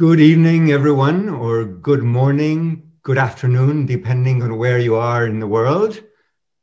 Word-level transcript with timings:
Good 0.00 0.18
evening, 0.18 0.72
everyone, 0.72 1.28
or 1.28 1.66
good 1.66 2.02
morning, 2.02 2.90
good 3.02 3.18
afternoon, 3.18 3.84
depending 3.84 4.42
on 4.42 4.56
where 4.56 4.78
you 4.78 4.94
are 4.94 5.26
in 5.26 5.40
the 5.40 5.46
world. 5.46 6.02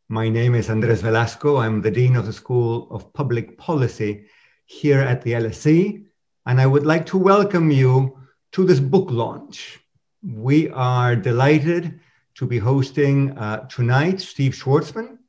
My 0.09 0.27
name 0.27 0.55
is 0.55 0.71
Andres 0.71 1.03
Velasco. 1.03 1.57
I'm 1.57 1.79
the 1.83 1.91
Dean 1.91 2.15
of 2.15 2.25
the 2.25 2.33
School 2.33 2.87
of 2.89 3.13
Public 3.13 3.55
Policy 3.55 4.25
here 4.65 5.01
at 5.01 5.21
the 5.21 5.33
LSE, 5.33 6.03
and 6.47 6.59
I 6.59 6.65
would 6.65 6.87
like 6.87 7.05
to 7.05 7.19
welcome 7.19 7.69
you 7.69 8.17
to 8.53 8.65
this 8.65 8.79
book 8.79 9.11
launch. 9.11 9.81
We 10.23 10.71
are 10.71 11.15
delighted 11.15 11.99
to 12.37 12.47
be 12.47 12.57
hosting 12.57 13.37
uh, 13.37 13.67
tonight 13.67 14.19
Steve 14.19 14.53
Schwarzman. 14.53 15.19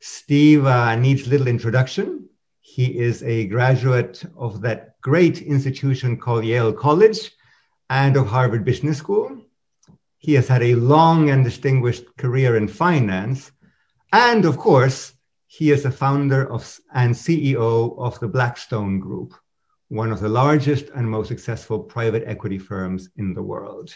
Steve 0.00 0.66
uh, 0.66 0.94
needs 0.96 1.26
little 1.26 1.48
introduction. 1.48 2.28
He 2.60 2.98
is 2.98 3.22
a 3.22 3.46
graduate 3.46 4.22
of 4.36 4.60
that 4.60 5.00
great 5.00 5.42
institution 5.42 6.16
called 6.16 6.44
Yale 6.44 6.72
College 6.72 7.32
and 7.88 8.16
of 8.16 8.26
Harvard 8.26 8.64
Business 8.64 8.98
School. 8.98 9.42
He 10.18 10.34
has 10.34 10.46
had 10.46 10.62
a 10.62 10.74
long 10.74 11.30
and 11.30 11.42
distinguished 11.42 12.04
career 12.18 12.56
in 12.56 12.68
finance. 12.68 13.50
And 14.12 14.44
of 14.44 14.58
course, 14.58 15.14
he 15.46 15.70
is 15.70 15.84
a 15.84 15.90
founder 15.90 16.50
of 16.52 16.78
and 16.92 17.14
CEO 17.14 17.98
of 17.98 18.20
the 18.20 18.28
Blackstone 18.28 19.00
Group, 19.00 19.34
one 19.88 20.12
of 20.12 20.20
the 20.20 20.28
largest 20.28 20.90
and 20.94 21.10
most 21.10 21.28
successful 21.28 21.80
private 21.80 22.24
equity 22.26 22.58
firms 22.58 23.08
in 23.16 23.34
the 23.34 23.42
world. 23.42 23.92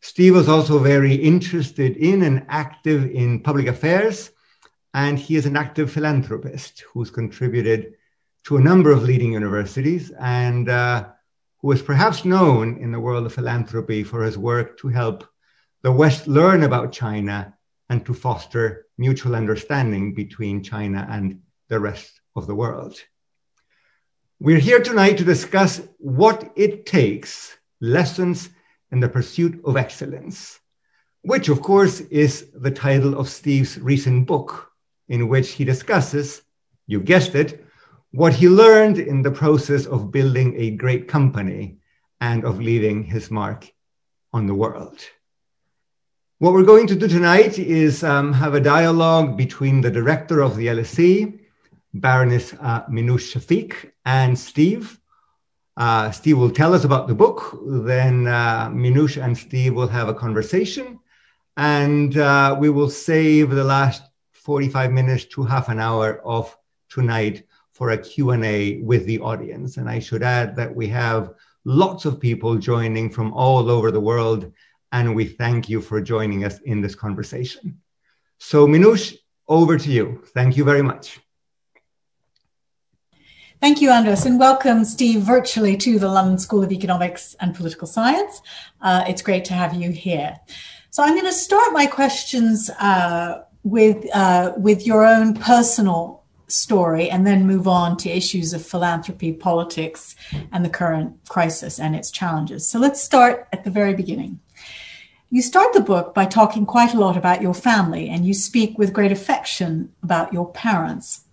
Steve 0.00 0.34
was 0.34 0.48
also 0.48 0.78
very 0.78 1.14
interested 1.14 1.96
in 1.96 2.22
and 2.22 2.46
active 2.48 3.10
in 3.10 3.40
public 3.40 3.66
affairs 3.66 4.30
and 4.94 5.18
he 5.18 5.36
is 5.36 5.46
an 5.46 5.56
active 5.56 5.90
philanthropist 5.90 6.84
who's 6.92 7.10
contributed 7.10 7.94
to 8.44 8.56
a 8.56 8.60
number 8.60 8.90
of 8.90 9.02
leading 9.02 9.32
universities 9.32 10.10
and 10.18 10.68
uh, 10.68 11.08
who 11.60 11.72
is 11.72 11.82
perhaps 11.82 12.24
known 12.24 12.78
in 12.78 12.92
the 12.92 13.00
world 13.00 13.26
of 13.26 13.34
philanthropy 13.34 14.02
for 14.02 14.22
his 14.22 14.38
work 14.38 14.78
to 14.78 14.88
help 14.88 15.28
the 15.82 15.92
West 15.92 16.26
learn 16.26 16.62
about 16.62 16.92
China 16.92 17.54
and 17.88 18.04
to 18.06 18.14
foster 18.14 18.86
mutual 18.96 19.34
understanding 19.34 20.14
between 20.14 20.62
China 20.62 21.06
and 21.10 21.40
the 21.68 21.78
rest 21.78 22.20
of 22.36 22.46
the 22.46 22.54
world. 22.54 22.96
We're 24.40 24.58
here 24.58 24.80
tonight 24.80 25.18
to 25.18 25.24
discuss 25.24 25.80
what 25.98 26.52
it 26.56 26.86
takes 26.86 27.56
lessons 27.80 28.50
in 28.92 29.00
the 29.00 29.08
pursuit 29.08 29.60
of 29.64 29.76
excellence, 29.76 30.60
which, 31.22 31.48
of 31.48 31.60
course, 31.60 32.00
is 32.00 32.50
the 32.54 32.70
title 32.70 33.18
of 33.18 33.28
Steve's 33.28 33.78
recent 33.78 34.26
book, 34.26 34.67
in 35.08 35.28
which 35.28 35.50
he 35.50 35.64
discusses, 35.64 36.42
you 36.86 37.00
guessed 37.00 37.34
it, 37.34 37.64
what 38.12 38.34
he 38.34 38.48
learned 38.48 38.98
in 38.98 39.22
the 39.22 39.30
process 39.30 39.86
of 39.86 40.10
building 40.10 40.54
a 40.56 40.70
great 40.70 41.08
company 41.08 41.78
and 42.20 42.44
of 42.44 42.60
leaving 42.60 43.04
his 43.04 43.30
mark 43.30 43.70
on 44.32 44.46
the 44.46 44.54
world. 44.54 44.98
What 46.38 46.52
we're 46.52 46.64
going 46.64 46.86
to 46.86 46.94
do 46.94 47.08
tonight 47.08 47.58
is 47.58 48.04
um, 48.04 48.32
have 48.32 48.54
a 48.54 48.60
dialogue 48.60 49.36
between 49.36 49.80
the 49.80 49.90
director 49.90 50.40
of 50.40 50.56
the 50.56 50.68
LSE, 50.68 51.38
Baroness 51.94 52.54
uh, 52.60 52.84
Minouche 52.86 53.34
Shafik, 53.34 53.90
and 54.04 54.38
Steve. 54.38 55.00
Uh, 55.76 56.10
Steve 56.10 56.38
will 56.38 56.50
tell 56.50 56.74
us 56.74 56.84
about 56.84 57.08
the 57.08 57.14
book. 57.14 57.58
Then 57.66 58.26
uh, 58.26 58.70
and 58.72 59.36
Steve 59.36 59.74
will 59.74 59.88
have 59.88 60.08
a 60.08 60.14
conversation, 60.14 60.98
and 61.56 62.16
uh, 62.16 62.56
we 62.58 62.70
will 62.70 62.90
save 62.90 63.50
the 63.50 63.64
last 63.64 64.02
45 64.48 64.92
minutes 64.92 65.26
to 65.26 65.42
half 65.42 65.68
an 65.68 65.78
hour 65.78 66.22
of 66.24 66.56
tonight 66.88 67.44
for 67.72 67.90
a 67.90 67.98
Q&A 67.98 68.78
with 68.78 69.04
the 69.04 69.18
audience. 69.18 69.76
And 69.76 69.90
I 69.90 69.98
should 69.98 70.22
add 70.22 70.56
that 70.56 70.74
we 70.74 70.86
have 70.88 71.34
lots 71.66 72.06
of 72.06 72.18
people 72.18 72.56
joining 72.56 73.10
from 73.10 73.34
all 73.34 73.70
over 73.70 73.90
the 73.90 74.00
world, 74.00 74.50
and 74.90 75.14
we 75.14 75.26
thank 75.26 75.68
you 75.68 75.82
for 75.82 76.00
joining 76.00 76.44
us 76.46 76.60
in 76.60 76.80
this 76.80 76.94
conversation. 76.94 77.78
So 78.38 78.66
Minouche, 78.66 79.18
over 79.48 79.76
to 79.76 79.90
you. 79.90 80.22
Thank 80.32 80.56
you 80.56 80.64
very 80.64 80.80
much. 80.80 81.20
Thank 83.60 83.82
you, 83.82 83.90
Andres, 83.90 84.24
and 84.24 84.40
welcome, 84.40 84.82
Steve, 84.86 85.20
virtually 85.20 85.76
to 85.76 85.98
the 85.98 86.08
London 86.08 86.38
School 86.38 86.64
of 86.64 86.72
Economics 86.72 87.36
and 87.38 87.54
Political 87.54 87.88
Science. 87.88 88.40
Uh, 88.80 89.04
it's 89.06 89.20
great 89.20 89.44
to 89.44 89.52
have 89.52 89.74
you 89.74 89.90
here. 89.90 90.40
So 90.90 91.02
I'm 91.02 91.12
going 91.12 91.26
to 91.26 91.32
start 91.32 91.74
my 91.74 91.86
questions 91.86 92.70
uh, 92.70 93.42
with 93.70 94.06
uh, 94.14 94.52
with 94.56 94.86
your 94.86 95.04
own 95.04 95.34
personal 95.34 96.24
story 96.46 97.10
and 97.10 97.26
then 97.26 97.46
move 97.46 97.68
on 97.68 97.96
to 97.98 98.10
issues 98.10 98.52
of 98.52 98.64
philanthropy, 98.64 99.32
politics, 99.32 100.16
and 100.50 100.64
the 100.64 100.70
current 100.70 101.14
crisis 101.28 101.78
and 101.78 101.94
its 101.94 102.10
challenges. 102.10 102.66
So 102.66 102.78
let's 102.78 103.02
start 103.02 103.46
at 103.52 103.64
the 103.64 103.70
very 103.70 103.94
beginning. 103.94 104.40
You 105.30 105.42
start 105.42 105.74
the 105.74 105.80
book 105.80 106.14
by 106.14 106.24
talking 106.24 106.64
quite 106.64 106.94
a 106.94 106.98
lot 106.98 107.18
about 107.18 107.42
your 107.42 107.52
family 107.52 108.08
and 108.08 108.24
you 108.24 108.32
speak 108.32 108.78
with 108.78 108.94
great 108.94 109.12
affection 109.12 109.92
about 110.02 110.32
your 110.32 110.50
parents. 110.50 111.24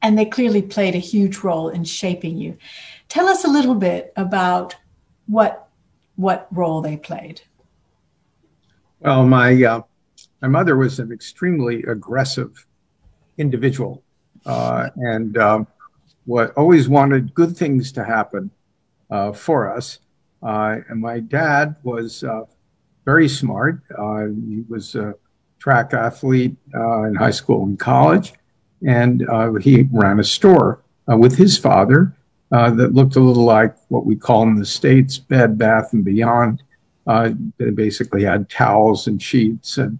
And 0.00 0.16
they 0.16 0.24
clearly 0.26 0.62
played 0.62 0.94
a 0.94 0.98
huge 0.98 1.38
role 1.38 1.68
in 1.68 1.82
shaping 1.84 2.38
you. 2.38 2.56
Tell 3.08 3.26
us 3.26 3.44
a 3.44 3.50
little 3.50 3.74
bit 3.74 4.12
about 4.16 4.76
what 5.26 5.66
what 6.14 6.46
role 6.50 6.82
they 6.82 6.96
played. 6.96 7.40
Well, 9.00 9.26
my 9.26 9.62
uh, 9.64 9.82
my 10.42 10.48
mother 10.48 10.76
was 10.76 10.98
an 10.98 11.12
extremely 11.12 11.82
aggressive 11.82 12.66
individual 13.38 14.02
uh, 14.46 14.88
and 14.96 15.36
um, 15.38 15.66
what 16.24 16.52
always 16.56 16.88
wanted 16.88 17.34
good 17.34 17.56
things 17.56 17.92
to 17.92 18.04
happen 18.04 18.50
uh, 19.10 19.32
for 19.32 19.74
us. 19.74 19.98
Uh, 20.42 20.76
and 20.88 21.00
my 21.00 21.20
dad 21.20 21.76
was 21.82 22.24
very 23.04 23.28
smart. 23.28 23.82
He 23.88 24.64
was 24.68 24.94
a 24.94 25.14
track 25.58 25.92
athlete 25.92 26.56
in 26.74 27.14
high 27.18 27.30
school 27.30 27.64
and 27.64 27.78
college, 27.78 28.32
and 28.86 29.26
he 29.62 29.86
ran 29.92 30.20
a 30.20 30.24
store 30.24 30.80
with 31.06 31.36
his 31.36 31.58
father 31.58 32.14
that 32.50 32.94
looked 32.94 33.16
a 33.16 33.20
little 33.20 33.44
like 33.44 33.76
what 33.88 34.06
we 34.06 34.16
call 34.16 34.44
in 34.44 34.54
the 34.54 34.64
states 34.64 35.18
Bed 35.18 35.58
Bath 35.58 35.92
and 35.92 36.04
Beyond. 36.04 36.62
they 37.06 37.70
basically 37.74 38.24
had 38.24 38.48
towels 38.48 39.06
and 39.06 39.20
sheets 39.20 39.76
and 39.76 39.98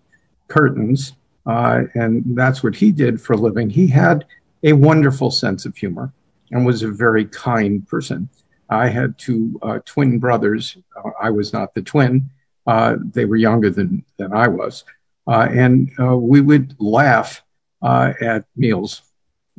curtains. 0.50 1.14
Uh, 1.46 1.84
and 1.94 2.22
that's 2.36 2.62
what 2.62 2.76
he 2.76 2.92
did 2.92 3.20
for 3.20 3.32
a 3.32 3.36
living. 3.36 3.70
He 3.70 3.86
had 3.86 4.26
a 4.62 4.74
wonderful 4.74 5.30
sense 5.30 5.64
of 5.64 5.76
humor 5.76 6.12
and 6.50 6.66
was 6.66 6.82
a 6.82 6.90
very 6.90 7.24
kind 7.24 7.86
person. 7.88 8.28
I 8.68 8.88
had 8.88 9.16
two 9.18 9.58
uh, 9.62 9.78
twin 9.84 10.18
brothers. 10.18 10.76
Uh, 10.96 11.10
I 11.20 11.30
was 11.30 11.52
not 11.52 11.74
the 11.74 11.82
twin. 11.82 12.30
Uh, 12.66 12.96
they 13.12 13.24
were 13.24 13.36
younger 13.36 13.70
than, 13.70 14.04
than 14.18 14.32
I 14.32 14.48
was. 14.48 14.84
Uh, 15.26 15.48
and 15.50 15.90
uh, 15.98 16.16
we 16.16 16.40
would 16.40 16.76
laugh 16.78 17.42
at 17.82 18.44
meals. 18.56 19.02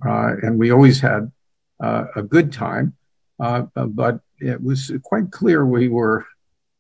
and 0.03 0.59
we 0.59 0.72
always 0.72 1.00
had 1.01 1.31
a 1.80 2.22
good 2.22 2.53
time. 2.53 2.96
but 3.40 4.22
it 4.40 4.62
was 4.62 4.91
quite 5.03 5.31
clear 5.31 5.66
we 5.66 5.88
were 5.88 6.25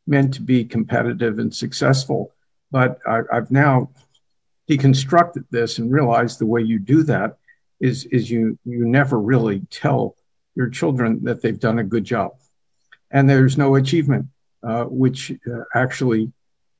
meant 0.07 0.33
to 0.33 0.41
be 0.41 0.63
competitive 0.63 1.39
and 1.39 1.53
successful 1.53 2.30
but 2.71 2.99
I, 3.05 3.21
have 3.31 3.51
now 3.51 3.91
deconstructed 4.69 5.45
this 5.51 5.77
and 5.77 5.91
realized 5.91 6.39
the 6.39 6.45
way 6.45 6.61
you 6.61 6.79
do 6.79 7.03
that 7.03 7.37
is 7.79 8.05
is 8.05 8.29
you 8.29 8.57
you 8.63 8.85
never 8.85 9.19
really 9.19 9.61
tell 9.69 10.15
your 10.55 10.69
children 10.69 11.23
that 11.23 11.41
they've 11.41 11.59
done 11.59 11.79
a 11.79 11.83
good 11.83 12.03
job, 12.03 12.33
and 13.09 13.29
there's 13.29 13.57
no 13.57 13.75
achievement 13.75 14.27
uh, 14.63 14.85
which 14.85 15.31
uh, 15.51 15.63
actually 15.75 16.31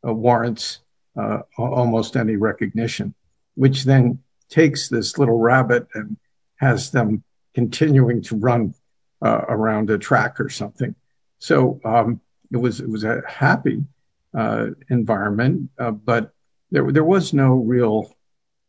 uh, 0.07 0.13
warrants 0.13 0.79
uh, 1.17 1.39
almost 1.57 2.15
any 2.15 2.35
recognition, 2.35 3.13
which 3.55 3.83
then 3.83 4.19
takes 4.49 4.89
this 4.89 5.17
little 5.17 5.39
rabbit 5.39 5.87
and 5.93 6.17
has 6.57 6.91
them 6.91 7.23
continuing 7.53 8.21
to 8.21 8.35
run 8.35 8.73
uh, 9.21 9.41
around 9.49 9.89
a 9.89 9.97
track 9.97 10.39
or 10.39 10.49
something. 10.49 10.95
So 11.39 11.79
um, 11.83 12.21
it 12.51 12.57
was 12.57 12.79
it 12.79 12.89
was 12.89 13.03
a 13.03 13.21
happy 13.27 13.83
environment, 14.33 15.69
uh, 15.77 15.91
but 15.91 16.33
there 16.71 17.03
was 17.03 17.33
no 17.33 17.55
real, 17.55 18.15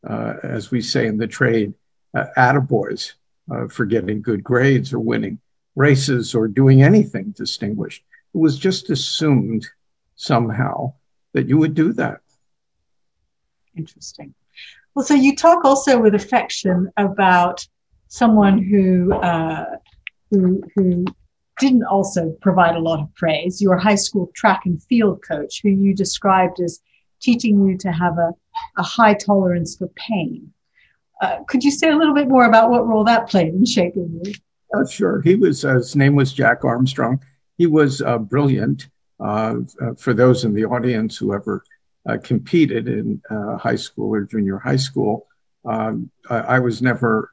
uh, 0.09 0.35
as 0.43 0.71
we 0.71 0.81
say 0.81 1.07
in 1.07 1.17
the 1.17 1.27
trade, 1.27 1.73
uh, 2.15 2.25
attaboys 2.37 3.13
uh, 3.51 3.69
for 3.69 3.85
getting 3.85 4.21
good 4.21 4.43
grades 4.43 4.93
or 4.93 4.99
winning 4.99 5.39
races 5.77 6.35
or 6.35 6.49
doing 6.49 6.83
anything 6.83 7.31
distinguished. 7.31 8.05
It 8.35 8.39
was 8.39 8.59
just 8.59 8.91
assumed 8.91 9.67
somehow 10.17 10.95
that 11.33 11.49
you 11.49 11.59
would 11.59 11.75
do 11.75 11.93
that. 11.95 12.21
Interesting. 13.77 14.35
Well, 14.95 15.05
so 15.05 15.15
you 15.15 15.35
talk 15.37 15.65
also 15.65 15.99
with 15.99 16.15
affection 16.15 16.91
about 16.97 17.67
someone 18.09 18.59
uh, 19.13 19.65
who 20.31 21.05
didn't 21.59 21.85
also 21.85 22.31
provide 22.41 22.77
a 22.77 22.81
lot 22.81 23.01
of 23.01 23.15
praise. 23.15 23.61
Your 23.61 23.77
high 23.77 23.95
school 23.95 24.31
track 24.35 24.63
and 24.65 24.83
field 24.85 25.23
coach, 25.27 25.61
who 25.63 25.71
you 25.71 25.95
described 25.95 26.61
as 26.61 26.81
teaching 27.21 27.67
you 27.67 27.79
to 27.79 27.93
have 27.93 28.19
a, 28.19 28.33
a 28.77 28.83
high 28.83 29.15
tolerance 29.15 29.77
for 29.77 29.89
pain. 29.89 30.53
Uh, 31.21 31.39
could 31.47 31.63
you 31.63 31.71
say 31.71 31.91
a 31.91 31.97
little 31.97 32.15
bit 32.15 32.29
more 32.29 32.47
about 32.47 32.71
what 32.71 32.87
role 32.87 33.05
that 33.05 33.29
played 33.29 33.55
in 33.55 33.65
shaping 33.65 34.21
you? 34.25 34.33
Uh, 34.75 34.87
sure. 34.87 35.21
He 35.23 35.37
was, 35.37 35.65
uh, 35.65 35.75
his 35.75 35.95
name 35.95 36.17
was 36.17 36.33
Jack 36.33 36.65
Armstrong. 36.65 37.23
he 37.59 37.67
was 37.67 38.03
brilliant. 38.29 38.89
for 39.19 40.15
those 40.15 40.45
in 40.45 40.55
the 40.55 40.65
audience 40.65 41.17
who 41.17 41.33
ever 41.33 41.63
competed 42.25 42.89
in 42.89 43.23
high 43.31 43.77
school 43.77 44.13
or 44.13 44.23
junior 44.23 44.59
high 44.59 44.77
school, 44.77 45.27
um, 45.65 46.11
I, 46.29 46.39
I, 46.39 46.59
was 46.59 46.83
never 46.83 47.31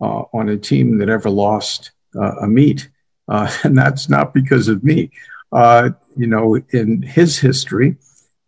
on 0.00 0.48
a 0.50 0.58
team 0.58 0.98
that 0.98 1.08
ever 1.08 1.30
lost 1.30 1.92
a 2.14 2.46
meet, 2.46 2.90
Uh, 3.28 3.50
and 3.64 3.76
that's 3.76 4.08
not 4.08 4.34
because 4.34 4.68
of 4.68 4.82
me. 4.82 5.10
Uh, 5.52 5.90
you 6.16 6.26
know, 6.26 6.56
in 6.70 7.02
his 7.02 7.38
history, 7.38 7.96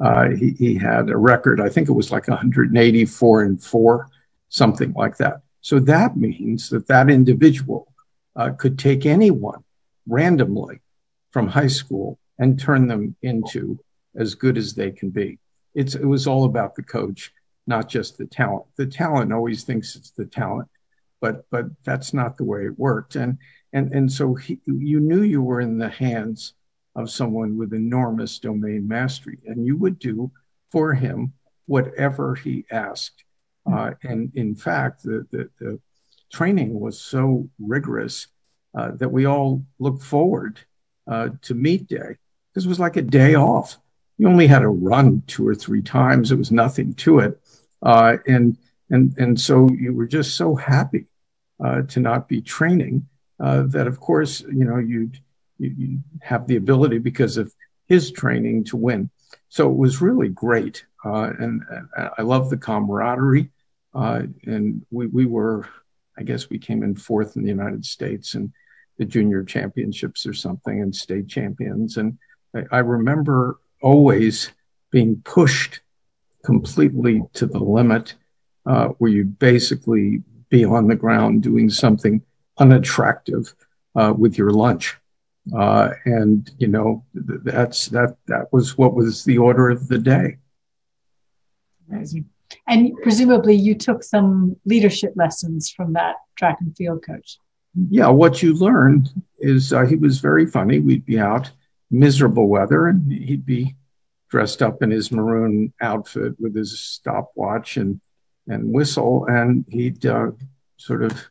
uh, 0.01 0.31
he, 0.31 0.51
he 0.53 0.75
had 0.75 1.11
a 1.11 1.17
record. 1.17 1.61
I 1.61 1.69
think 1.69 1.89
it 1.89 1.93
was 1.93 2.11
like 2.11 2.29
184 2.29 3.43
and 3.43 3.63
four, 3.63 4.09
something 4.49 4.93
like 4.95 5.17
that. 5.19 5.43
So 5.61 5.79
that 5.81 6.17
means 6.17 6.71
that 6.71 6.89
that 6.89 7.11
individual 7.11 7.93
uh, 8.37 8.51
could 8.51 8.79
take 8.79 9.05
anyone 9.05 9.63
randomly 10.07 10.81
from 11.31 11.49
high 11.49 11.67
school 11.69 12.19
and 12.39 12.59
turn 12.59 12.89
them 12.89 13.15
into 13.23 13.79
as 14.17 14.35
good 14.35 14.57
as 14.57 14.75
they 14.75 14.91
can 14.91 15.11
be. 15.11 15.39
It's, 15.75 15.95
it 15.95 16.05
was 16.05 16.27
all 16.27 16.45
about 16.45 16.75
the 16.75 16.83
coach, 16.83 17.33
not 17.67 17.89
just 17.89 18.19
the 18.19 18.27
talent. 18.27 18.65
The 18.77 18.87
talent 18.87 19.33
always 19.33 19.63
thinks 19.65 19.95
it's 19.95 20.11
the 20.11 20.25
talent, 20.25 20.69
but 21.21 21.45
but 21.51 21.67
that's 21.85 22.13
not 22.13 22.37
the 22.37 22.45
way 22.45 22.65
it 22.65 22.79
worked. 22.79 23.15
And 23.15 23.39
and 23.73 23.93
and 23.93 24.11
so 24.11 24.35
he, 24.35 24.61
you 24.67 25.01
knew 25.01 25.23
you 25.23 25.43
were 25.43 25.61
in 25.61 25.79
the 25.79 25.89
hands 25.89 26.55
of 26.97 27.11
someone 27.11 27.57
with 27.57 27.73
enormous 27.73 28.39
domain 28.39 28.87
mastery, 28.87 29.39
and 29.47 29.65
you 29.65 29.77
would 29.77 29.99
do 29.99 30.31
for 30.71 30.95
him 30.95 31.33
whatever 31.67 32.35
he 32.35 32.65
asked. 32.71 33.25
Uh, 33.71 33.93
and 34.03 34.33
in 34.35 34.55
fact, 34.55 35.03
the, 35.03 35.27
the, 35.31 35.49
the 35.61 35.81
training 36.33 36.79
was 36.79 37.01
so 37.01 37.49
rigorous 37.61 38.27
uh, 38.77 38.91
that 38.93 39.11
we 39.11 39.25
all 39.27 39.63
looked 39.79 40.03
forward 40.03 40.59
uh, 41.09 41.29
to 41.43 41.55
meet 41.55 41.87
day 41.87 42.17
because 42.53 42.67
it 42.67 42.69
was 42.69 42.81
like 42.81 42.97
a 42.97 43.03
day 43.03 43.35
off. 43.35 43.79
You 44.19 44.29
only 44.29 44.47
had 44.47 44.61
to 44.61 44.69
run 44.69 45.23
two 45.27 45.47
or 45.47 45.55
three 45.55 45.83
times. 45.83 46.33
It 46.33 46.39
was 46.39 46.51
nothing 46.51 46.95
to 46.95 47.21
it. 47.21 47.41
Uh, 47.83 48.17
and, 48.27 48.57
and, 48.91 49.17
and 49.19 49.41
so 49.41 49.71
you 49.71 49.95
were 49.95 50.07
just 50.07 50.37
so 50.37 50.55
happy 50.55 51.07
uh, 51.65 51.83
to 51.83 52.01
not 52.01 52.29
be 52.29 52.41
training 52.41 53.07
Uh, 53.43 53.63
that, 53.69 53.87
of 53.87 54.01
course, 54.01 54.41
you 54.41 54.65
know, 54.65 54.79
you 54.79 55.11
have 56.21 56.47
the 56.47 56.57
ability 56.57 56.99
because 56.99 57.37
of 57.37 57.53
his 57.87 58.11
training 58.11 58.65
to 58.65 58.77
win. 58.77 59.11
So 59.49 59.71
it 59.71 59.77
was 59.77 60.01
really 60.01 60.29
great. 60.29 60.85
Uh, 61.05 61.33
and, 61.39 61.63
and 61.71 61.89
I 62.19 62.23
love 62.23 62.51
the 62.51 62.57
camaraderie. 62.57 63.51
and 63.95 64.87
we, 64.91 65.07
we 65.07 65.27
were 65.27 65.67
I 66.21 66.23
guess 66.23 66.51
we 66.51 66.59
came 66.59 66.83
in 66.83 66.95
fourth 66.95 67.37
in 67.37 67.43
the 67.43 67.49
United 67.49 67.85
States 67.85 68.35
and 68.35 68.53
the 68.99 69.07
junior 69.07 69.43
championships 69.43 70.27
or 70.27 70.35
something 70.35 70.83
and 70.83 70.95
state 70.95 71.29
champions. 71.29 71.97
And 71.97 72.19
I, 72.71 72.79
remember 72.79 73.59
always 73.81 74.53
being 74.91 75.23
pushed 75.25 75.81
completely 76.45 77.23
to 77.35 77.47
the 77.47 77.59
limit, 77.59 78.15
uh, 78.67 78.89
where 78.99 79.11
you'd 79.11 79.39
basically 79.39 80.23
be 80.51 80.65
on 80.65 80.89
the 80.89 80.95
ground 80.95 81.43
doing 81.43 81.71
something 81.71 82.21
unattractive 82.61 83.55
uh, 83.97 84.15
with 84.17 84.39
your 84.39 84.51
lunch. 84.51 84.97
Uh, 85.57 85.91
and 86.05 86.51
you 86.59 86.69
know 86.69 87.03
that's 87.15 87.87
that 87.87 88.17
that 88.27 88.53
was 88.53 88.77
what 88.77 88.95
was 88.95 89.25
the 89.25 89.39
order 89.39 89.71
of 89.71 89.89
the 89.89 89.99
day. 89.99 90.37
Amazing. 91.91 92.27
And 92.69 92.95
presumably 93.03 93.55
you 93.55 93.75
took 93.75 94.03
some 94.03 94.57
leadership 94.65 95.15
lessons 95.17 95.71
from 95.71 95.95
that 95.95 96.17
track 96.37 96.59
and 96.61 96.77
field 96.77 97.05
coach. 97.05 97.39
Yeah, 97.89 98.09
what 98.09 98.43
you 98.43 98.55
learned 98.55 99.11
is 99.39 99.73
uh, 99.73 99.87
he 99.87 99.97
was 99.97 100.19
very 100.21 100.47
funny. 100.47 100.79
We'd 100.79 101.07
be 101.07 101.19
out 101.19 101.51
miserable 101.91 102.49
weather 102.49 102.87
and 102.87 103.11
he'd 103.11 103.47
be 103.47 103.75
dressed 104.29 104.63
up 104.63 104.83
in 104.83 104.91
his 104.91 105.11
maroon 105.11 105.73
outfit 105.81 106.35
with 106.39 106.55
his 106.55 106.79
stopwatch 106.79 107.77
and 107.77 108.01
and 108.47 108.73
whistle 108.73 109.27
and 109.27 109.65
he'd 109.69 110.05
uh, 110.07 110.31
sort 110.77 111.03
of 111.03 111.31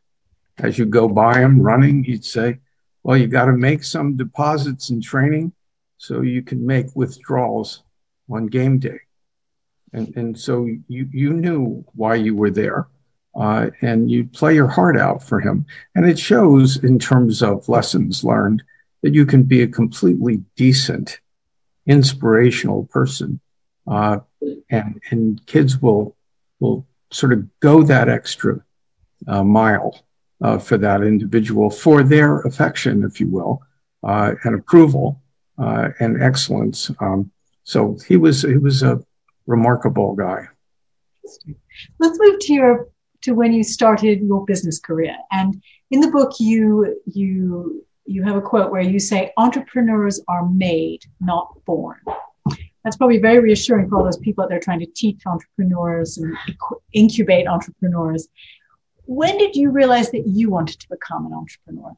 as 0.60 0.78
you 0.78 0.86
go 0.86 1.08
by 1.08 1.40
him 1.40 1.62
running 1.62 2.04
you'd 2.04 2.26
say 2.26 2.58
well 3.04 3.18
you 3.18 3.28
got 3.28 3.46
to 3.46 3.54
make 3.54 3.84
some 3.84 4.18
deposits 4.18 4.90
in 4.90 5.02
training 5.02 5.52
so 6.00 6.22
you 6.22 6.42
can 6.42 6.66
make 6.66 6.96
withdrawals 6.96 7.84
on 8.30 8.48
game 8.48 8.80
day. 8.80 9.00
And 9.92 10.16
and 10.16 10.40
so 10.40 10.66
you 10.88 11.10
you 11.12 11.34
knew 11.34 11.84
why 11.94 12.16
you 12.16 12.36
were 12.36 12.52
there, 12.52 12.88
uh, 13.36 13.70
and 13.82 14.10
you 14.10 14.26
play 14.26 14.54
your 14.54 14.68
heart 14.68 14.98
out 14.98 15.24
for 15.24 15.40
him, 15.40 15.66
and 15.96 16.08
it 16.08 16.20
shows 16.20 16.84
in 16.84 17.00
terms 17.00 17.42
of 17.42 17.68
lessons 17.68 18.24
learned 18.24 18.64
that 19.02 19.14
you 19.14 19.26
can 19.26 19.44
be 19.44 19.62
a 19.64 19.68
completely 19.68 20.44
decent, 20.56 21.20
inspirational 21.88 22.86
person, 22.86 23.40
uh, 23.88 24.20
and 24.70 25.02
and 25.10 25.46
kids 25.48 25.82
will 25.82 26.16
will 26.60 26.86
sort 27.12 27.34
of 27.34 27.48
go 27.60 27.82
that 27.82 28.10
extra 28.10 28.64
uh, 29.28 29.44
mile 29.44 30.00
for 30.58 30.78
that 30.78 31.02
individual 31.02 31.70
for 31.70 32.04
their 32.04 32.40
affection, 32.42 33.04
if 33.04 33.20
you 33.20 33.28
will, 33.28 33.62
uh, 34.04 34.34
and 34.44 34.56
approval 34.56 35.22
uh, 35.58 35.90
and 36.00 36.22
excellence. 36.22 36.92
Um, 37.00 37.32
so 37.64 37.98
he 38.08 38.18
was 38.18 38.42
he 38.42 38.58
was 38.58 38.82
a 38.84 39.02
remarkable 39.46 40.16
guy. 40.16 40.48
Let's 42.00 42.18
move 42.20 42.40
to 42.40 42.54
your 42.54 42.88
to 43.22 43.34
when 43.34 43.54
you 43.54 43.64
started 43.64 44.22
your 44.22 44.46
business 44.46 44.80
career. 44.80 45.16
And 45.32 45.62
in 45.92 46.00
the 46.00 46.10
book, 46.10 46.34
you 46.40 47.00
you 47.06 47.86
you 48.06 48.24
have 48.24 48.36
a 48.36 48.42
quote 48.42 48.72
where 48.72 48.82
you 48.82 49.00
say, 49.00 49.32
"Entrepreneurs 49.38 50.22
are 50.28 50.50
made, 50.50 51.06
not 51.20 51.54
born." 51.66 51.98
That's 52.84 52.96
probably 52.96 53.20
very 53.20 53.40
reassuring 53.40 53.90
for 53.90 53.98
all 53.98 54.06
those 54.06 54.18
people 54.18 54.44
out 54.44 54.50
there 54.50 54.60
trying 54.60 54.80
to 54.80 54.88
teach 54.96 55.22
entrepreneurs 55.26 56.18
and 56.18 56.36
incubate 56.94 57.46
entrepreneurs. 57.46 58.30
When 59.10 59.40
did 59.40 59.56
you 59.56 59.72
realize 59.72 60.12
that 60.12 60.28
you 60.28 60.52
wanted 60.52 60.80
to 60.82 60.88
become 60.88 61.26
an 61.26 61.34
entrepreneur? 61.34 61.98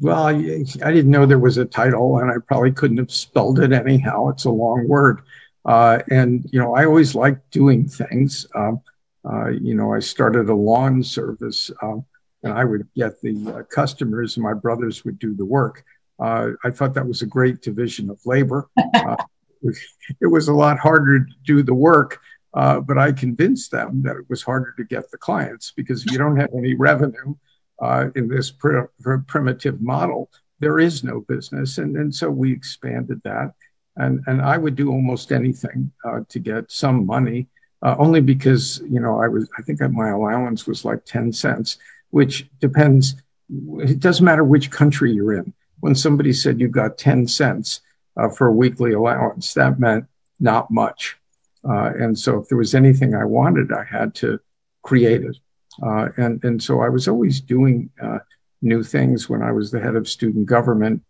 Well, 0.00 0.26
I, 0.26 0.32
I 0.82 0.90
didn't 0.90 1.10
know 1.10 1.26
there 1.26 1.38
was 1.38 1.58
a 1.58 1.66
title, 1.66 2.16
and 2.16 2.30
I 2.30 2.36
probably 2.48 2.72
couldn't 2.72 2.96
have 2.96 3.12
spelled 3.12 3.58
it 3.58 3.72
anyhow. 3.72 4.28
It's 4.28 4.46
a 4.46 4.50
long 4.50 4.88
word. 4.88 5.20
Uh, 5.66 5.98
and, 6.10 6.48
you 6.50 6.58
know, 6.58 6.74
I 6.74 6.86
always 6.86 7.14
liked 7.14 7.50
doing 7.50 7.86
things. 7.86 8.46
Um, 8.54 8.80
uh, 9.30 9.48
you 9.48 9.74
know, 9.74 9.92
I 9.92 9.98
started 9.98 10.48
a 10.48 10.54
lawn 10.54 11.02
service 11.02 11.70
um, 11.82 12.06
and 12.42 12.54
I 12.54 12.64
would 12.64 12.88
get 12.96 13.20
the 13.20 13.54
uh, 13.54 13.62
customers 13.64 14.38
and 14.38 14.42
my 14.42 14.54
brothers 14.54 15.04
would 15.04 15.18
do 15.18 15.34
the 15.34 15.44
work. 15.44 15.84
Uh, 16.18 16.52
I 16.64 16.70
thought 16.70 16.94
that 16.94 17.06
was 17.06 17.20
a 17.20 17.26
great 17.26 17.60
division 17.60 18.08
of 18.08 18.18
labor. 18.24 18.70
Uh, 18.94 19.16
it 20.22 20.26
was 20.26 20.48
a 20.48 20.54
lot 20.54 20.78
harder 20.78 21.18
to 21.18 21.34
do 21.44 21.62
the 21.62 21.74
work, 21.74 22.18
but 22.52 22.98
I 22.98 23.12
convinced 23.12 23.70
them 23.70 24.02
that 24.02 24.16
it 24.16 24.28
was 24.28 24.42
harder 24.42 24.74
to 24.76 24.84
get 24.84 25.10
the 25.10 25.18
clients 25.18 25.72
because 25.76 26.04
you 26.06 26.18
don't 26.18 26.36
have 26.36 26.50
any 26.56 26.74
revenue 26.74 27.34
in 28.14 28.28
this 28.28 28.50
primitive 28.50 29.80
model, 29.80 30.30
there 30.58 30.78
is 30.78 31.02
no 31.02 31.20
business. 31.20 31.78
And, 31.78 32.14
so 32.14 32.30
we 32.30 32.52
expanded 32.52 33.20
that 33.24 33.54
and 33.96 34.22
and 34.26 34.40
I 34.40 34.56
would 34.56 34.76
do 34.76 34.90
almost 34.90 35.32
anything 35.32 35.92
uh, 36.04 36.20
to 36.28 36.38
get 36.38 36.70
some 36.70 37.06
money, 37.06 37.48
uh, 37.82 37.96
only 37.98 38.20
because 38.20 38.80
you 38.88 39.00
know 39.00 39.20
I 39.20 39.28
was 39.28 39.48
I 39.58 39.62
think 39.62 39.80
my 39.80 40.10
allowance 40.10 40.66
was 40.66 40.84
like 40.84 41.04
ten 41.04 41.32
cents, 41.32 41.78
which 42.10 42.48
depends. 42.60 43.16
It 43.80 44.00
doesn't 44.00 44.24
matter 44.24 44.44
which 44.44 44.70
country 44.70 45.12
you're 45.12 45.34
in. 45.34 45.52
When 45.80 45.94
somebody 45.94 46.32
said 46.32 46.60
you 46.60 46.68
got 46.68 46.98
ten 46.98 47.26
cents 47.26 47.80
uh, 48.16 48.28
for 48.28 48.48
a 48.48 48.52
weekly 48.52 48.92
allowance, 48.92 49.54
that 49.54 49.78
meant 49.78 50.06
not 50.38 50.70
much. 50.70 51.16
Uh, 51.68 51.90
and 51.98 52.18
so 52.18 52.38
if 52.38 52.48
there 52.48 52.58
was 52.58 52.74
anything 52.74 53.14
I 53.14 53.24
wanted, 53.24 53.72
I 53.72 53.84
had 53.84 54.14
to 54.16 54.40
create 54.82 55.22
it. 55.22 55.36
Uh, 55.82 56.08
and 56.16 56.42
and 56.44 56.62
so 56.62 56.80
I 56.80 56.88
was 56.88 57.06
always 57.06 57.40
doing 57.40 57.90
uh, 58.02 58.18
new 58.62 58.82
things 58.82 59.28
when 59.28 59.42
I 59.42 59.52
was 59.52 59.70
the 59.70 59.80
head 59.80 59.96
of 59.96 60.08
student 60.08 60.46
government. 60.46 61.02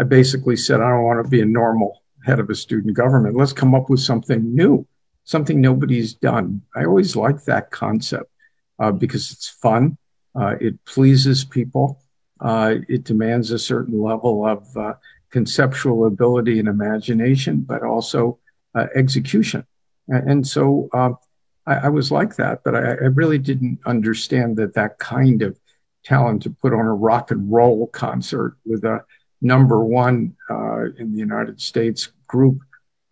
I 0.00 0.04
basically 0.04 0.56
said, 0.56 0.80
I 0.80 0.88
don't 0.90 1.04
want 1.04 1.22
to 1.24 1.28
be 1.28 1.40
a 1.40 1.46
normal 1.46 2.02
head 2.24 2.38
of 2.38 2.48
a 2.50 2.54
student 2.54 2.94
government. 2.94 3.36
Let's 3.36 3.52
come 3.52 3.74
up 3.74 3.90
with 3.90 4.00
something 4.00 4.54
new, 4.54 4.86
something 5.24 5.60
nobody's 5.60 6.14
done. 6.14 6.62
I 6.74 6.84
always 6.84 7.16
like 7.16 7.44
that 7.44 7.70
concept 7.70 8.30
uh, 8.78 8.92
because 8.92 9.30
it's 9.30 9.48
fun. 9.48 9.98
Uh, 10.34 10.54
it 10.60 10.84
pleases 10.84 11.44
people. 11.44 12.00
Uh, 12.40 12.76
it 12.88 13.04
demands 13.04 13.50
a 13.50 13.58
certain 13.58 14.00
level 14.00 14.46
of 14.46 14.76
uh, 14.76 14.94
conceptual 15.30 16.06
ability 16.06 16.58
and 16.58 16.68
imagination, 16.68 17.60
but 17.60 17.82
also 17.82 18.22
uh, 18.30 18.36
execution. 18.94 19.64
And 20.08 20.46
so 20.46 20.88
um, 20.92 21.18
I, 21.66 21.74
I, 21.74 21.88
was 21.88 22.10
like 22.10 22.36
that, 22.36 22.62
but 22.64 22.74
I, 22.74 22.90
I 22.90 23.08
really 23.14 23.38
didn't 23.38 23.78
understand 23.86 24.56
that 24.56 24.74
that 24.74 24.98
kind 24.98 25.42
of 25.42 25.58
talent 26.04 26.42
to 26.42 26.50
put 26.50 26.72
on 26.72 26.86
a 26.86 26.94
rock 26.94 27.30
and 27.30 27.50
roll 27.50 27.86
concert 27.88 28.56
with 28.64 28.84
a 28.84 29.04
number 29.40 29.84
one 29.84 30.36
uh, 30.50 30.84
in 30.98 31.12
the 31.12 31.18
United 31.18 31.60
States 31.60 32.12
group 32.26 32.60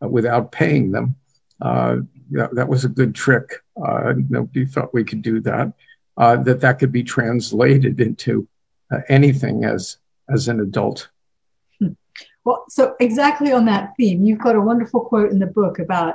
uh, 0.02 0.08
without 0.08 0.52
paying 0.52 0.90
them. 0.90 1.14
Uh, 1.60 1.98
that, 2.30 2.54
that, 2.54 2.68
was 2.68 2.84
a 2.84 2.88
good 2.88 3.14
trick. 3.14 3.62
Uh, 3.82 4.14
nobody 4.28 4.64
thought 4.64 4.94
we 4.94 5.04
could 5.04 5.22
do 5.22 5.40
that. 5.40 5.72
Uh, 6.16 6.36
that 6.36 6.60
that 6.60 6.78
could 6.78 6.92
be 6.92 7.02
translated 7.02 8.00
into 8.00 8.46
uh, 8.92 8.98
anything 9.08 9.64
as 9.64 9.98
as 10.28 10.48
an 10.48 10.60
adult. 10.60 11.08
Well, 12.48 12.64
so 12.70 12.96
exactly 12.98 13.52
on 13.52 13.66
that 13.66 13.92
theme, 13.98 14.24
you've 14.24 14.38
got 14.38 14.56
a 14.56 14.60
wonderful 14.62 15.02
quote 15.02 15.30
in 15.30 15.38
the 15.38 15.46
book 15.46 15.78
about 15.78 16.14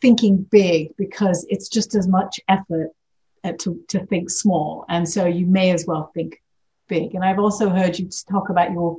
thinking 0.00 0.38
big 0.50 0.96
because 0.96 1.46
it's 1.48 1.68
just 1.68 1.94
as 1.94 2.08
much 2.08 2.40
effort 2.48 2.90
uh, 3.44 3.52
to, 3.60 3.80
to 3.90 4.04
think 4.06 4.30
small. 4.30 4.84
And 4.88 5.08
so 5.08 5.26
you 5.26 5.46
may 5.46 5.70
as 5.70 5.86
well 5.86 6.10
think 6.12 6.42
big. 6.88 7.14
And 7.14 7.24
I've 7.24 7.38
also 7.38 7.70
heard 7.70 8.00
you 8.00 8.10
talk 8.28 8.48
about 8.48 8.72
your 8.72 8.96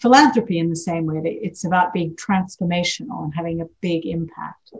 philanthropy 0.00 0.58
in 0.58 0.70
the 0.70 0.76
same 0.76 1.04
way 1.04 1.20
that 1.20 1.46
it's 1.46 1.66
about 1.66 1.92
being 1.92 2.16
transformational 2.16 3.24
and 3.24 3.34
having 3.34 3.60
a 3.60 3.68
big 3.82 4.06
impact. 4.06 4.72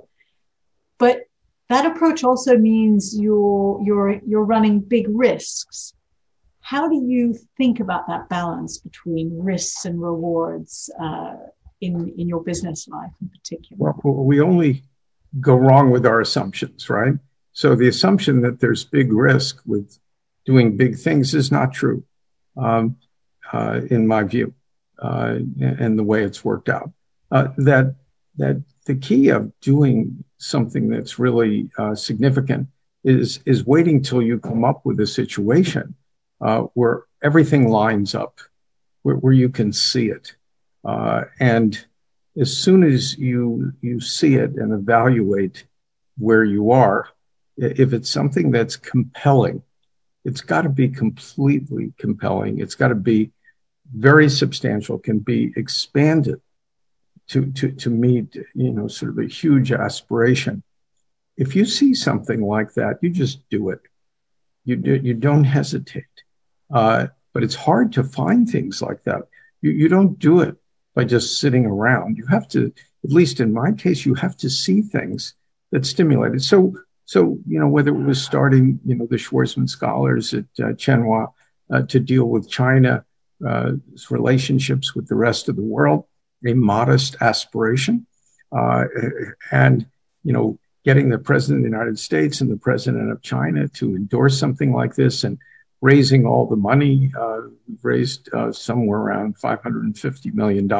But 0.97 1.29
that 1.69 1.85
approach 1.85 2.25
also 2.25 2.57
means 2.57 3.15
you're, 3.21 3.83
you're, 3.85 4.19
you're 4.27 4.45
running 4.45 4.81
big 4.81 5.09
risks. 5.11 5.93
How 6.67 6.89
do 6.89 6.97
you 6.97 7.33
think 7.57 7.79
about 7.79 8.09
that 8.09 8.29
balance 8.29 8.79
between 8.79 9.39
risks 9.39 9.85
and 9.85 10.03
rewards 10.03 10.91
uh, 11.01 11.37
in, 11.81 12.13
in 12.19 12.27
your 12.27 12.43
business 12.43 12.89
life 12.89 13.13
in 13.23 13.29
particular? 13.29 13.95
Well, 14.03 14.25
we 14.25 14.41
only 14.41 14.83
go 15.39 15.55
wrong 15.55 15.93
with 15.93 16.05
our 16.05 16.21
assumptions, 16.21 16.91
right? 16.91 17.15
So 17.53 17.77
the 17.77 17.87
assumption 17.87 18.41
that 18.41 18.59
there's 18.59 18.83
big 18.83 19.13
risk 19.13 19.63
with 19.65 19.97
doing 20.45 20.77
big 20.77 20.99
things 20.99 21.37
is 21.37 21.53
not 21.53 21.73
true, 21.73 22.03
um, 22.57 22.97
uh, 23.53 23.83
in 23.89 24.09
my 24.09 24.25
view, 24.25 24.53
uh, 25.01 25.39
and 25.61 25.97
the 25.97 26.03
way 26.03 26.25
it's 26.25 26.45
worked 26.45 26.69
out. 26.69 26.91
Uh, 27.31 27.47
that 27.59 27.95
that 28.39 28.61
the 28.87 28.97
key 28.97 29.29
of 29.29 29.53
doing 29.61 30.25
something 30.39 30.89
that's 30.89 31.17
really 31.17 31.71
uh, 31.79 31.95
significant 31.95 32.67
is 33.05 33.39
is 33.47 33.65
waiting 33.65 34.03
till 34.03 34.21
you 34.21 34.41
come 34.41 34.65
up 34.65 34.85
with 34.85 34.99
a 34.99 35.07
situation 35.07 35.95
where 36.39 37.05
everything 37.23 37.69
lines 37.69 38.15
up, 38.15 38.41
where, 39.03 39.17
where 39.17 39.33
you 39.33 39.49
can 39.49 39.73
see 39.73 40.09
it, 40.09 40.35
uh, 40.85 41.25
and 41.41 41.85
as 42.39 42.57
soon 42.57 42.83
as 42.83 43.17
you 43.19 43.73
you 43.81 44.01
see 44.01 44.35
it 44.35 44.53
and 44.57 44.73
evaluate 44.73 45.65
where 46.19 46.45
you 46.45 46.71
are, 46.71 47.09
if 47.57 47.93
it's 47.93 48.11
something 48.11 48.51
that's 48.51 48.77
compelling, 48.77 49.63
it's 50.25 50.41
got 50.41 50.63
to 50.63 50.69
be 50.69 50.89
completely 50.89 51.93
compelling. 51.99 52.61
It's 52.61 52.75
got 52.75 52.89
to 52.89 52.95
be 52.95 53.33
very 53.95 54.29
substantial, 54.29 54.99
can 54.99 55.21
be 55.21 55.53
expanded 55.57 56.41
to 57.29 57.51
to 57.53 57.73
to 57.73 57.91
meet 57.91 58.37
you 58.55 58.73
know 58.73 58.89
sort 58.89 59.13
of 59.13 59.19
a 59.19 59.27
huge 59.27 59.73
aspiration. 59.73 60.63
If 61.37 61.55
you 61.55 61.65
see 61.65 61.95
something 61.95 62.43
like 62.43 62.75
that, 62.75 62.99
you 63.03 63.11
just 63.11 63.49
do 63.51 63.71
it. 63.71 63.81
You 64.65 64.77
do, 64.77 64.95
you 64.95 65.15
don't 65.15 65.45
hesitate. 65.45 66.05
Uh, 66.73 67.07
but 67.33 67.43
it's 67.43 67.55
hard 67.55 67.93
to 67.93 68.03
find 68.03 68.49
things 68.49 68.81
like 68.81 69.03
that. 69.05 69.23
You 69.61 69.71
you 69.71 69.89
don't 69.89 70.19
do 70.19 70.41
it 70.41 70.57
by 70.95 71.05
just 71.05 71.39
sitting 71.39 71.67
around. 71.67 72.17
You 72.17 72.27
have 72.27 72.49
to, 72.49 72.73
at 73.05 73.11
least 73.11 73.41
in 73.41 73.53
my 73.53 73.73
case, 73.73 74.07
you 74.07 74.15
have 74.15 74.37
to 74.39 74.51
see 74.51 74.81
things 74.83 75.35
that 75.71 75.85
stimulate 75.85 76.35
it. 76.35 76.43
So, 76.43 76.75
so 77.05 77.39
you 77.47 77.61
know, 77.61 77.69
whether 77.69 77.91
it 77.91 78.03
was 78.03 78.25
starting, 78.25 78.81
you 78.85 78.95
know, 78.97 79.07
the 79.09 79.17
Schwarzman 79.17 79.69
Scholars 79.69 80.33
at 80.33 80.47
uh, 80.59 80.73
Tsinghua 80.73 81.33
uh, 81.71 81.83
to 81.83 82.01
deal 82.01 82.25
with 82.25 82.49
China, 82.49 83.05
uh, 83.47 83.73
relationships 84.11 84.95
with 84.95 85.07
the 85.09 85.15
rest 85.15 85.49
of 85.49 85.57
the 85.57 85.63
world, 85.63 86.05
a 86.47 86.55
modest 86.55 87.17
aspiration, 87.21 88.07
uh, 88.57 88.85
and 89.53 89.87
you 90.25 90.33
know, 90.33 90.59
getting 90.85 91.11
the 91.11 91.19
president 91.19 91.59
of 91.59 91.71
the 91.71 91.77
United 91.77 91.99
States 91.99 92.41
and 92.41 92.51
the 92.51 92.57
president 92.57 93.13
of 93.13 93.21
China 93.21 93.69
to 93.69 93.95
endorse 93.95 94.39
something 94.39 94.73
like 94.73 94.95
this 94.95 95.25
and 95.25 95.39
raising 95.87 96.27
all 96.27 96.47
the 96.47 96.57
money. 96.57 97.13
Uh, 97.17 97.43
raised 97.83 98.29
uh, 98.35 98.51
somewhere 98.51 98.99
around 98.99 99.39
$550 99.39 100.35
million. 100.35 100.71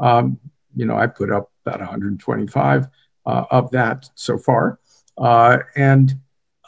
Um, 0.00 0.38
you 0.74 0.84
know, 0.86 0.96
I 0.96 1.06
put 1.06 1.30
up 1.30 1.52
about 1.64 1.78
125 1.78 2.88
uh, 3.26 3.44
of 3.50 3.70
that 3.70 4.10
so 4.14 4.36
far. 4.36 4.80
And, 5.76 6.14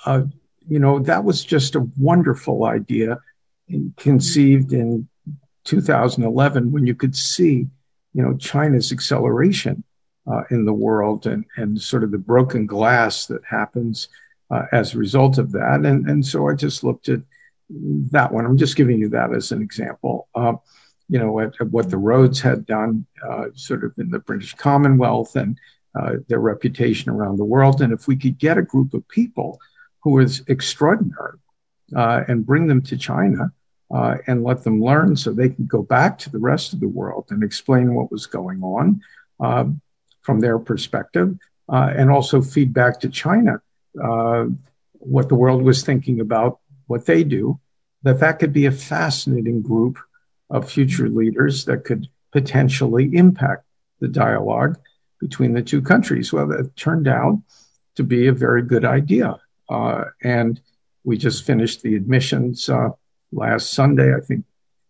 you 0.06 0.78
know, 0.78 1.00
that 1.00 1.24
was 1.24 1.44
just 1.44 1.74
a 1.74 1.88
wonderful 1.96 2.64
idea 2.64 3.18
conceived 3.96 4.72
in 4.72 5.08
2011 5.64 6.72
when 6.72 6.86
you 6.86 6.94
could 6.94 7.16
see, 7.16 7.66
you 8.14 8.22
know, 8.22 8.36
China's 8.36 8.92
acceleration 8.92 9.82
in 10.50 10.64
the 10.64 10.72
world 10.72 11.26
and, 11.26 11.44
and 11.56 11.80
sort 11.80 12.04
of 12.04 12.12
the 12.12 12.18
broken 12.18 12.66
glass 12.66 13.26
that 13.26 13.42
happens 13.44 14.08
as 14.72 14.94
a 14.94 14.98
result 14.98 15.38
of 15.38 15.50
that. 15.52 15.80
And, 15.84 16.08
and 16.08 16.24
so 16.24 16.48
I 16.48 16.54
just 16.54 16.84
looked 16.84 17.08
at 17.08 17.20
that 18.10 18.32
one. 18.32 18.44
I'm 18.44 18.56
just 18.56 18.76
giving 18.76 18.98
you 18.98 19.08
that 19.10 19.32
as 19.32 19.52
an 19.52 19.62
example. 19.62 20.28
Uh, 20.34 20.54
you 21.08 21.18
know, 21.18 21.40
at, 21.40 21.54
at 21.60 21.68
what 21.70 21.90
the 21.90 21.98
Rhodes 21.98 22.40
had 22.40 22.66
done 22.66 23.06
uh, 23.28 23.46
sort 23.54 23.84
of 23.84 23.92
in 23.98 24.10
the 24.10 24.20
British 24.20 24.54
Commonwealth 24.54 25.34
and 25.36 25.58
uh, 25.98 26.14
their 26.28 26.38
reputation 26.38 27.10
around 27.10 27.36
the 27.36 27.44
world. 27.44 27.82
And 27.82 27.92
if 27.92 28.06
we 28.06 28.16
could 28.16 28.38
get 28.38 28.58
a 28.58 28.62
group 28.62 28.94
of 28.94 29.06
people 29.08 29.58
who 30.02 30.20
is 30.20 30.44
extraordinary 30.46 31.38
uh, 31.96 32.22
and 32.28 32.46
bring 32.46 32.68
them 32.68 32.80
to 32.82 32.96
China 32.96 33.52
uh, 33.92 34.18
and 34.28 34.44
let 34.44 34.62
them 34.62 34.80
learn 34.80 35.16
so 35.16 35.32
they 35.32 35.48
can 35.48 35.66
go 35.66 35.82
back 35.82 36.16
to 36.18 36.30
the 36.30 36.38
rest 36.38 36.72
of 36.72 36.80
the 36.80 36.88
world 36.88 37.26
and 37.30 37.42
explain 37.42 37.94
what 37.94 38.12
was 38.12 38.26
going 38.26 38.62
on 38.62 39.00
um, 39.40 39.80
from 40.22 40.38
their 40.38 40.60
perspective 40.60 41.36
uh, 41.72 41.92
and 41.96 42.08
also 42.08 42.40
feed 42.40 42.72
back 42.72 43.00
to 43.00 43.08
China 43.08 43.60
what 45.00 45.28
the 45.28 45.34
world 45.34 45.62
was 45.62 45.82
thinking 45.82 46.20
about 46.20 46.59
what 46.90 47.06
they 47.06 47.22
do, 47.22 47.58
that 48.02 48.18
that 48.18 48.40
could 48.40 48.52
be 48.52 48.66
a 48.66 48.72
fascinating 48.72 49.62
group 49.62 49.96
of 50.50 50.68
future 50.68 51.08
leaders 51.08 51.64
that 51.66 51.84
could 51.84 52.08
potentially 52.32 53.08
impact 53.14 53.64
the 54.00 54.08
dialogue 54.08 54.76
between 55.20 55.52
the 55.52 55.62
two 55.62 55.80
countries. 55.80 56.32
Well, 56.32 56.50
it 56.50 56.74
turned 56.74 57.06
out 57.06 57.40
to 57.94 58.02
be 58.02 58.26
a 58.26 58.32
very 58.32 58.62
good 58.62 58.84
idea. 58.84 59.38
Uh, 59.68 60.04
and 60.22 60.60
we 61.04 61.16
just 61.16 61.44
finished 61.44 61.82
the 61.82 61.94
admissions 61.94 62.68
uh, 62.68 62.88
last 63.30 63.72
Sunday. 63.72 64.12
I 64.14 64.20
think 64.20 64.44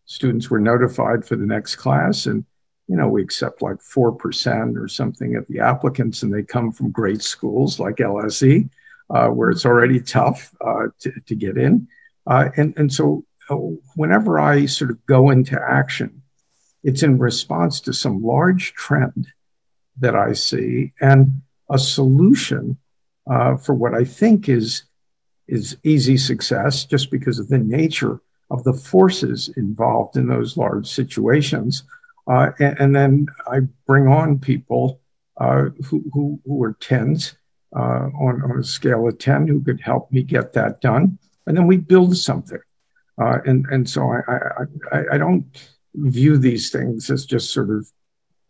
students 0.07 0.49
were 0.49 0.61
notified 0.61 1.27
for 1.27 1.37
the 1.37 1.47
next 1.47 1.77
class, 1.77 2.25
and 2.27 2.45
you 2.89 2.97
know 2.97 3.09
we 3.09 3.23
accept 3.23 3.63
like 3.63 3.81
four 3.83 4.11
percent 4.11 4.79
or 4.79 4.89
something 4.89 5.37
of 5.37 5.47
the 5.49 5.61
applicants, 5.61 6.23
and 6.23 6.33
they 6.33 6.43
come 6.43 6.73
from 6.73 6.91
great 6.91 7.23
schools 7.23 7.79
like 7.79 7.97
LSE, 7.97 8.69
where 9.29 9.51
it's 9.51 9.67
already 9.67 10.01
tough 10.19 10.55
uh, 10.65 10.87
to, 11.01 11.13
to, 11.27 11.35
get 11.35 11.57
in. 11.57 11.89
Uh, 12.27 12.49
and, 12.57 12.75
and 12.77 12.93
so 12.93 13.25
uh, 13.49 13.57
whenever 13.97 14.39
I 14.39 14.67
sort 14.67 14.91
of 14.91 15.05
go 15.07 15.31
into 15.31 15.61
action, 15.61 16.23
it's 16.83 17.03
in 17.03 17.19
response 17.19 17.81
to 17.83 17.93
some 17.93 18.23
large 18.23 18.73
trend 18.75 19.27
that 19.99 20.17
I 20.17 20.33
see 20.33 20.93
and 21.01 21.43
a 21.69 21.79
solution 21.79 22.79
uh, 23.31 23.57
for 23.57 23.75
what 23.75 23.95
I 23.95 24.05
think 24.05 24.49
is 24.49 24.85
is 25.47 25.77
easy 25.83 26.17
success 26.17 26.85
just 26.85 27.11
because 27.11 27.41
of 27.41 27.49
the 27.49 27.59
nature 27.59 28.21
of 28.51 28.63
the 28.63 28.73
forces 28.73 29.51
involved 29.57 30.17
in 30.17 30.29
those 30.29 30.57
large 30.57 30.87
situations. 30.87 31.83
Uh, 32.27 32.51
and, 32.61 32.79
and, 32.79 32.97
then 32.97 33.27
I 33.49 33.61
bring 33.85 34.07
on 34.07 34.39
people 34.39 35.01
uh, 35.39 35.71
who, 35.87 36.05
who, 36.13 36.41
who 36.45 36.63
are 36.63 36.77
tens 36.79 37.35
uh, 37.75 38.09
on, 38.19 38.43
on 38.43 38.59
a 38.59 38.65
scale 38.65 39.07
of 39.07 39.19
10 39.19 39.47
who 39.47 39.63
could 39.63 39.81
help 39.81 40.11
me 40.11 40.23
get 40.23 40.53
that 40.55 40.81
done. 40.81 41.19
And 41.47 41.57
then 41.57 41.67
we 41.67 41.77
build 41.77 42.17
something. 42.17 42.61
Uh, 43.21 43.39
and, 43.45 43.67
and 43.67 43.89
so 43.89 44.11
I, 44.11 44.63
I, 44.93 45.03
I, 45.13 45.19
don't 45.19 45.45
view 45.95 46.39
these 46.39 46.71
things 46.71 47.11
as 47.11 47.27
just 47.27 47.53
sort 47.53 47.69
of 47.69 47.87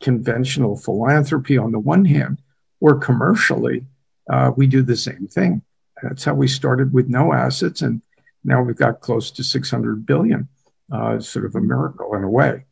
conventional 0.01 0.77
philanthropy 0.77 1.59
on 1.59 1.73
the 1.73 1.79
one 1.79 2.05
hand, 2.05 2.41
or 2.81 2.99
commercially, 2.99 3.85
uh, 4.31 4.53
we 4.57 4.67
do 4.67 4.83
the 4.83 4.97
same 4.97 5.27
thing. 5.27 5.63
That's 6.03 6.25
how 6.25 6.35
we 6.35 6.49
started 6.49 6.93
with 6.93 7.09
no 7.09 7.33
assets. 7.33 7.83
And 7.83 8.01
now 8.45 8.63
we've 8.63 8.77
got 8.77 9.01
close 9.01 9.31
to 9.33 9.45
600 9.45 10.07
billion, 10.07 10.49
uh, 10.93 11.21
sort 11.21 11.45
of 11.45 11.55
a 11.57 11.61
miracle 11.61 12.15
in 12.15 12.23
a 12.23 12.31
way. 12.31 12.65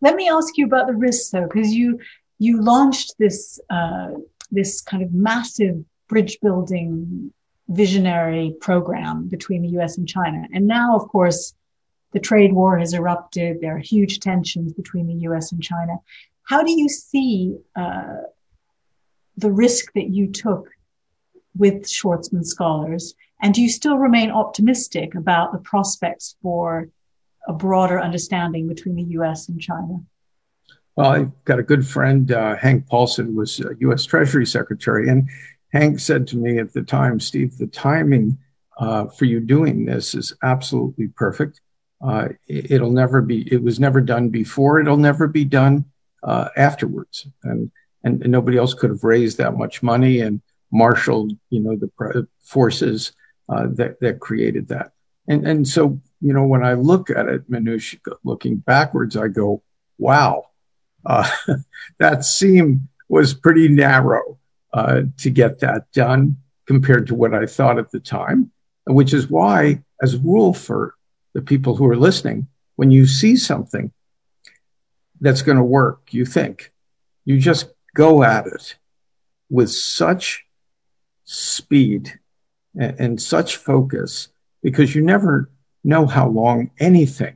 Let 0.00 0.16
me 0.16 0.28
ask 0.28 0.56
you 0.56 0.66
about 0.66 0.88
the 0.88 0.94
risks 0.94 1.30
though, 1.30 1.46
because 1.46 1.72
you, 1.72 2.00
you 2.38 2.60
launched 2.60 3.14
this, 3.18 3.60
uh, 3.70 4.08
this 4.50 4.80
kind 4.80 5.02
of 5.02 5.12
massive 5.12 5.84
bridge 6.08 6.38
building 6.40 7.32
visionary 7.68 8.54
program 8.60 9.28
between 9.28 9.62
the 9.62 9.80
US 9.80 9.98
and 9.98 10.08
China. 10.08 10.46
And 10.52 10.66
now, 10.66 10.96
of 10.96 11.08
course, 11.08 11.54
the 12.12 12.20
trade 12.20 12.52
war 12.52 12.78
has 12.78 12.94
erupted. 12.94 13.60
There 13.60 13.76
are 13.76 13.80
huge 13.80 14.20
tensions 14.20 14.72
between 14.72 15.06
the 15.06 15.28
US 15.28 15.52
and 15.52 15.62
China. 15.62 15.96
How 16.44 16.62
do 16.62 16.72
you 16.72 16.88
see 16.88 17.58
uh, 17.76 18.22
the 19.36 19.52
risk 19.52 19.92
that 19.92 20.08
you 20.08 20.32
took 20.32 20.70
with 21.56 21.82
Schwarzman 21.82 22.44
Scholars? 22.44 23.14
And 23.42 23.52
do 23.54 23.60
you 23.60 23.68
still 23.68 23.98
remain 23.98 24.30
optimistic 24.30 25.14
about 25.14 25.52
the 25.52 25.58
prospects 25.58 26.36
for 26.42 26.88
a 27.46 27.52
broader 27.52 28.00
understanding 28.00 28.66
between 28.66 28.96
the 28.96 29.10
US 29.18 29.48
and 29.48 29.60
China? 29.60 30.00
Well, 30.98 31.12
I've 31.12 31.44
got 31.44 31.60
a 31.60 31.62
good 31.62 31.86
friend, 31.86 32.32
uh, 32.32 32.56
Hank 32.56 32.88
Paulson, 32.88 33.36
was 33.36 33.60
U.S. 33.60 34.04
Treasury 34.04 34.44
Secretary, 34.44 35.08
and 35.08 35.28
Hank 35.72 36.00
said 36.00 36.26
to 36.26 36.36
me 36.36 36.58
at 36.58 36.72
the 36.72 36.82
time, 36.82 37.20
Steve, 37.20 37.56
the 37.56 37.68
timing 37.68 38.36
uh, 38.80 39.06
for 39.06 39.24
you 39.24 39.38
doing 39.38 39.84
this 39.84 40.16
is 40.16 40.32
absolutely 40.42 41.06
perfect. 41.06 41.60
Uh, 42.04 42.30
it, 42.48 42.82
will 42.82 42.90
never 42.90 43.22
be. 43.22 43.46
It 43.48 43.62
was 43.62 43.78
never 43.78 44.00
done 44.00 44.30
before. 44.30 44.80
It'll 44.80 44.96
never 44.96 45.28
be 45.28 45.44
done 45.44 45.84
uh, 46.24 46.48
afterwards. 46.56 47.28
And, 47.44 47.70
and, 48.02 48.20
and 48.20 48.32
nobody 48.32 48.58
else 48.58 48.74
could 48.74 48.90
have 48.90 49.04
raised 49.04 49.38
that 49.38 49.56
much 49.56 49.84
money 49.84 50.18
and 50.18 50.42
marshaled, 50.72 51.30
you 51.50 51.60
know, 51.60 51.76
the 51.76 52.26
forces 52.40 53.12
uh, 53.48 53.68
that 53.74 54.00
that 54.00 54.18
created 54.18 54.66
that. 54.66 54.90
And 55.28 55.46
and 55.46 55.68
so 55.68 56.00
you 56.20 56.32
know, 56.32 56.44
when 56.44 56.64
I 56.64 56.72
look 56.72 57.08
at 57.08 57.28
it, 57.28 57.48
Minouche, 57.48 58.00
looking 58.24 58.56
backwards, 58.56 59.16
I 59.16 59.28
go, 59.28 59.62
wow, 59.96 60.42
uh, 60.42 60.47
that 61.98 62.24
seam 62.24 62.88
was 63.08 63.34
pretty 63.34 63.68
narrow 63.68 64.38
uh, 64.72 65.02
to 65.16 65.30
get 65.30 65.60
that 65.60 65.90
done 65.92 66.36
compared 66.66 67.06
to 67.06 67.14
what 67.14 67.34
I 67.34 67.46
thought 67.46 67.78
at 67.78 67.90
the 67.90 68.00
time, 68.00 68.50
which 68.86 69.14
is 69.14 69.30
why, 69.30 69.82
as 70.02 70.14
a 70.14 70.18
rule 70.18 70.52
for 70.52 70.94
the 71.34 71.42
people 71.42 71.74
who 71.74 71.86
are 71.86 71.96
listening, 71.96 72.46
when 72.76 72.90
you 72.90 73.06
see 73.06 73.36
something 73.36 73.90
that's 75.20 75.42
going 75.42 75.56
to 75.56 75.64
work, 75.64 76.12
you 76.12 76.24
think, 76.24 76.72
you 77.24 77.40
just 77.40 77.70
go 77.94 78.22
at 78.22 78.46
it 78.46 78.76
with 79.50 79.70
such 79.70 80.44
speed 81.24 82.18
and, 82.78 83.00
and 83.00 83.22
such 83.22 83.56
focus 83.56 84.28
because 84.62 84.94
you 84.94 85.02
never 85.02 85.50
know 85.82 86.06
how 86.06 86.28
long 86.28 86.70
anything 86.78 87.34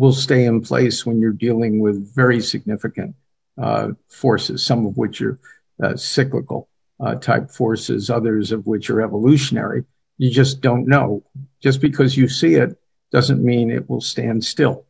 will 0.00 0.12
stay 0.14 0.46
in 0.46 0.62
place 0.62 1.04
when 1.04 1.20
you're 1.20 1.30
dealing 1.30 1.78
with 1.78 2.14
very 2.14 2.40
significant 2.40 3.14
uh, 3.60 3.88
forces, 4.08 4.64
some 4.64 4.86
of 4.86 4.96
which 4.96 5.20
are 5.20 5.38
uh, 5.82 5.94
cyclical 5.94 6.70
uh, 7.00 7.16
type 7.16 7.50
forces, 7.50 8.08
others 8.08 8.50
of 8.50 8.66
which 8.66 8.88
are 8.88 9.02
evolutionary. 9.02 9.84
You 10.16 10.30
just 10.30 10.62
don't 10.62 10.88
know. 10.88 11.22
Just 11.62 11.82
because 11.82 12.16
you 12.16 12.28
see 12.28 12.54
it 12.54 12.78
doesn't 13.12 13.44
mean 13.44 13.70
it 13.70 13.90
will 13.90 14.00
stand 14.00 14.42
still, 14.42 14.86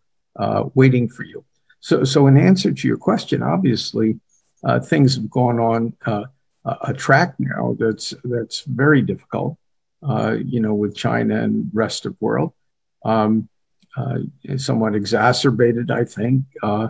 waiting 0.74 1.08
for 1.08 1.24
you. 1.24 1.44
So, 1.80 2.04
so 2.04 2.28
in 2.28 2.36
answer 2.36 2.70
to 2.70 2.88
your 2.88 2.96
question, 2.96 3.42
obviously, 3.42 4.20
things 4.84 5.16
have 5.16 5.28
gone 5.28 5.58
on 5.58 5.96
a 6.64 6.94
track 6.94 7.34
now 7.40 7.76
that's 7.80 8.14
that's 8.22 8.60
very 8.60 9.02
difficult 9.02 9.58
you 10.44 10.60
know, 10.60 10.74
with 10.74 10.94
China 10.94 11.42
and 11.42 11.68
rest 11.72 12.06
of 12.06 12.14
world. 12.20 12.52
Uh, 13.96 14.18
somewhat 14.56 14.94
exacerbated, 14.94 15.90
I 15.90 16.04
think, 16.04 16.44
uh, 16.62 16.88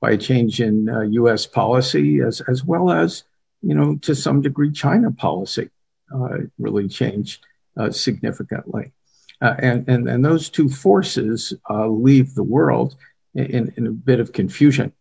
by 0.00 0.12
a 0.12 0.18
change 0.18 0.60
in 0.60 0.88
U.S. 1.12 1.46
Uh, 1.46 1.50
policy, 1.50 2.20
as 2.20 2.40
as 2.48 2.64
well 2.64 2.90
as, 2.90 3.22
you 3.60 3.74
know, 3.74 3.96
to 3.98 4.14
some 4.14 4.42
degree, 4.42 4.72
China 4.72 5.12
policy 5.12 5.70
uh, 6.12 6.38
really 6.58 6.88
changed 6.88 7.46
uh, 7.76 7.90
significantly. 7.92 8.92
Uh, 9.40 9.54
and, 9.58 9.88
and, 9.88 10.08
and 10.08 10.24
those 10.24 10.50
two 10.50 10.68
forces 10.68 11.54
leave 11.70 12.34
the 12.34 12.42
world 12.42 12.96
in, 13.34 13.72
in 13.76 13.86
a 13.86 13.90
bit 13.90 14.20
of 14.20 14.32
confusion 14.32 14.92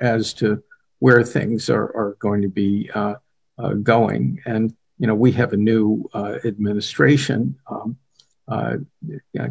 as 0.00 0.32
to 0.34 0.62
where 0.98 1.24
things 1.24 1.70
are, 1.70 1.84
are 1.96 2.16
going 2.20 2.42
to 2.42 2.48
be 2.48 2.90
going. 3.82 4.40
And 4.44 4.76
you 4.98 5.06
know, 5.06 5.14
we 5.14 5.32
have 5.32 5.52
a 5.52 5.56
new 5.56 6.08
administration 6.44 7.56
um, 7.68 7.96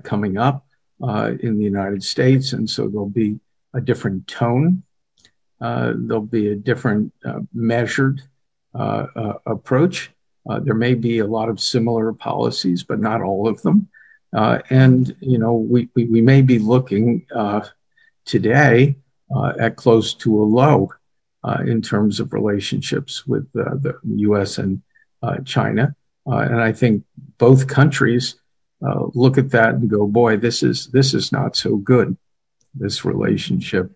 coming 0.03 0.37
up 0.37 0.66
in 1.01 1.57
the 1.57 1.63
United 1.63 2.03
States, 2.03 2.53
and 2.53 2.69
so 2.69 2.87
there'll 2.87 3.09
be 3.09 3.39
a 3.73 3.81
different 3.81 4.27
tone. 4.27 4.83
Uh, 5.59 5.93
there'll 5.95 6.21
be 6.21 6.49
a 6.49 6.55
different 6.55 7.13
uh, 7.25 7.39
measured 7.53 8.21
uh, 8.73 9.33
approach. 9.45 10.11
there 10.61 10.75
may 10.75 10.93
be 10.93 11.19
a 11.19 11.25
lot 11.25 11.49
of 11.49 11.59
similar 11.59 12.13
policies, 12.13 12.83
but 12.83 12.99
not 12.99 13.21
all 13.21 13.47
of 13.47 13.61
them. 13.63 13.87
and 14.69 15.15
you 15.19 15.37
know, 15.37 15.53
we, 15.53 15.89
may 15.95 16.41
be 16.41 16.59
looking 16.59 17.25
today 18.25 18.95
at 19.59 19.75
close 19.75 20.13
to 20.13 20.41
a 20.41 20.45
low 20.45 20.89
in 21.65 21.81
terms 21.81 22.19
of 22.19 22.33
relationships 22.33 23.25
with 23.25 23.51
the 23.53 23.99
U.S. 24.03 24.57
and 24.57 24.81
uh, 25.23 25.37
China. 25.45 25.95
Uh, 26.29 26.37
and 26.39 26.61
I 26.61 26.71
think 26.71 27.03
both 27.37 27.67
countries 27.67 28.35
uh, 28.85 29.05
look 29.13 29.37
at 29.37 29.51
that 29.51 29.75
and 29.75 29.89
go, 29.89 30.07
boy, 30.07 30.37
this 30.37 30.63
is, 30.63 30.87
this 30.87 31.13
is 31.13 31.31
not 31.31 31.55
so 31.55 31.77
good, 31.77 32.17
this 32.73 33.05
relationship. 33.05 33.91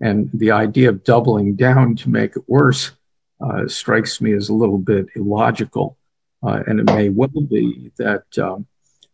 And 0.00 0.30
the 0.34 0.50
idea 0.50 0.88
of 0.88 1.04
doubling 1.04 1.54
down 1.54 1.96
to 1.96 2.10
make 2.10 2.36
it 2.36 2.42
worse 2.48 2.92
uh, 3.40 3.68
strikes 3.68 4.20
me 4.20 4.32
as 4.32 4.48
a 4.48 4.54
little 4.54 4.78
bit 4.78 5.06
illogical. 5.14 5.96
Uh, 6.42 6.62
and 6.66 6.80
it 6.80 6.86
may 6.86 7.08
well 7.08 7.28
be 7.28 7.90
that 7.96 8.24
um, 8.38 8.66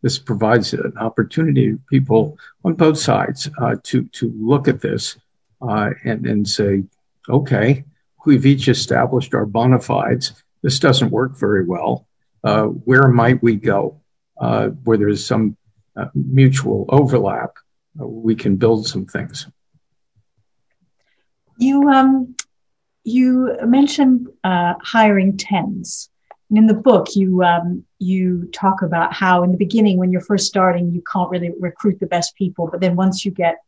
this 0.03 0.19
provides 0.19 0.73
an 0.73 0.95
opportunity 0.99 1.73
for 1.73 1.79
people 1.91 2.39
on 2.65 2.75
both 2.75 2.99
sides 2.99 3.49
uh, 3.61 3.77
to, 3.85 4.05
to 4.07 4.33
look 4.39 4.69
at 4.69 4.81
this 4.81 5.17
and, 5.61 6.27
and 6.27 6.49
say, 6.49 6.83
okay, 7.29 7.85
we've 8.25 8.47
each 8.47 8.69
established 8.69 9.35
our 9.35 9.47
bona 9.47 9.79
fides 9.79 10.33
this 10.63 10.79
doesn't 10.79 11.11
work 11.11 11.39
very 11.39 11.65
well. 11.65 12.07
Uh, 12.43 12.65
where 12.65 13.09
might 13.09 13.43
we 13.43 13.57
go 13.57 14.00
uh, 14.41 14.69
where 14.85 14.99
there's 14.99 15.25
some 15.25 15.57
uh, 15.97 16.07
mutual 16.15 16.87
overlap? 16.89 17.53
Uh, 18.01 18.07
we 18.07 18.35
can 18.35 18.57
build 18.57 18.87
some 18.87 19.07
things. 19.07 19.47
You 21.59 21.89
um, 21.91 22.35
you 23.05 23.57
mentioned 23.65 24.29
uh, 24.45 24.75
hiring 24.83 25.37
tens, 25.37 26.09
and 26.49 26.59
in 26.59 26.67
the 26.67 26.75
book 26.75 27.09
you 27.15 27.43
um, 27.43 27.85
you 27.99 28.49
talk 28.53 28.83
about 28.83 29.13
how 29.13 29.43
in 29.43 29.53
the 29.53 29.59
beginning 29.59 29.99
when 29.99 30.11
you're 30.11 30.21
first 30.23 30.47
starting 30.47 30.93
you 30.93 31.03
can't 31.13 31.31
really 31.31 31.53
recruit 31.61 32.01
the 32.01 32.07
best 32.07 32.35
people, 32.37 32.69
but 32.71 32.81
then 32.81 32.97
once 32.97 33.25
you 33.25 33.31
get 33.31 33.59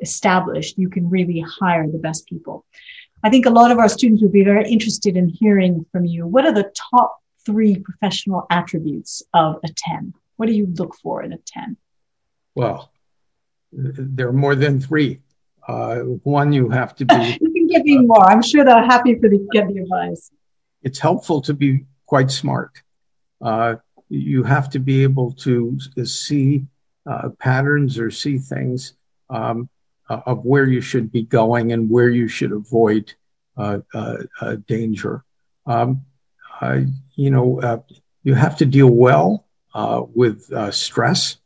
established, 0.00 0.78
you 0.78 0.88
can 0.88 1.10
really 1.10 1.40
hire 1.40 1.86
the 1.88 1.98
best 1.98 2.26
people. 2.28 2.64
I 3.22 3.30
think 3.30 3.46
a 3.46 3.50
lot 3.50 3.72
of 3.72 3.78
our 3.78 3.88
students 3.88 4.22
would 4.22 4.32
be 4.32 4.44
very 4.44 4.70
interested 4.70 5.16
in 5.16 5.28
hearing 5.28 5.84
from 5.90 6.04
you. 6.04 6.26
What 6.26 6.46
are 6.46 6.52
the 6.52 6.72
top 6.92 7.16
three 7.48 7.78
professional 7.78 8.46
attributes 8.50 9.22
of 9.32 9.56
a 9.64 9.68
10? 9.74 10.12
What 10.36 10.46
do 10.46 10.52
you 10.52 10.66
look 10.74 10.94
for 11.02 11.22
in 11.22 11.32
a 11.32 11.38
10? 11.38 11.78
Well, 12.54 12.92
there 13.72 14.28
are 14.28 14.32
more 14.32 14.54
than 14.54 14.80
three. 14.80 15.20
Uh, 15.66 16.00
one, 16.36 16.52
you 16.52 16.68
have 16.68 16.94
to 16.96 17.06
be. 17.06 17.14
you 17.40 17.52
can 17.52 17.66
give 17.66 17.84
me 17.84 17.98
more. 17.98 18.30
I'm 18.30 18.42
sure 18.42 18.64
they're 18.64 18.84
happy 18.84 19.14
for 19.14 19.28
the 19.28 19.46
get 19.52 19.68
the 19.68 19.78
advice. 19.78 20.30
It's 20.82 20.98
helpful 20.98 21.40
to 21.42 21.54
be 21.54 21.84
quite 22.06 22.30
smart. 22.30 22.82
Uh, 23.40 23.76
you 24.08 24.42
have 24.42 24.68
to 24.70 24.78
be 24.78 25.02
able 25.02 25.32
to 25.32 25.78
see 26.04 26.66
uh, 27.06 27.30
patterns 27.38 27.98
or 27.98 28.10
see 28.10 28.38
things 28.38 28.94
um, 29.30 29.68
uh, 30.10 30.20
of 30.26 30.44
where 30.44 30.66
you 30.66 30.80
should 30.80 31.10
be 31.10 31.22
going 31.22 31.72
and 31.72 31.88
where 31.90 32.10
you 32.10 32.28
should 32.28 32.52
avoid 32.52 33.14
uh, 33.56 33.78
uh, 33.94 34.56
danger. 34.66 35.24
Um, 35.66 36.04
you 37.14 37.30
know, 37.30 37.82
you 38.22 38.34
have 38.34 38.56
to 38.58 38.66
deal 38.66 38.90
well 38.90 39.46
with 40.14 40.50
stress. 40.74 41.36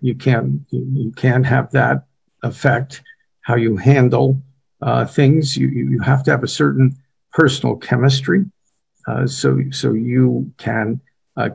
you 0.00 0.14
can 0.14 0.64
you 0.70 1.12
can 1.16 1.44
have 1.44 1.70
that 1.72 2.06
affect 2.42 3.02
how 3.42 3.56
you 3.56 3.76
handle 3.76 4.42
things. 5.08 5.56
You 5.56 5.68
you 5.68 6.00
have 6.00 6.24
to 6.24 6.30
have 6.30 6.42
a 6.42 6.48
certain 6.48 6.96
personal 7.32 7.76
chemistry, 7.76 8.44
so 9.26 9.60
so 9.70 9.92
you 9.92 10.52
can 10.58 11.00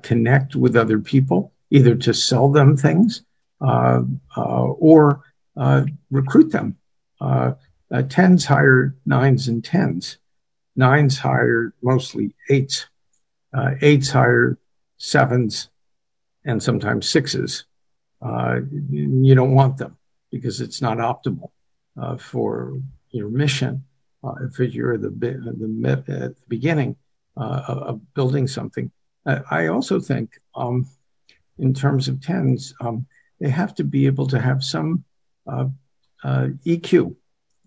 connect 0.01 0.55
with 0.55 0.75
other 0.75 0.99
people 0.99 1.53
either 1.71 1.95
to 1.95 2.13
sell 2.13 2.49
them 2.49 2.75
things 2.75 3.23
uh, 3.61 4.01
uh, 4.37 4.63
or 4.63 5.21
uh, 5.57 5.83
recruit 6.11 6.51
them. 6.51 6.77
Uh, 7.19 7.53
uh, 7.91 8.03
tens 8.03 8.45
hire 8.45 8.95
nines 9.05 9.47
and 9.47 9.63
tens. 9.63 10.17
Nines 10.79 11.17
higher, 11.17 11.73
mostly 11.81 12.33
eights. 12.49 12.87
Uh, 13.53 13.71
eights 13.81 14.09
higher, 14.09 14.57
sevens 14.97 15.69
and 16.45 16.61
sometimes 16.63 17.09
sixes. 17.09 17.65
Uh, 18.21 18.59
you 18.89 19.35
don't 19.35 19.55
want 19.55 19.77
them 19.77 19.97
because 20.31 20.61
it's 20.61 20.81
not 20.81 20.97
optimal 20.97 21.49
uh, 22.01 22.15
for 22.15 22.79
your 23.11 23.29
mission. 23.29 23.83
if 24.41 24.59
you're 24.59 24.97
the, 24.97 25.09
the, 25.09 25.89
at 25.89 26.05
the 26.05 26.35
beginning 26.47 26.95
of 27.35 28.01
building 28.13 28.47
something, 28.47 28.91
I 29.25 29.67
also 29.67 29.99
think 29.99 30.39
um, 30.55 30.87
in 31.57 31.73
terms 31.73 32.07
of 32.07 32.21
tens, 32.21 32.73
um, 32.79 33.05
they 33.39 33.49
have 33.49 33.75
to 33.75 33.83
be 33.83 34.05
able 34.05 34.27
to 34.27 34.39
have 34.39 34.63
some 34.63 35.03
uh, 35.45 35.67
uh, 36.23 36.47
EQ, 36.65 37.15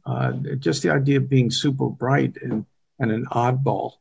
uh, 0.06 0.32
just 0.58 0.82
the 0.82 0.90
idea 0.90 1.18
of 1.18 1.28
being 1.28 1.50
super 1.50 1.88
bright 1.88 2.36
and, 2.42 2.64
and 3.02 3.12
an 3.12 3.26
oddball. 3.32 3.92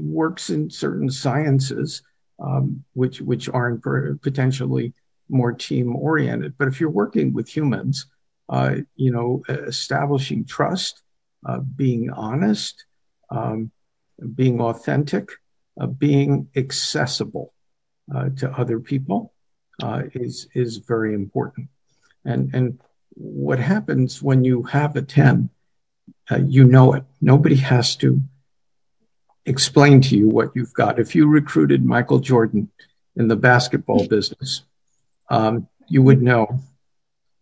works 0.00 0.50
in 0.50 0.70
certain 0.70 1.10
sciences, 1.10 2.02
um, 2.38 2.84
which 2.94 3.48
aren't 3.48 3.82
potentially 4.22 4.92
more 5.28 5.52
team 5.52 5.96
oriented. 5.96 6.56
But 6.56 6.68
if 6.68 6.80
you're 6.80 6.90
working 6.90 7.32
with 7.32 7.48
humans, 7.48 8.06
uh, 8.48 8.76
you 8.94 9.10
know, 9.10 9.42
establishing 9.48 10.44
trust, 10.44 11.02
uh, 11.44 11.58
being 11.58 12.10
honest, 12.10 12.84
um, 13.30 13.72
being 14.34 14.60
authentic, 14.60 15.30
uh, 15.80 15.86
being 15.86 16.48
accessible 16.56 17.52
to 18.36 18.50
other 18.52 18.78
people, 18.78 19.32
uh, 19.82 20.02
is 20.14 20.48
is 20.54 20.78
very 20.78 21.14
important. 21.14 21.68
And 22.24 22.54
and 22.54 22.80
what 23.10 23.58
happens 23.58 24.22
when 24.22 24.44
you 24.44 24.62
have 24.64 24.96
a 24.96 25.02
10, 25.02 25.26
uh, 25.26 25.55
you 26.34 26.64
know 26.64 26.94
it. 26.94 27.04
Nobody 27.20 27.56
has 27.56 27.96
to 27.96 28.20
explain 29.44 30.00
to 30.02 30.16
you 30.16 30.28
what 30.28 30.52
you've 30.54 30.74
got. 30.74 30.98
If 30.98 31.14
you 31.14 31.28
recruited 31.28 31.84
Michael 31.84 32.18
Jordan 32.18 32.70
in 33.14 33.28
the 33.28 33.36
basketball 33.36 34.06
business, 34.06 34.62
um, 35.30 35.68
you 35.88 36.02
would 36.02 36.20
know 36.20 36.60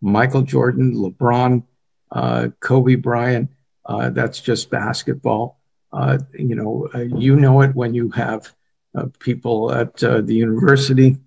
Michael 0.01 0.43
Jordan, 0.43 0.93
LeBron, 0.95 1.63
uh, 2.11 2.49
Kobe 2.59 2.95
Bryant. 2.95 3.49
Uh, 3.85 4.09
that's 4.09 4.39
just 4.39 4.69
basketball. 4.69 5.59
Uh, 5.91 6.19
you 6.33 6.55
know, 6.55 6.89
uh, 6.93 6.99
you 6.99 7.35
know 7.35 7.61
it 7.61 7.75
when 7.75 7.93
you 7.93 8.09
have 8.09 8.53
uh, 8.95 9.05
people 9.19 9.71
at 9.71 10.03
uh, 10.03 10.21
the 10.21 10.35
university 10.35 11.17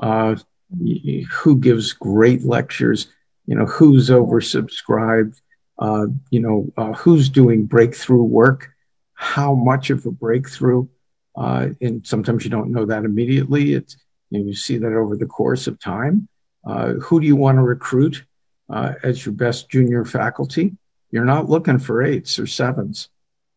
who 0.00 1.56
gives 1.58 1.92
great 1.92 2.44
lectures. 2.44 3.08
You 3.46 3.56
know, 3.56 3.66
who's 3.66 4.10
oversubscribed. 4.10 5.40
You 6.30 6.40
know, 6.40 6.94
who's 6.94 7.28
doing 7.28 7.64
breakthrough 7.64 8.22
work. 8.22 8.70
How 9.14 9.54
much 9.54 9.90
of 9.90 10.06
a 10.06 10.10
breakthrough? 10.10 10.86
and 11.36 12.06
sometimes 12.06 12.44
you 12.44 12.50
don't 12.50 12.70
know 12.70 12.84
that 12.84 13.04
immediately. 13.04 13.74
It's 13.74 13.96
you, 14.30 14.38
know, 14.38 14.46
you 14.46 14.54
see 14.54 14.78
that 14.78 14.92
over 14.92 15.16
the 15.16 15.26
course 15.26 15.66
of 15.66 15.78
time. 15.78 16.28
Uh, 16.66 16.94
who 16.94 17.20
do 17.20 17.26
you 17.26 17.36
want 17.36 17.58
to 17.58 17.62
recruit 17.62 18.24
uh, 18.68 18.94
as 19.02 19.24
your 19.24 19.34
best 19.34 19.68
junior 19.68 20.04
faculty? 20.04 20.76
You're 21.10 21.24
not 21.24 21.48
looking 21.48 21.78
for 21.78 22.02
eights 22.02 22.38
or 22.38 22.46
sevens. 22.46 23.08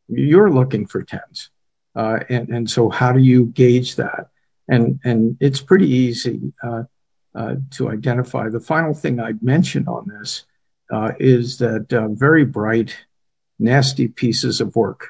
You're 0.08 0.52
looking 0.52 0.86
for 0.86 1.04
tens. 1.04 1.50
Uh, 1.96 2.20
and, 2.30 2.50
and 2.50 2.70
so 2.70 2.90
how 2.90 3.12
do 3.12 3.20
you 3.20 3.46
gauge 3.48 3.98
that? 3.98 4.30
And, 4.68 5.00
and 5.04 5.38
it's 5.40 5.62
pretty 5.62 5.88
easy 5.88 6.54
uh, 6.64 6.84
uh, 7.36 7.56
to 7.72 7.90
identify. 7.92 8.50
The 8.50 8.60
final 8.60 8.94
thing 8.94 9.20
I'd 9.20 9.44
mention 9.44 9.88
on 9.88 10.08
this 10.08 10.40
uh, 10.40 10.53
is 11.20 11.58
that 11.60 11.88
very 12.18 12.46
bright, 12.46 12.96
nasty 13.60 14.08
pieces 14.08 14.62
of 14.62 14.76
work 14.76 15.10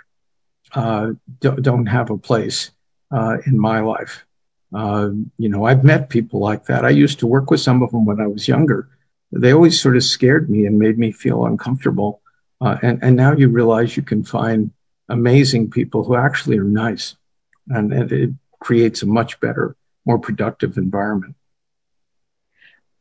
don't 0.73 1.85
have 1.85 2.09
a 2.09 2.17
place 2.17 2.71
in 3.11 3.59
my 3.59 3.79
life. 3.79 4.25
Uh, 4.73 5.09
you 5.37 5.49
know, 5.49 5.65
I've 5.65 5.83
met 5.83 6.09
people 6.09 6.39
like 6.39 6.65
that. 6.65 6.83
I 6.83 6.89
used 6.89 7.19
to 7.19 7.27
work 7.27 7.51
with 7.51 7.61
some 7.61 7.83
of 7.83 7.91
them 7.91 8.05
when 8.05 8.19
I 8.19 8.27
was 8.27 8.47
younger. 8.47 8.89
They 9.31 9.53
always 9.53 9.79
sort 9.79 9.95
of 9.95 10.03
scared 10.03 10.49
me 10.49 10.65
and 10.65 10.79
made 10.79 10.97
me 10.97 11.11
feel 11.11 11.45
uncomfortable. 11.45 12.21
Uh, 12.59 12.77
and, 12.81 13.15
now 13.15 13.33
you 13.35 13.49
realize 13.49 13.95
you 13.95 14.03
can 14.03 14.23
find 14.23 14.71
amazing 15.09 15.69
people 15.69 16.03
who 16.03 16.15
actually 16.15 16.57
are 16.57 16.63
nice. 16.63 17.15
And 17.67 17.93
it 17.93 18.31
creates 18.59 19.03
a 19.03 19.05
much 19.05 19.39
better, 19.39 19.75
more 20.05 20.17
productive 20.17 20.77
environment. 20.77 21.35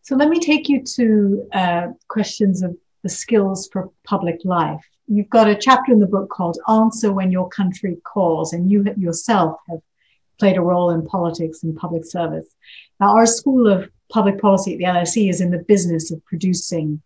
So 0.03 0.17
let 0.17 0.29
me 0.29 0.41
take 0.41 0.69
you 0.69 0.83
to 0.97 1.49
uh, 1.53 1.87
questions 2.09 2.63
of 2.63 2.77
the 3.05 3.09
skills 3.09 3.69
for 3.73 3.91
public 4.05 4.41
life. 4.45 4.85
You've 5.07 5.31
got 5.31 5.49
a 5.49 5.55
chapter 5.55 5.93
in 5.93 6.01
the 6.01 6.07
book 6.07 6.29
called 6.29 6.59
Answer 6.69 7.13
When 7.13 7.31
Your 7.31 7.49
Country 7.49 7.97
Calls, 8.03 8.53
and 8.53 8.71
you 8.71 8.85
yourself 8.97 9.59
have 9.71 9.81
played 10.41 10.57
a 10.57 10.61
role 10.61 10.91
in 10.91 11.07
politics 11.07 11.63
and 11.63 11.77
public 11.77 12.05
service. 12.05 12.47
Now, 12.99 13.15
our 13.17 13.27
School 13.27 13.69
of 13.69 13.89
Public 14.11 14.41
Policy 14.41 14.73
at 14.73 14.79
the 14.79 14.85
LSE 14.85 15.31
is 15.31 15.41
in 15.41 15.53
the 15.53 15.59
business 15.59 16.11
of 16.11 16.25
producing 16.25 17.01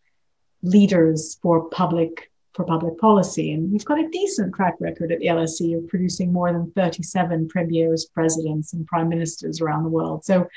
leaders 0.63 1.39
for 1.43 1.69
public 1.69 2.31
for 2.55 2.65
public 2.65 2.99
policy, 2.99 3.53
and 3.53 3.71
we've 3.71 3.85
got 3.85 4.01
a 4.01 4.09
decent 4.09 4.55
track 4.55 4.77
record 4.81 5.13
at 5.13 5.19
the 5.19 5.27
LSE 5.27 5.77
of 5.77 5.87
producing 5.89 6.33
more 6.33 6.51
than 6.51 6.71
37 6.71 7.49
premiers, 7.49 8.07
presidents, 8.07 8.73
and 8.73 8.87
prime 8.87 9.11
ministers 9.11 9.61
around 9.61 9.83
the 9.83 9.91
world. 9.91 10.25
So, 10.25 10.49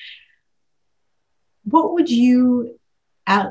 what 1.71 1.93
would 1.93 2.10
you 2.10 2.79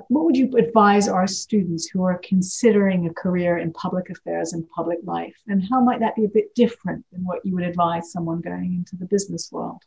what 0.08 0.24
would 0.24 0.36
you 0.36 0.50
advise 0.56 1.06
our 1.06 1.28
students 1.28 1.88
who 1.88 2.02
are 2.02 2.18
considering 2.18 3.06
a 3.06 3.14
career 3.14 3.58
in 3.58 3.72
public 3.72 4.10
affairs 4.10 4.52
and 4.52 4.68
public 4.70 4.98
life? 5.04 5.36
And 5.46 5.62
how 5.70 5.80
might 5.80 6.00
that 6.00 6.16
be 6.16 6.24
a 6.24 6.28
bit 6.28 6.52
different 6.56 7.04
than 7.12 7.24
what 7.24 7.46
you 7.46 7.54
would 7.54 7.62
advise 7.62 8.10
someone 8.10 8.40
going 8.40 8.74
into 8.74 8.96
the 8.96 9.06
business 9.06 9.50
world? 9.52 9.82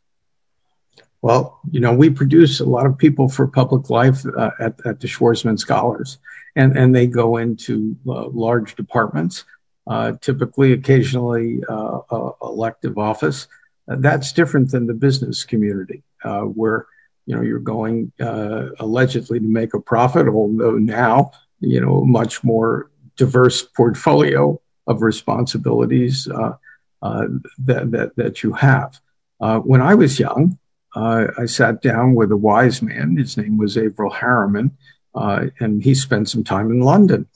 Well, 1.20 1.60
you 1.70 1.78
know, 1.78 1.92
we 1.92 2.08
produce 2.08 2.60
a 2.60 2.64
lot 2.64 2.86
of 2.86 2.96
people 2.96 3.28
for 3.28 3.46
public 3.46 3.90
life 3.90 4.24
uh, 4.26 4.50
at, 4.58 4.80
at 4.86 5.00
the 5.00 5.06
Schwarzman 5.06 5.58
Scholars, 5.58 6.18
and, 6.56 6.76
and 6.76 6.94
they 6.94 7.06
go 7.06 7.36
into 7.36 7.94
uh, 8.08 8.28
large 8.28 8.74
departments, 8.74 9.44
uh, 9.86 10.12
typically, 10.20 10.72
occasionally, 10.72 11.62
uh, 11.68 12.00
elective 12.42 12.98
office. 12.98 13.46
that's 13.86 14.32
different 14.32 14.70
than 14.70 14.86
the 14.86 14.94
business 14.94 15.44
community, 15.44 16.02
uh, 16.24 16.40
where 16.40 16.86
you 17.26 17.34
know 17.34 17.42
you're 17.42 17.58
going 17.58 18.12
uh, 18.20 18.66
allegedly 18.80 19.38
to 19.38 19.46
make 19.46 19.74
a 19.74 19.80
profit 19.80 20.28
although 20.28 20.72
now 20.72 21.30
you 21.60 21.80
know 21.80 22.04
much 22.04 22.42
more 22.42 22.90
diverse 23.16 23.62
portfolio 23.62 24.60
of 24.86 25.02
responsibilities 25.02 26.28
uh, 26.28 26.54
uh, 27.02 27.26
that, 27.58 27.90
that 27.90 28.16
that 28.16 28.42
you 28.42 28.52
have. 28.52 29.00
Uh, 29.40 29.58
when 29.58 29.80
i 29.80 29.94
was 29.94 30.18
young 30.18 30.58
uh, 30.96 31.26
i 31.38 31.46
sat 31.46 31.80
down 31.82 32.14
with 32.14 32.30
a 32.32 32.36
wise 32.36 32.82
man. 32.82 33.16
His 33.16 33.36
name 33.36 33.56
was 33.58 33.76
Averell 33.76 34.12
Harriman 34.12 34.76
uh, 35.14 35.46
and 35.60 35.82
he 35.82 35.94
spent 35.94 36.28
some 36.28 36.44
time 36.44 36.70
in 36.70 36.80
london 36.80 37.26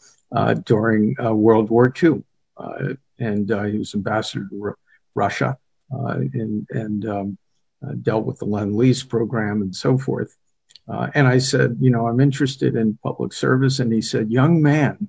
during 0.65 1.15
world 1.21 1.71
war 1.71 1.93
ii 2.03 2.23
and 3.19 3.49
he 3.49 3.79
was 3.79 3.95
ambassador 3.95 4.47
to 4.51 4.75
russia 5.15 5.57
and 5.91 6.67
and 6.71 7.07
um, 7.07 7.39
dealt 7.95 8.27
with 8.27 8.39
the 8.39 8.45
Lend 8.45 8.77
Lease 8.77 9.03
program 9.03 9.63
and 9.63 9.75
so 9.75 9.99
forth. 9.99 10.37
Uh, 10.89 11.09
and 11.15 11.27
I 11.27 11.39
said, 11.39 11.79
you 11.81 11.91
know, 11.91 12.07
I'm 12.07 12.21
interested 12.21 12.77
in 12.77 12.99
public 13.03 13.33
service. 13.33 13.81
And 13.81 13.93
he 13.93 14.01
said, 14.01 14.31
young 14.31 14.63
man, 14.63 15.09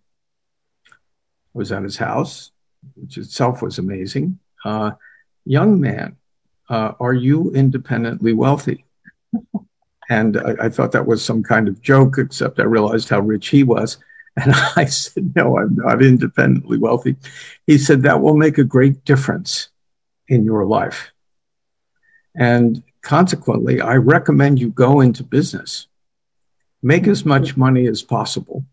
was 1.53 1.71
at 1.71 1.83
his 1.83 1.97
house, 1.97 2.51
which 2.95 3.17
itself 3.17 3.61
was 3.61 3.79
amazing. 3.79 4.39
Uh, 4.63 4.91
young 5.43 5.81
man, 5.81 6.15
uh, 6.69 6.93
are 6.99 7.13
you 7.13 7.51
independently 7.51 8.33
wealthy? 8.33 8.85
and 10.09 10.37
I, 10.37 10.69
thought 10.69 10.91
that 10.93 11.07
was 11.07 11.23
some 11.23 11.43
kind 11.43 11.67
of 11.67 11.81
joke, 11.81 12.17
except 12.17 12.59
I 12.59 12.63
realized 12.63 13.09
how 13.09 13.19
rich 13.19 13.49
he 13.49 13.63
was. 13.63 13.97
And 14.37 14.53
I 14.75 14.85
said, 14.85 15.35
no, 15.35 15.57
I'm 15.57 15.75
not 15.75 16.01
independently 16.01 16.77
wealthy. 16.77 17.15
He 17.65 17.77
said, 17.77 18.03
that 18.03 18.21
will 18.21 18.37
make 18.37 18.57
a 18.57 18.63
great 18.63 19.03
difference 19.03 19.69
in 20.27 20.45
your 20.45 20.65
life. 20.65 21.11
And 22.37 22.83
consequently, 23.01 23.81
I 23.81 23.95
recommend 23.95 24.59
you 24.59 24.69
go 24.69 25.01
into 25.01 25.23
business, 25.23 25.87
make 26.83 27.07
as 27.07 27.25
much 27.25 27.57
money 27.57 27.87
as 27.87 28.03
possible, 28.03 28.63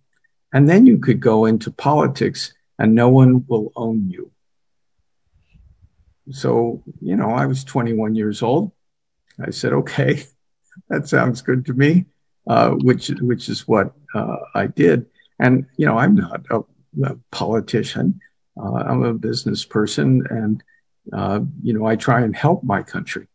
and 0.52 0.68
then 0.68 0.86
you 0.86 0.98
could 0.98 1.18
go 1.18 1.46
into 1.46 1.70
politics 1.70 2.52
and 2.78 2.94
no 2.94 3.08
one 3.08 3.44
will 3.48 3.72
own 3.74 4.10
you. 4.10 4.30
So, 6.30 6.82
you 7.00 7.16
know, 7.16 7.30
I 7.30 7.46
was 7.46 7.64
21 7.64 8.14
years 8.14 8.42
old. 8.42 8.72
I 9.40 9.50
said, 9.50 9.72
okay, 9.72 10.24
that 10.88 11.08
sounds 11.08 11.42
good 11.42 11.66
to 11.66 11.72
me, 11.72 12.06
uh, 12.46 12.70
which, 12.70 13.08
which 13.20 13.48
is 13.48 13.66
what 13.66 13.94
uh, 14.14 14.36
I 14.54 14.66
did. 14.66 15.06
And, 15.38 15.66
you 15.76 15.86
know, 15.86 15.98
I'm 15.98 16.14
not 16.14 16.46
a, 16.50 16.60
a 17.04 17.16
politician. 17.30 18.20
Uh, 18.56 18.74
I'm 18.74 19.02
a 19.02 19.14
business 19.14 19.64
person 19.64 20.24
and, 20.30 20.62
uh, 21.12 21.40
you 21.62 21.72
know, 21.72 21.86
I 21.86 21.96
try 21.96 22.20
and 22.20 22.34
help 22.34 22.62
my 22.62 22.82
country. 22.82 23.26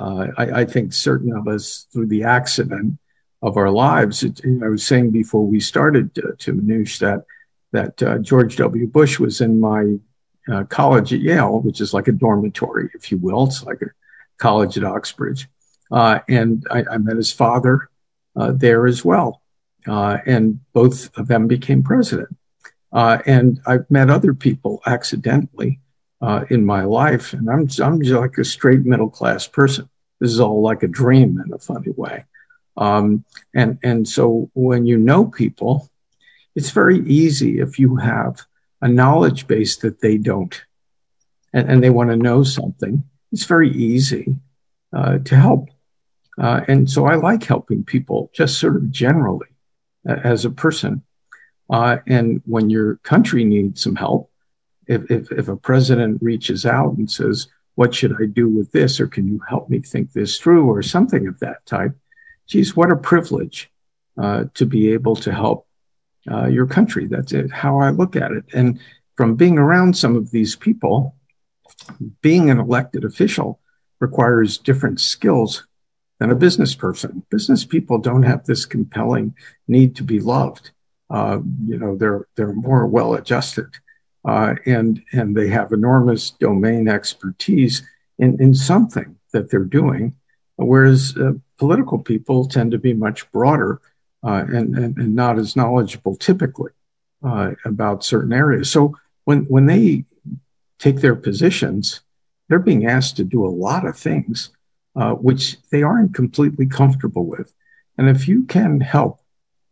Uh, 0.00 0.28
I, 0.38 0.60
I, 0.60 0.64
think 0.64 0.94
certain 0.94 1.36
of 1.36 1.46
us, 1.46 1.86
through 1.92 2.06
the 2.06 2.24
accident 2.24 2.98
of 3.42 3.58
our 3.58 3.70
lives, 3.70 4.22
it, 4.22 4.40
I 4.64 4.68
was 4.68 4.86
saying 4.86 5.10
before 5.10 5.46
we 5.46 5.60
started 5.60 6.18
uh, 6.18 6.32
to 6.38 6.54
Minouche 6.54 6.98
that 7.00 7.24
that 7.72 8.02
uh, 8.02 8.18
George 8.18 8.56
W. 8.56 8.86
Bush 8.86 9.18
was 9.18 9.42
in 9.42 9.60
my 9.60 9.96
uh, 10.50 10.64
college 10.64 11.12
at 11.12 11.20
Yale, 11.20 11.60
which 11.60 11.82
is 11.82 11.92
like 11.92 12.08
a 12.08 12.12
dormitory, 12.12 12.90
if 12.94 13.12
you 13.12 13.18
will. 13.18 13.44
It's 13.44 13.62
like 13.62 13.82
a 13.82 13.90
college 14.38 14.78
at 14.78 14.84
Oxbridge, 14.84 15.48
uh, 15.92 16.20
and 16.28 16.66
I, 16.70 16.82
I, 16.90 16.96
met 16.96 17.16
his 17.16 17.30
father 17.30 17.90
uh, 18.34 18.52
there 18.52 18.86
as 18.86 19.04
well, 19.04 19.42
and 19.86 20.60
both 20.72 21.16
of 21.18 21.28
them 21.28 21.46
became 21.46 21.82
president. 21.82 22.34
and 22.90 23.60
I've 23.66 23.90
met 23.90 24.08
other 24.08 24.32
people 24.32 24.80
accidentally 24.86 25.78
uh, 26.20 26.44
in 26.50 26.64
my 26.64 26.84
life, 26.84 27.32
and 27.32 27.48
I'm 27.48 27.68
I'm 27.82 28.02
just 28.02 28.20
like 28.20 28.38
a 28.38 28.44
straight 28.44 28.84
middle 28.84 29.10
class 29.10 29.46
person. 29.46 29.88
This 30.20 30.30
is 30.30 30.40
all 30.40 30.60
like 30.60 30.82
a 30.82 30.88
dream 30.88 31.40
in 31.44 31.52
a 31.52 31.58
funny 31.58 31.92
way, 31.96 32.24
um, 32.76 33.24
and 33.54 33.78
and 33.82 34.06
so 34.06 34.50
when 34.54 34.86
you 34.86 34.98
know 34.98 35.26
people, 35.26 35.88
it's 36.54 36.70
very 36.70 36.98
easy 37.06 37.60
if 37.60 37.78
you 37.78 37.96
have 37.96 38.42
a 38.82 38.88
knowledge 38.88 39.46
base 39.46 39.76
that 39.78 40.00
they 40.00 40.18
don't, 40.18 40.62
and, 41.52 41.70
and 41.70 41.82
they 41.82 41.90
want 41.90 42.10
to 42.10 42.16
know 42.16 42.42
something. 42.42 43.02
It's 43.32 43.44
very 43.44 43.70
easy 43.70 44.36
uh, 44.92 45.18
to 45.18 45.36
help, 45.36 45.70
uh, 46.38 46.60
and 46.68 46.90
so 46.90 47.06
I 47.06 47.14
like 47.14 47.44
helping 47.44 47.84
people 47.84 48.30
just 48.34 48.58
sort 48.58 48.76
of 48.76 48.90
generally 48.90 49.48
uh, 50.08 50.16
as 50.22 50.44
a 50.44 50.50
person. 50.50 51.02
Uh, 51.70 51.98
and 52.08 52.42
when 52.46 52.68
your 52.68 52.96
country 52.96 53.44
needs 53.44 53.80
some 53.80 53.94
help, 53.94 54.29
if, 54.90 55.48
a 55.48 55.56
president 55.56 56.22
reaches 56.22 56.66
out 56.66 56.96
and 56.96 57.10
says, 57.10 57.48
what 57.76 57.94
should 57.94 58.14
I 58.20 58.26
do 58.26 58.48
with 58.48 58.72
this? 58.72 59.00
Or 59.00 59.06
can 59.06 59.28
you 59.28 59.40
help 59.48 59.70
me 59.70 59.80
think 59.80 60.12
this 60.12 60.38
through 60.38 60.68
or 60.68 60.82
something 60.82 61.26
of 61.26 61.38
that 61.40 61.64
type? 61.66 61.94
geez, 62.50 62.74
what 62.76 62.90
a 62.90 62.96
privilege 62.96 63.70
uh, 64.20 64.44
to 64.54 64.66
be 64.66 64.92
able 64.92 65.14
to 65.16 65.32
help 65.32 65.66
uh, 66.30 66.46
your 66.46 66.66
country. 66.66 67.06
That's 67.06 67.32
how 67.52 67.78
I 67.78 67.90
look 67.90 68.16
at 68.16 68.32
it. 68.32 68.44
And 68.52 68.80
from 69.16 69.36
being 69.36 69.56
around 69.56 69.96
some 69.96 70.16
of 70.16 70.32
these 70.32 70.56
people, 70.56 71.14
being 72.20 72.50
an 72.50 72.58
elected 72.58 73.04
official 73.04 73.60
requires 74.00 74.58
different 74.58 75.00
skills 75.00 75.66
than 76.18 76.30
a 76.30 76.34
business 76.34 76.74
person. 76.74 77.22
Business 77.30 77.64
people 77.64 77.98
don't 77.98 78.24
have 78.24 78.44
this 78.44 78.66
compelling 78.66 79.34
need 79.68 79.96
to 79.96 80.02
be 80.02 80.20
loved. 80.20 80.72
Uh, 81.08 81.38
you 81.64 81.78
know, 81.78 81.96
they're 81.96 82.26
they're 82.36 82.52
more 82.52 82.86
well 82.86 83.14
adjusted, 83.14 83.68
and 84.24 85.02
and 85.12 85.36
they 85.36 85.48
have 85.48 85.72
enormous 85.72 86.30
domain 86.30 86.88
expertise 86.88 87.82
in 88.18 88.40
in 88.40 88.54
something 88.54 89.16
that 89.32 89.50
they're 89.50 89.64
doing, 89.64 90.14
whereas 90.56 91.16
uh, 91.16 91.32
political 91.58 91.98
people 91.98 92.46
tend 92.46 92.72
to 92.72 92.78
be 92.78 92.92
much 92.92 93.30
broader 93.32 93.80
uh, 94.24 94.44
and, 94.48 94.76
and, 94.76 94.96
and 94.98 95.14
not 95.14 95.38
as 95.38 95.56
knowledgeable 95.56 96.16
typically 96.16 96.72
uh, 97.22 97.52
about 97.64 98.04
certain 98.04 98.32
areas. 98.32 98.70
So 98.70 98.96
when 99.24 99.44
when 99.44 99.66
they 99.66 100.04
take 100.78 101.00
their 101.00 101.16
positions, 101.16 102.00
they're 102.48 102.58
being 102.58 102.86
asked 102.86 103.16
to 103.16 103.24
do 103.24 103.44
a 103.44 103.48
lot 103.48 103.86
of 103.86 103.96
things 103.96 104.50
uh, 104.96 105.12
which 105.12 105.56
they 105.70 105.82
aren't 105.82 106.14
completely 106.14 106.66
comfortable 106.66 107.24
with. 107.24 107.52
And 107.96 108.08
if 108.08 108.26
you 108.26 108.44
can 108.44 108.80
help, 108.80 109.20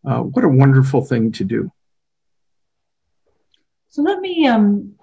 uh, 0.05 0.21
what 0.21 0.45
a 0.45 0.49
wonderful 0.49 1.05
thing 1.05 1.33
to 1.33 1.45
do. 1.45 1.73
So 3.91 4.03
let 4.03 4.21
me 4.21 4.47
um, 4.47 4.95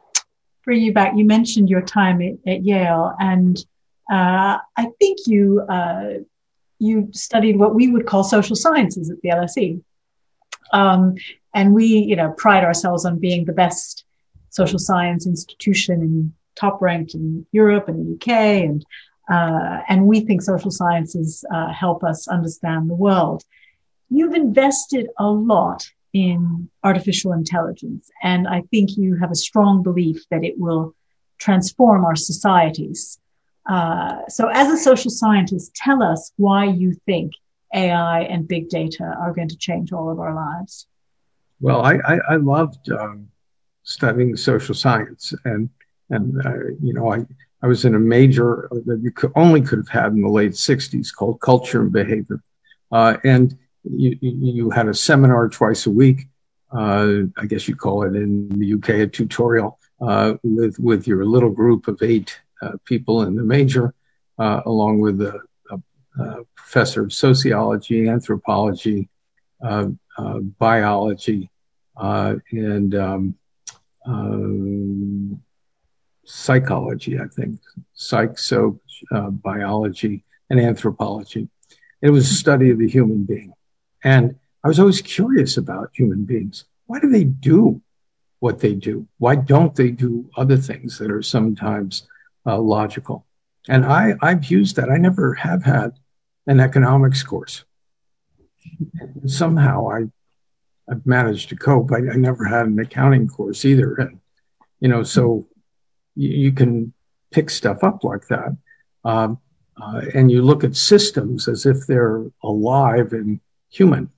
bring 0.63 0.81
you 0.81 0.93
back. 0.93 1.13
You 1.15 1.25
mentioned 1.25 1.69
your 1.69 1.81
time 1.81 2.21
at, 2.21 2.33
at 2.45 2.63
Yale, 2.63 3.15
and 3.19 3.57
uh, 4.11 4.57
I 4.77 4.87
think 4.99 5.19
you 5.25 5.61
uh, 5.61 6.19
you 6.79 7.09
studied 7.11 7.57
what 7.57 7.75
we 7.75 7.87
would 7.87 8.05
call 8.05 8.23
social 8.23 8.55
sciences 8.55 9.09
at 9.09 9.21
the 9.21 9.29
LSE. 9.29 9.81
Um, 10.73 11.15
and 11.53 11.73
we, 11.73 11.85
you 11.85 12.15
know, 12.15 12.31
pride 12.31 12.63
ourselves 12.63 13.05
on 13.05 13.19
being 13.19 13.45
the 13.45 13.53
best 13.53 14.05
social 14.49 14.79
science 14.79 15.25
institution 15.25 16.01
and 16.01 16.33
top 16.55 16.81
ranked 16.81 17.13
in 17.13 17.45
Europe 17.51 17.87
and 17.87 18.05
the 18.05 18.15
UK. 18.15 18.29
And, 18.65 18.85
uh, 19.29 19.81
and 19.87 20.05
we 20.05 20.21
think 20.21 20.41
social 20.41 20.71
sciences 20.71 21.45
uh, 21.53 21.71
help 21.71 22.03
us 22.03 22.27
understand 22.27 22.89
the 22.89 22.95
world. 22.95 23.43
You've 24.09 24.35
invested 24.35 25.07
a 25.17 25.27
lot 25.27 25.89
in 26.15 26.69
artificial 26.81 27.33
intelligence, 27.33 28.09
and 28.23 28.47
I 28.47 28.61
think 28.71 28.95
you 28.95 29.17
have 29.17 29.31
a 29.31 29.35
strong 29.35 29.83
belief 29.83 30.23
that 30.31 30.45
it 30.45 30.57
will 30.57 30.95
transform 31.39 32.05
our 32.05 32.15
societies. 32.15 33.19
Uh, 33.69 34.19
so, 34.29 34.47
as 34.47 34.71
a 34.71 34.77
social 34.77 35.11
scientist, 35.11 35.75
tell 35.75 36.01
us 36.01 36.31
why 36.37 36.67
you 36.67 36.93
think 37.05 37.33
AI 37.73 38.21
and 38.21 38.47
big 38.47 38.69
data 38.69 39.03
are 39.03 39.33
going 39.33 39.49
to 39.49 39.57
change 39.57 39.91
all 39.91 40.09
of 40.09 40.21
our 40.21 40.33
lives. 40.33 40.87
Well, 41.59 41.81
I, 41.81 41.95
I, 42.07 42.17
I 42.29 42.35
loved 42.37 42.89
um, 42.91 43.27
studying 43.83 44.37
social 44.37 44.73
science, 44.73 45.33
and 45.43 45.69
and 46.09 46.45
uh, 46.45 46.67
you 46.81 46.93
know, 46.93 47.11
I 47.11 47.25
I 47.61 47.67
was 47.67 47.83
in 47.83 47.93
a 47.93 47.99
major 47.99 48.69
that 48.71 49.01
you 49.03 49.11
could, 49.11 49.33
only 49.35 49.61
could 49.61 49.79
have 49.79 49.89
had 49.89 50.13
in 50.13 50.21
the 50.21 50.29
late 50.29 50.53
'60s 50.53 51.13
called 51.13 51.41
Culture 51.41 51.81
and 51.81 51.91
Behavior, 51.91 52.41
uh, 52.93 53.17
and 53.25 53.57
you 53.89 54.17
you 54.21 54.69
had 54.69 54.87
a 54.87 54.93
seminar 54.93 55.49
twice 55.49 55.85
a 55.85 55.91
week. 55.91 56.27
Uh, 56.71 57.23
I 57.37 57.45
guess 57.45 57.67
you 57.67 57.75
call 57.75 58.03
it 58.03 58.15
in 58.15 58.49
the 58.49 58.73
UK 58.73 58.89
a 58.89 59.07
tutorial 59.07 59.79
uh, 60.01 60.33
with 60.43 60.79
with 60.79 61.07
your 61.07 61.25
little 61.25 61.49
group 61.49 61.87
of 61.87 62.01
eight 62.01 62.39
uh, 62.61 62.73
people 62.85 63.23
in 63.23 63.35
the 63.35 63.43
major, 63.43 63.93
uh, 64.39 64.61
along 64.65 64.99
with 64.99 65.21
a, 65.21 65.39
a, 65.69 65.79
a, 66.21 66.43
professor 66.55 67.03
of 67.03 67.13
sociology, 67.13 68.07
anthropology, 68.07 69.09
uh, 69.63 69.87
biology, 70.59 71.49
and 71.97 72.95
um, 72.95 73.35
psychology, 76.25 77.19
I 77.19 77.27
think, 77.27 77.59
psych, 77.93 78.39
so 78.39 78.79
biology, 79.11 80.23
and 80.49 80.59
anthropology. 80.59 81.47
It 82.01 82.09
was 82.09 82.29
a 82.29 82.33
study 82.33 82.71
of 82.71 82.79
the 82.79 82.89
human 82.89 83.23
being. 83.23 83.54
And 84.05 84.35
I 84.63 84.69
was 84.69 84.79
always 84.79 85.01
curious 85.01 85.57
about 85.57 85.89
human 85.93 86.23
beings. 86.23 86.63
Why 86.85 86.99
do 86.99 87.09
they 87.09 87.25
do 87.25 87.81
what 88.39 88.59
they 88.59 88.73
do? 88.73 89.07
Why 89.17 89.35
don't 89.35 89.75
they 89.75 89.91
do 89.91 90.29
other 90.37 90.55
things 90.55 90.99
that 90.99 91.11
are 91.11 91.23
sometimes 91.23 92.07
uh, 92.45 92.59
logical. 92.59 93.25
And 93.67 93.85
I, 93.85 94.13
I've 94.21 94.45
used 94.45 94.75
that. 94.75 94.89
I 94.89 94.97
never 94.97 95.33
have 95.33 95.63
had 95.63 95.93
an 96.47 96.59
economics 96.59 97.23
course. 97.23 97.63
Somehow 99.25 99.89
I, 99.89 100.03
I've 100.89 101.05
managed 101.05 101.49
to 101.49 101.55
cope. 101.55 101.91
I, 101.91 102.13
I, 102.13 102.15
never 102.15 102.45
had 102.45 102.67
an 102.67 102.79
accounting 102.79 103.27
course 103.27 103.65
either. 103.65 103.95
And, 103.95 104.19
you 104.79 104.87
know, 104.87 105.01
so 105.03 105.47
you, 106.15 106.29
you 106.29 106.51
can 106.51 106.93
pick 107.31 107.49
stuff 107.49 107.83
up 107.83 108.03
like 108.03 108.27
that. 108.27 108.55
Um, 109.03 109.39
uh, 109.81 110.01
and 110.13 110.31
you 110.31 110.41
look 110.41 110.63
at 110.63 110.75
systems 110.75 111.47
as 111.47 111.65
if 111.65 111.85
they're 111.87 112.23
alive 112.43 113.11
and 113.11 113.39
human 113.75 114.09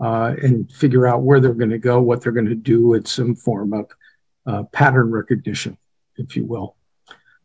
uh, 0.00 0.34
and 0.42 0.70
figure 0.72 1.06
out 1.06 1.22
where 1.22 1.40
they're 1.40 1.54
going 1.54 1.70
to 1.70 1.78
go, 1.78 2.00
what 2.00 2.22
they're 2.22 2.32
going 2.32 2.46
to 2.46 2.54
do. 2.54 2.94
It's 2.94 3.12
some 3.12 3.34
form 3.34 3.72
of 3.72 3.90
uh, 4.46 4.62
pattern 4.64 5.10
recognition, 5.10 5.76
if 6.16 6.36
you 6.36 6.44
will. 6.44 6.76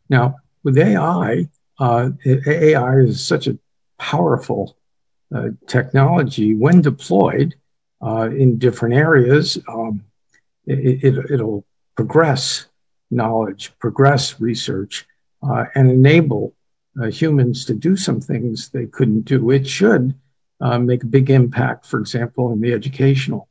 Now, 0.10 0.38
with 0.64 0.78
AI, 0.78 1.48
uh, 1.80 2.10
AI 2.26 2.96
is 3.00 3.26
such 3.26 3.48
a 3.48 3.58
powerful 3.98 4.78
uh, 5.34 5.50
technology 5.68 6.54
when 6.54 6.82
deployed 6.82 7.56
uh, 8.02 8.30
in 8.30 8.58
different 8.58 8.96
areas. 8.96 9.58
Um, 9.68 10.04
it, 10.66 11.42
will 11.42 11.66
progress 11.96 12.68
knowledge, 13.10 13.74
progress 13.80 14.40
research, 14.40 15.06
uh, 15.44 15.66
and 15.76 15.90
enable 15.90 16.54
humans 17.10 17.66
to 17.66 17.74
do 17.74 17.96
some 17.96 18.20
things 18.20 18.70
they 18.70 18.86
couldn't 18.86 19.22
do. 19.22 19.50
It 19.50 19.66
should 19.66 20.14
uh, 20.62 20.80
make 20.80 21.04
a 21.04 21.08
big 21.08 21.30
impact, 21.30 21.86
for 21.86 22.00
example, 22.00 22.52
in 22.52 22.62
the 22.62 22.74
educational 22.74 23.48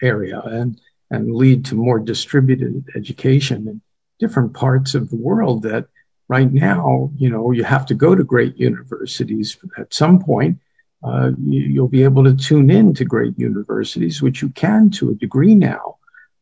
area 0.00 0.40
and, 0.40 0.80
and 1.10 1.34
lead 1.34 1.62
to 1.62 1.74
more 1.74 1.98
distributed 1.98 2.84
education 2.96 3.68
in 3.68 3.82
different 4.18 4.54
parts 4.54 4.94
of 4.94 5.10
the 5.10 5.16
world 5.16 5.62
that 5.62 5.86
right 6.28 6.52
now, 6.52 7.10
you 7.16 7.28
know, 7.28 7.50
you 7.50 7.64
have 7.64 7.84
to 7.84 7.94
go 7.94 8.14
to 8.14 8.24
great 8.24 8.56
universities 8.56 9.58
at 9.76 9.92
some 9.92 10.18
point. 10.18 10.58
Uh, 11.04 11.32
you, 11.44 11.82
will 11.82 11.88
be 11.88 12.04
able 12.04 12.22
to 12.24 12.34
tune 12.34 12.70
in 12.70 12.94
to 12.94 13.04
great 13.04 13.36
universities, 13.36 14.22
which 14.22 14.40
you 14.40 14.48
can 14.50 14.88
to 14.88 15.10
a 15.10 15.14
degree 15.14 15.54
now, 15.54 15.96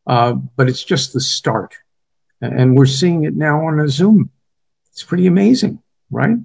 uh, 0.06 0.32
but 0.56 0.68
it's 0.68 0.84
just 0.84 1.12
the 1.12 1.20
start. 1.20 1.74
And 2.42 2.76
we're 2.76 2.86
seeing 2.86 3.24
it 3.24 3.34
now 3.34 3.66
on 3.66 3.80
a 3.80 3.88
Zoom. 3.88 4.30
It's 4.92 5.02
pretty 5.02 5.26
amazing, 5.26 5.82
right? 6.10 6.36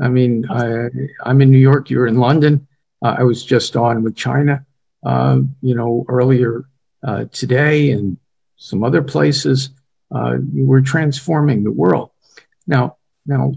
I 0.00 0.08
mean, 0.08 0.44
I, 0.50 0.90
am 1.24 1.40
in 1.40 1.50
New 1.50 1.58
York, 1.58 1.88
you're 1.88 2.06
in 2.06 2.18
London. 2.18 2.68
Uh, 3.04 3.16
I 3.18 3.22
was 3.22 3.44
just 3.44 3.76
on 3.76 4.02
with 4.02 4.16
China, 4.16 4.64
uh, 5.04 5.40
you 5.60 5.74
know, 5.74 6.06
earlier 6.08 6.64
uh, 7.06 7.26
today 7.32 7.90
and 7.90 8.16
some 8.56 8.82
other 8.82 9.02
places. 9.02 9.70
We're 10.10 10.80
transforming 10.80 11.64
the 11.64 11.70
world. 11.70 12.10
Now, 12.66 12.96
now, 13.26 13.54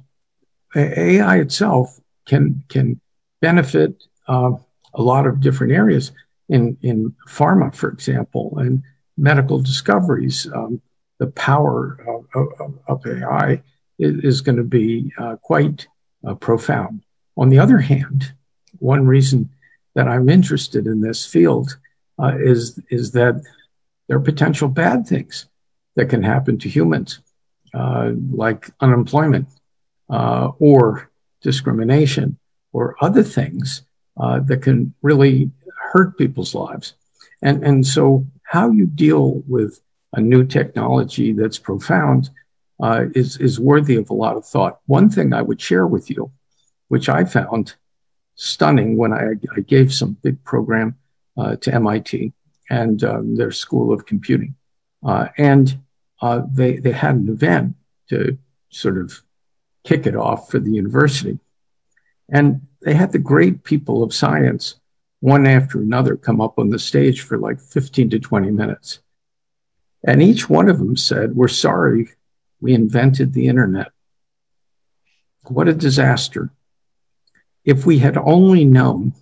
AI 0.75 1.37
itself 1.37 1.97
can 2.25 2.63
can 2.67 2.99
benefit 3.41 4.03
uh, 4.27 4.51
a 4.93 5.01
lot 5.01 5.25
of 5.25 5.39
different 5.39 5.73
areas 5.73 6.11
in 6.49 6.77
in 6.81 7.15
pharma, 7.27 7.73
for 7.73 7.89
example, 7.89 8.57
and 8.57 8.83
medical 9.17 9.59
discoveries. 9.61 10.47
Um, 10.53 10.81
the 11.19 11.27
power 11.27 11.97
of, 12.35 12.51
of, 12.59 12.79
of 12.87 13.07
AI 13.07 13.61
is, 13.97 14.23
is 14.23 14.41
going 14.41 14.57
to 14.57 14.63
be 14.63 15.11
uh, 15.17 15.35
quite 15.37 15.87
uh, 16.27 16.35
profound. 16.35 17.01
On 17.37 17.49
the 17.49 17.59
other 17.59 17.79
hand, 17.79 18.33
one 18.79 19.05
reason 19.05 19.49
that 19.95 20.07
I'm 20.07 20.29
interested 20.29 20.87
in 20.87 21.01
this 21.01 21.25
field 21.25 21.77
uh, 22.19 22.37
is 22.39 22.79
is 22.89 23.11
that 23.11 23.41
there 24.07 24.17
are 24.17 24.21
potential 24.21 24.67
bad 24.67 25.07
things 25.07 25.47
that 25.95 26.09
can 26.09 26.23
happen 26.23 26.57
to 26.59 26.69
humans, 26.69 27.19
uh, 27.73 28.11
like 28.31 28.69
unemployment 28.79 29.47
uh, 30.09 30.51
or 30.59 31.09
discrimination 31.41 32.37
or 32.71 32.95
other 33.01 33.23
things 33.23 33.83
that 34.17 34.61
can 34.61 34.93
really 35.01 35.51
hurt 35.91 36.17
people's 36.17 36.55
lives. 36.55 36.93
And, 37.41 37.63
and 37.63 37.85
so, 37.85 38.25
how 38.43 38.71
you 38.71 38.87
deal 38.87 39.43
with 39.47 39.79
a 40.13 40.21
new 40.21 40.45
technology 40.45 41.33
that's 41.33 41.59
profound 41.59 42.29
uh, 42.81 43.05
is, 43.13 43.37
is 43.37 43.59
worthy 43.59 43.95
of 43.95 44.09
a 44.09 44.13
lot 44.13 44.37
of 44.37 44.45
thought. 44.45 44.79
One 44.85 45.09
thing 45.09 45.33
I 45.33 45.41
would 45.41 45.59
share 45.59 45.85
with 45.85 46.09
you, 46.09 46.31
which 46.87 47.09
I 47.09 47.25
found 47.25 47.75
stunning 48.37 48.95
when 48.95 49.11
I, 49.11 49.31
I 49.55 49.59
gave 49.59 49.93
some 49.93 50.17
big 50.21 50.41
program 50.45 50.95
uh, 51.35 51.57
to 51.57 51.73
MIT 51.73 52.31
and 52.69 53.03
um, 53.03 53.35
their 53.35 53.51
School 53.51 53.91
of 53.91 54.05
Computing. 54.05 54.55
Uh, 55.05 55.27
and 55.37 55.77
uh, 56.21 56.41
they 56.51 56.77
they 56.77 56.91
had 56.91 57.15
an 57.15 57.29
event 57.29 57.75
to 58.09 58.37
sort 58.69 58.97
of 58.97 59.21
kick 59.83 60.05
it 60.07 60.15
off 60.15 60.49
for 60.49 60.59
the 60.59 60.71
university, 60.71 61.39
And 62.29 62.61
they 62.81 62.93
had 62.93 63.11
the 63.11 63.19
great 63.19 63.63
people 63.63 64.03
of 64.03 64.13
science, 64.13 64.75
one 65.21 65.47
after 65.47 65.79
another, 65.79 66.17
come 66.17 66.41
up 66.41 66.59
on 66.59 66.69
the 66.69 66.79
stage 66.79 67.21
for 67.21 67.37
like 67.37 67.59
15 67.59 68.09
to 68.11 68.19
20 68.19 68.51
minutes. 68.51 68.99
And 70.03 70.21
each 70.21 70.49
one 70.49 70.69
of 70.69 70.77
them 70.77 70.97
said, 70.97 71.35
We're 71.35 71.47
sorry 71.47 72.09
we 72.59 72.73
invented 72.73 73.33
the 73.33 73.47
internet. 73.47 73.91
What 75.43 75.67
a 75.67 75.73
disaster. 75.73 76.51
If 77.67 77.85
we 77.85 77.99
had 77.99 78.15
only 78.15 78.63
known, 78.63 79.13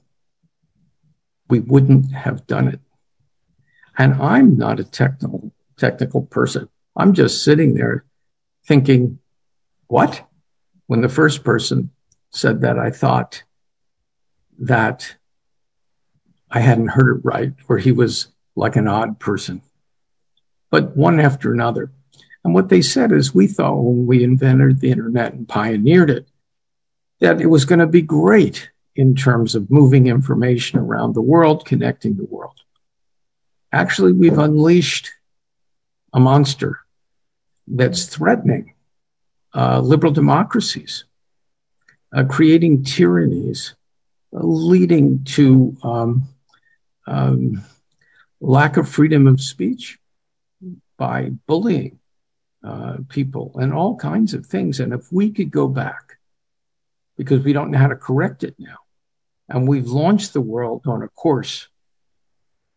we 1.49 1.61
wouldn't 1.61 2.11
have 2.11 2.45
done 2.45 2.67
it. 2.67 2.79
And 3.97 4.13
I'm 4.21 4.55
not 4.55 4.79
a 4.79 4.83
technical, 4.83 5.51
technical 5.77 6.21
person. 6.21 6.69
I'm 6.95 7.13
just 7.13 7.43
sitting 7.43 7.73
there 7.73 8.05
thinking, 8.67 9.17
what? 9.87 10.29
When 10.85 11.01
the 11.01 11.09
first 11.09 11.43
person 11.43 11.89
said 12.29 12.61
that, 12.61 12.77
I 12.77 12.91
thought 12.91 13.41
that 14.59 15.15
I 16.51 16.59
hadn't 16.59 16.89
heard 16.89 17.17
it 17.17 17.25
right, 17.25 17.53
or 17.67 17.79
he 17.79 17.91
was 17.91 18.27
like 18.55 18.75
an 18.75 18.87
odd 18.87 19.19
person. 19.19 19.63
But 20.69 20.95
one 20.95 21.19
after 21.19 21.51
another. 21.51 21.91
And 22.43 22.53
what 22.53 22.69
they 22.69 22.83
said 22.83 23.11
is 23.11 23.33
we 23.33 23.47
thought 23.47 23.81
when 23.81 24.05
we 24.05 24.23
invented 24.23 24.81
the 24.81 24.91
internet 24.91 25.33
and 25.33 25.47
pioneered 25.47 26.11
it, 26.11 26.27
that 27.19 27.41
it 27.41 27.47
was 27.47 27.65
going 27.65 27.79
to 27.79 27.87
be 27.87 28.01
great 28.01 28.69
in 28.95 29.15
terms 29.15 29.55
of 29.55 29.71
moving 29.71 30.07
information 30.07 30.79
around 30.79 31.13
the 31.13 31.21
world, 31.21 31.65
connecting 31.65 32.15
the 32.15 32.25
world. 32.25 32.59
Actually, 33.71 34.13
we've 34.13 34.37
unleashed 34.37 35.11
a 36.13 36.19
monster 36.19 36.79
that's 37.67 38.05
threatening 38.05 38.73
uh, 39.53 39.79
liberal 39.79 40.11
democracies, 40.11 41.05
uh, 42.13 42.23
creating 42.23 42.83
tyrannies, 42.83 43.75
uh, 44.33 44.39
leading 44.43 45.23
to 45.23 45.75
um, 45.83 46.23
um, 47.07 47.63
lack 48.39 48.77
of 48.77 48.87
freedom 48.87 49.27
of 49.27 49.41
speech 49.41 49.97
by 50.97 51.29
bullying 51.47 51.99
uh, 52.63 52.97
people 53.09 53.51
and 53.55 53.73
all 53.73 53.95
kinds 53.95 54.33
of 54.33 54.45
things. 54.45 54.79
And 54.79 54.93
if 54.93 55.11
we 55.11 55.31
could 55.31 55.51
go 55.51 55.67
back, 55.67 56.14
because 57.17 57.43
we 57.43 57.53
don't 57.53 57.71
know 57.71 57.77
how 57.77 57.87
to 57.87 57.95
correct 57.95 58.43
it 58.43 58.55
now, 58.57 58.77
and 59.49 59.67
we've 59.67 59.87
launched 59.87 60.33
the 60.33 60.41
world 60.41 60.83
on 60.85 61.03
a 61.03 61.07
course 61.09 61.67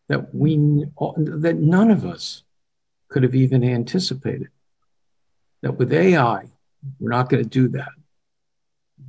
that 0.08 0.34
we 0.34 0.56
that 0.56 1.56
none 1.58 1.90
of 1.90 2.04
us 2.04 2.42
could 3.08 3.22
have 3.22 3.34
even 3.34 3.64
anticipated. 3.64 4.48
That 5.62 5.76
with 5.76 5.92
AI, 5.92 6.44
we're 6.98 7.10
not 7.10 7.28
going 7.28 7.42
to 7.42 7.48
do 7.48 7.68
that 7.68 7.90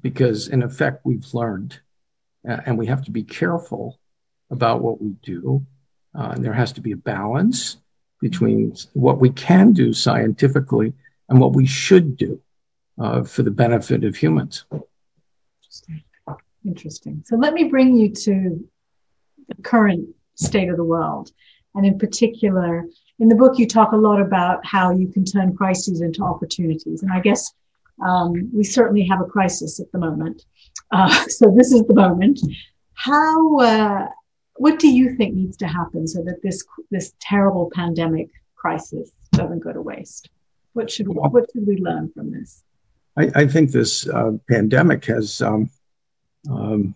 because, 0.01 0.47
in 0.47 0.63
effect, 0.63 1.01
we've 1.03 1.33
learned, 1.33 1.79
uh, 2.47 2.57
and 2.65 2.77
we 2.77 2.87
have 2.87 3.05
to 3.05 3.11
be 3.11 3.23
careful 3.23 3.99
about 4.49 4.81
what 4.81 5.01
we 5.01 5.09
do. 5.21 5.65
Uh, 6.17 6.31
and 6.35 6.43
there 6.43 6.53
has 6.53 6.71
to 6.73 6.81
be 6.81 6.91
a 6.91 6.97
balance 6.97 7.77
between 8.19 8.75
what 8.93 9.19
we 9.19 9.29
can 9.29 9.73
do 9.73 9.93
scientifically 9.93 10.93
and 11.29 11.39
what 11.39 11.53
we 11.53 11.65
should 11.65 12.17
do 12.17 12.41
uh, 12.99 13.23
for 13.23 13.43
the 13.43 13.51
benefit 13.51 14.03
of 14.03 14.15
humans. 14.15 14.65
Interesting. 15.87 16.03
Interesting. 16.65 17.23
So 17.25 17.37
let 17.37 17.53
me 17.53 17.65
bring 17.65 17.95
you 17.95 18.13
to 18.13 18.67
the 19.47 19.61
current 19.63 20.09
state 20.35 20.69
of 20.69 20.77
the 20.77 20.83
world. 20.83 21.31
And 21.75 21.85
in 21.85 21.97
particular, 21.97 22.85
in 23.19 23.29
the 23.29 23.35
book, 23.35 23.57
you 23.57 23.67
talk 23.67 23.91
a 23.91 23.97
lot 23.97 24.21
about 24.21 24.65
how 24.65 24.91
you 24.91 25.07
can 25.07 25.23
turn 25.23 25.55
crises 25.55 26.01
into 26.01 26.23
opportunities. 26.23 27.01
And 27.01 27.11
I 27.11 27.19
guess 27.21 27.53
um, 28.03 28.49
we 28.53 28.63
certainly 28.63 29.05
have 29.07 29.21
a 29.21 29.25
crisis 29.25 29.79
at 29.79 29.91
the 29.91 29.99
moment. 29.99 30.45
Uh, 30.91 31.09
so 31.27 31.53
this 31.55 31.71
is 31.71 31.83
the 31.83 31.93
moment. 31.93 32.39
How, 32.93 33.57
uh, 33.59 34.07
what 34.55 34.79
do 34.79 34.89
you 34.89 35.15
think 35.15 35.35
needs 35.35 35.55
to 35.57 35.67
happen 35.67 36.07
so 36.07 36.21
that 36.23 36.41
this 36.43 36.65
this 36.91 37.13
terrible 37.21 37.71
pandemic 37.73 38.29
crisis 38.55 39.11
doesn't 39.31 39.59
go 39.59 39.71
to 39.71 39.81
waste? 39.81 40.29
What 40.73 40.91
should 40.91 41.07
what 41.07 41.45
should 41.53 41.65
we 41.65 41.77
learn 41.77 42.11
from 42.13 42.31
this? 42.31 42.63
I, 43.35 43.47
think 43.47 43.71
this 43.71 44.07
uh, 44.07 44.31
pandemic 44.49 45.05
has 45.05 45.41
um, 45.41 45.69
um, 46.49 46.95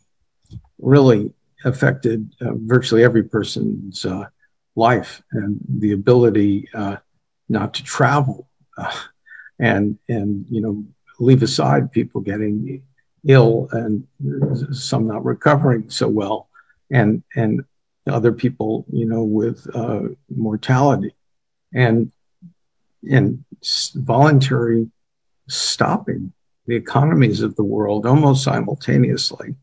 really 0.79 1.33
affected 1.65 2.33
uh, 2.41 2.51
virtually 2.55 3.03
every 3.03 3.23
person's 3.23 4.05
uh, 4.05 4.27
life 4.75 5.21
and 5.31 5.59
the 5.67 5.91
ability 5.91 6.69
not 7.49 7.73
to 7.75 7.83
travel. 7.83 8.47
And 9.59 9.99
and 10.09 10.45
you 10.49 10.61
know 10.61 10.83
leave 11.19 11.43
aside 11.43 11.91
people 11.91 12.21
getting 12.21 12.81
ill 13.25 13.69
and 13.71 14.07
some 14.71 15.07
not 15.07 15.23
recovering 15.23 15.89
so 15.89 16.07
well 16.07 16.49
and 16.91 17.23
and 17.35 17.63
other 18.07 18.33
people 18.33 18.85
you 18.91 19.05
know 19.05 19.23
with 19.23 19.67
uh, 19.75 20.01
mortality. 20.29 21.15
And 21.73 22.11
and 23.09 23.43
voluntary 23.95 24.89
stopping 25.47 26.31
the 26.67 26.75
economies 26.75 27.41
of 27.41 27.55
the 27.55 27.63
world 27.63 28.05
almost 28.05 28.43
simultaneously 28.43 29.55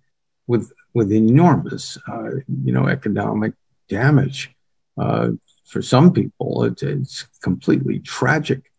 with 0.46 0.72
with 0.92 1.12
enormous 1.12 1.96
uh, 2.08 2.30
you 2.64 2.72
know 2.72 2.88
economic 2.88 3.52
damage 3.88 4.50
uh, 4.98 5.30
for 5.70 5.80
some 5.80 6.12
people, 6.12 6.64
it, 6.64 6.82
it's 6.82 7.26
completely 7.42 8.00
tragic. 8.00 8.70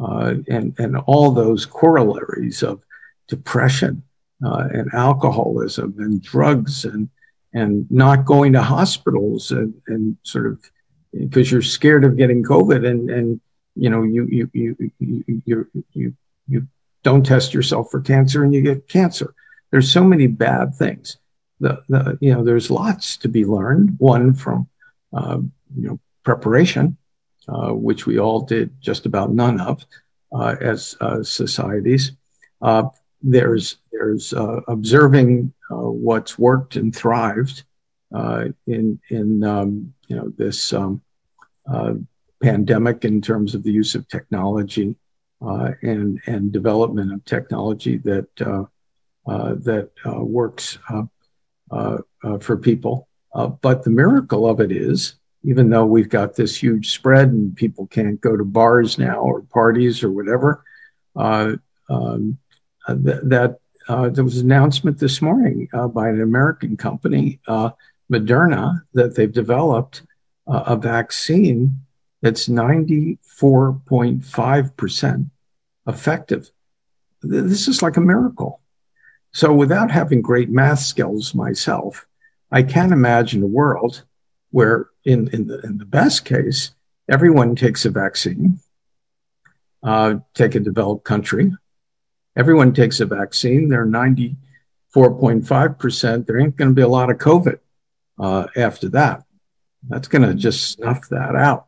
Uh, 0.00 0.34
and, 0.48 0.78
and 0.78 0.96
all 0.96 1.32
those 1.32 1.66
corollaries 1.66 2.62
of 2.62 2.80
depression 3.26 4.00
uh, 4.46 4.68
and 4.72 4.88
alcoholism 4.94 5.92
and 5.98 6.22
drugs 6.22 6.84
and, 6.84 7.08
and 7.52 7.84
not 7.90 8.24
going 8.24 8.52
to 8.52 8.62
hospitals 8.62 9.50
and, 9.50 9.74
and 9.88 10.16
sort 10.22 10.46
of 10.46 10.60
because 11.12 11.50
you're 11.50 11.62
scared 11.62 12.04
of 12.04 12.16
getting 12.16 12.44
COVID 12.44 12.86
and, 12.88 13.10
and 13.10 13.40
you 13.74 13.90
know, 13.90 14.04
you, 14.04 14.26
you, 14.30 14.50
you, 14.52 14.76
you, 15.00 15.42
you, 15.44 15.84
you, 15.92 16.16
you 16.48 16.66
don't 17.02 17.24
test 17.24 17.54
yourself 17.54 17.90
for 17.90 18.00
cancer 18.00 18.42
and 18.42 18.54
you 18.54 18.62
get 18.62 18.88
cancer. 18.88 19.34
There's 19.70 19.90
so 19.90 20.02
many 20.02 20.26
bad 20.26 20.74
things. 20.74 21.18
The, 21.60 21.82
the, 21.88 22.18
you 22.20 22.32
know, 22.32 22.44
there's 22.44 22.70
lots 22.70 23.16
to 23.18 23.28
be 23.28 23.44
learned. 23.44 23.96
One 23.98 24.32
from 24.34 24.68
uh, 25.12 25.38
you 25.76 25.88
know, 25.88 26.00
preparation, 26.24 26.96
uh, 27.48 27.72
which 27.72 28.06
we 28.06 28.18
all 28.18 28.40
did 28.40 28.80
just 28.80 29.06
about 29.06 29.32
none 29.32 29.60
of 29.60 29.84
uh, 30.32 30.56
as 30.60 30.96
uh, 31.00 31.22
societies. 31.22 32.12
Uh, 32.60 32.84
there's 33.22 33.78
there's 33.90 34.32
uh, 34.32 34.60
observing 34.68 35.52
what's 35.70 36.38
worked 36.38 36.76
and 36.76 36.94
thrived 36.94 37.64
in 38.66 39.00
in 39.10 39.44
um, 39.44 39.92
you 40.06 40.16
know 40.16 40.32
this 40.36 40.72
um, 40.72 41.02
pandemic 42.42 43.04
in 43.04 43.20
terms 43.20 43.54
of 43.54 43.62
the 43.62 43.72
use 43.72 43.94
of 43.94 44.06
technology 44.08 44.94
and 45.40 46.20
and 46.26 46.52
development 46.52 47.12
of 47.12 47.24
technology 47.24 47.98
that 47.98 48.26
that 49.26 49.90
works 50.04 50.78
for 52.40 52.56
people. 52.56 53.08
but 53.60 53.84
the 53.84 53.90
miracle 53.90 54.48
of 54.48 54.60
it 54.60 54.72
is 54.72 55.14
even 55.44 55.70
though 55.70 55.86
we've 55.86 56.08
got 56.08 56.34
this 56.34 56.60
huge 56.60 56.90
spread 56.90 57.28
and 57.28 57.56
people 57.56 57.86
can't 57.86 58.20
go 58.20 58.36
to 58.36 58.44
bars 58.44 58.98
now 58.98 59.20
or 59.20 59.42
parties 59.42 60.02
or 60.02 60.10
whatever, 60.10 60.64
uh, 61.16 61.52
um, 61.88 62.38
uh, 62.86 62.94
th- 62.94 63.20
that 63.24 63.58
uh, 63.88 64.08
there 64.08 64.24
was 64.24 64.38
an 64.38 64.50
announcement 64.50 64.98
this 64.98 65.22
morning 65.22 65.68
uh, 65.72 65.88
by 65.88 66.08
an 66.08 66.20
American 66.20 66.76
company, 66.76 67.40
uh, 67.48 67.70
Moderna, 68.12 68.82
that 68.94 69.14
they've 69.14 69.32
developed 69.32 70.02
uh, 70.46 70.64
a 70.66 70.76
vaccine 70.76 71.80
that's 72.20 72.48
94.5% 72.48 75.30
effective. 75.86 76.50
This 77.22 77.68
is 77.68 77.80
like 77.82 77.96
a 77.96 78.00
miracle. 78.00 78.60
So, 79.32 79.52
without 79.52 79.90
having 79.90 80.22
great 80.22 80.48
math 80.50 80.78
skills 80.80 81.34
myself, 81.34 82.06
I 82.50 82.62
can't 82.62 82.92
imagine 82.92 83.42
a 83.42 83.46
world 83.46 84.04
where 84.50 84.88
in, 85.04 85.28
in, 85.28 85.46
the, 85.46 85.60
in 85.60 85.76
the 85.78 85.84
best 85.84 86.24
case, 86.24 86.72
everyone 87.08 87.54
takes 87.54 87.84
a 87.84 87.90
vaccine, 87.90 88.58
uh, 89.82 90.14
take 90.34 90.54
a 90.54 90.60
developed 90.60 91.04
country. 91.04 91.52
Everyone 92.36 92.72
takes 92.72 93.00
a 93.00 93.06
vaccine. 93.06 93.68
They're 93.68 93.86
94.5%. 93.86 96.26
There 96.26 96.38
ain't 96.38 96.56
going 96.56 96.70
to 96.70 96.74
be 96.74 96.82
a 96.82 96.88
lot 96.88 97.10
of 97.10 97.18
COVID 97.18 97.58
uh, 98.18 98.46
after 98.56 98.88
that. 98.90 99.24
That's 99.88 100.08
going 100.08 100.22
to 100.22 100.34
just 100.34 100.70
snuff 100.70 101.08
that 101.10 101.36
out. 101.36 101.67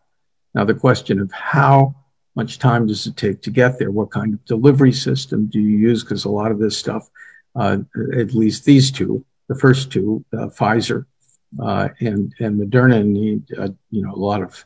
Now, 0.55 0.65
the 0.65 0.75
question 0.75 1.21
of 1.21 1.31
how 1.33 1.95
much 2.35 2.59
time 2.59 2.87
does 2.87 3.07
it 3.07 3.17
take 3.17 3.43
to 3.43 3.51
get 3.51 3.79
there? 3.79 3.91
What 3.91 4.11
kind 4.11 4.35
of 4.35 4.45
delivery 4.45 4.93
system 4.93 5.47
do 5.47 5.61
you 5.61 5.77
use? 5.77 6.03
Because 6.03 6.25
a 6.25 6.31
lot 6.31 6.51
of 6.51 6.59
this 6.59 6.77
stuff, 6.77 7.09
uh, 7.55 7.79
at 8.17 8.35
least 8.35 8.65
these 8.65 8.91
two, 8.91 9.25
the 9.49 9.55
first 9.55 9.91
two, 9.91 10.25
uh, 10.33 10.47
Pfizer 10.47 11.07
uh, 11.61 11.89
and 12.01 12.33
and 12.39 12.61
Moderna 12.61 13.05
need 13.05 13.43
you 13.91 14.03
know 14.03 14.13
a 14.13 14.17
lot 14.17 14.43
of 14.43 14.65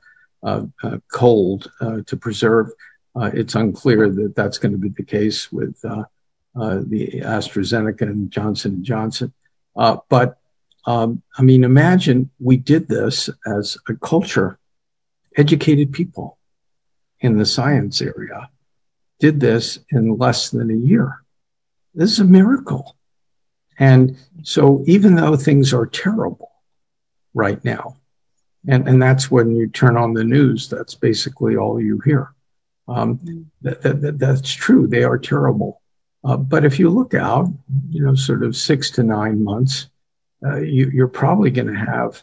cold 1.10 1.70
to 2.06 2.16
preserve. 2.16 2.70
It's 3.16 3.54
unclear 3.54 4.10
that 4.10 4.34
that's 4.36 4.58
going 4.58 4.72
to 4.72 4.78
be 4.78 4.90
the 4.90 5.04
case 5.04 5.50
with 5.50 5.80
the 5.80 6.06
AstraZeneca 6.54 8.02
and 8.02 8.30
Johnson 8.30 8.84
Johnson. 8.84 9.32
But 9.74 10.38
um, 10.86 11.22
I 11.38 11.42
mean, 11.42 11.64
imagine 11.64 12.30
we 12.38 12.58
did 12.58 12.88
this 12.88 13.30
as 13.46 13.78
a 13.88 13.94
culture, 13.94 14.58
educated 15.36 15.92
people 15.92 16.38
in 17.20 17.38
the 17.38 17.46
science 17.46 18.00
area 18.00 18.48
did 19.18 19.40
this 19.40 19.78
in 19.90 20.16
less 20.16 20.50
than 20.50 20.70
a 20.70 20.74
year. 20.74 21.22
This 21.94 22.12
is 22.12 22.20
a 22.20 22.24
miracle. 22.24 22.96
And 23.78 24.16
so 24.42 24.84
even 24.86 25.14
though 25.14 25.36
things 25.36 25.72
are 25.72 25.86
terrible 25.86 26.50
right 27.32 27.64
now, 27.64 27.96
and, 28.66 28.88
and 28.88 29.02
that's 29.02 29.30
when 29.30 29.54
you 29.54 29.68
turn 29.68 29.96
on 29.96 30.14
the 30.14 30.24
news, 30.24 30.68
that's 30.68 30.94
basically 30.94 31.56
all 31.56 31.80
you 31.80 32.00
hear. 32.04 32.32
Um, 32.88 33.50
that, 33.62 33.82
that, 33.82 34.18
that's 34.18 34.52
true. 34.52 34.86
They 34.86 35.04
are 35.04 35.18
terrible. 35.18 35.80
Uh, 36.22 36.36
but 36.36 36.64
if 36.64 36.78
you 36.78 36.88
look 36.90 37.14
out, 37.14 37.48
you 37.90 38.02
know, 38.02 38.14
sort 38.14 38.42
of 38.42 38.56
six 38.56 38.90
to 38.92 39.02
nine 39.02 39.42
months, 39.42 39.88
uh, 40.44 40.56
you, 40.56 40.90
you're 40.90 41.08
probably 41.08 41.50
going 41.50 41.68
to 41.68 41.74
have 41.74 42.22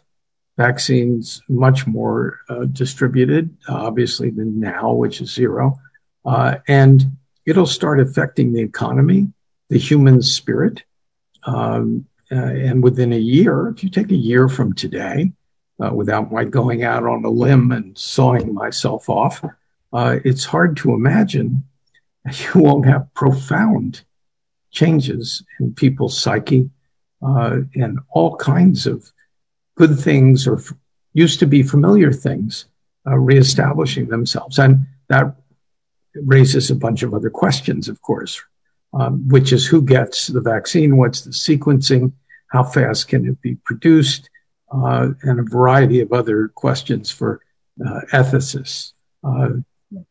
vaccines 0.57 1.41
much 1.49 1.87
more 1.87 2.39
uh, 2.49 2.65
distributed, 2.65 3.55
obviously, 3.67 4.29
than 4.29 4.59
now, 4.59 4.93
which 4.93 5.21
is 5.21 5.31
zero. 5.31 5.79
Uh, 6.25 6.57
and 6.67 7.05
it'll 7.45 7.65
start 7.65 7.99
affecting 7.99 8.53
the 8.53 8.61
economy, 8.61 9.31
the 9.69 9.79
human 9.79 10.21
spirit. 10.21 10.83
Um, 11.43 12.05
uh, 12.31 12.35
and 12.35 12.83
within 12.83 13.11
a 13.11 13.17
year, 13.17 13.69
if 13.69 13.83
you 13.83 13.89
take 13.89 14.11
a 14.11 14.15
year 14.15 14.47
from 14.47 14.73
today, 14.73 15.31
uh, 15.83 15.91
without 15.93 16.31
my 16.31 16.43
going 16.43 16.83
out 16.83 17.03
on 17.03 17.25
a 17.25 17.29
limb 17.29 17.71
and 17.71 17.97
sawing 17.97 18.53
myself 18.53 19.09
off, 19.09 19.43
uh, 19.93 20.19
it's 20.23 20.45
hard 20.45 20.77
to 20.77 20.93
imagine 20.93 21.63
you 22.25 22.61
won't 22.61 22.85
have 22.85 23.13
profound 23.13 24.01
changes 24.71 25.43
in 25.59 25.73
people's 25.73 26.17
psyche 26.17 26.69
uh, 27.21 27.57
and 27.75 27.99
all 28.11 28.35
kinds 28.37 28.87
of 28.87 29.11
good 29.81 29.99
things 29.99 30.47
or 30.47 30.57
f- 30.59 30.73
used 31.13 31.39
to 31.39 31.47
be 31.47 31.63
familiar 31.63 32.11
things 32.11 32.65
uh, 33.07 33.17
reestablishing 33.17 34.07
themselves. 34.07 34.59
And 34.59 34.85
that 35.07 35.35
raises 36.13 36.69
a 36.69 36.75
bunch 36.75 37.03
of 37.03 37.13
other 37.13 37.31
questions, 37.31 37.87
of 37.87 37.97
course, 38.01 38.41
um, 38.93 39.27
which 39.27 39.51
is 39.51 39.65
who 39.65 39.81
gets 39.81 40.27
the 40.27 40.41
vaccine, 40.41 40.97
what's 40.97 41.21
the 41.21 41.31
sequencing, 41.31 42.13
how 42.51 42.63
fast 42.63 43.07
can 43.07 43.25
it 43.27 43.41
be 43.41 43.55
produced, 43.55 44.29
uh, 44.71 45.09
and 45.23 45.39
a 45.39 45.43
variety 45.43 45.99
of 46.01 46.13
other 46.13 46.49
questions 46.49 47.09
for 47.09 47.41
uh, 47.85 48.01
ethicists. 48.13 48.93
Uh, 49.23 49.49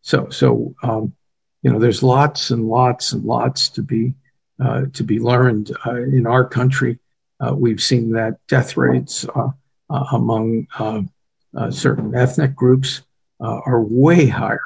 so, 0.02 0.28
so 0.30 0.74
um, 0.82 1.12
you 1.62 1.70
know, 1.70 1.78
there's 1.78 2.02
lots 2.02 2.50
and 2.50 2.66
lots 2.66 3.12
and 3.12 3.24
lots 3.24 3.68
to 3.70 3.82
be 3.82 4.14
uh, 4.64 4.82
to 4.92 5.04
be 5.04 5.18
learned 5.18 5.70
uh, 5.86 6.02
in 6.02 6.26
our 6.26 6.44
country. 6.44 6.98
Uh, 7.40 7.54
we've 7.54 7.80
seen 7.80 8.12
that 8.12 8.34
death 8.46 8.76
rates 8.76 9.24
among 9.90 10.66
certain 11.70 12.14
ethnic 12.14 12.54
groups 12.54 13.02
are 13.40 13.82
way 13.82 14.26
higher 14.26 14.60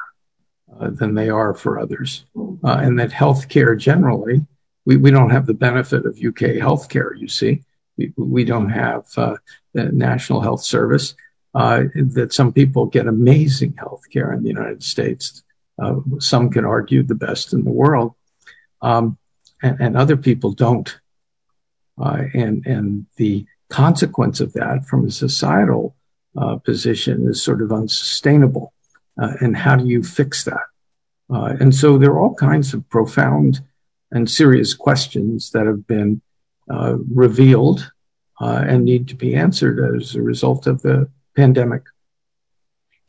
uh, 0.79 0.89
than 0.89 1.13
they 1.13 1.29
are 1.29 1.53
for 1.53 1.79
others. 1.79 2.25
Uh, 2.35 2.79
and 2.81 2.99
that 2.99 3.11
healthcare 3.11 3.77
generally, 3.77 4.45
we, 4.85 5.11
don't 5.11 5.29
have 5.29 5.45
the 5.45 5.53
benefit 5.53 6.05
of 6.05 6.17
UK 6.17 6.59
healthcare, 6.59 7.17
you 7.17 7.27
see. 7.27 7.63
We, 7.97 8.13
we 8.17 8.43
don't 8.43 8.69
have 8.69 9.05
uh, 9.15 9.37
the 9.73 9.85
National 9.85 10.41
Health 10.41 10.63
Service. 10.63 11.15
Uh, 11.53 11.83
that 11.95 12.33
some 12.33 12.51
people 12.51 12.85
get 12.85 13.07
amazing 13.07 13.71
healthcare 13.73 14.35
in 14.35 14.43
the 14.43 14.49
United 14.49 14.83
States. 14.83 15.41
Uh, 15.81 15.95
some 16.19 16.49
can 16.49 16.65
argue 16.65 17.01
the 17.01 17.15
best 17.15 17.53
in 17.53 17.63
the 17.63 17.71
world. 17.71 18.13
Um, 18.81 19.17
and, 19.63 19.95
other 19.95 20.17
people 20.17 20.51
don't. 20.51 20.99
and, 21.97 22.65
and 22.65 23.05
the 23.15 23.45
consequence 23.83 24.39
of 24.39 24.53
that 24.53 24.85
from 24.89 25.05
a 25.05 25.11
societal 25.11 25.95
position 26.63 27.27
is 27.29 27.41
sort 27.41 27.61
of 27.61 27.71
unsustainable. 27.71 28.73
Uh, 29.21 29.33
and 29.39 29.55
how 29.55 29.75
do 29.75 29.85
you 29.87 30.03
fix 30.03 30.43
that? 30.43 30.65
Uh, 31.33 31.55
and 31.59 31.73
so 31.73 31.97
there 31.97 32.11
are 32.11 32.19
all 32.19 32.35
kinds 32.35 32.73
of 32.73 32.87
profound 32.89 33.61
and 34.11 34.29
serious 34.29 34.73
questions 34.73 35.51
that 35.51 35.65
have 35.65 35.87
been 35.87 36.21
uh, 36.69 36.95
revealed 37.13 37.91
uh, 38.41 38.63
and 38.67 38.83
need 38.83 39.07
to 39.07 39.15
be 39.15 39.35
answered 39.35 39.77
as 39.95 40.15
a 40.15 40.21
result 40.21 40.67
of 40.67 40.81
the 40.81 41.09
pandemic. 41.35 41.83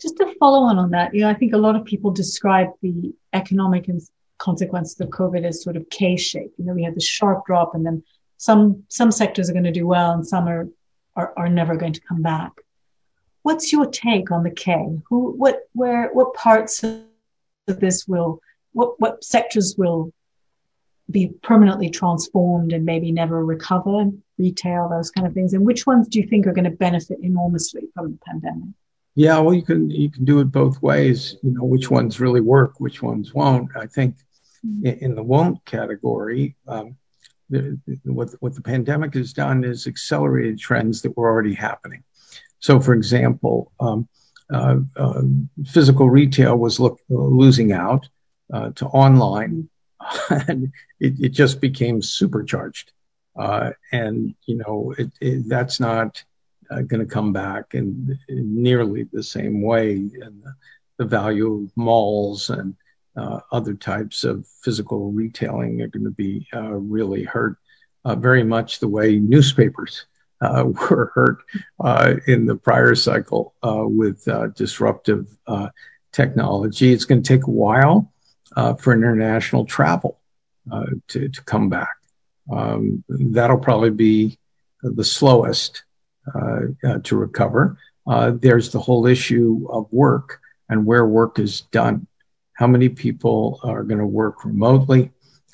Just 0.00 0.16
to 0.18 0.34
follow 0.38 0.60
on 0.60 0.78
on 0.78 0.90
that, 0.90 1.14
you 1.14 1.22
know, 1.22 1.30
I 1.30 1.34
think 1.34 1.52
a 1.52 1.58
lot 1.58 1.76
of 1.76 1.84
people 1.84 2.10
describe 2.10 2.68
the 2.82 3.14
economic 3.32 3.88
consequences 4.38 5.00
of 5.00 5.08
COVID 5.08 5.44
as 5.44 5.62
sort 5.62 5.76
of 5.76 5.88
K-shaped. 5.90 6.58
You 6.58 6.66
know, 6.66 6.74
we 6.74 6.84
had 6.84 6.94
the 6.94 7.00
sharp 7.00 7.46
drop, 7.46 7.74
and 7.74 7.84
then 7.84 8.02
some 8.36 8.84
some 8.88 9.10
sectors 9.10 9.48
are 9.48 9.52
going 9.52 9.64
to 9.64 9.72
do 9.72 9.86
well, 9.86 10.12
and 10.12 10.26
some 10.26 10.48
are 10.48 10.68
are, 11.16 11.32
are 11.36 11.48
never 11.48 11.76
going 11.76 11.92
to 11.94 12.00
come 12.00 12.22
back. 12.22 12.52
What's 13.42 13.72
your 13.72 13.86
take 13.86 14.30
on 14.30 14.42
the 14.42 14.50
K? 14.50 14.98
Who, 15.08 15.32
what, 15.32 15.68
where, 15.72 16.10
what 16.12 16.34
parts 16.34 16.82
of 16.82 17.00
this 17.66 18.06
will, 18.06 18.40
what, 18.72 19.00
what 19.00 19.24
sectors 19.24 19.76
will 19.78 20.12
be 21.10 21.28
permanently 21.42 21.88
transformed 21.88 22.72
and 22.72 22.84
maybe 22.84 23.12
never 23.12 23.44
recover? 23.44 24.10
Retail, 24.38 24.88
those 24.88 25.10
kind 25.10 25.26
of 25.26 25.32
things, 25.32 25.54
and 25.54 25.64
which 25.64 25.86
ones 25.86 26.08
do 26.08 26.20
you 26.20 26.26
think 26.26 26.46
are 26.46 26.52
going 26.52 26.64
to 26.64 26.70
benefit 26.70 27.18
enormously 27.22 27.82
from 27.94 28.10
the 28.10 28.18
pandemic? 28.26 28.68
Yeah, 29.14 29.38
well, 29.38 29.54
you 29.54 29.62
can 29.62 29.88
you 29.88 30.10
can 30.10 30.26
do 30.26 30.40
it 30.40 30.52
both 30.52 30.82
ways. 30.82 31.36
You 31.42 31.52
know, 31.52 31.64
which 31.64 31.90
ones 31.90 32.20
really 32.20 32.42
work, 32.42 32.78
which 32.78 33.00
ones 33.00 33.32
won't. 33.32 33.70
I 33.74 33.86
think 33.86 34.16
mm-hmm. 34.66 35.02
in 35.02 35.14
the 35.14 35.22
won't 35.22 35.64
category, 35.64 36.54
um, 36.68 36.98
what 38.04 38.30
what 38.40 38.54
the 38.54 38.62
pandemic 38.62 39.14
has 39.14 39.32
done 39.32 39.64
is 39.64 39.86
accelerated 39.86 40.58
trends 40.58 41.02
that 41.02 41.16
were 41.16 41.28
already 41.28 41.54
happening. 41.54 42.02
So, 42.58 42.80
for 42.80 42.94
example, 42.94 43.72
um, 43.78 44.08
uh, 44.52 44.78
uh, 44.96 45.22
physical 45.66 46.08
retail 46.08 46.56
was 46.56 46.80
look, 46.80 47.00
losing 47.08 47.72
out 47.72 48.08
uh, 48.52 48.70
to 48.70 48.86
online, 48.86 49.68
and 50.30 50.72
it, 51.00 51.14
it, 51.20 51.28
just 51.30 51.60
became 51.60 52.00
supercharged. 52.00 52.92
Uh, 53.36 53.70
and 53.92 54.34
you 54.46 54.56
know 54.56 54.94
it, 54.98 55.10
it, 55.20 55.48
that's 55.48 55.80
not 55.80 56.22
uh, 56.70 56.80
going 56.82 57.00
to 57.00 57.12
come 57.12 57.32
back 57.32 57.74
in, 57.74 58.18
in, 58.28 58.62
nearly 58.62 59.04
the 59.12 59.22
same 59.22 59.62
way. 59.62 59.92
And 59.92 60.42
the, 60.42 60.54
the 60.98 61.04
value 61.04 61.64
of 61.64 61.76
malls 61.76 62.50
and 62.50 62.74
uh, 63.16 63.40
other 63.52 63.74
types 63.74 64.24
of 64.24 64.46
physical 64.62 65.10
retailing 65.10 65.80
are 65.82 65.88
going 65.88 66.04
to 66.04 66.10
be 66.10 66.46
really 66.52 67.24
hurt. 67.24 67.56
very 68.04 68.44
much 68.44 68.78
the 68.78 68.88
way 68.88 69.18
newspapers 69.18 70.06
uh, 70.40 70.64
were 70.90 71.12
hurt 71.14 71.38
uh, 71.80 72.14
in 72.26 72.46
the 72.46 72.56
prior 72.56 72.94
cycle 72.94 73.54
uh, 73.62 73.84
with 73.86 74.26
uh, 74.28 74.48
disruptive 74.48 75.26
uh, 75.46 75.68
technology. 76.12 76.92
It's 76.92 77.04
going 77.04 77.22
to 77.22 77.28
take 77.28 77.46
a 77.46 77.50
while 77.50 78.12
uh, 78.56 78.74
for 78.74 78.92
international 78.92 79.64
travel 79.64 80.20
to, 81.08 81.28
to 81.28 81.44
come 81.44 81.68
back. 81.68 81.94
Um, 82.50 83.04
that'll 83.08 83.58
probably 83.58 83.90
be 83.90 84.38
the 84.82 85.04
slowest 85.04 85.84
to 86.34 87.16
recover. 87.16 87.78
there's 88.06 88.70
the 88.70 88.80
whole 88.80 89.06
issue 89.06 89.66
of 89.70 89.86
work 89.92 90.40
and 90.68 90.84
where 90.84 91.06
work 91.06 91.38
is 91.38 91.60
done. 91.72 92.06
How 92.56 92.66
many 92.66 92.88
people 92.88 93.60
are 93.62 93.82
going 93.82 93.98
to 93.98 94.06
work 94.06 94.44
remotely? 94.44 95.12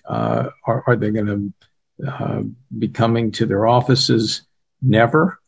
are, 0.09 0.53
are 0.87 0.97
they 0.97 1.11
going 1.11 1.53
to 2.07 2.55
be 2.77 2.89
coming 2.89 3.31
to 3.33 3.47
their 3.47 3.67
offices 3.67 4.43
never, 4.83 5.39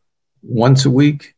once 0.43 0.85
a 0.85 0.91
week, 0.91 1.35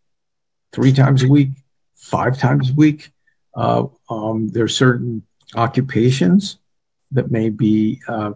three 0.73 0.93
times 0.93 1.23
a 1.23 1.29
week, 1.29 1.51
five 1.95 2.39
times 2.39 2.71
a 2.71 2.75
week. 2.75 3.11
Uh, 3.55 3.87
um, 4.11 4.49
there 4.49 4.65
are 4.65 4.69
certain 4.69 5.23
occupations 5.55 6.59
that 7.13 7.31
may 7.31 7.49
be 7.49 8.01
uh, 8.09 8.33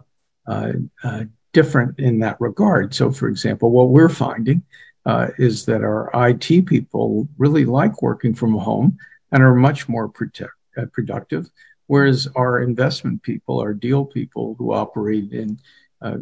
uh, 0.47 0.71
uh 1.03 1.23
different 1.53 1.99
in 1.99 2.19
that 2.19 2.39
regard. 2.39 2.93
So, 2.93 3.11
for 3.11 3.27
example, 3.27 3.71
what 3.71 3.89
we're 3.89 4.09
finding 4.09 4.63
uh, 5.05 5.27
is 5.37 5.65
that 5.65 5.83
our 5.83 6.09
IT 6.13 6.65
people 6.65 7.27
really 7.37 7.65
like 7.65 8.01
working 8.01 8.33
from 8.33 8.53
home 8.53 8.97
and 9.31 9.43
are 9.43 9.53
much 9.53 9.89
more 9.89 10.07
protect, 10.07 10.53
uh, 10.77 10.85
productive, 10.93 11.49
whereas 11.91 12.27
our 12.35 12.61
investment 12.61 13.21
people, 13.21 13.59
our 13.59 13.73
deal 13.73 14.05
people 14.05 14.55
who 14.57 14.71
operate 14.71 15.31
in 15.31 15.59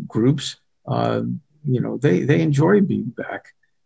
groups, 0.08 0.58
you 1.66 1.82
know, 1.82 1.98
they, 1.98 2.22
they 2.22 2.42
enjoy 2.42 2.82
being 2.82 3.14
back. 3.16 3.46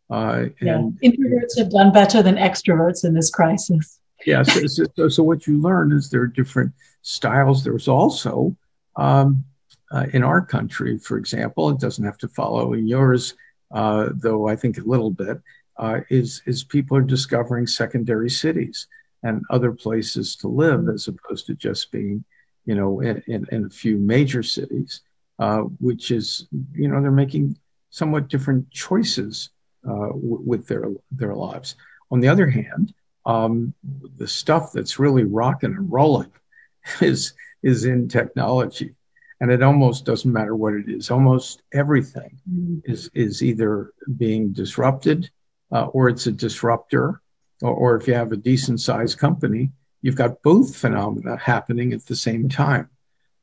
Uh, 0.09 0.45
yeah. 0.61 0.75
and 0.75 0.99
introverts 1.01 1.57
have 1.57 1.71
done 1.71 1.91
better 1.91 2.21
than 2.21 2.35
extroverts 2.35 3.03
in 3.03 3.13
this 3.13 3.29
crisis. 3.29 3.99
Yes. 4.25 4.55
Yeah, 4.55 4.67
so, 4.67 4.85
so, 4.95 5.09
so, 5.09 5.23
what 5.23 5.47
you 5.47 5.59
learn 5.59 5.91
is 5.91 6.09
there 6.09 6.21
are 6.21 6.27
different 6.27 6.71
styles. 7.01 7.63
There's 7.63 7.87
also, 7.87 8.55
um, 8.95 9.43
uh, 9.91 10.05
in 10.13 10.23
our 10.23 10.41
country, 10.41 10.97
for 10.97 11.17
example, 11.17 11.69
it 11.69 11.79
doesn't 11.79 12.05
have 12.05 12.17
to 12.19 12.27
follow 12.27 12.73
in 12.73 12.87
yours, 12.87 13.33
uh, 13.73 14.09
though 14.13 14.47
I 14.47 14.55
think 14.55 14.77
a 14.77 14.83
little 14.83 15.11
bit, 15.11 15.41
uh, 15.77 16.01
is, 16.09 16.41
is 16.45 16.63
people 16.63 16.95
are 16.95 17.01
discovering 17.01 17.67
secondary 17.67 18.29
cities 18.29 18.87
and 19.23 19.41
other 19.49 19.71
places 19.71 20.35
to 20.37 20.47
live 20.47 20.89
as 20.89 21.07
opposed 21.07 21.47
to 21.47 21.55
just 21.55 21.91
being, 21.91 22.23
you 22.65 22.75
know, 22.75 22.99
in, 22.99 23.23
in, 23.27 23.45
in 23.51 23.65
a 23.65 23.69
few 23.69 23.97
major 23.97 24.43
cities. 24.43 25.01
uh, 25.39 25.61
which 25.79 26.11
is, 26.11 26.47
you 26.73 26.87
know, 26.87 27.01
they're 27.01 27.11
making 27.11 27.57
somewhat 27.89 28.27
different 28.27 28.69
choices 28.71 29.49
uh, 29.87 30.07
w- 30.07 30.43
with 30.45 30.67
their 30.67 30.85
their 31.11 31.35
lives. 31.35 31.75
On 32.11 32.19
the 32.19 32.27
other 32.27 32.47
hand, 32.47 32.93
um, 33.25 33.73
the 34.17 34.27
stuff 34.27 34.71
that's 34.71 34.99
really 34.99 35.23
rocking 35.23 35.73
and 35.73 35.91
rolling 35.91 36.31
is 37.01 37.33
is 37.63 37.85
in 37.85 38.07
technology, 38.07 38.93
and 39.39 39.51
it 39.51 39.63
almost 39.63 40.05
doesn't 40.05 40.31
matter 40.31 40.55
what 40.55 40.73
it 40.75 40.87
is. 40.87 41.09
Almost 41.09 41.63
everything 41.73 42.37
mm-hmm. 42.49 42.79
is 42.91 43.09
is 43.13 43.41
either 43.41 43.91
being 44.17 44.53
disrupted 44.53 45.29
uh, 45.71 45.85
or 45.87 46.09
it's 46.09 46.27
a 46.27 46.31
disruptor, 46.31 47.21
or, 47.61 47.95
if 47.95 48.07
you 48.07 48.13
have 48.13 48.31
a 48.31 48.37
decent 48.37 48.81
sized 48.81 49.17
company, 49.17 49.71
you've 50.01 50.15
got 50.15 50.41
both 50.41 50.75
phenomena 50.75 51.37
happening 51.37 51.93
at 51.93 52.05
the 52.05 52.15
same 52.15 52.49
time. 52.49 52.89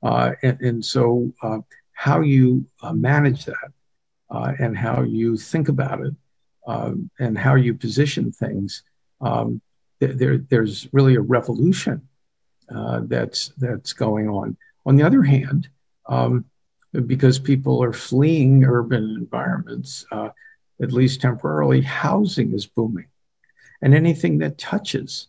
Uh, 0.03 0.33
and, 0.43 0.61
and, 0.61 0.85
so, 0.85 1.33
uh, 1.43 1.59
how 1.93 2.21
you 2.21 2.65
uh, 2.83 2.93
manage 2.93 3.45
that 3.45 3.71
uh, 4.31 4.53
and 4.59 4.77
how 4.77 5.03
you 5.03 5.37
think 5.37 5.69
about 5.69 6.01
it 6.01 6.15
um, 6.67 7.11
and 7.19 7.37
how 7.37 7.55
you 7.55 7.75
position 7.75 8.33
things, 8.33 8.83
um, 9.21 9.61
there, 9.99 10.39
there's 10.39 10.89
really 10.93 11.15
a 11.17 11.21
revolution 11.21 12.01
uh, 12.75 13.01
that's 13.05 13.49
that's 13.59 13.93
going 13.93 14.29
on. 14.29 14.57
On 14.87 14.97
the 14.97 15.03
other 15.03 15.23
hand, 15.23 15.69
um, 16.07 16.45
because 17.07 17.39
people 17.39 17.83
are 17.83 17.93
fleeing 17.93 18.65
urban 18.65 19.17
environments, 19.19 20.07
uh, 20.11 20.31
at 20.83 20.93
least 20.93 21.21
temporarily, 21.21 21.83
housing 21.83 22.53
is 22.55 22.67
booming, 22.67 23.07
and 23.83 23.95
anything 23.95 24.39
that 24.39 24.59
touches 24.59 25.29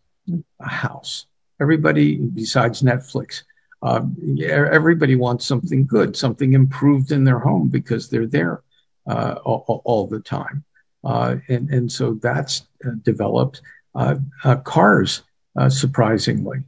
a 0.59 0.69
house, 0.69 1.25
everybody 1.59 2.17
besides 2.17 2.81
Netflix, 2.81 3.43
uh, 3.83 4.01
everybody 4.49 5.15
wants 5.15 5.45
something 5.45 5.85
good, 5.85 6.15
something 6.15 6.53
improved 6.53 7.11
in 7.11 7.23
their 7.23 7.39
home 7.39 7.67
because 7.67 8.09
they're 8.09 8.27
there 8.27 8.61
uh, 9.07 9.35
all, 9.43 9.81
all, 9.85 10.05
the 10.05 10.19
time, 10.19 10.63
uh, 11.03 11.35
and 11.49 11.69
and 11.71 11.91
so 11.91 12.13
that's 12.15 12.67
uh, 12.85 12.91
developed. 13.01 13.61
Uh, 13.93 14.15
uh, 14.45 14.55
cars, 14.55 15.23
surprisingly, 15.67 16.59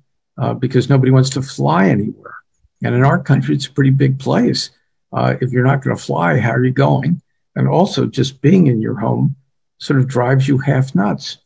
because 0.60 0.90
nobody 0.90 1.12
wants 1.12 1.30
to 1.30 1.42
fly 1.42 1.88
anywhere, 1.88 2.36
and 2.84 2.96
in 2.96 3.04
our 3.04 3.22
country, 3.22 3.56
it's 3.56 3.68
a 3.68 3.72
pretty 3.72 3.92
big 3.92 4.20
place. 4.20 4.72
if 5.14 5.52
you're 5.52 5.64
not 5.64 5.84
going 5.84 5.96
to 5.96 6.04
fly, 6.04 6.38
how 6.40 6.52
are 6.52 6.66
you 6.66 6.74
going? 6.74 7.22
And 7.56 7.68
also, 7.68 8.08
just 8.08 8.42
being 8.42 8.68
in 8.68 8.82
your 8.82 8.96
home 8.96 9.36
sort 9.78 10.00
of 10.00 10.08
drives 10.08 10.48
you 10.48 10.58
half 10.58 10.96
nuts. 10.96 11.38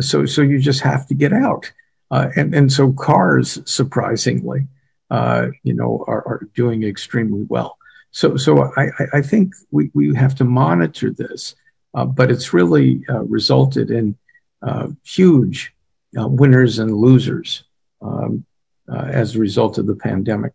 So 0.00 0.26
so 0.26 0.42
you 0.42 0.58
just 0.58 0.80
have 0.80 1.06
to 1.08 1.14
get 1.14 1.32
out. 1.32 1.72
Uh, 2.10 2.28
and, 2.36 2.54
and 2.54 2.72
so 2.72 2.92
cars, 2.92 3.58
surprisingly, 3.64 4.68
uh, 5.10 5.48
you 5.62 5.74
know, 5.74 6.04
are, 6.06 6.22
are 6.28 6.48
doing 6.54 6.84
extremely 6.84 7.42
well. 7.48 7.76
So, 8.12 8.36
so 8.36 8.70
I, 8.76 8.90
I 9.14 9.22
think 9.22 9.52
we, 9.72 9.90
we 9.94 10.14
have 10.14 10.36
to 10.36 10.44
monitor 10.44 11.10
this, 11.10 11.56
uh, 11.94 12.04
but 12.04 12.30
it's 12.30 12.52
really 12.52 13.02
uh, 13.08 13.24
resulted 13.24 13.90
in 13.90 14.16
uh, 14.62 14.88
huge 15.02 15.74
uh, 16.16 16.28
winners 16.28 16.78
and 16.78 16.94
losers 16.94 17.64
um, 18.00 18.44
as 18.88 19.34
a 19.34 19.40
result 19.40 19.78
of 19.78 19.86
the 19.86 19.96
pandemic. 19.96 20.52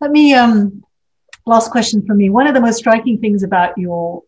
Let 0.00 0.10
me, 0.12 0.34
um, 0.34 0.84
last 1.44 1.72
question 1.72 2.06
for 2.06 2.14
me. 2.14 2.30
One 2.30 2.46
of 2.46 2.54
the 2.54 2.60
most 2.60 2.78
striking 2.78 3.18
things 3.18 3.42
about 3.42 3.76
your 3.76 4.22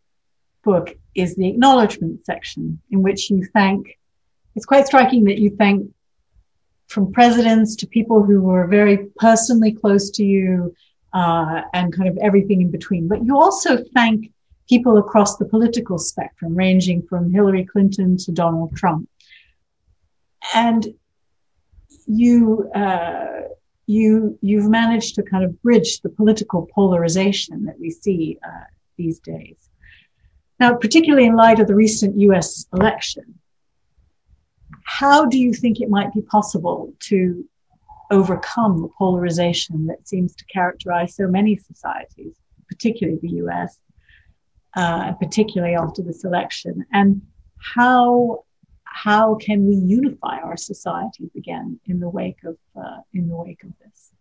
book 0.64 0.96
is 1.14 1.36
the 1.36 1.48
acknowledgement 1.48 2.24
section 2.24 2.80
in 2.90 3.02
which 3.02 3.30
you 3.30 3.44
thank 3.52 3.98
it's 4.54 4.66
quite 4.66 4.86
striking 4.86 5.24
that 5.24 5.38
you 5.38 5.50
thank 5.50 5.90
from 6.86 7.12
presidents 7.12 7.76
to 7.76 7.86
people 7.86 8.22
who 8.22 8.40
were 8.42 8.66
very 8.66 9.08
personally 9.16 9.72
close 9.72 10.10
to 10.10 10.24
you 10.24 10.74
uh, 11.12 11.62
and 11.72 11.92
kind 11.96 12.08
of 12.08 12.16
everything 12.18 12.60
in 12.60 12.70
between. 12.70 13.08
But 13.08 13.24
you 13.24 13.36
also 13.36 13.78
thank 13.94 14.30
people 14.68 14.98
across 14.98 15.36
the 15.36 15.44
political 15.44 15.98
spectrum, 15.98 16.54
ranging 16.54 17.02
from 17.02 17.32
Hillary 17.32 17.64
Clinton 17.64 18.16
to 18.18 18.32
Donald 18.32 18.76
Trump. 18.76 19.08
And 20.54 20.86
you, 22.06 22.70
uh, 22.74 23.42
you, 23.86 24.38
you've 24.40 24.68
managed 24.68 25.14
to 25.16 25.22
kind 25.22 25.44
of 25.44 25.60
bridge 25.62 26.00
the 26.00 26.10
political 26.10 26.68
polarization 26.74 27.64
that 27.64 27.78
we 27.80 27.90
see 27.90 28.38
uh, 28.46 28.64
these 28.96 29.18
days. 29.18 29.56
Now, 30.60 30.74
particularly 30.74 31.26
in 31.26 31.36
light 31.36 31.58
of 31.58 31.66
the 31.66 31.74
recent 31.74 32.18
U.S. 32.20 32.66
election, 32.72 33.38
how 34.84 35.26
do 35.26 35.38
you 35.38 35.52
think 35.52 35.80
it 35.80 35.88
might 35.88 36.12
be 36.12 36.22
possible 36.22 36.92
to 37.00 37.44
overcome 38.10 38.82
the 38.82 38.88
polarization 38.96 39.86
that 39.86 40.06
seems 40.06 40.34
to 40.36 40.44
characterize 40.46 41.16
so 41.16 41.26
many 41.26 41.56
societies, 41.56 42.36
particularly 42.68 43.18
the 43.20 43.36
US, 43.44 43.78
uh, 44.76 45.12
particularly 45.14 45.74
after 45.74 46.02
this 46.02 46.24
election? 46.24 46.84
And 46.92 47.22
how 47.58 48.44
how 48.84 49.34
can 49.34 49.66
we 49.66 49.74
unify 49.74 50.38
our 50.38 50.56
societies 50.56 51.30
again 51.36 51.80
in 51.86 51.98
the 51.98 52.08
wake 52.08 52.44
of 52.44 52.56
uh, 52.76 53.00
in 53.12 53.28
the 53.28 53.36
wake 53.36 53.64
of 53.64 53.70
this? 53.82 54.12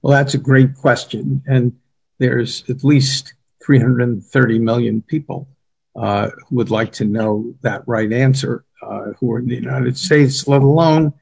Well, 0.00 0.12
that's 0.12 0.34
a 0.34 0.38
great 0.38 0.76
question, 0.76 1.42
and 1.46 1.76
there's 2.18 2.68
at 2.70 2.84
least 2.84 3.34
330 3.68 4.58
million 4.60 5.02
people 5.02 5.46
uh, 5.94 6.30
who 6.48 6.56
would 6.56 6.70
like 6.70 6.90
to 6.90 7.04
know 7.04 7.54
that 7.60 7.82
right 7.86 8.14
answer 8.14 8.64
uh, 8.80 9.12
who 9.20 9.30
are 9.30 9.40
in 9.40 9.46
the 9.46 9.56
United 9.56 9.94
States, 9.94 10.48
let 10.48 10.62
alone, 10.62 11.12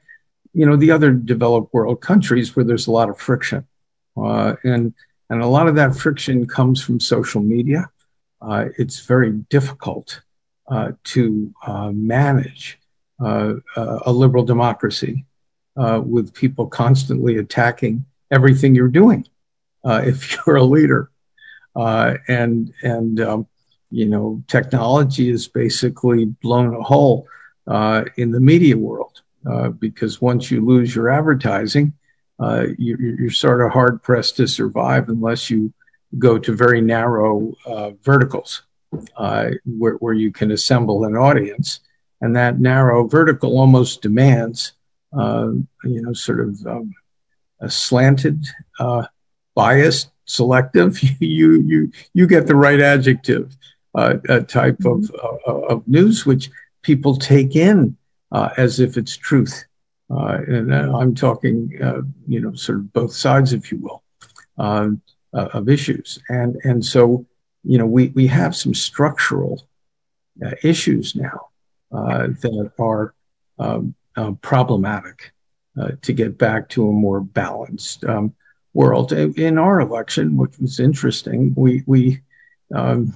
you 0.53 0.65
know, 0.65 0.77
the 0.77 0.93
other 0.93 1.11
developed 1.11 1.75
world 1.75 2.01
countries 2.01 2.55
where 2.55 2.65
there's 2.65 2.87
a 2.87 2.93
lot 2.93 3.11
of 3.11 3.19
friction. 3.19 3.67
Uh, 4.17 4.55
and, 4.63 4.95
and 5.29 5.43
a 5.43 5.47
lot 5.47 5.67
of 5.67 5.75
that 5.75 5.97
friction 5.97 6.47
comes 6.47 6.81
from 6.81 7.01
social 7.01 7.43
media. 7.43 7.91
Uh, 8.41 8.67
it's 8.79 9.01
very 9.01 9.33
difficult 9.51 10.21
uh, 10.69 10.93
to 11.03 11.53
uh, 11.67 11.91
manage 11.91 12.79
uh, 13.19 13.55
a 13.75 14.13
liberal 14.13 14.45
democracy 14.45 15.25
with 15.75 16.33
people 16.33 16.69
constantly 16.69 17.39
attacking 17.39 18.07
everything 18.31 18.73
you're 18.73 18.87
doing 18.87 19.27
if 19.85 20.37
you're 20.47 20.57
a 20.57 20.63
leader. 20.63 21.11
And 21.77 22.73
and 22.83 23.21
um, 23.21 23.47
you 23.91 24.07
know, 24.07 24.43
technology 24.49 25.31
has 25.31 25.49
basically 25.49 26.25
blown 26.25 26.75
a 26.75 26.83
hole 26.83 27.27
uh, 27.67 28.05
in 28.17 28.31
the 28.31 28.41
media 28.41 28.77
world 28.77 29.23
uh, 29.51 29.69
because 29.69 30.21
once 30.21 30.51
you 30.51 30.65
lose 30.65 30.95
your 30.95 31.09
advertising, 31.09 31.93
uh, 32.39 32.67
you, 32.79 32.97
you're 33.19 33.31
sort 33.31 33.65
of 33.65 33.73
hard 33.73 34.03
pressed 34.03 34.37
to 34.37 34.47
survive 34.47 35.09
unless 35.09 35.49
you 35.49 35.73
go 36.19 36.39
to 36.39 36.55
very 36.55 36.81
narrow 36.81 37.55
uh, 37.65 37.91
verticals 38.03 38.63
uh, 39.17 39.51
where, 39.65 39.95
where 39.95 40.15
you 40.15 40.33
can 40.33 40.51
assemble 40.51 41.05
an 41.05 41.17
audience. 41.17 41.81
And 42.21 42.35
that 42.37 42.59
narrow 42.59 43.07
vertical 43.07 43.59
almost 43.59 44.03
demands, 44.03 44.73
uh, 45.17 45.49
you 45.85 46.03
know, 46.03 46.13
sort 46.13 46.41
of 46.41 46.67
um, 46.67 46.93
a 47.61 47.71
slanted, 47.71 48.45
biased, 49.55 50.11
selective. 50.27 50.99
you 51.21 51.61
you 51.63 51.91
you 52.13 52.27
get 52.27 52.47
the 52.47 52.57
right 52.57 52.81
adjective 52.81 53.57
uh, 53.95 54.15
type 54.47 54.79
of, 54.81 55.01
mm-hmm. 55.01 55.73
of 55.73 55.89
news, 55.89 56.27
which 56.27 56.51
people 56.83 57.17
take 57.17 57.57
in 57.57 57.97
uh, 58.31 58.51
as 58.57 58.79
if 58.79 58.97
it's 58.97 59.17
truth. 59.17 59.65
Uh, 60.09 60.39
and 60.47 60.73
I'm 60.73 61.15
talking, 61.15 61.77
uh, 61.83 62.03
you 62.29 62.41
know, 62.41 62.55
sort 62.55 62.79
of 62.79 62.93
both 62.93 63.13
sides, 63.13 63.53
if 63.53 63.73
you 63.73 63.79
will, 63.79 64.05
um, 64.57 65.03
uh, 65.35 65.49
of 65.53 65.69
issues. 65.69 66.21
And 66.29 66.57
and 66.63 66.85
so, 66.85 67.27
you 67.65 67.79
know, 67.79 67.87
we 67.87 68.09
we 68.09 68.27
have 68.29 68.55
some 68.55 68.75
structural 68.75 69.67
uh, 70.45 70.53
issues 70.63 71.17
now 71.17 71.49
uh, 71.91 72.29
that 72.41 72.73
are 72.79 73.15
um, 73.59 73.95
problematic 74.43 75.33
to 76.01 76.15
get 76.15 76.39
back 76.39 76.71
to 76.71 76.89
a 76.89 76.93
more 76.93 77.21
balanced 77.21 78.03
um, 78.05 78.35
world. 78.77 79.13
In 79.13 79.59
our 79.59 79.81
election, 79.81 80.37
which 80.37 80.59
was 80.59 80.79
interesting, 80.79 81.55
we 81.57 81.83
we 81.87 82.21
um, 82.75 83.15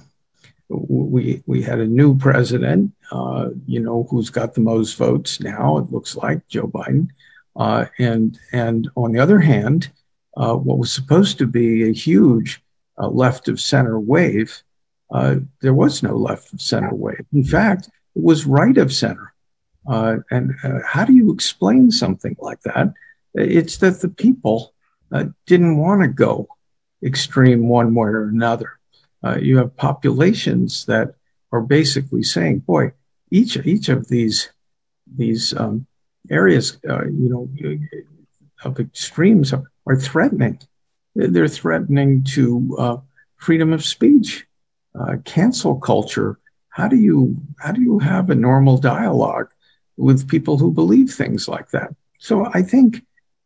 we 0.69 1.43
we 1.45 1.61
had 1.61 1.79
a 1.79 1.93
new 1.99 2.17
president, 2.17 2.91
uh, 3.11 3.49
you 3.67 3.79
know, 3.79 4.07
who's 4.09 4.29
got 4.29 4.53
the 4.53 4.61
most 4.61 4.97
votes 4.97 5.39
now. 5.39 5.77
It 5.77 5.91
looks 5.91 6.15
like 6.15 6.47
Joe 6.47 6.67
Biden, 6.67 7.09
uh, 7.55 7.85
and 7.99 8.39
and 8.51 8.89
on 8.95 9.11
the 9.11 9.19
other 9.19 9.39
hand, 9.39 9.91
uh, 10.35 10.55
what 10.55 10.79
was 10.79 10.91
supposed 10.91 11.37
to 11.37 11.47
be 11.47 11.83
a 11.83 11.93
huge 11.93 12.61
uh, 12.97 13.07
left 13.07 13.47
of 13.47 13.59
center 13.59 13.99
wave, 13.99 14.63
uh, 15.11 15.35
there 15.61 15.73
was 15.73 16.01
no 16.01 16.15
left 16.17 16.53
of 16.53 16.61
center 16.61 16.93
wave. 16.93 17.25
In 17.33 17.43
fact, 17.43 17.87
it 18.15 18.23
was 18.23 18.45
right 18.45 18.77
of 18.77 18.91
center. 18.93 19.33
Uh, 19.87 20.17
and 20.29 20.53
how 20.85 21.03
do 21.05 21.13
you 21.13 21.33
explain 21.33 21.89
something 21.89 22.35
like 22.39 22.61
that? 22.61 22.93
It's 23.33 23.77
that 23.77 24.01
the 24.01 24.09
people 24.09 24.73
didn't 25.45 25.77
want 25.77 26.01
to 26.01 26.07
go 26.07 26.47
extreme 27.03 27.67
one 27.67 27.93
way 27.93 28.09
or 28.09 28.29
another 28.29 28.79
uh, 29.23 29.37
you 29.37 29.57
have 29.57 29.75
populations 29.75 30.85
that 30.85 31.13
are 31.51 31.61
basically 31.61 32.23
saying, 32.23 32.59
boy, 32.59 32.91
each 33.29 33.57
each 33.57 33.89
of 33.89 34.07
these 34.07 34.51
these 35.15 35.53
um, 35.55 35.85
areas, 36.29 36.77
uh, 36.89 37.05
you 37.05 37.29
know, 37.29 37.49
of 38.63 38.79
extremes 38.79 39.53
are, 39.53 39.63
threatening 39.97 40.57
they're 41.15 41.47
threatening 41.47 42.23
to 42.23 42.75
uh, 42.79 42.97
freedom 43.35 43.73
of 43.73 43.83
speech, 43.83 44.45
uh, 44.97 45.17
cancel 45.25 45.75
culture. 45.75 46.39
How 46.69 46.87
do 46.87 46.95
you 46.95 47.35
how 47.59 47.73
do 47.73 47.81
you 47.81 47.99
have 47.99 48.29
a 48.29 48.35
normal 48.35 48.77
dialogue 48.77 49.49
with 49.97 50.29
people 50.29 50.57
who 50.57 50.71
believe 50.71 51.11
things 51.11 51.47
like 51.47 51.71
that? 51.71 51.93
So 52.17 52.49
I 52.53 52.61
think 52.61 52.97
uh, 52.97 52.99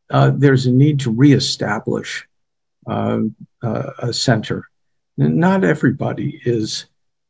there's 0.09 0.65
a 0.65 0.71
need 0.71 0.99
to 1.01 1.11
reestablish 1.11 2.27
uh, 2.87 3.19
uh, 3.63 3.91
a 3.99 4.13
center. 4.13 4.69
Not 5.17 5.63
everybody 5.63 6.41
is 6.45 6.85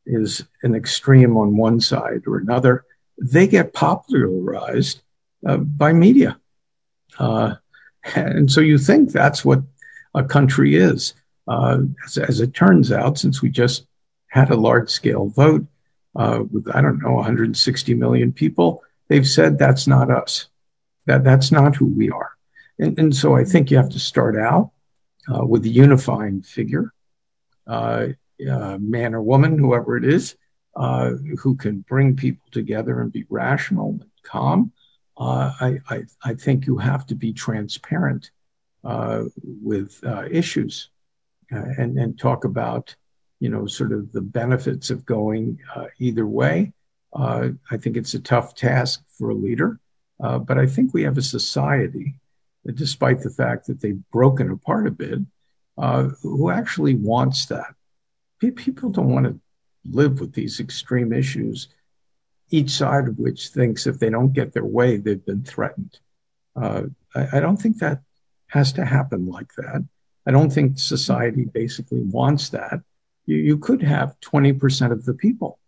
is 0.05 0.45
an 0.63 0.75
extreme 0.75 1.37
on 1.37 1.57
one 1.57 1.79
side 1.79 2.23
or 2.27 2.37
another. 2.37 2.83
They 3.21 3.47
get 3.47 3.73
popularized 3.73 5.01
uh, 5.47 5.57
by 5.57 5.93
media, 5.93 6.37
and 7.19 8.51
so 8.51 8.59
you 8.59 8.77
think 8.77 9.11
that's 9.11 9.45
what 9.45 9.61
a 10.13 10.23
country 10.23 10.75
is. 10.75 11.13
Uh, 11.47 11.79
as, 12.05 12.17
as, 12.17 12.41
it 12.41 12.53
turns 12.53 12.91
out, 12.91 13.17
since 13.17 13.41
we 13.41 13.49
just 13.49 13.85
had 14.27 14.49
a 14.49 14.55
large 14.55 14.89
scale 14.89 15.27
vote 15.27 15.65
uh, 16.15 16.43
with, 16.51 16.67
I 16.73 16.81
don't 16.81 17.01
know, 17.01 17.13
160 17.13 17.93
million 17.93 18.33
people, 18.33 18.83
they've 19.09 19.27
said 19.27 19.59
that's 19.59 19.85
not 19.85 20.09
us. 20.09 20.47
That, 21.05 21.23
that's 21.23 21.51
not 21.51 21.75
who 21.75 21.85
we 21.85 22.09
are. 22.09 22.34
And, 22.79 22.97
and 22.99 23.15
so 23.15 23.35
I 23.35 23.43
think 23.43 23.71
you 23.71 23.77
have 23.77 23.89
to 23.89 23.99
start 23.99 24.37
out 24.37 24.71
uh, 25.33 25.45
with 25.45 25.65
a 25.65 25.69
unifying 25.69 26.41
figure, 26.41 26.93
uh, 27.67 28.07
uh, 28.49 28.77
man 28.79 29.15
or 29.15 29.21
woman, 29.21 29.57
whoever 29.57 29.97
it 29.97 30.05
is, 30.05 30.35
uh, 30.75 31.11
who 31.39 31.55
can 31.55 31.79
bring 31.87 32.15
people 32.15 32.47
together 32.51 33.01
and 33.01 33.11
be 33.11 33.25
rational 33.29 33.91
and 33.91 34.05
calm. 34.23 34.71
I, 35.17 35.79
I, 35.89 36.03
I 36.23 36.33
think 36.33 36.67
you 36.67 36.77
have 36.77 37.05
to 37.07 37.15
be 37.15 37.31
transparent 37.31 38.31
uh, 38.83 39.23
with 39.41 39.99
uh, 40.05 40.25
issues 40.29 40.89
uh, 41.51 41.63
and, 41.77 41.97
and 41.97 42.19
talk 42.19 42.43
about, 42.43 42.95
you 43.39 43.49
know, 43.49 43.65
sort 43.65 43.91
of 43.91 44.11
the 44.11 44.21
benefits 44.21 44.89
of 44.89 45.05
going 45.05 45.57
either 45.99 46.27
way. 46.27 46.73
I 47.15 47.77
think 47.79 47.97
it's 47.97 48.13
a 48.13 48.19
tough 48.19 48.55
task 48.55 49.01
for 49.17 49.29
a 49.29 49.33
leader, 49.33 49.79
but 50.19 50.57
I 50.57 50.65
think 50.67 50.93
we 50.93 51.03
have 51.03 51.17
a 51.17 51.23
society, 51.23 52.15
despite 52.73 53.21
the 53.21 53.29
fact 53.29 53.67
that 53.67 53.81
they've 53.81 54.01
broken 54.11 54.49
apart 54.49 54.87
a 54.87 54.91
bit, 54.91 55.19
who 56.21 56.49
actually 56.49 56.95
wants 56.95 57.45
that. 57.47 57.75
People 58.39 58.89
don't 58.89 59.09
want 59.09 59.25
to 59.25 59.39
live 59.89 60.19
with 60.19 60.33
these 60.33 60.59
extreme 60.59 61.13
issues, 61.13 61.67
each 62.49 62.71
side 62.71 63.07
of 63.07 63.17
which 63.17 63.49
thinks 63.49 63.87
if 63.87 63.99
they 63.99 64.09
don't 64.09 64.33
get 64.33 64.53
their 64.53 64.65
way, 64.65 64.97
they've 64.97 65.25
been 65.25 65.43
threatened. 65.43 65.99
Uh, 66.55 66.83
I, 67.13 67.37
I, 67.37 67.39
don't 67.39 67.57
think 67.57 67.79
that 67.79 68.01
has 68.47 68.73
to 68.73 68.85
happen 68.85 69.27
like 69.27 69.53
that. 69.57 69.85
I 70.25 70.31
don't 70.31 70.51
think 70.51 70.79
society 70.79 71.45
basically 71.45 72.01
wants 72.01 72.49
that. 72.49 72.81
You, 73.25 73.37
you 73.37 73.57
could 73.57 73.81
have 73.81 74.15
20% 74.21 74.91
of 74.91 75.05
the 75.05 75.13
people, 75.13 75.59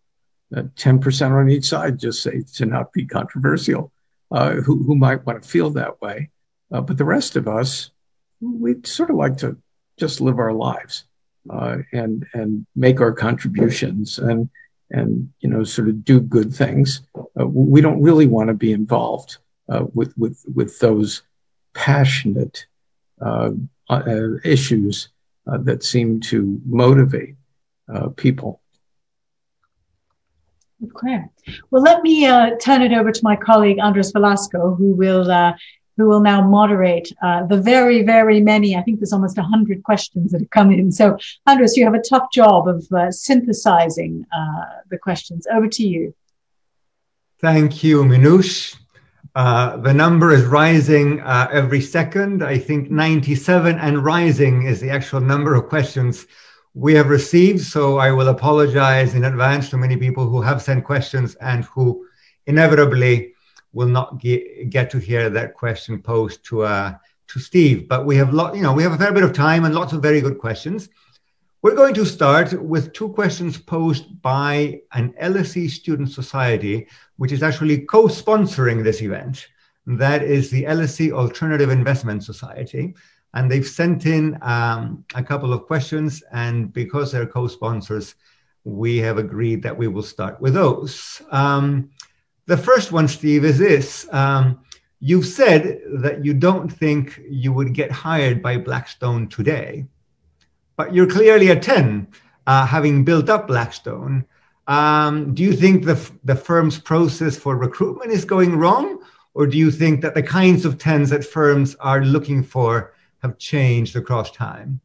uh, 0.56 0.62
10% 0.76 1.30
on 1.30 1.50
each 1.50 1.66
side, 1.66 1.98
just 1.98 2.22
say 2.22 2.42
to 2.54 2.66
not 2.66 2.92
be 2.92 3.06
controversial, 3.06 3.92
uh, 4.30 4.54
who, 4.54 4.82
who 4.82 4.94
might 4.94 5.26
want 5.26 5.42
to 5.42 5.48
feel 5.48 5.70
that 5.70 6.00
way. 6.00 6.30
Uh, 6.72 6.80
but 6.80 6.98
the 6.98 7.04
rest 7.04 7.36
of 7.36 7.48
us, 7.48 7.90
we'd 8.40 8.86
sort 8.86 9.10
of 9.10 9.16
like 9.16 9.38
to 9.38 9.56
just 9.98 10.20
live 10.20 10.38
our 10.38 10.52
lives 10.52 11.04
uh, 11.50 11.78
and 11.92 12.26
and 12.34 12.66
make 12.76 13.00
our 13.00 13.12
contributions 13.12 14.18
and 14.18 14.48
and 14.90 15.30
you 15.40 15.48
know 15.48 15.64
sort 15.64 15.88
of 15.88 16.04
do 16.04 16.20
good 16.20 16.52
things. 16.54 17.02
Uh, 17.38 17.46
we 17.46 17.80
don't 17.80 18.02
really 18.02 18.26
want 18.26 18.48
to 18.48 18.54
be 18.54 18.72
involved 18.72 19.38
uh, 19.68 19.84
with 19.94 20.16
with 20.16 20.44
with 20.54 20.78
those 20.78 21.22
passionate 21.74 22.66
uh, 23.20 23.50
uh, 23.88 24.36
issues 24.44 25.08
uh, 25.46 25.58
that 25.58 25.82
seem 25.82 26.20
to 26.20 26.60
motivate 26.66 27.34
people. 28.16 28.60
Okay. 30.84 31.24
Well, 31.70 31.82
let 31.82 32.02
me 32.02 32.26
turn 32.60 32.82
it 32.82 32.92
over 32.92 33.10
to 33.10 33.20
my 33.22 33.34
colleague 33.34 33.78
Andres 33.80 34.12
Velasco, 34.12 34.74
who 34.74 34.92
will 34.92 35.24
who 35.98 36.06
will 36.06 36.20
now 36.20 36.40
moderate 36.40 37.12
uh, 37.22 37.44
the 37.44 37.60
very, 37.60 38.04
very 38.04 38.40
many. 38.40 38.76
I 38.76 38.82
think 38.82 39.00
there's 39.00 39.12
almost 39.12 39.36
100 39.36 39.82
questions 39.82 40.30
that 40.30 40.40
have 40.40 40.50
come 40.50 40.70
in. 40.70 40.92
So, 40.92 41.18
Andres, 41.46 41.76
you 41.76 41.84
have 41.84 41.94
a 41.94 42.00
tough 42.00 42.30
job 42.32 42.68
of 42.68 42.86
uh, 42.92 43.10
synthesizing 43.10 44.24
uh, 44.32 44.64
the 44.90 44.96
questions. 44.96 45.46
Over 45.52 45.66
to 45.68 45.86
you. 45.86 46.14
Thank 47.40 47.82
you, 47.82 48.04
Minouche. 48.04 48.76
Uh, 49.34 49.76
the 49.76 49.92
number 49.92 50.32
is 50.32 50.44
rising 50.44 51.20
uh, 51.20 51.48
every 51.52 51.80
second. 51.80 52.44
I 52.44 52.58
think 52.58 52.90
97 52.90 53.78
and 53.78 54.04
rising 54.04 54.62
is 54.62 54.80
the 54.80 54.90
actual 54.90 55.20
number 55.20 55.54
of 55.54 55.68
questions 55.68 56.26
we 56.74 56.94
have 56.94 57.08
received. 57.08 57.60
So 57.60 57.98
I 57.98 58.12
will 58.12 58.28
apologize 58.28 59.14
in 59.14 59.24
advance 59.24 59.68
to 59.70 59.76
many 59.76 59.96
people 59.96 60.28
who 60.28 60.40
have 60.42 60.62
sent 60.62 60.84
questions 60.84 61.34
and 61.36 61.64
who 61.64 62.06
inevitably 62.46 63.34
will 63.72 63.88
not 63.88 64.20
get, 64.20 64.70
get 64.70 64.90
to 64.90 64.98
hear 64.98 65.30
that 65.30 65.54
question 65.54 66.00
posed 66.00 66.44
to 66.46 66.62
uh, 66.62 66.94
to 67.28 67.38
Steve. 67.38 67.88
But 67.88 68.06
we 68.06 68.16
have 68.16 68.32
lot, 68.32 68.56
you 68.56 68.62
know, 68.62 68.72
we 68.72 68.82
have 68.82 68.92
a 68.92 68.98
fair 68.98 69.12
bit 69.12 69.22
of 69.22 69.32
time 69.32 69.64
and 69.64 69.74
lots 69.74 69.92
of 69.92 70.02
very 70.02 70.20
good 70.20 70.38
questions. 70.38 70.88
We're 71.60 71.74
going 71.74 71.94
to 71.94 72.06
start 72.06 72.52
with 72.52 72.92
two 72.92 73.08
questions 73.10 73.58
posed 73.58 74.22
by 74.22 74.80
an 74.92 75.12
LSE 75.20 75.68
Student 75.68 76.10
Society, 76.10 76.86
which 77.16 77.32
is 77.32 77.42
actually 77.42 77.80
co-sponsoring 77.80 78.82
this 78.82 79.02
event. 79.02 79.48
That 79.86 80.22
is 80.22 80.50
the 80.50 80.64
LSE 80.64 81.12
Alternative 81.12 81.68
Investment 81.68 82.22
Society. 82.22 82.94
And 83.34 83.50
they've 83.50 83.66
sent 83.66 84.06
in 84.06 84.38
um, 84.40 85.04
a 85.14 85.22
couple 85.22 85.52
of 85.52 85.66
questions. 85.66 86.22
And 86.32 86.72
because 86.72 87.10
they're 87.10 87.26
co-sponsors, 87.26 88.14
we 88.64 88.98
have 88.98 89.18
agreed 89.18 89.62
that 89.62 89.76
we 89.76 89.88
will 89.88 90.02
start 90.02 90.40
with 90.40 90.54
those. 90.54 91.20
Um, 91.30 91.90
the 92.48 92.56
first 92.56 92.90
one, 92.90 93.06
Steve, 93.06 93.44
is 93.44 93.58
this. 93.58 94.12
Um, 94.12 94.58
you've 95.00 95.26
said 95.26 95.80
that 96.02 96.24
you 96.24 96.34
don't 96.34 96.68
think 96.68 97.20
you 97.30 97.52
would 97.52 97.72
get 97.72 97.92
hired 97.92 98.42
by 98.42 98.58
Blackstone 98.58 99.28
today 99.28 99.86
but 100.78 100.94
you're 100.94 101.10
clearly 101.10 101.48
a 101.48 101.58
10, 101.58 102.06
uh, 102.46 102.64
having 102.64 103.04
built 103.04 103.28
up 103.28 103.48
Blackstone. 103.48 104.24
Um, 104.68 105.34
do 105.34 105.42
you 105.42 105.52
think 105.52 105.84
the, 105.84 106.10
the 106.24 106.36
firm's 106.36 106.78
process 106.78 107.36
for 107.36 107.56
recruitment 107.56 108.12
is 108.12 108.24
going 108.24 108.54
wrong? 108.54 109.00
Or 109.34 109.46
do 109.46 109.58
you 109.58 109.72
think 109.72 110.00
that 110.02 110.14
the 110.14 110.22
kinds 110.22 110.64
of 110.64 110.78
10s 110.78 111.10
that 111.10 111.24
firms 111.24 111.74
are 111.80 112.04
looking 112.04 112.44
for 112.44 112.94
have 113.22 113.38
changed 113.38 113.96
across 113.96 114.30
time? 114.30 114.80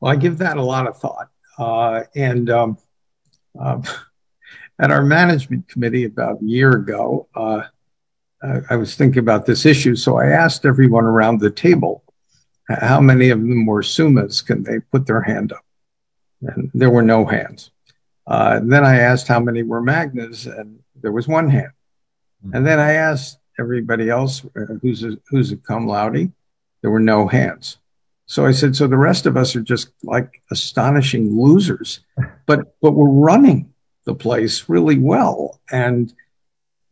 Well, 0.00 0.12
I 0.12 0.16
give 0.16 0.38
that 0.38 0.56
a 0.56 0.62
lot 0.62 0.88
of 0.88 0.98
thought. 0.98 1.30
Uh, 1.58 2.02
and 2.16 2.50
um, 2.50 2.78
uh, 3.58 3.80
at 4.78 4.90
our 4.90 5.02
management 5.02 5.68
committee 5.68 6.04
about 6.04 6.42
a 6.42 6.44
year 6.44 6.72
ago, 6.72 7.28
uh, 7.34 7.62
I 8.70 8.76
was 8.76 8.94
thinking 8.94 9.18
about 9.18 9.46
this 9.46 9.64
issue. 9.64 9.96
So 9.96 10.18
I 10.18 10.26
asked 10.26 10.66
everyone 10.66 11.04
around 11.04 11.40
the 11.40 11.50
table 11.50 12.04
how 12.68 13.00
many 13.00 13.30
of 13.30 13.40
them 13.40 13.64
were 13.64 13.82
summas 13.82 14.44
Can 14.44 14.62
they 14.62 14.80
put 14.80 15.06
their 15.06 15.22
hand 15.22 15.52
up? 15.52 15.64
And 16.42 16.70
there 16.74 16.90
were 16.90 17.02
no 17.02 17.24
hands. 17.24 17.70
Uh, 18.26 18.60
then 18.62 18.84
I 18.84 18.98
asked 18.98 19.28
how 19.28 19.40
many 19.40 19.62
were 19.62 19.80
Magnas, 19.80 20.46
and 20.46 20.80
there 21.00 21.12
was 21.12 21.28
one 21.28 21.48
hand. 21.48 21.70
And 22.52 22.66
then 22.66 22.78
I 22.78 22.92
asked 22.92 23.38
everybody 23.58 24.10
else 24.10 24.44
uh, 24.44 24.74
who's 24.82 25.04
a, 25.04 25.16
who's 25.28 25.52
a 25.52 25.56
cum 25.56 25.86
laude. 25.86 26.32
There 26.82 26.90
were 26.90 27.00
no 27.00 27.26
hands. 27.26 27.78
So 28.26 28.44
I 28.44 28.50
said, 28.50 28.76
so 28.76 28.86
the 28.86 28.96
rest 28.96 29.26
of 29.26 29.36
us 29.36 29.56
are 29.56 29.62
just 29.62 29.90
like 30.02 30.42
astonishing 30.50 31.40
losers, 31.40 32.00
but 32.46 32.76
but 32.80 32.92
we're 32.92 33.08
running 33.08 33.72
the 34.06 34.14
place 34.14 34.68
really 34.68 34.98
well. 34.98 35.60
And 35.70 36.12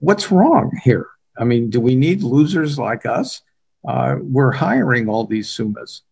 what's 0.01 0.31
wrong 0.31 0.79
here? 0.85 1.09
I 1.39 1.45
mean, 1.45 1.71
do 1.71 1.81
we 1.81 1.97
need 1.97 2.23
losers 2.23 2.79
like 2.79 3.07
us? 3.07 3.41
uh, 3.87 4.17
we're 4.21 4.53
hiring 4.53 5.09
all 5.09 5.27
these 5.27 5.49
summas 5.49 6.03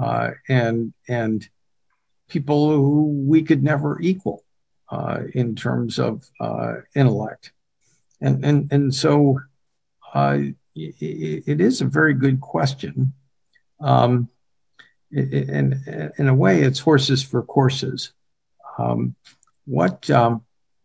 uh, 0.00 0.30
and 0.48 0.92
and 1.08 1.48
people 2.28 2.70
who 2.70 3.24
we 3.26 3.42
could 3.42 3.62
never 3.62 4.00
equal 4.00 4.44
uh, 4.90 5.20
in 5.34 5.54
terms 5.54 5.98
of 5.98 6.28
uh, 6.40 6.74
intellect, 6.94 7.52
and 8.20 8.44
and 8.44 8.72
and 8.72 8.94
so 8.94 9.40
uh, 10.14 10.38
it, 10.74 11.44
it 11.46 11.60
is 11.60 11.80
a 11.80 11.86
very 11.86 12.14
good 12.14 12.40
question. 12.40 13.14
Um, 13.80 14.28
in 15.10 16.12
in 16.18 16.28
a 16.28 16.34
way, 16.34 16.62
it's 16.62 16.80
horses 16.80 17.22
for 17.22 17.42
courses. 17.42 18.12
Um, 18.78 19.14
what 19.66 20.08
um, 20.10 20.42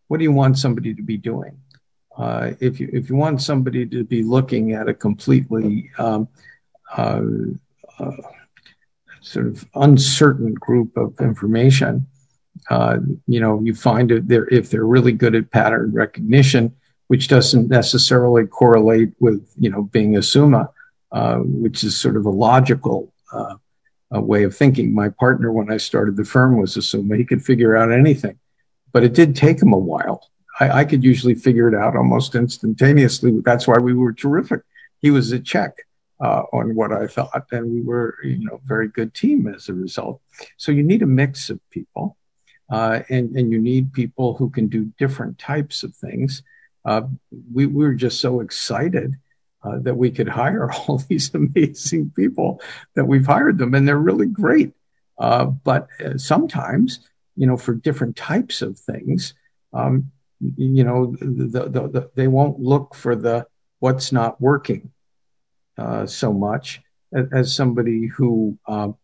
what 0.07 0.17
do 0.17 0.23
you 0.23 0.31
want 0.31 0.57
somebody 0.57 0.93
to 0.93 1.01
be 1.01 1.17
doing? 1.17 1.57
Uh, 2.17 2.53
if 2.59 2.79
you 2.79 2.89
if 2.91 3.09
you 3.09 3.15
want 3.15 3.41
somebody 3.41 3.85
to 3.85 4.03
be 4.03 4.23
looking 4.23 4.73
at 4.73 4.89
a 4.89 4.93
completely 4.93 5.91
um, 5.99 6.27
uh, 6.95 7.21
uh, 7.99 8.11
sort 9.21 9.47
of 9.47 9.65
uncertain 9.75 10.53
group 10.55 10.97
of 10.97 11.13
information, 11.19 12.07
uh, 12.69 12.97
you 13.27 13.39
know, 13.39 13.61
you 13.61 13.75
find 13.75 14.11
it 14.11 14.27
there 14.27 14.47
if 14.47 14.69
they're 14.69 14.85
really 14.85 15.11
good 15.11 15.35
at 15.35 15.51
pattern 15.51 15.91
recognition, 15.93 16.75
which 17.07 17.27
doesn't 17.27 17.69
necessarily 17.69 18.47
correlate 18.47 19.13
with 19.19 19.47
you 19.57 19.69
know 19.69 19.83
being 19.83 20.17
a 20.17 20.23
summa, 20.23 20.69
uh, 21.11 21.37
which 21.37 21.83
is 21.83 21.99
sort 21.99 22.17
of 22.17 22.25
a 22.25 22.31
logical 22.31 23.13
uh, 23.31 23.55
way 24.11 24.43
of 24.43 24.55
thinking. 24.55 24.93
My 24.93 25.09
partner, 25.09 25.51
when 25.51 25.71
I 25.71 25.77
started 25.77 26.17
the 26.17 26.25
firm, 26.25 26.57
was 26.57 26.77
assuming 26.77 27.19
he 27.19 27.25
could 27.25 27.43
figure 27.43 27.77
out 27.77 27.91
anything, 27.91 28.39
but 28.91 29.03
it 29.03 29.13
did 29.13 29.35
take 29.35 29.61
him 29.61 29.73
a 29.73 29.77
while. 29.77 30.29
I, 30.59 30.79
I 30.79 30.85
could 30.85 31.03
usually 31.03 31.35
figure 31.35 31.67
it 31.67 31.75
out 31.75 31.95
almost 31.95 32.35
instantaneously. 32.35 33.39
That's 33.43 33.67
why 33.67 33.77
we 33.77 33.93
were 33.93 34.13
terrific. 34.13 34.61
He 35.01 35.11
was 35.11 35.31
a 35.31 35.39
check 35.39 35.73
uh, 36.19 36.43
on 36.51 36.75
what 36.75 36.91
I 36.91 37.07
thought, 37.07 37.45
and 37.51 37.71
we 37.71 37.81
were, 37.81 38.17
you 38.23 38.43
know, 38.45 38.59
very 38.65 38.87
good 38.87 39.13
team 39.13 39.47
as 39.47 39.69
a 39.69 39.73
result. 39.73 40.21
So 40.57 40.71
you 40.71 40.83
need 40.83 41.03
a 41.03 41.07
mix 41.07 41.49
of 41.49 41.59
people, 41.69 42.17
uh, 42.69 43.01
and 43.09 43.35
and 43.35 43.51
you 43.51 43.59
need 43.59 43.93
people 43.93 44.33
who 44.33 44.49
can 44.49 44.67
do 44.67 44.91
different 44.97 45.37
types 45.37 45.83
of 45.83 45.95
things. 45.95 46.41
Uh, 46.85 47.01
we, 47.53 47.65
we 47.65 47.85
were 47.85 47.93
just 47.93 48.19
so 48.21 48.39
excited 48.39 49.15
uh, 49.63 49.77
that 49.79 49.95
we 49.95 50.09
could 50.09 50.27
hire 50.27 50.71
all 50.87 50.97
these 51.09 51.33
amazing 51.35 52.11
people 52.15 52.61
that 52.95 53.05
we've 53.05 53.27
hired 53.27 53.57
them, 53.57 53.73
and 53.73 53.87
they're 53.87 53.97
really 53.97 54.27
great. 54.27 54.73
Uh, 55.19 55.45
but 55.45 55.87
uh, 56.03 56.17
sometimes, 56.17 57.07
you 57.37 57.47
know, 57.47 57.57
for 57.57 57.73
different 57.73 58.15
types 58.15 58.61
of 58.61 58.77
things, 58.77 59.33
um, 59.73 60.11
you 60.39 60.83
know, 60.83 61.15
the, 61.19 61.69
the, 61.69 61.87
the, 61.87 62.11
they 62.15 62.27
won't 62.27 62.59
look 62.59 62.93
for 62.95 63.15
the 63.15 63.45
what's 63.79 64.11
not 64.11 64.41
working 64.41 64.91
uh, 65.77 66.05
so 66.05 66.33
much 66.33 66.81
as, 67.31 67.55
somebody 67.55 68.07
who 68.07 68.57
um, 68.67 68.95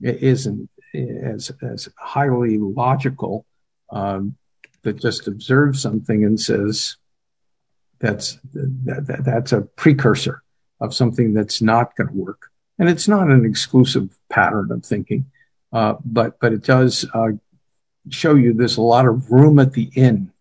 isn't 0.00 0.68
as, 0.94 1.50
as 1.62 1.88
highly 1.96 2.58
logical 2.58 3.44
um, 3.90 4.36
that 4.82 5.00
just 5.00 5.26
observes 5.26 5.82
something 5.82 6.24
and 6.24 6.40
says, 6.40 6.96
that's 8.00 8.38
that, 8.54 9.06
that, 9.06 9.24
that's 9.24 9.52
a 9.52 9.62
precursor 9.62 10.42
of 10.80 10.94
something 10.94 11.34
that's 11.34 11.60
not 11.60 11.96
going 11.96 12.08
to 12.08 12.14
work. 12.14 12.50
And 12.78 12.88
it's 12.88 13.08
not 13.08 13.28
an 13.28 13.44
exclusive 13.44 14.16
pattern 14.30 14.70
of 14.70 14.84
thinking, 14.84 15.26
uh, 15.72 15.94
but 16.04 16.38
but 16.38 16.52
it 16.52 16.62
does 16.62 17.04
uh, 17.12 17.30
show 18.10 18.34
you 18.34 18.52
there's 18.52 18.76
a 18.76 18.82
lot 18.82 19.06
of 19.06 19.30
room 19.30 19.58
at 19.58 19.72
the 19.72 19.90
inn, 19.94 20.32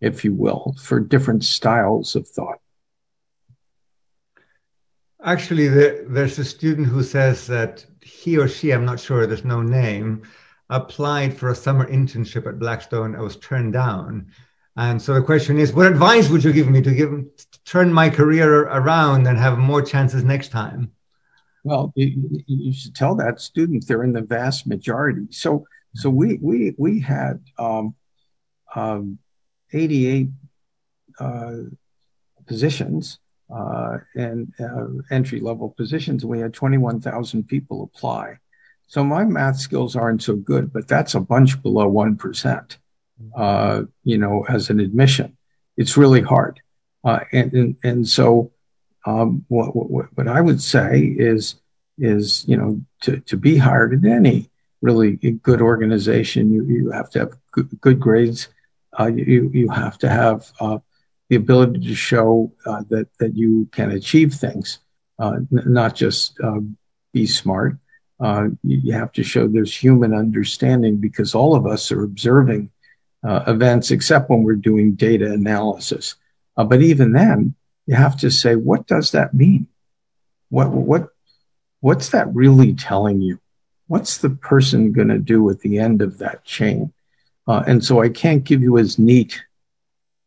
if 0.00 0.24
you 0.24 0.34
will, 0.34 0.74
for 0.80 1.00
different 1.00 1.44
styles 1.44 2.16
of 2.16 2.28
thought. 2.28 2.60
Actually, 5.22 5.68
there, 5.68 6.04
there's 6.04 6.38
a 6.38 6.44
student 6.44 6.86
who 6.86 7.02
says 7.02 7.46
that 7.46 7.84
he 8.02 8.38
or 8.38 8.48
she, 8.48 8.72
I'm 8.72 8.84
not 8.84 9.00
sure, 9.00 9.26
there's 9.26 9.44
no 9.44 9.62
name, 9.62 10.22
applied 10.70 11.36
for 11.36 11.50
a 11.50 11.54
summer 11.54 11.90
internship 11.90 12.46
at 12.46 12.58
Blackstone. 12.58 13.16
I 13.16 13.20
was 13.20 13.36
turned 13.36 13.72
down 13.72 14.30
and 14.76 15.00
so 15.00 15.14
the 15.14 15.22
question 15.22 15.58
is, 15.58 15.72
what 15.72 15.86
advice 15.86 16.28
would 16.28 16.44
you 16.44 16.52
give 16.52 16.68
me 16.68 16.82
to 16.82 16.92
give 16.92 17.10
to 17.10 17.64
turn 17.64 17.92
my 17.92 18.10
career 18.10 18.64
around 18.64 19.26
and 19.26 19.38
have 19.38 19.58
more 19.58 19.80
chances 19.80 20.22
next 20.22 20.50
time? 20.50 20.92
Well, 21.64 21.92
you, 21.96 22.42
you 22.46 22.72
should 22.74 22.94
tell 22.94 23.14
that 23.16 23.40
student 23.40 23.86
they're 23.86 24.04
in 24.04 24.12
the 24.12 24.20
vast 24.20 24.66
majority. 24.66 25.28
So, 25.30 25.66
so 25.96 26.10
we 26.10 26.38
we 26.40 26.74
we 26.78 27.00
had 27.00 27.40
um, 27.58 27.94
um, 28.74 29.18
88 29.72 30.28
uh, 31.18 31.52
positions 32.46 33.18
uh, 33.54 33.98
and 34.14 34.52
uh, 34.60 34.86
entry 35.10 35.40
level 35.40 35.70
positions. 35.70 36.24
We 36.24 36.40
had 36.40 36.54
21,000 36.54 37.44
people 37.48 37.82
apply. 37.82 38.38
So 38.88 39.02
my 39.02 39.24
math 39.24 39.58
skills 39.58 39.96
aren't 39.96 40.22
so 40.22 40.36
good, 40.36 40.72
but 40.72 40.86
that's 40.86 41.14
a 41.14 41.20
bunch 41.20 41.60
below 41.62 41.88
one 41.88 42.16
percent 42.16 42.78
uh, 43.34 43.82
you 44.04 44.18
know, 44.18 44.44
as 44.48 44.70
an 44.70 44.80
admission. 44.80 45.36
It's 45.76 45.96
really 45.96 46.22
hard. 46.22 46.60
Uh, 47.04 47.20
and, 47.32 47.52
and, 47.52 47.76
and 47.82 48.08
so, 48.08 48.52
um, 49.04 49.44
what, 49.48 49.74
what, 49.76 50.06
what 50.14 50.28
I 50.28 50.40
would 50.40 50.60
say 50.60 51.02
is, 51.02 51.56
is, 51.98 52.44
you 52.48 52.56
know, 52.56 52.80
to, 53.02 53.20
to 53.20 53.36
be 53.36 53.56
hired 53.56 53.92
in 53.92 54.06
any 54.06 54.50
really 54.86 55.10
good 55.48 55.62
organization, 55.72 56.42
you, 56.54 56.62
you 56.76 56.84
have 56.98 57.08
to 57.12 57.18
have 57.22 57.32
good, 57.54 57.68
good 57.84 57.98
grades. 58.06 58.40
Uh, 58.98 59.10
you, 59.32 59.40
you 59.60 59.68
have 59.84 59.96
to 60.04 60.08
have, 60.08 60.38
uh, 60.64 60.78
the 61.28 61.36
ability 61.44 61.80
to 61.90 61.94
show, 62.10 62.28
uh, 62.68 62.82
that, 62.92 63.06
that 63.20 63.32
you 63.42 63.68
can 63.76 63.90
achieve 64.00 64.32
things, 64.44 64.68
uh, 65.22 65.36
n- 65.56 65.68
not 65.80 65.92
just, 66.02 66.22
um, 66.48 66.62
be 67.12 67.26
smart. 67.26 67.72
Uh, 68.26 68.46
you 68.62 68.92
have 69.02 69.12
to 69.12 69.22
show 69.22 69.42
there's 69.46 69.84
human 69.86 70.12
understanding 70.24 70.94
because 71.06 71.34
all 71.34 71.52
of 71.58 71.64
us 71.74 71.92
are 71.92 72.04
observing 72.10 72.70
uh, 73.28 73.42
events, 73.54 73.90
except 73.90 74.30
when 74.30 74.42
we're 74.44 74.54
doing 74.70 74.96
data 75.08 75.26
analysis. 75.40 76.14
But 76.56 76.80
even 76.80 77.12
then, 77.12 77.54
you 77.86 77.94
have 77.94 78.16
to 78.18 78.30
say, 78.30 78.52
what 78.54 78.86
does 78.86 79.10
that 79.12 79.34
mean? 79.34 79.66
What 80.48 80.70
what 80.70 81.08
what's 81.80 82.08
that 82.10 82.34
really 82.34 82.72
telling 82.74 83.20
you? 83.20 83.38
What's 83.88 84.18
the 84.18 84.30
person 84.30 84.92
going 84.92 85.08
to 85.08 85.18
do 85.18 85.48
at 85.50 85.60
the 85.60 85.78
end 85.78 86.02
of 86.02 86.18
that 86.18 86.44
chain? 86.44 86.92
Uh, 87.46 87.62
and 87.66 87.84
so 87.84 88.02
I 88.02 88.08
can't 88.08 88.44
give 88.44 88.62
you 88.62 88.78
as 88.78 88.98
neat 88.98 89.40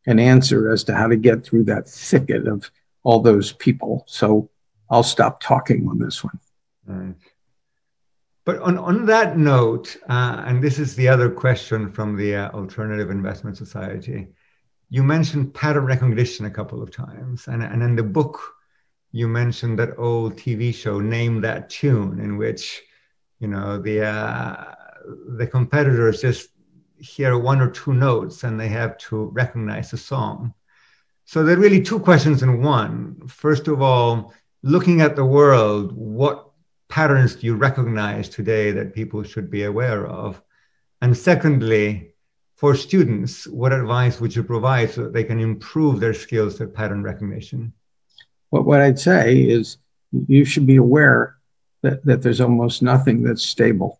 an 0.06 0.20
answer 0.20 0.72
as 0.72 0.84
to 0.86 0.96
how 0.96 1.08
to 1.08 1.18
get 1.18 1.44
through 1.44 1.66
that 1.66 1.88
thicket 1.88 2.48
of 2.48 2.72
all 3.04 3.20
those 3.20 3.52
people. 3.52 4.04
So 4.08 4.50
I'll 4.90 5.04
stop 5.04 5.42
talking 5.42 5.88
on 5.88 6.00
this 6.00 6.24
one. 6.24 6.40
Right. 6.86 7.16
But 8.46 8.60
on, 8.60 8.78
on 8.78 9.06
that 9.06 9.38
note, 9.38 9.96
uh, 10.08 10.44
and 10.46 10.64
this 10.64 10.80
is 10.80 10.96
the 10.96 11.08
other 11.08 11.30
question 11.30 11.92
from 11.92 12.16
the 12.16 12.36
uh, 12.36 12.50
Alternative 12.52 13.12
Investment 13.12 13.58
Society, 13.58 14.30
you 14.90 15.04
mentioned 15.04 15.54
pattern 15.54 15.86
recognition 15.86 16.46
a 16.46 16.50
couple 16.50 16.82
of 16.82 16.90
times. 16.90 17.48
And, 17.48 17.62
and 17.62 17.84
in 17.84 17.96
the 17.96 18.04
book, 18.04 18.42
you 19.12 19.28
mentioned 19.28 19.78
that 19.80 20.00
old 20.00 20.36
TV 20.36 20.74
show, 20.74 21.00
Name 21.00 21.42
That 21.42 21.70
Tune, 21.70 22.20
in 22.20 22.38
which, 22.38 22.82
you 23.40 23.48
know, 23.48 23.78
the, 23.80 24.06
uh, 24.06 24.76
the 25.38 25.48
competitors 25.48 26.22
just 26.22 26.50
hear 27.00 27.38
one 27.38 27.62
or 27.62 27.70
two 27.70 27.94
notes 27.94 28.44
and 28.44 28.60
they 28.60 28.68
have 28.68 28.98
to 28.98 29.26
recognize 29.26 29.92
the 29.92 29.98
song. 29.98 30.54
So 31.26 31.44
there 31.44 31.56
are 31.56 31.60
really 31.60 31.82
two 31.82 32.00
questions 32.00 32.44
in 32.44 32.62
one. 32.62 33.28
First 33.28 33.68
of 33.68 33.82
all, 33.82 34.34
looking 34.64 35.02
at 35.02 35.16
the 35.16 35.26
world, 35.26 35.92
what 35.94 36.50
patterns 36.90 37.36
do 37.36 37.46
you 37.46 37.56
recognize 37.56 38.30
today 38.30 38.72
that 38.72 38.96
people 38.96 39.24
should 39.24 39.50
be 39.50 39.64
aware 39.64 40.08
of? 40.08 40.42
And 41.02 41.16
secondly, 41.16 42.14
for 42.56 42.76
students, 42.76 43.48
what 43.48 43.72
advice 43.72 44.20
would 44.20 44.36
you 44.36 44.44
provide 44.44 44.92
so 44.92 45.04
that 45.04 45.14
they 45.14 45.24
can 45.24 45.40
improve 45.40 46.00
their 46.00 46.14
skills 46.14 46.60
at 46.60 46.74
pattern 46.74 47.04
recognition? 47.04 47.72
Well, 48.52 48.64
what 48.64 48.82
I'd 48.82 49.00
say 49.00 49.40
is 49.40 49.78
you 50.28 50.44
should 50.44 50.66
be 50.66 50.76
aware 50.76 51.39
that, 51.82 52.04
that 52.06 52.22
there's 52.22 52.42
almost 52.42 52.82
nothing 52.82 53.24
that's 53.24 53.44
stable. 53.44 54.00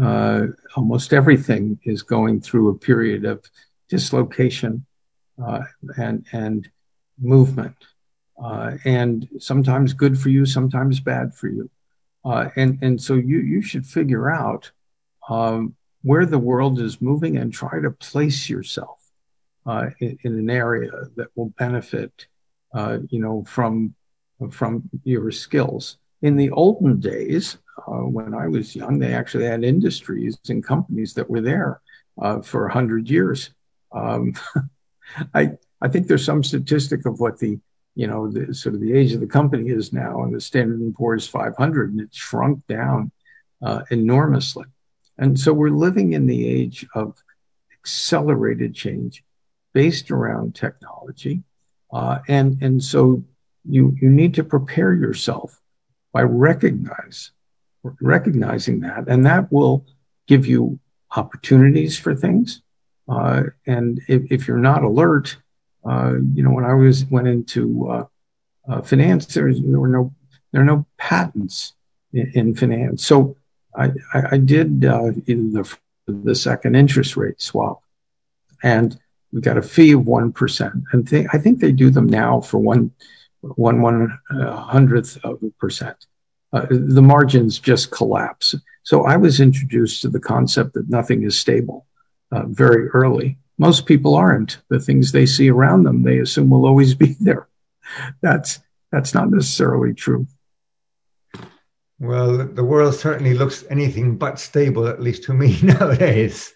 Uh, 0.00 0.48
almost 0.76 1.12
everything 1.12 1.78
is 1.84 2.02
going 2.02 2.40
through 2.40 2.68
a 2.68 2.78
period 2.78 3.24
of 3.24 3.44
dislocation 3.88 4.84
uh, 5.44 5.62
and 5.96 6.26
and 6.32 6.68
movement, 7.18 7.76
uh, 8.42 8.72
and 8.84 9.28
sometimes 9.38 9.92
good 9.92 10.18
for 10.18 10.28
you, 10.28 10.44
sometimes 10.44 11.00
bad 11.00 11.34
for 11.34 11.48
you. 11.48 11.70
Uh, 12.26 12.48
and, 12.56 12.78
and 12.82 13.00
so 13.00 13.14
you, 13.14 13.38
you 13.38 13.62
should 13.62 13.86
figure 13.86 14.28
out 14.28 14.70
um, 15.28 15.76
where 16.02 16.26
the 16.26 16.38
world 16.38 16.80
is 16.80 17.00
moving 17.00 17.36
and 17.36 17.52
try 17.52 17.80
to 17.80 17.90
place 17.90 18.50
yourself 18.50 19.00
uh, 19.64 19.90
in, 20.00 20.18
in, 20.22 20.38
an 20.38 20.50
area 20.50 20.90
that 21.14 21.28
will 21.36 21.52
benefit, 21.56 22.26
uh, 22.74 22.98
you 23.10 23.20
know, 23.20 23.44
from, 23.44 23.94
from 24.50 24.90
your 25.04 25.30
skills. 25.30 25.98
In 26.26 26.36
the 26.36 26.50
olden 26.50 26.98
days, 26.98 27.58
uh, 27.86 28.02
when 28.16 28.34
I 28.34 28.48
was 28.48 28.74
young, 28.74 28.98
they 28.98 29.14
actually 29.14 29.44
had 29.44 29.62
industries 29.62 30.36
and 30.48 30.64
companies 30.64 31.14
that 31.14 31.30
were 31.30 31.40
there 31.40 31.80
uh, 32.20 32.40
for 32.40 32.62
100 32.62 33.08
years. 33.08 33.50
Um, 33.92 34.34
I, 35.34 35.52
I 35.80 35.88
think 35.88 36.08
there's 36.08 36.24
some 36.24 36.42
statistic 36.42 37.06
of 37.06 37.20
what 37.20 37.38
the 37.38 37.60
you 37.94 38.06
know, 38.06 38.28
the 38.28 38.52
sort 38.54 38.74
of 38.74 38.80
the 38.80 38.92
age 38.92 39.12
of 39.14 39.20
the 39.20 39.26
company 39.26 39.70
is 39.70 39.92
now, 39.92 40.22
and 40.22 40.34
the 40.34 40.40
Standard 40.40 40.80
and 40.80 40.94
Poor's 40.94 41.26
500, 41.26 41.92
and 41.92 42.00
it's 42.00 42.16
shrunk 42.16 42.66
down 42.66 43.10
uh, 43.62 43.82
enormously. 43.90 44.66
And 45.16 45.38
so 45.40 45.52
we're 45.54 45.70
living 45.70 46.12
in 46.12 46.26
the 46.26 46.46
age 46.46 46.86
of 46.94 47.16
accelerated 47.72 48.74
change 48.74 49.24
based 49.72 50.10
around 50.10 50.54
technology, 50.54 51.42
uh, 51.90 52.18
and 52.28 52.62
and 52.62 52.82
so 52.82 53.24
you 53.64 53.96
you 54.00 54.10
need 54.10 54.34
to 54.34 54.44
prepare 54.44 54.92
yourself 54.92 55.58
by 56.16 56.22
recognize 56.22 57.18
recognizing 58.00 58.80
that, 58.80 59.02
and 59.12 59.20
that 59.26 59.44
will 59.56 59.76
give 60.26 60.44
you 60.52 60.78
opportunities 61.20 61.94
for 61.98 62.12
things. 62.14 62.62
Uh, 63.14 63.42
and 63.66 64.00
if, 64.08 64.20
if 64.34 64.48
you're 64.48 64.66
not 64.70 64.82
alert, 64.82 65.36
uh, 65.90 66.14
you 66.34 66.42
know, 66.42 66.52
when 66.56 66.64
I 66.64 66.74
was 66.74 67.04
went 67.16 67.28
into 67.28 67.62
uh, 67.94 68.06
uh, 68.68 68.80
finance, 68.90 69.26
there, 69.26 69.44
was, 69.44 69.60
there 69.60 69.82
were 69.84 69.94
no 69.98 70.04
there 70.50 70.62
are 70.62 70.72
no 70.74 70.86
patents 70.96 71.74
in, 72.12 72.26
in 72.34 72.54
finance. 72.54 73.04
So 73.10 73.36
I, 73.82 73.86
I, 74.14 74.20
I 74.32 74.38
did 74.38 74.68
in 75.32 75.40
the 75.52 75.64
the 76.06 76.34
second 76.34 76.72
interest 76.82 77.12
rate 77.20 77.40
swap, 77.42 77.78
and 78.62 78.98
we 79.32 79.40
got 79.48 79.58
a 79.58 79.62
fee 79.74 79.92
of 79.92 80.06
one 80.06 80.32
percent. 80.32 80.78
And 80.92 81.06
I 81.34 81.38
think 81.38 81.60
they 81.60 81.72
do 81.72 81.90
them 81.90 82.08
now 82.08 82.40
for 82.40 82.58
one 82.58 82.90
one 83.40 83.80
one 83.82 84.18
hundredth 84.30 85.18
of 85.24 85.42
a 85.42 85.50
percent. 85.58 86.06
uh, 86.52 86.66
the 86.70 87.02
margins 87.02 87.58
just 87.58 87.90
collapse. 87.90 88.54
So 88.82 89.04
I 89.04 89.16
was 89.16 89.40
introduced 89.40 90.02
to 90.02 90.08
the 90.08 90.20
concept 90.20 90.74
that 90.74 90.88
nothing 90.88 91.22
is 91.24 91.38
stable 91.38 91.86
uh, 92.32 92.44
very 92.46 92.88
early. 92.88 93.38
Most 93.58 93.86
people 93.86 94.14
aren't. 94.14 94.58
The 94.68 94.78
things 94.78 95.10
they 95.12 95.26
see 95.26 95.50
around 95.50 95.84
them, 95.84 96.02
they 96.02 96.18
assume 96.18 96.50
will 96.50 96.66
always 96.66 96.94
be 96.94 97.16
there. 97.20 97.48
That's 98.22 98.60
that's 98.92 99.14
not 99.14 99.30
necessarily 99.30 99.94
true. 99.94 100.26
Well, 101.98 102.36
the 102.46 102.64
world 102.64 102.94
certainly 102.94 103.32
looks 103.34 103.64
anything 103.70 104.18
but 104.18 104.38
stable, 104.38 104.86
at 104.86 105.00
least 105.00 105.24
to 105.24 105.34
me 105.34 105.58
nowadays. 105.62 106.52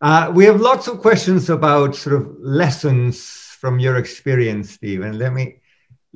Uh, 0.00 0.32
we 0.34 0.44
have 0.44 0.60
lots 0.60 0.88
of 0.88 1.00
questions 1.00 1.48
about 1.48 1.94
sort 1.96 2.16
of 2.16 2.36
lessons 2.40 3.20
from 3.60 3.78
your 3.78 3.96
experience, 3.96 4.70
Stephen. 4.70 5.18
Let 5.18 5.32
me 5.32 5.60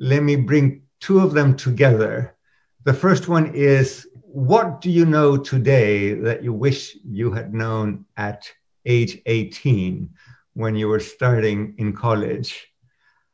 let 0.01 0.23
me 0.23 0.35
bring 0.35 0.81
two 0.99 1.19
of 1.19 1.33
them 1.33 1.55
together. 1.55 2.35
The 2.85 2.93
first 2.93 3.27
one 3.27 3.53
is 3.53 4.07
what 4.23 4.81
do 4.81 4.89
you 4.89 5.05
know 5.05 5.37
today 5.37 6.15
that 6.15 6.43
you 6.43 6.53
wish 6.53 6.97
you 7.05 7.31
had 7.31 7.53
known 7.53 8.05
at 8.17 8.51
age 8.87 9.21
18 9.27 10.09
when 10.55 10.75
you 10.75 10.87
were 10.87 10.99
starting 10.99 11.75
in 11.77 11.93
college? 11.93 12.67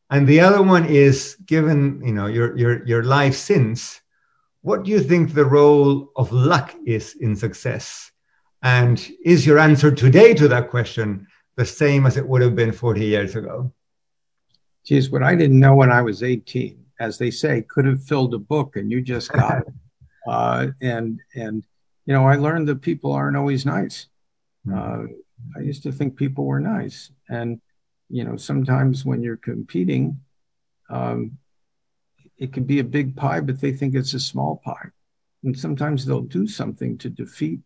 And 0.10 0.28
the 0.28 0.42
other 0.42 0.62
one 0.62 0.86
is 0.86 1.38
given, 1.46 2.02
you 2.04 2.12
know, 2.12 2.28
your 2.28 2.58
your 2.58 2.86
your 2.86 3.04
life 3.04 3.36
since, 3.36 4.02
what 4.62 4.84
do 4.84 4.92
you 4.92 5.00
think 5.00 5.34
the 5.34 5.46
role 5.46 6.12
of 6.18 6.34
luck 6.34 6.76
is 6.86 7.16
in 7.16 7.38
success? 7.38 8.12
And 8.62 9.00
is 9.24 9.46
your 9.46 9.60
answer 9.60 9.90
today 9.90 10.34
to 10.34 10.50
that 10.50 10.70
question 10.70 11.28
the 11.56 11.66
same 11.66 12.06
as 12.06 12.18
it 12.18 12.28
would 12.28 12.42
have 12.42 12.56
been 12.56 12.74
40 12.74 13.06
years 13.06 13.38
ago? 13.38 13.72
Geez, 14.88 15.10
what 15.10 15.22
I 15.22 15.36
didn't 15.36 15.60
know 15.60 15.76
when 15.76 15.92
I 15.92 16.02
was 16.02 16.24
18, 16.24 16.82
as 17.02 17.18
they 17.18 17.30
say, 17.30 17.62
could 17.62 17.86
have 17.86 18.02
filled 18.02 18.34
a 18.34 18.40
book 18.40 18.78
and 18.78 18.90
you 18.90 19.02
just 19.02 19.32
got 19.32 19.60
it. 19.60 19.68
Uh, 20.28 20.68
and, 20.82 21.22
and, 21.36 21.64
you 22.06 22.14
know, 22.14 22.28
I 22.28 22.36
learned 22.36 22.68
that 22.68 22.82
people 22.82 23.14
aren't 23.14 23.38
always 23.38 23.66
nice. 23.66 24.08
Hmm. 24.66 24.78
Uh, 24.78 25.04
I 25.56 25.62
used 25.62 25.84
to 25.84 25.92
think 25.94 26.18
people 26.18 26.44
were 26.44 26.60
nice. 26.60 27.12
And, 27.30 27.62
you 28.10 28.26
know, 28.26 28.36
sometimes 28.36 29.06
when 29.06 29.24
you're 29.24 29.38
competing, 29.38 30.20
um, 30.90 31.38
it 32.38 32.52
can 32.52 32.66
be 32.66 32.80
a 32.80 32.84
big 32.84 33.16
pie, 33.16 33.40
but 33.40 33.62
they 33.62 33.72
think 33.72 33.96
it's 33.96 34.16
a 34.16 34.20
small 34.20 34.62
pie. 34.66 34.90
And 35.46 35.58
sometimes 35.58 36.06
they'll 36.06 36.20
do 36.20 36.46
something 36.46 36.98
to 36.98 37.10
defeat 37.10 37.62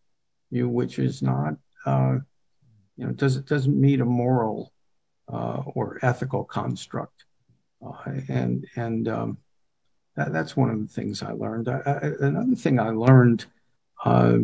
you, 0.52 0.70
which 0.70 1.00
is 1.00 1.24
not, 1.24 1.56
uh, 1.88 2.18
you 2.96 3.08
know, 3.08 3.12
does, 3.14 3.38
it 3.38 3.48
doesn't 3.48 3.82
meet 3.82 4.02
a 4.02 4.06
moral 4.06 4.72
or 5.32 6.00
ethical 6.02 6.44
construct. 6.44 7.26
Uh, 7.86 8.12
and 8.28 8.68
and 8.76 9.08
um, 9.08 9.38
that's 10.16 10.56
one 10.56 10.70
of 10.70 10.80
the 10.80 10.94
things 10.94 11.24
I 11.24 11.32
learned. 11.32 11.68
Another 11.68 12.56
thing 12.56 12.80
I 12.80 12.90
learned 12.90 13.46
uh, 14.06 14.40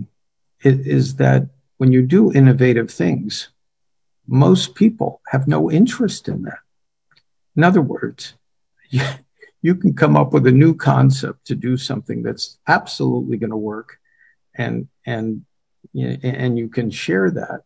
is, 0.63 0.87
is 0.87 1.15
that 1.17 1.47
when 1.77 1.91
you 1.91 2.01
do 2.01 2.33
innovative 2.33 2.89
things, 2.89 3.49
most 4.27 4.75
people 4.75 5.21
have 5.27 5.47
no 5.47 5.69
interest 5.71 6.27
in 6.27 6.43
that. 6.43 6.59
In 7.55 7.63
other 7.63 7.81
words, 7.81 8.33
you 9.61 9.75
can 9.75 9.93
come 9.93 10.15
up 10.15 10.33
with 10.33 10.47
a 10.47 10.51
new 10.51 10.75
concept 10.75 11.45
to 11.47 11.55
do 11.55 11.77
something 11.77 12.23
that's 12.23 12.57
absolutely 12.67 13.37
going 13.37 13.49
to 13.51 13.57
work 13.57 13.99
and 14.55 14.87
and 15.05 15.45
and 15.95 16.57
you 16.57 16.67
can 16.67 16.89
share 16.89 17.31
that 17.31 17.61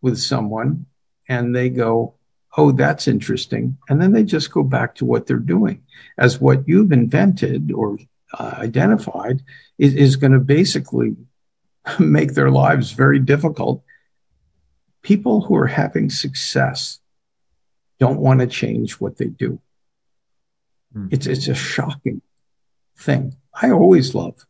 with 0.00 0.18
someone 0.18 0.86
and 1.28 1.54
they 1.54 1.68
go 1.68 2.14
oh 2.58 2.72
that's 2.72 3.08
interesting 3.08 3.78
and 3.88 4.02
then 4.02 4.12
they 4.12 4.22
just 4.22 4.52
go 4.52 4.62
back 4.62 4.94
to 4.94 5.06
what 5.06 5.26
they're 5.26 5.38
doing 5.38 5.82
as 6.18 6.40
what 6.40 6.68
you've 6.68 6.92
invented 6.92 7.72
or 7.72 7.98
uh, 8.38 8.54
identified 8.58 9.40
is, 9.78 9.94
is 9.94 10.16
going 10.16 10.32
to 10.32 10.38
basically 10.40 11.16
make 11.98 12.34
their 12.34 12.50
lives 12.50 12.92
very 12.92 13.18
difficult 13.18 13.82
people 15.00 15.40
who 15.40 15.56
are 15.56 15.66
having 15.68 16.10
success 16.10 17.00
don't 17.98 18.20
want 18.20 18.40
to 18.40 18.46
change 18.46 19.00
what 19.00 19.16
they 19.16 19.26
do 19.26 19.58
Mm. 20.94 21.12
It's 21.12 21.26
it's 21.26 21.48
a 21.48 21.54
shocking 21.54 22.22
thing. 22.96 23.36
I 23.60 23.70
always 23.70 24.14
love, 24.14 24.46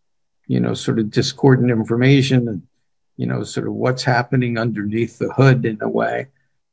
you 0.47 0.61
know, 0.61 0.75
sort 0.75 0.99
of 0.99 1.11
discordant 1.11 1.71
information 1.71 2.49
and 2.49 2.63
you 3.17 3.27
know, 3.27 3.43
sort 3.43 3.67
of 3.67 3.75
what's 3.75 4.05
happening 4.05 4.59
underneath 4.59 5.19
the 5.19 5.33
hood 5.33 5.65
in 5.65 5.79
a 5.81 5.89
way. 5.89 6.29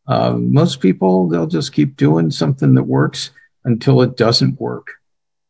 Um, 0.08 0.54
most 0.54 0.82
people 0.82 1.28
they'll 1.28 1.48
just 1.48 1.74
keep 1.74 1.98
doing 1.98 2.32
something 2.32 2.76
that 2.76 2.84
works 2.84 3.32
until 3.64 4.02
it 4.02 4.18
doesn't 4.18 4.60
work. 4.60 4.92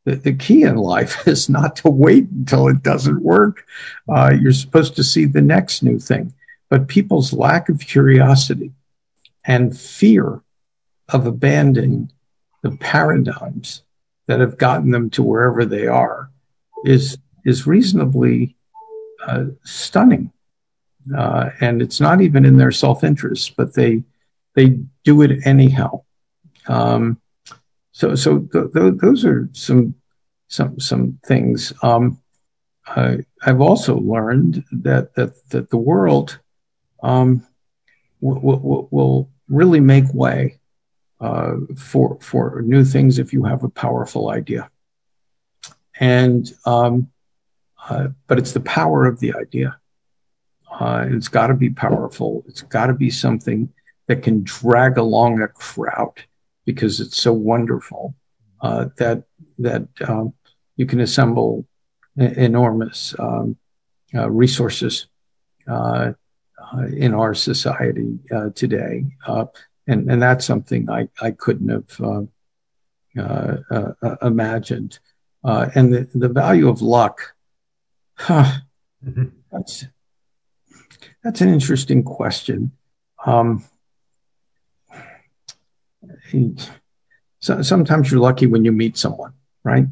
The, 0.06 0.16
the 0.16 0.34
key 0.34 0.64
in 0.64 0.78
life 0.78 1.28
is 1.28 1.50
not 1.50 1.76
to 1.78 1.90
wait 1.90 2.30
until 2.30 2.68
it 2.68 2.84
doesn't 2.84 3.22
work. 3.22 3.66
Uh, 4.08 4.34
you're 4.40 4.54
supposed 4.54 4.96
to 4.96 5.04
see 5.04 5.26
the 5.26 5.42
next 5.42 5.84
new 5.84 6.00
thing. 6.00 6.34
But 6.70 6.88
people's 6.88 7.34
lack 7.34 7.70
of 7.70 7.80
curiosity 7.80 8.72
and 9.44 9.78
fear 9.78 10.42
of 11.10 11.28
abandoning 11.28 12.12
the 12.64 12.72
paradigms 12.78 13.84
that 14.28 14.40
have 14.40 14.58
gotten 14.58 14.90
them 14.90 15.10
to 15.12 15.22
wherever 15.22 15.66
they 15.66 15.88
are 15.88 16.32
is 16.84 17.18
is 17.46 17.68
reasonably 17.68 18.56
uh, 19.26 19.46
stunning. 19.64 20.32
Uh, 21.16 21.52
and 21.62 21.84
it's 21.84 22.02
not 22.02 22.22
even 22.22 22.44
in 22.44 22.58
their 22.58 22.72
self-interest, 22.72 23.56
but 23.56 23.76
they 23.76 24.04
they 24.56 24.80
do 25.04 25.22
it 25.22 25.46
anyhow. 25.46 26.04
Um, 26.68 27.22
so 27.92 28.16
so 28.16 28.40
th- 28.40 28.74
th- 28.74 28.94
those 28.98 29.24
are 29.26 29.50
some 29.54 29.96
some 30.48 30.80
some 30.80 31.20
things. 31.26 31.74
Um, 31.82 32.20
I've 32.88 33.62
also 33.62 33.98
learned 33.98 34.64
that 34.72 35.16
that 35.16 35.50
that 35.50 35.70
the 35.70 35.78
world 35.78 36.40
um, 37.04 37.46
will, 38.22 38.60
will, 38.60 38.88
will 38.92 39.30
really 39.48 39.80
make 39.80 40.14
way 40.14 40.60
uh, 41.20 41.56
for 41.78 42.18
for 42.22 42.62
new 42.66 42.84
things 42.84 43.20
if 43.20 43.34
you 43.34 43.44
have 43.44 43.64
a 43.64 43.70
powerful 43.70 44.30
idea. 44.30 44.70
And 46.00 46.52
um, 46.66 47.10
uh, 47.90 48.10
but 48.28 48.40
it's 48.40 48.54
the 48.54 48.60
power 48.60 49.06
of 49.06 49.20
the 49.20 49.34
idea. 49.36 49.78
Uh, 50.72 51.06
it's 51.10 51.30
got 51.30 51.48
to 51.48 51.54
be 51.54 51.70
powerful. 51.70 52.44
It's 52.48 52.62
got 52.62 52.88
to 52.88 52.94
be 52.94 53.10
something 53.10 53.70
that 54.08 54.24
can 54.24 54.44
drag 54.44 54.98
along 54.98 55.42
a 55.42 55.48
crowd 55.48 56.24
because 56.66 57.00
it's 57.00 57.22
so 57.22 57.34
wonderful 57.34 58.16
uh, 58.62 58.86
that 58.98 59.24
that 59.60 59.88
um, 60.08 60.34
you 60.78 60.86
can 60.86 61.00
assemble 61.00 61.66
enormous 62.18 63.16
um, 63.20 63.58
uh, 64.14 64.30
resources 64.30 65.08
uh, 65.68 66.14
in 66.96 67.14
our 67.14 67.34
society 67.34 68.20
today 68.54 69.06
and 69.88 70.10
and 70.10 70.22
that's 70.22 70.46
something 70.46 70.90
I 70.90 71.08
I 71.22 71.32
couldn't 71.32 71.70
have 71.70 72.02
uh, 72.02 73.58
uh, 73.72 73.94
uh, 74.02 74.16
imagined. 74.22 75.00
Uh, 75.44 75.70
and 75.76 75.94
the 75.94 76.10
the 76.16 76.30
value 76.30 76.68
of 76.68 76.82
luck, 76.82 77.36
huh, 78.16 78.60
mm-hmm. 79.06 79.26
that's 79.52 79.86
that's 81.24 81.42
an 81.42 81.50
interesting 81.50 82.04
question. 82.04 82.72
Um, 83.26 83.64
so, 87.40 87.62
sometimes 87.62 88.12
you're 88.12 88.20
lucky 88.20 88.48
when 88.48 88.66
you 88.66 88.72
meet 88.72 88.98
someone, 88.98 89.34
right? 89.64 89.86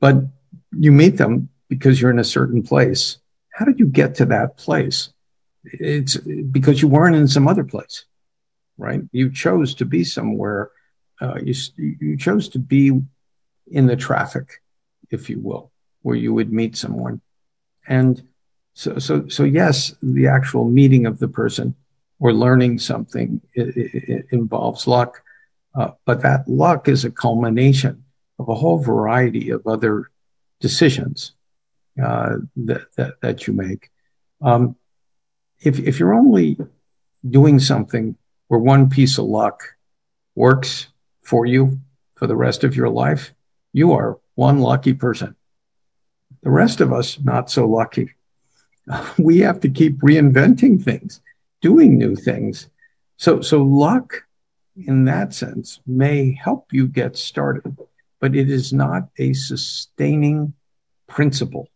But 0.00 0.16
you 0.76 0.92
meet 0.92 1.16
them 1.16 1.48
because 1.68 2.00
you're 2.00 2.10
in 2.10 2.18
a 2.18 2.24
certain 2.24 2.62
place. 2.62 3.18
How 3.52 3.64
did 3.64 3.78
you 3.78 3.86
get 3.86 4.14
to 4.16 4.26
that 4.26 4.56
place? 4.56 5.12
It's 5.64 6.16
because 6.16 6.82
you 6.82 6.88
weren't 6.88 7.16
in 7.16 7.28
some 7.28 7.48
other 7.48 7.64
place 7.64 8.04
right? 8.82 9.02
You 9.12 9.30
chose 9.30 9.74
to 9.76 9.84
be 9.84 10.04
somewhere. 10.04 10.70
Uh, 11.20 11.38
you 11.42 11.54
you 11.76 12.16
chose 12.16 12.48
to 12.50 12.58
be 12.58 13.00
in 13.70 13.86
the 13.86 13.96
traffic, 13.96 14.60
if 15.10 15.30
you 15.30 15.40
will, 15.40 15.70
where 16.02 16.16
you 16.16 16.34
would 16.34 16.52
meet 16.52 16.76
someone, 16.76 17.20
and 17.86 18.22
so 18.74 18.98
so 18.98 19.28
so 19.28 19.44
yes, 19.44 19.94
the 20.02 20.26
actual 20.26 20.68
meeting 20.68 21.06
of 21.06 21.18
the 21.18 21.28
person 21.28 21.74
or 22.18 22.32
learning 22.32 22.78
something 22.78 23.40
it, 23.54 23.76
it, 23.76 24.04
it 24.08 24.26
involves 24.30 24.86
luck, 24.86 25.21
uh, 25.74 25.92
but 26.04 26.22
that 26.22 26.48
luck 26.48 26.88
is 26.88 27.04
a 27.04 27.10
culmination 27.10 28.04
of 28.38 28.48
a 28.48 28.54
whole 28.54 28.78
variety 28.78 29.50
of 29.50 29.66
other 29.66 30.10
decisions 30.60 31.32
uh, 32.02 32.36
that, 32.56 32.86
that 32.96 33.20
that 33.20 33.46
you 33.46 33.52
make. 33.52 33.90
Um, 34.40 34.76
if 35.60 35.78
if 35.78 35.98
you're 35.98 36.14
only 36.14 36.58
doing 37.28 37.58
something 37.58 38.16
where 38.48 38.60
one 38.60 38.90
piece 38.90 39.18
of 39.18 39.26
luck 39.26 39.62
works 40.34 40.88
for 41.22 41.46
you 41.46 41.80
for 42.14 42.26
the 42.26 42.36
rest 42.36 42.64
of 42.64 42.76
your 42.76 42.88
life, 42.88 43.32
you 43.72 43.92
are 43.92 44.18
one 44.34 44.60
lucky 44.60 44.94
person. 44.94 45.36
The 46.42 46.50
rest 46.50 46.80
of 46.80 46.92
us, 46.92 47.18
not 47.20 47.50
so 47.50 47.66
lucky. 47.66 48.10
We 49.18 49.38
have 49.40 49.60
to 49.60 49.68
keep 49.68 50.00
reinventing 50.00 50.82
things, 50.82 51.20
doing 51.60 51.98
new 51.98 52.16
things. 52.16 52.68
So, 53.16 53.40
so 53.40 53.62
luck 53.62 54.24
in 54.76 55.04
that 55.04 55.34
sense 55.34 55.80
may 55.86 56.32
help 56.32 56.72
you 56.72 56.88
get 56.88 57.16
started, 57.16 57.76
but 58.20 58.34
it 58.34 58.50
is 58.50 58.72
not 58.72 59.08
a 59.18 59.32
sustaining 59.32 60.54
principle 61.08 61.68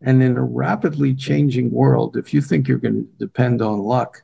And 0.00 0.22
in 0.22 0.36
a 0.36 0.42
rapidly 0.42 1.14
changing 1.14 1.70
world, 1.70 2.16
if 2.16 2.34
you 2.34 2.40
think 2.42 2.68
you're 2.68 2.78
going 2.78 3.06
to 3.06 3.08
depend 3.18 3.62
on 3.62 3.78
luck 3.78 4.22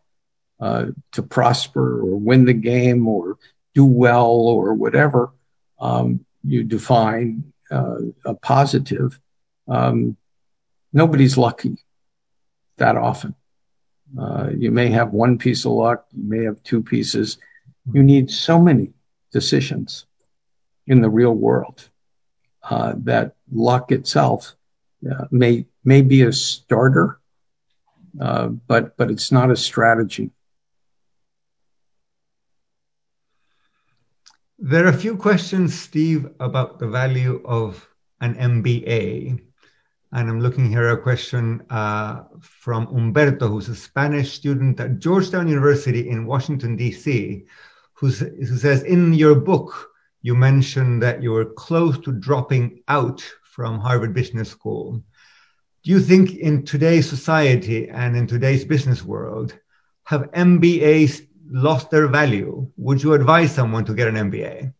uh, 0.60 0.86
to 1.12 1.22
prosper 1.22 2.00
or 2.00 2.16
win 2.16 2.44
the 2.44 2.52
game 2.52 3.08
or 3.08 3.38
do 3.74 3.84
well 3.86 4.30
or 4.30 4.74
whatever 4.74 5.32
um, 5.80 6.24
you 6.44 6.64
define 6.64 7.52
uh, 7.70 8.00
a 8.26 8.34
positive, 8.34 9.18
um, 9.68 10.16
nobody's 10.92 11.38
lucky 11.38 11.78
that 12.76 12.96
often. 12.96 13.34
Uh, 14.20 14.50
you 14.56 14.70
may 14.70 14.88
have 14.88 15.12
one 15.12 15.38
piece 15.38 15.64
of 15.64 15.72
luck, 15.72 16.06
you 16.12 16.28
may 16.28 16.44
have 16.44 16.62
two 16.62 16.82
pieces. 16.82 17.38
You 17.92 18.02
need 18.02 18.30
so 18.30 18.60
many 18.60 18.92
decisions 19.32 20.06
in 20.86 21.00
the 21.00 21.10
real 21.10 21.34
world 21.34 21.88
uh, 22.62 22.94
that 22.98 23.36
luck 23.50 23.92
itself 23.92 24.54
uh, 25.10 25.24
may 25.30 25.66
may 25.84 26.02
be 26.02 26.22
a 26.22 26.32
starter, 26.32 27.18
uh, 28.20 28.48
but 28.48 28.96
but 28.96 29.10
it's 29.10 29.32
not 29.32 29.50
a 29.50 29.56
strategy. 29.56 30.30
There 34.58 34.84
are 34.84 34.90
a 34.90 35.04
few 35.04 35.16
questions, 35.16 35.78
Steve, 35.78 36.28
about 36.38 36.78
the 36.78 36.86
value 36.86 37.40
of 37.46 37.88
an 38.20 38.34
MBA. 38.34 39.40
And 40.12 40.28
I'm 40.28 40.40
looking 40.40 40.68
here 40.68 40.90
a 40.90 41.00
question 41.00 41.62
uh, 41.70 42.24
from 42.40 42.88
Umberto, 42.88 43.48
who's 43.48 43.70
a 43.70 43.74
Spanish 43.74 44.32
student 44.32 44.78
at 44.80 44.98
Georgetown 44.98 45.48
University 45.48 46.10
in 46.10 46.26
Washington, 46.26 46.76
D.C., 46.76 47.46
who 48.00 48.10
says, 48.10 48.82
In 48.82 49.12
your 49.12 49.34
book, 49.34 49.90
you 50.22 50.34
mentioned 50.34 51.02
that 51.02 51.22
you 51.22 51.32
were 51.32 51.44
close 51.44 51.98
to 51.98 52.12
dropping 52.12 52.82
out 52.88 53.22
from 53.42 53.78
Harvard 53.78 54.14
Business 54.14 54.48
School. 54.48 55.02
Do 55.82 55.90
you 55.90 56.00
think 56.00 56.34
in 56.34 56.64
today's 56.64 57.08
society 57.08 57.88
and 57.88 58.16
in 58.16 58.26
today's 58.26 58.64
business 58.64 59.04
world, 59.04 59.58
have 60.04 60.30
MBAs 60.32 61.26
lost 61.50 61.90
their 61.90 62.08
value? 62.08 62.70
Would 62.78 63.02
you 63.02 63.12
advise 63.12 63.54
someone 63.54 63.84
to 63.84 63.94
get 63.94 64.08
an 64.08 64.30
MBA? 64.30 64.72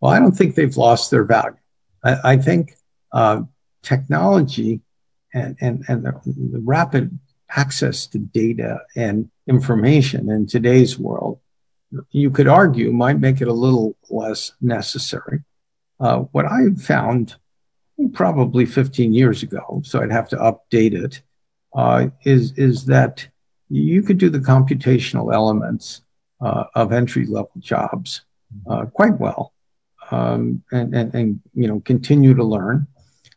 Well, 0.00 0.12
I 0.12 0.18
don't 0.18 0.32
think 0.32 0.54
they've 0.54 0.76
lost 0.76 1.10
their 1.10 1.24
value. 1.24 1.56
I, 2.02 2.32
I 2.32 2.36
think 2.36 2.74
uh, 3.12 3.42
technology 3.82 4.80
and, 5.32 5.56
and, 5.60 5.84
and 5.88 6.04
the, 6.04 6.12
the 6.24 6.60
rapid 6.64 7.18
access 7.50 8.06
to 8.08 8.18
data 8.18 8.80
and 8.96 9.30
information 9.46 10.28
in 10.28 10.46
today's 10.46 10.98
world, 10.98 11.38
you 12.10 12.30
could 12.30 12.48
argue 12.48 12.92
might 12.92 13.20
make 13.20 13.40
it 13.40 13.48
a 13.48 13.52
little 13.52 13.96
less 14.10 14.52
necessary. 14.60 15.42
Uh, 16.00 16.20
what 16.32 16.46
I 16.46 16.70
found 16.78 17.36
probably 18.12 18.66
15 18.66 19.14
years 19.14 19.42
ago, 19.42 19.82
so 19.84 20.02
I'd 20.02 20.12
have 20.12 20.28
to 20.30 20.36
update 20.36 20.92
it, 20.92 21.22
uh, 21.74 22.08
is 22.24 22.52
is 22.56 22.86
that 22.86 23.26
you 23.68 24.02
could 24.02 24.18
do 24.18 24.30
the 24.30 24.38
computational 24.38 25.32
elements 25.32 26.02
uh, 26.40 26.64
of 26.74 26.92
entry 26.92 27.26
level 27.26 27.52
jobs 27.58 28.22
uh, 28.68 28.86
quite 28.86 29.18
well, 29.18 29.52
um, 30.10 30.62
and, 30.70 30.94
and 30.94 31.14
and 31.14 31.40
you 31.54 31.66
know 31.66 31.80
continue 31.80 32.34
to 32.34 32.44
learn. 32.44 32.86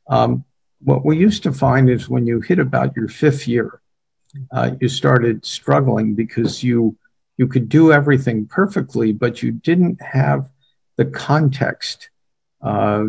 Um, 0.07 0.43
what 0.81 1.05
we 1.05 1.17
used 1.17 1.43
to 1.43 1.51
find 1.51 1.89
is 1.89 2.09
when 2.09 2.25
you 2.25 2.39
hit 2.39 2.59
about 2.59 2.95
your 2.95 3.07
fifth 3.07 3.47
year, 3.47 3.81
uh, 4.51 4.71
you 4.79 4.87
started 4.87 5.45
struggling 5.45 6.15
because 6.15 6.63
you 6.63 6.97
you 7.39 7.47
could 7.47 7.69
do 7.69 7.93
everything 7.93 8.45
perfectly, 8.45 9.13
but 9.13 9.41
you 9.41 9.49
didn't 9.49 10.01
have 10.01 10.49
the 10.97 11.05
context 11.05 12.09
uh, 12.61 13.05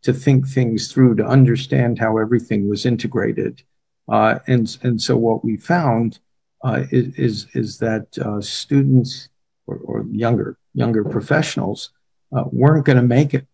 to 0.00 0.12
think 0.14 0.48
things 0.48 0.90
through, 0.90 1.16
to 1.16 1.26
understand 1.26 1.98
how 1.98 2.16
everything 2.16 2.66
was 2.66 2.86
integrated. 2.86 3.62
Uh, 4.08 4.38
and, 4.46 4.78
and 4.82 5.02
so 5.02 5.18
what 5.18 5.44
we 5.44 5.58
found 5.58 6.18
uh, 6.64 6.84
is, 6.90 7.46
is 7.52 7.76
that 7.78 8.16
uh, 8.16 8.40
students 8.40 9.28
or, 9.66 9.76
or, 9.84 10.06
younger, 10.10 10.56
younger 10.72 11.04
professionals 11.04 11.90
uh, 12.34 12.44
weren't 12.52 12.86
going 12.86 12.96
to 12.96 13.02
make 13.02 13.34
it 13.34 13.46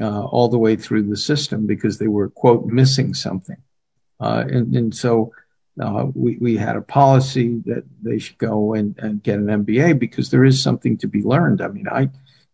uh, 0.00 0.24
all 0.24 0.48
the 0.48 0.56
way 0.56 0.74
through 0.74 1.02
the 1.02 1.18
system 1.18 1.66
because 1.66 1.98
they 1.98 2.08
were, 2.08 2.30
quote, 2.30 2.64
missing 2.64 3.12
something. 3.12 3.58
And, 4.20 4.74
and 4.74 4.94
so 4.96 5.32
we, 5.76 6.36
we 6.38 6.56
had 6.56 6.76
a 6.76 6.82
policy 6.82 7.62
that 7.66 7.84
they 8.02 8.18
should 8.18 8.38
go 8.38 8.74
and, 8.74 8.98
and 8.98 9.22
get 9.22 9.38
an 9.38 9.46
MBA 9.46 9.98
because 9.98 10.30
there 10.30 10.44
is 10.44 10.62
something 10.62 10.98
to 10.98 11.06
be 11.06 11.22
learned. 11.22 11.62
I 11.62 11.68
mean, 11.68 11.88
I, 11.88 12.10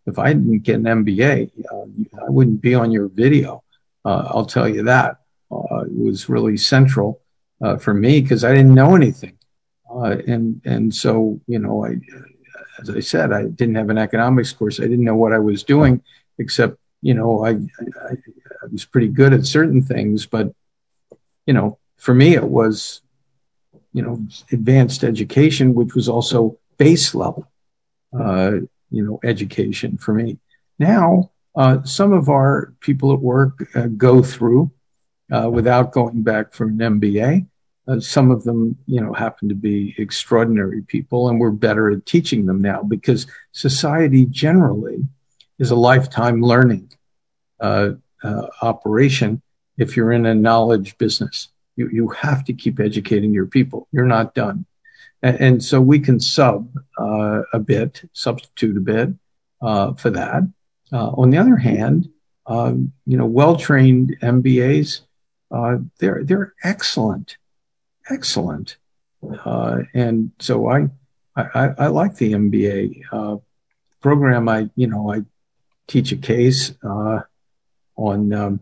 if 0.06 0.18
I 0.18 0.32
didn't 0.32 0.60
get 0.60 0.76
an 0.76 0.84
MBA, 0.84 1.50
uh, 1.72 2.24
I 2.24 2.30
wouldn't 2.30 2.62
be 2.62 2.74
on 2.74 2.92
your 2.92 3.08
video. 3.08 3.62
Uh, 4.04 4.28
I'll 4.28 4.46
tell 4.46 4.68
you 4.68 4.84
that. 4.84 5.20
Uh, 5.50 5.82
it 5.82 5.96
was 5.96 6.28
really 6.28 6.56
central 6.56 7.20
uh, 7.62 7.76
for 7.76 7.92
me 7.92 8.20
because 8.20 8.44
I 8.44 8.54
didn't 8.54 8.74
know 8.74 8.94
anything, 8.94 9.38
uh, 9.90 10.16
and 10.26 10.60
and 10.64 10.94
so 10.94 11.40
you 11.46 11.58
know, 11.58 11.84
I, 11.84 11.96
as 12.80 12.90
I 12.90 13.00
said, 13.00 13.32
I 13.32 13.44
didn't 13.44 13.76
have 13.76 13.90
an 13.90 13.98
economics 13.98 14.52
course. 14.52 14.80
I 14.80 14.84
didn't 14.84 15.04
know 15.04 15.16
what 15.16 15.32
I 15.32 15.38
was 15.38 15.62
doing, 15.62 16.02
except 16.38 16.78
you 17.02 17.14
know, 17.14 17.44
I, 17.44 17.50
I, 17.50 18.12
I 18.12 18.66
was 18.70 18.84
pretty 18.84 19.08
good 19.08 19.32
at 19.32 19.46
certain 19.46 19.82
things, 19.82 20.26
but 20.26 20.52
you 21.46 21.54
know, 21.54 21.78
for 21.96 22.14
me, 22.14 22.34
it 22.34 22.48
was 22.48 23.02
you 23.97 24.03
know 24.03 24.16
advanced 24.53 25.03
education, 25.12 25.74
which 25.74 25.94
was 25.94 26.09
also 26.09 26.59
base 26.78 27.14
level. 27.14 27.42
Uh, 28.16 28.53
you 28.90 29.05
know, 29.05 29.18
education 29.24 29.97
for 29.97 30.14
me. 30.14 30.38
Now, 30.78 31.30
uh, 31.57 31.82
some 31.84 32.12
of 32.12 32.28
our 32.28 32.74
people 32.80 33.12
at 33.12 33.20
work 33.20 33.66
uh, 33.74 33.88
go 33.88 34.22
through 34.22 34.70
uh, 35.32 35.51
without 35.51 35.92
going 35.92 36.22
back 36.22 36.53
for 36.53 36.66
an 36.66 36.78
MBA. 36.78 37.47
Uh, 37.88 38.01
some 38.01 38.30
of 38.30 38.44
them, 38.44 38.76
you 38.86 39.01
know, 39.01 39.12
happen 39.12 39.49
to 39.49 39.55
be 39.55 39.94
extraordinary 39.99 40.82
people, 40.82 41.28
and 41.28 41.38
we're 41.38 41.51
better 41.51 41.90
at 41.90 42.05
teaching 42.05 42.47
them 42.47 42.61
now 42.61 42.82
because 42.82 43.26
society 43.53 44.26
generally 44.26 44.99
is 45.59 45.70
a 45.70 45.76
lifetime 45.76 46.42
learning 46.42 46.92
uh, 47.61 47.90
uh, 48.22 48.47
operation. 48.62 49.40
If 49.78 49.97
you're 49.97 50.12
in 50.12 50.26
a 50.26 50.34
knowledge 50.34 50.99
business, 50.99 51.49
you 51.76 51.88
you 51.92 52.08
have 52.08 52.44
to 52.44 52.52
keep 52.52 52.80
educating 52.80 53.32
your 53.32 53.46
people. 53.46 53.86
You're 53.92 54.06
not 54.06 54.34
done. 54.34 54.66
And, 55.22 55.40
and 55.40 55.64
so 55.64 55.80
we 55.80 55.98
can 56.00 56.18
sub 56.18 56.70
uh, 56.98 57.42
a 57.52 57.58
bit, 57.58 58.02
substitute 58.12 58.76
a 58.76 58.80
bit 58.80 59.10
uh, 59.62 59.94
for 59.94 60.10
that. 60.10 60.42
Uh, 60.92 61.08
on 61.10 61.30
the 61.30 61.38
other 61.38 61.56
hand, 61.56 62.08
um, 62.46 62.92
you 63.06 63.16
know, 63.16 63.26
well-trained 63.26 64.16
MBAs, 64.22 65.00
uh, 65.50 65.78
they're 65.98 66.24
they're 66.24 66.54
excellent, 66.64 67.36
excellent. 68.10 68.76
Uh, 69.44 69.78
and 69.94 70.30
so 70.38 70.68
I, 70.68 70.88
I, 71.36 71.70
I 71.78 71.86
like 71.88 72.16
the 72.16 72.32
MBA 72.32 73.02
uh, 73.12 73.36
program. 74.00 74.48
I 74.48 74.70
you 74.76 74.86
know 74.86 75.12
I 75.12 75.22
teach 75.86 76.12
a 76.12 76.16
case 76.16 76.72
on 77.96 78.32
um, 78.32 78.60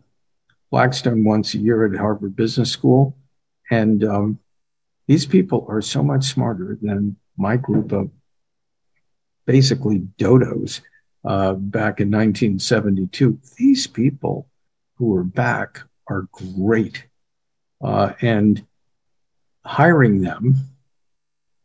Blackstone 0.75 1.23
once 1.23 1.55
a 1.55 1.59
year 1.59 1.87
at 1.87 1.97
Harvard 1.97 2.35
Business 2.35 2.69
School, 2.69 3.17
and 3.71 4.03
um, 4.03 4.41
these 5.07 5.25
people 5.25 5.65
are 5.69 5.81
so 5.81 6.03
much 6.03 6.25
smarter 6.25 6.77
than 6.83 7.15
my 7.37 7.57
group 7.57 7.93
of 7.93 8.11
basically 9.47 10.01
dodos 10.19 10.81
uh, 11.25 11.53
back 11.53 12.01
in 12.01 12.11
1972. 12.11 13.39
These 13.57 13.87
people 13.87 14.49
who 14.97 15.15
are 15.15 15.23
back 15.23 15.83
are 16.09 16.27
great. 16.33 17.07
Uh, 17.81 18.15
and 18.21 18.67
hiring 19.65 20.23
them 20.23 20.57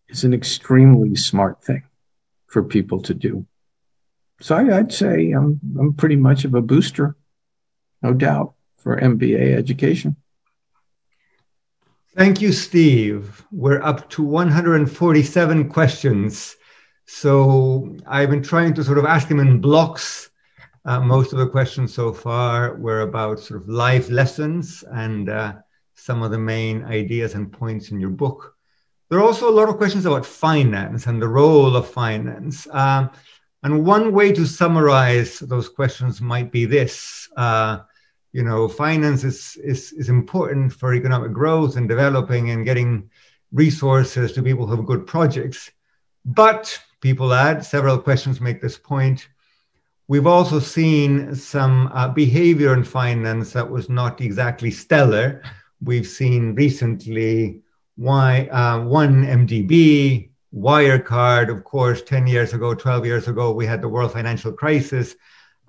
is 0.09 0.23
an 0.23 0.35
extremely 0.35 1.15
smart 1.15 1.63
thing 1.63 1.81
for 2.45 2.61
people 2.61 3.01
to 3.01 3.15
do. 3.15 3.47
So 4.39 4.55
I, 4.55 4.65
would 4.65 4.93
say 4.93 5.31
I'm, 5.31 5.59
I'm 5.79 5.93
pretty 5.93 6.15
much 6.15 6.45
of 6.45 6.53
a 6.53 6.61
booster, 6.61 7.15
no 8.03 8.13
doubt, 8.13 8.53
for 8.89 8.99
MBA 8.99 9.55
education. 9.55 10.15
Thank 12.15 12.41
you, 12.41 12.51
Steve. 12.51 13.45
We're 13.51 13.83
up 13.83 14.09
to 14.11 14.23
147 14.23 15.69
questions. 15.69 16.55
So 17.05 17.95
I've 18.07 18.31
been 18.31 18.41
trying 18.41 18.73
to 18.73 18.83
sort 18.83 18.97
of 18.97 19.05
ask 19.05 19.27
them 19.27 19.39
in 19.39 19.61
blocks. 19.61 20.31
Uh, 20.85 21.01
most 21.01 21.33
of 21.33 21.37
the 21.37 21.47
questions 21.47 21.93
so 21.93 22.11
far 22.11 22.77
were 22.77 23.01
about 23.01 23.39
sort 23.39 23.61
of 23.61 23.69
life 23.69 24.09
lessons 24.09 24.83
and 24.91 25.29
uh, 25.29 25.53
some 25.93 26.23
of 26.23 26.31
the 26.31 26.39
main 26.39 26.83
ideas 26.85 27.35
and 27.35 27.53
points 27.53 27.91
in 27.91 27.99
your 27.99 28.09
book. 28.09 28.55
There 29.09 29.19
are 29.19 29.23
also 29.23 29.47
a 29.49 29.57
lot 29.59 29.69
of 29.69 29.77
questions 29.77 30.07
about 30.07 30.25
finance 30.25 31.05
and 31.05 31.21
the 31.21 31.27
role 31.27 31.75
of 31.75 31.87
finance. 31.87 32.65
Uh, 32.65 33.09
and 33.61 33.85
one 33.85 34.13
way 34.13 34.31
to 34.31 34.47
summarize 34.47 35.37
those 35.39 35.69
questions 35.69 36.21
might 36.21 36.51
be 36.51 36.65
this 36.65 37.29
uh, 37.37 37.79
you 38.31 38.43
know, 38.43 38.67
finance 38.67 39.23
is, 39.23 39.57
is, 39.63 39.91
is 39.93 40.09
important 40.09 40.71
for 40.71 40.93
economic 40.93 41.33
growth 41.33 41.77
and 41.77 41.89
developing 41.89 42.51
and 42.51 42.65
getting 42.65 43.09
resources 43.51 44.31
to 44.33 44.43
people 44.43 44.67
who 44.67 44.75
have 44.75 44.85
good 44.85 45.07
projects. 45.07 45.71
But 46.25 46.79
people 47.01 47.33
add, 47.33 47.65
several 47.65 47.97
questions 47.97 48.39
make 48.39 48.61
this 48.61 48.77
point. 48.77 49.27
We've 50.07 50.27
also 50.27 50.59
seen 50.59 51.35
some 51.35 51.89
uh, 51.93 52.09
behavior 52.09 52.73
in 52.73 52.83
finance 52.83 53.53
that 53.53 53.69
was 53.69 53.89
not 53.89 54.21
exactly 54.21 54.71
stellar. 54.71 55.41
we've 55.83 56.07
seen 56.07 56.55
recently 56.55 57.61
why 57.95 58.47
uh, 58.51 58.79
1MDB, 58.79 60.29
Wirecard, 60.55 61.49
of 61.49 61.63
course, 61.63 62.01
10 62.01 62.27
years 62.27 62.53
ago, 62.53 62.73
12 62.73 63.05
years 63.05 63.27
ago, 63.27 63.51
we 63.51 63.65
had 63.65 63.81
the 63.81 63.89
world 63.89 64.13
financial 64.13 64.51
crisis 64.51 65.15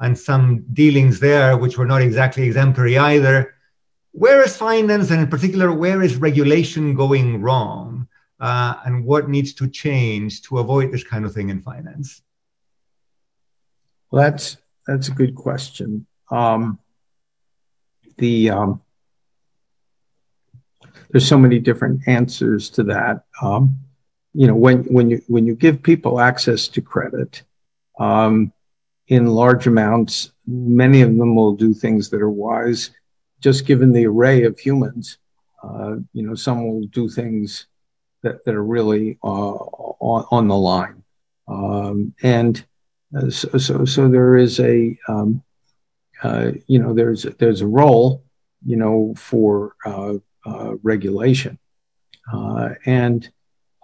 and 0.01 0.19
some 0.19 0.65
dealings 0.73 1.21
there 1.21 1.57
which 1.57 1.79
were 1.79 1.87
not 1.87 2.03
exactly 2.03 2.45
exemplary 2.45 2.99
either. 2.99 3.55
Where 4.13 4.43
is 4.43 4.57
finance, 4.57 5.11
and 5.11 5.21
in 5.21 5.29
particular, 5.29 5.73
where 5.73 6.03
is 6.03 6.17
regulation 6.17 6.95
going 6.95 7.41
wrong? 7.41 8.09
Uh, 8.41 8.75
and 8.87 9.05
what 9.05 9.29
needs 9.29 9.53
to 9.53 9.69
change 9.69 10.43
to 10.43 10.59
avoid 10.59 10.91
this 10.91 11.05
kind 11.05 11.25
of 11.27 11.35
thing 11.35 11.51
in 11.51 11.61
finance? 11.61 12.23
Well, 14.11 14.23
that's 14.23 14.57
that's 14.87 15.09
a 15.09 15.13
good 15.13 15.35
question. 15.35 16.07
Um, 16.31 16.79
the 18.17 18.51
um, 18.51 18.83
there's 21.11 21.29
so 21.29 21.39
many 21.39 21.59
different 21.59 22.09
answers 22.09 22.71
to 22.71 22.85
that. 22.85 23.25
Um, 23.43 23.79
you 24.33 24.47
know, 24.47 24.55
when 24.55 24.85
when 24.85 25.11
you 25.11 25.23
when 25.29 25.47
you 25.47 25.55
give 25.55 25.83
people 25.83 26.19
access 26.19 26.67
to 26.69 26.81
credit 26.81 27.43
um, 27.99 28.53
in 29.11 29.27
large 29.27 29.67
amounts, 29.67 30.31
many 30.47 31.03
of 31.03 31.15
them 31.17 31.35
will 31.35 31.53
do 31.53 31.75
things 31.75 32.09
that 32.09 32.23
are 32.23 32.31
wise. 32.31 32.93
Just 33.41 33.67
given 33.67 33.93
the 33.93 34.07
array 34.07 34.45
of 34.45 34.59
humans, 34.59 35.19
uh, 35.63 35.97
you 36.13 36.23
know, 36.23 36.35
some 36.35 36.67
will 36.67 36.87
do 36.87 37.09
things 37.09 37.67
that, 38.23 38.41
are 38.47 38.63
really 38.63 39.19
uh, 39.23 39.27
on, 39.27 40.47
the 40.47 40.57
line, 40.57 41.03
um, 41.49 42.15
and 42.23 42.65
uh, 43.17 43.31
so, 43.31 44.09
there 44.09 44.37
is 44.37 44.61
a 44.61 44.97
um, 45.09 45.43
you 46.67 46.79
know 46.79 46.93
there's 46.93 47.23
there's 47.39 47.63
a 47.63 47.67
role 47.67 48.23
you 48.65 48.77
know 48.77 49.15
for 49.17 49.75
regulation. 50.83 51.59
And 52.85 53.29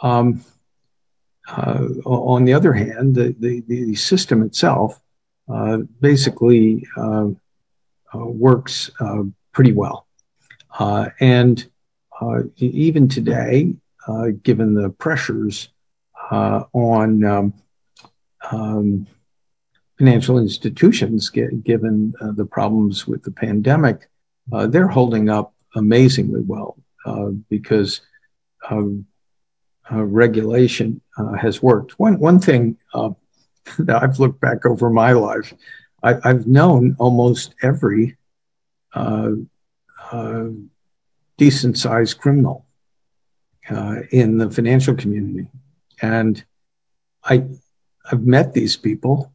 um, 0.02 0.44
on 2.04 2.44
the 2.44 2.52
other 2.52 2.74
hand, 2.74 3.16
the 3.16 3.94
system 3.94 4.42
itself 4.42 5.00
basically 6.00 6.86
works 8.14 8.90
pretty 9.52 9.72
well. 9.72 10.06
and 11.20 11.70
even 12.56 13.08
today, 13.08 13.74
given 14.42 14.74
the 14.74 14.90
pressures 14.90 15.68
on 16.30 17.24
um, 17.24 17.54
um, 18.50 19.06
financial 19.98 20.38
institutions, 20.38 21.30
given 21.30 22.14
uh, 22.20 22.32
the 22.32 22.44
problems 22.44 23.06
with 23.06 23.22
the 23.22 23.30
pandemic, 23.30 24.08
uh, 24.52 24.66
they're 24.66 24.88
holding 24.88 25.28
up 25.28 25.54
amazingly 25.74 26.42
well 26.42 26.76
uh, 27.04 27.28
because 27.48 28.00
uh, 29.90 30.04
regulation 30.04 31.00
uh, 31.18 31.32
has 31.32 31.62
worked. 31.62 31.98
One 31.98 32.18
one 32.18 32.40
thing 32.40 32.76
uh, 32.94 33.10
that 33.78 33.96
I've 34.02 34.18
looked 34.18 34.40
back 34.40 34.66
over 34.66 34.90
my 34.90 35.12
life, 35.12 35.52
I, 36.02 36.14
have 36.24 36.46
known 36.46 36.96
almost 36.98 37.54
every 37.62 38.16
uh, 38.94 39.32
decent 41.36 41.78
sized 41.78 42.18
criminal 42.18 42.66
in 44.10 44.38
the 44.38 44.50
financial 44.50 44.94
community, 44.94 45.48
and 46.00 46.44
I 47.24 47.44
I've 48.10 48.24
met 48.24 48.52
these 48.52 48.76
people, 48.76 49.32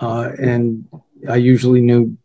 and 0.00 0.88
I 1.28 1.36
usually 1.36 1.80
knew 1.80 2.16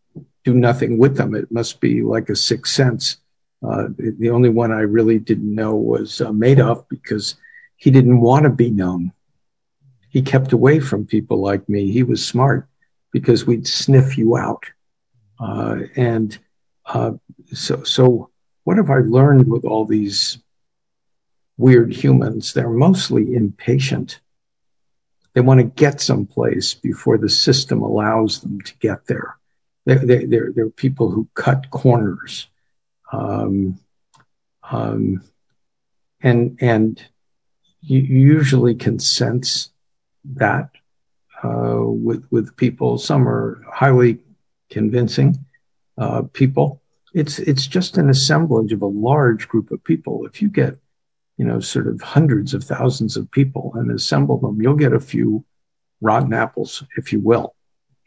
do 0.43 0.53
nothing 0.53 0.97
with 0.97 1.17
them. 1.17 1.35
It 1.35 1.51
must 1.51 1.79
be 1.79 2.01
like 2.01 2.29
a 2.29 2.35
sixth 2.35 2.73
sense 2.73 3.17
uh, 3.63 3.87
the, 3.97 4.15
the, 4.19 4.29
only 4.29 4.49
one 4.49 4.71
I 4.71 4.81
really 4.81 5.17
didn't 5.17 5.53
know 5.53 5.75
was 5.75 6.21
uh, 6.21 6.29
Madoff 6.29 6.85
because 6.89 7.35
he 7.77 7.89
didn't 7.89 8.21
want 8.21 8.43
to 8.43 8.49
be 8.49 8.69
known. 8.69 9.11
He 10.15 10.21
kept 10.21 10.53
away 10.53 10.79
from 10.79 11.05
people 11.05 11.41
like 11.41 11.67
me. 11.67 11.91
He 11.91 12.01
was 12.01 12.25
smart 12.25 12.69
because 13.11 13.45
we'd 13.45 13.67
sniff 13.67 14.17
you 14.17 14.37
out. 14.37 14.63
Uh, 15.37 15.79
and 15.97 16.39
uh, 16.85 17.11
so, 17.51 17.83
so 17.83 18.29
what 18.63 18.77
have 18.77 18.89
I 18.89 18.99
learned 18.99 19.51
with 19.51 19.65
all 19.65 19.83
these 19.83 20.37
weird 21.57 21.91
humans? 21.91 22.53
They're 22.53 22.69
mostly 22.69 23.35
impatient. 23.35 24.21
They 25.33 25.41
want 25.41 25.59
to 25.59 25.65
get 25.65 25.99
someplace 25.99 26.73
before 26.73 27.17
the 27.17 27.27
system 27.27 27.81
allows 27.81 28.39
them 28.39 28.61
to 28.61 28.73
get 28.77 29.07
there. 29.07 29.35
They're, 29.85 30.27
they're, 30.27 30.53
they're 30.55 30.69
people 30.69 31.11
who 31.11 31.27
cut 31.33 31.69
corners 31.71 32.47
um, 33.11 33.81
um, 34.63 35.25
and 36.21 36.57
and 36.61 37.03
you 37.81 37.99
usually 37.99 38.75
can 38.75 38.97
sense 38.97 39.71
that 40.33 40.69
uh, 41.43 41.81
with 41.83 42.25
with 42.31 42.55
people. 42.57 42.97
Some 42.97 43.27
are 43.27 43.63
highly 43.71 44.19
convincing 44.69 45.37
uh, 45.97 46.23
people. 46.33 46.81
It's 47.13 47.39
it's 47.39 47.67
just 47.67 47.97
an 47.97 48.09
assemblage 48.09 48.73
of 48.73 48.81
a 48.81 48.87
large 48.87 49.47
group 49.47 49.71
of 49.71 49.83
people. 49.83 50.25
If 50.25 50.41
you 50.41 50.49
get 50.49 50.77
you 51.37 51.45
know 51.45 51.59
sort 51.59 51.87
of 51.87 52.01
hundreds 52.01 52.53
of 52.53 52.63
thousands 52.63 53.17
of 53.17 53.29
people 53.31 53.73
and 53.75 53.91
assemble 53.91 54.39
them, 54.39 54.61
you'll 54.61 54.75
get 54.75 54.93
a 54.93 54.99
few 54.99 55.45
rotten 56.01 56.33
apples, 56.33 56.83
if 56.97 57.13
you 57.13 57.19
will. 57.19 57.55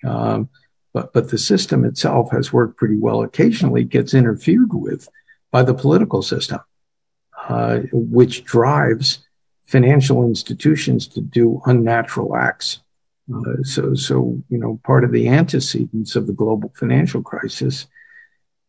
Um, 0.05 0.49
but, 0.95 1.13
but 1.13 1.31
the 1.31 1.39
system 1.39 1.85
itself 1.85 2.31
has 2.33 2.53
worked 2.53 2.77
pretty 2.77 2.97
well. 2.97 3.23
Occasionally 3.23 3.85
gets 3.85 4.15
interfered 4.15 4.73
with 4.73 5.09
by 5.51 5.63
the 5.63 5.75
political 5.75 6.23
system, 6.23 6.61
uh, 7.49 7.81
which 7.93 8.45
drives 8.45 9.28
financial 9.69 10.25
institutions 10.25 11.07
to 11.07 11.21
do 11.21 11.61
unnatural 11.67 12.35
acts. 12.35 12.81
Uh, 13.33 13.63
so, 13.63 13.95
so, 13.95 14.43
you 14.49 14.59
know, 14.59 14.81
part 14.85 15.05
of 15.05 15.13
the 15.13 15.29
antecedents 15.29 16.17
of 16.17 16.27
the 16.27 16.33
global 16.33 16.73
financial 16.75 17.23
crisis 17.23 17.87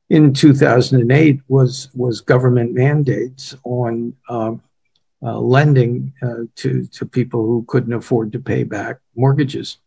in 0.09 0.33
2008 0.33 1.39
was, 1.47 1.89
was 1.93 2.21
government 2.21 2.73
mandates 2.73 3.55
on 3.63 4.13
um, 4.29 4.61
uh, 5.23 5.39
lending 5.39 6.13
uh, 6.21 6.43
to, 6.55 6.85
to 6.87 7.05
people 7.05 7.45
who 7.45 7.65
couldn't 7.67 7.93
afford 7.93 8.31
to 8.31 8.39
pay 8.39 8.63
back 8.63 8.97
mortgages 9.15 9.77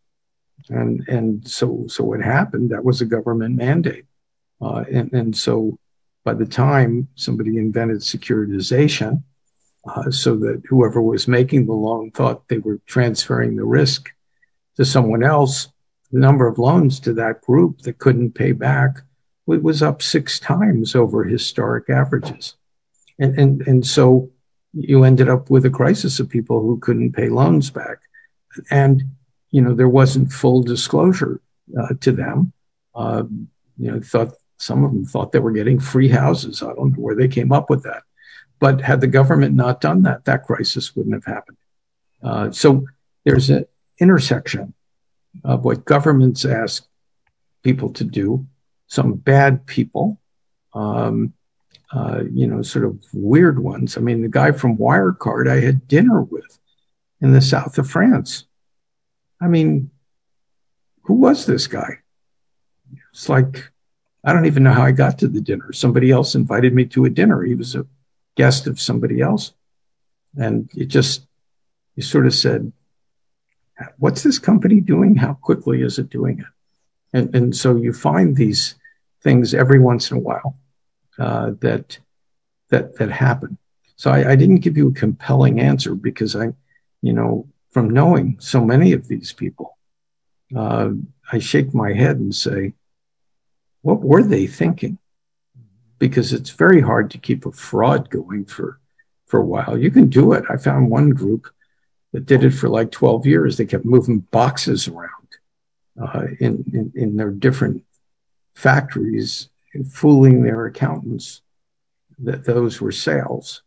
and 0.69 1.07
and 1.09 1.47
so 1.47 1.85
so 1.89 2.05
what 2.05 2.21
happened 2.21 2.71
that 2.71 2.85
was 2.85 3.01
a 3.01 3.07
government 3.07 3.57
mandate 3.57 4.05
uh, 4.61 4.85
and 4.91 5.13
and 5.13 5.37
so 5.37 5.77
by 6.25 6.35
the 6.35 6.47
time 6.47 7.09
somebody 7.15 7.59
invented 7.59 7.99
securitization 7.99 9.15
uh, 9.15 9.19
so 10.11 10.37
that 10.37 10.63
whoever 10.69 11.03
was 11.03 11.27
making 11.27 11.67
the 11.67 11.73
loan 11.73 12.11
thought 12.11 12.49
they 12.49 12.59
were 12.59 12.79
transferring 12.87 13.57
the 13.57 13.65
risk 13.65 14.11
to 14.77 14.85
someone 14.85 15.25
else 15.25 15.69
the 16.13 16.21
number 16.21 16.47
of 16.47 16.59
loans 16.59 17.01
to 17.01 17.13
that 17.13 17.41
group 17.41 17.81
that 17.81 17.99
couldn't 17.99 18.33
pay 18.33 18.53
back 18.53 18.99
was 19.47 19.83
up 19.83 20.01
six 20.01 20.39
times 20.39 20.95
over 20.95 21.25
historic 21.25 21.91
averages 21.91 22.55
and 23.19 23.39
and 23.39 23.67
and 23.67 23.87
so 23.87 24.31
you 24.73 25.05
ended 25.05 25.29
up 25.29 25.51
with 25.51 25.67
a 25.67 25.71
crisis 25.71 26.21
of 26.21 26.29
people 26.29 26.61
who 26.61 26.79
couldn't 26.79 27.13
pay 27.13 27.29
loans 27.29 27.71
back 27.71 27.99
and 28.71 29.03
you 29.53 29.61
know, 29.61 29.75
there 29.75 29.89
wasn't 29.89 30.33
full 30.33 30.63
disclosure 30.63 31.41
uh, 31.79 31.95
to 32.01 32.11
them. 32.11 32.53
Uh, 32.95 33.25
you 33.79 33.91
know, 33.91 34.01
thought 34.01 34.35
some 34.59 34.83
of 34.83 34.91
them 34.91 35.05
thought 35.05 35.33
they 35.33 35.39
were 35.39 35.53
getting 35.53 35.79
free 35.79 36.09
houses. 36.09 36.63
I 36.63 36.73
don't 36.73 36.97
know 36.97 37.03
where 37.03 37.15
they 37.15 37.29
came 37.29 37.53
up 37.53 37.71
with 37.71 37.85
that. 37.85 38.03
But 38.63 38.81
had 38.81 39.01
the 39.01 39.09
government 39.09 39.57
not 39.57 39.81
done 39.81 40.05
that, 40.05 40.25
that 40.27 40.45
crisis 40.45 40.95
wouldn't 40.95 41.17
have 41.17 41.25
happened. 41.25 41.57
Uh, 42.23 42.53
so 42.53 42.87
there's 43.25 43.51
an 43.51 43.65
intersection 43.99 44.73
of 45.43 45.65
what 45.65 45.85
governments 45.85 46.45
ask 46.45 46.87
people 47.65 47.93
to 47.95 48.05
do, 48.05 48.47
some 48.87 49.15
bad 49.15 49.67
people, 49.67 50.21
um, 50.75 51.33
uh, 51.93 52.21
you 52.31 52.47
know, 52.47 52.63
sort 52.63 52.85
of 52.85 53.05
weird 53.13 53.59
ones. 53.59 53.97
I 53.97 54.01
mean, 54.01 54.23
the 54.23 54.29
guy 54.29 54.53
from 54.53 54.79
Wirecard 54.79 55.51
I 55.51 55.59
had 55.59 55.89
dinner 55.89 56.23
with 56.23 56.61
in 57.21 57.33
the 57.33 57.41
south 57.41 57.79
of 57.79 57.91
France. 57.91 58.47
I 59.41 59.49
mean, 59.49 59.91
who 61.03 61.15
was 61.15 61.47
this 61.47 61.67
guy? 61.67 61.99
It's 63.13 63.29
like, 63.29 63.73
I 64.23 64.33
don't 64.33 64.47
even 64.47 64.63
know 64.63 64.73
how 64.73 64.85
I 64.85 64.93
got 64.93 65.19
to 65.19 65.27
the 65.27 65.41
dinner. 65.41 65.73
Somebody 65.73 66.13
else 66.13 66.37
invited 66.37 66.73
me 66.73 66.85
to 66.87 67.07
a 67.07 67.11
dinner. 67.11 67.43
He 67.43 67.57
was 67.57 67.75
a 67.75 67.85
guest 68.37 68.67
of 68.67 68.81
somebody 68.81 69.21
else. 69.21 69.53
And 70.37 70.71
it 70.75 70.87
just, 70.87 71.27
you 71.97 72.03
sort 72.03 72.27
of 72.27 72.35
said, 72.35 72.73
what's 73.99 74.23
this 74.23 74.39
company 74.39 74.81
doing? 74.81 75.17
How 75.17 75.35
quickly 75.35 75.83
is 75.83 75.99
it 75.99 76.11
doing 76.11 76.41
it? 76.41 76.47
And, 77.13 77.35
and 77.35 77.57
so 77.57 77.77
you 77.77 77.93
find 77.93 78.37
these 78.37 78.77
things 79.23 79.55
every 79.55 79.79
once 79.79 80.11
in 80.11 80.17
a 80.17 80.21
while 80.21 80.57
uh, 81.19 81.53
that 81.61 81.99
that 82.71 82.97
that 82.97 83.11
happen. 83.11 83.59
So 83.97 84.11
I, 84.11 84.33
I, 84.33 84.37
didn't 84.37 84.61
give 84.61 84.77
you 84.77 84.89
a 84.89 84.95
compelling 84.95 85.61
answer 85.61 85.95
because 85.95 86.35
I, 86.35 86.55
you 87.03 87.13
know, 87.13 87.47
from 87.71 87.91
knowing 87.91 88.39
so 88.41 88.65
many 88.65 88.93
of 88.93 89.07
these 89.07 89.33
people, 89.33 89.79
uh, 90.57 90.91
I 91.31 91.39
shake 91.39 91.75
my 91.75 91.93
head 91.93 92.17
and 92.17 92.35
say, 92.35 92.73
what 93.83 94.01
were 94.01 94.23
they 94.23 94.47
thinking? 94.47 94.99
Because 96.03 96.33
it's 96.33 96.51
very 96.51 96.81
hard 96.81 97.13
to 97.13 97.17
keep 97.17 97.47
a 97.47 97.53
fraud 97.53 98.11
going 98.11 98.45
for 98.45 98.81
for 99.27 99.39
a 99.39 99.47
while. 99.47 99.79
You 99.79 99.89
can 99.89 100.09
do 100.09 100.33
it. 100.33 100.43
I 100.51 100.57
found 100.57 100.91
one 100.91 101.11
group 101.11 101.47
that 102.11 102.27
did 102.27 102.43
it 102.43 102.51
for 102.51 102.69
like 102.69 102.91
12 102.91 103.25
years. 103.25 103.57
They 103.57 103.67
kept 103.67 103.85
moving 103.85 104.19
boxes 104.19 104.89
around 104.89 105.29
uh, 106.03 106.25
in, 106.41 106.65
in, 106.75 106.93
in 106.97 107.17
their 107.17 107.31
different 107.31 107.85
factories, 108.53 109.49
fooling 109.93 110.43
their 110.43 110.67
accountants 110.67 111.41
that 112.19 112.45
those 112.45 112.81
were 112.81 112.91
sales. 112.91 113.63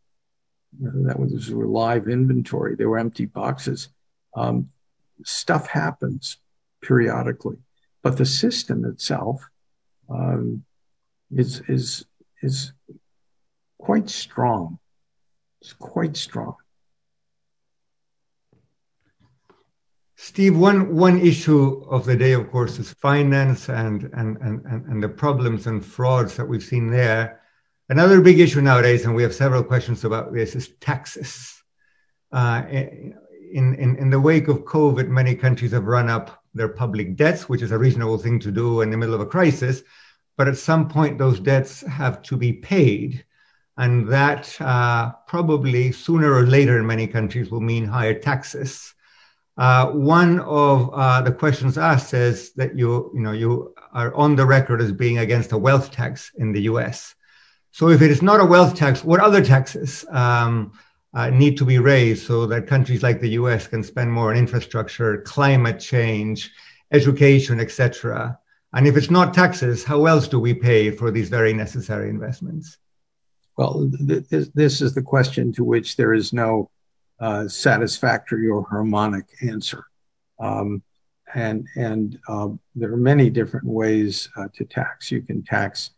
That 0.82 1.18
was 1.18 1.49
were 1.52 1.68
live 1.68 2.10
inventory. 2.10 2.76
They 2.76 2.84
were 2.84 2.99
empty 2.99 3.28
boxes. 3.28 3.88
Um, 4.36 4.72
stuff 5.24 5.68
happens 5.68 6.36
periodically, 6.82 7.60
but 8.03 8.18
the 8.18 8.26
system 8.26 8.84
itself 8.84 9.49
um, 10.10 10.66
is 11.32 11.62
is 11.70 12.06
is 12.45 12.72
quite 13.80 14.09
strong. 14.09 14.80
It's 15.61 15.73
quite 15.73 16.15
strong. 16.15 16.55
Steve, 20.17 20.57
one 20.57 20.95
one 20.95 21.19
issue 21.19 21.84
of 21.89 22.05
the 22.05 22.15
day, 22.15 22.34
of 22.34 22.49
course, 22.49 22.80
is 22.80 22.93
finance 22.93 23.69
and 23.69 24.09
and 24.13 24.38
and 24.38 24.65
and 24.65 25.03
the 25.03 25.09
problems 25.09 25.67
and 25.67 25.85
frauds 25.85 26.35
that 26.35 26.47
we've 26.47 26.63
seen 26.63 26.89
there. 26.89 27.41
Another 27.89 28.22
big 28.22 28.39
issue 28.39 28.61
nowadays, 28.61 29.05
and 29.05 29.13
we 29.13 29.23
have 29.23 29.35
several 29.35 29.63
questions 29.63 30.05
about 30.05 30.34
this, 30.34 30.55
is 30.55 30.69
taxes. 30.80 31.61
Uh, 32.31 32.63
in, 32.72 33.76
in 33.76 33.95
in 33.97 34.09
the 34.09 34.19
wake 34.19 34.47
of 34.47 34.65
COVID, 34.65 35.07
many 35.09 35.35
countries 35.35 35.72
have 35.72 35.85
run 35.85 36.09
up 36.09 36.43
their 36.53 36.69
public 36.69 37.15
debts, 37.15 37.49
which 37.49 37.61
is 37.61 37.72
a 37.72 37.77
reasonable 37.77 38.17
thing 38.17 38.39
to 38.39 38.51
do 38.51 38.81
in 38.81 38.89
the 38.89 38.97
middle 38.97 39.15
of 39.15 39.22
a 39.22 39.26
crisis. 39.26 39.84
But 40.38 40.48
at 40.48 40.57
some 40.57 40.90
point, 40.90 41.18
those 41.18 41.40
debts 41.40 41.82
have 41.82 42.22
to 42.24 42.38
be 42.38 42.53
paid 42.53 43.26
and 43.78 44.07
that 44.07 44.60
uh, 44.62 45.12
probably 45.28 45.91
sooner 45.91 46.34
or 46.34 46.45
later 46.45 46.80
in 46.80 46.86
many 46.86 47.07
countries 47.07 47.52
will 47.52 47.62
mean 47.62 47.86
higher 47.86 48.18
taxes. 48.18 48.94
Uh, 49.57 49.91
one 49.91 50.40
of 50.41 50.90
uh, 50.94 51.22
the 51.22 51.32
questions 51.32 51.78
asked 51.78 52.10
says 52.10 52.52
that 52.53 52.78
you, 52.78 53.12
you 53.14 53.22
know, 53.22 53.32
you 53.32 53.74
are 53.94 54.14
on 54.14 54.36
the 54.36 54.45
record 54.45 54.82
as 54.82 54.91
being 54.91 55.20
against 55.20 55.52
a 55.52 55.57
wealth 55.57 55.91
tax 55.91 56.32
in 56.38 56.52
the 56.52 56.62
U.S. 56.64 57.16
So 57.72 57.90
if 57.90 58.02
it 58.02 58.12
is 58.12 58.22
not 58.22 58.40
a 58.40 58.45
wealth 58.45 58.76
tax, 58.76 59.03
what 59.03 59.20
other 59.20 59.44
taxes 59.44 60.06
um, 60.10 60.72
uh, 61.14 61.30
need 61.30 61.57
to 61.57 61.66
be 61.66 61.80
raised 61.80 62.26
so 62.26 62.45
that 62.48 62.68
countries 62.68 63.03
like 63.03 63.20
the 63.20 63.30
U.S. 63.32 63.68
can 63.68 63.84
spend 63.84 64.12
more 64.12 64.32
on 64.32 64.38
infrastructure, 64.38 65.22
climate 65.22 65.80
change, 65.80 66.52
education, 66.91 67.60
etc. 67.60 68.38
And 68.76 68.85
if 68.85 68.97
it's 68.97 69.10
not 69.10 69.34
taxes, 69.34 69.85
how 69.85 70.06
else 70.06 70.27
do 70.27 70.38
we 70.38 70.53
pay 70.53 70.91
for 70.91 71.10
these 71.10 71.30
very 71.30 71.53
necessary 71.53 72.10
investments? 72.10 72.77
Well, 73.57 73.89
th- 74.06 74.49
this, 74.53 74.81
is 74.81 74.93
the 74.93 75.02
question 75.02 75.53
to 75.53 75.64
which 75.64 75.95
there 75.95 76.14
is 76.14 76.34
no 76.34 76.69
uh, 77.22 77.47
satisfactory 77.47 78.49
or 78.49 78.68
harmonic 78.69 79.27
answer. 79.41 79.85
Um, 80.39 80.84
and 81.34 81.65
and 81.76 82.19
uh, 82.27 82.49
there 82.76 82.93
are 82.93 82.97
many 82.97 83.30
different 83.30 83.65
ways 83.65 84.30
uh, 84.35 84.47
to 84.53 84.65
tax. 84.65 85.10
You 85.10 85.22
can 85.22 85.41
tax 85.41 85.91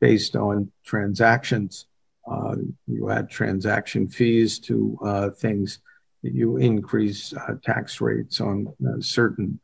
based 0.00 0.34
on 0.34 0.70
transactions. 0.84 1.86
Uh, 2.28 2.56
you 2.88 3.10
add 3.10 3.30
transaction 3.30 4.08
fees 4.08 4.58
to 4.58 4.98
uh, 5.04 5.30
things. 5.30 5.78
You 6.22 6.56
increase 6.56 7.32
uh, 7.32 7.54
tax 7.62 8.00
rates 8.00 8.40
on 8.40 8.72
certain 9.00 9.60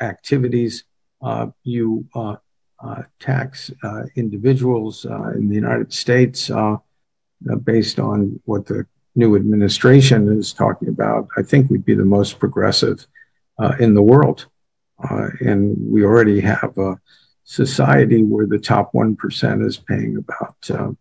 activities. 0.00 0.84
Uh, 1.20 1.46
you 1.64 2.06
uh, 2.14 2.36
uh, 2.80 3.02
tax 3.18 3.72
uh, 3.82 4.04
individuals 4.14 5.04
uh, 5.04 5.30
in 5.30 5.48
the 5.48 5.54
United 5.54 5.92
States 5.92 6.48
uh, 6.50 6.76
based 7.64 7.98
on 7.98 8.40
what 8.44 8.66
the 8.66 8.86
new 9.16 9.34
administration 9.34 10.28
is 10.38 10.52
talking 10.52 10.88
about, 10.88 11.26
I 11.36 11.42
think 11.42 11.70
we'd 11.70 11.84
be 11.84 11.94
the 11.94 12.04
most 12.04 12.38
progressive 12.38 13.04
in 13.80 13.94
the 13.94 14.02
world. 14.02 14.46
and 15.40 15.76
we 15.78 16.04
already 16.04 16.40
have 16.40 16.78
a 16.78 17.00
society 17.42 18.22
where 18.22 18.46
the 18.46 18.58
top 18.58 18.92
1% 18.92 19.66
is 19.66 19.76
paying 19.76 20.16
about 20.16 20.70
um, 20.70 20.96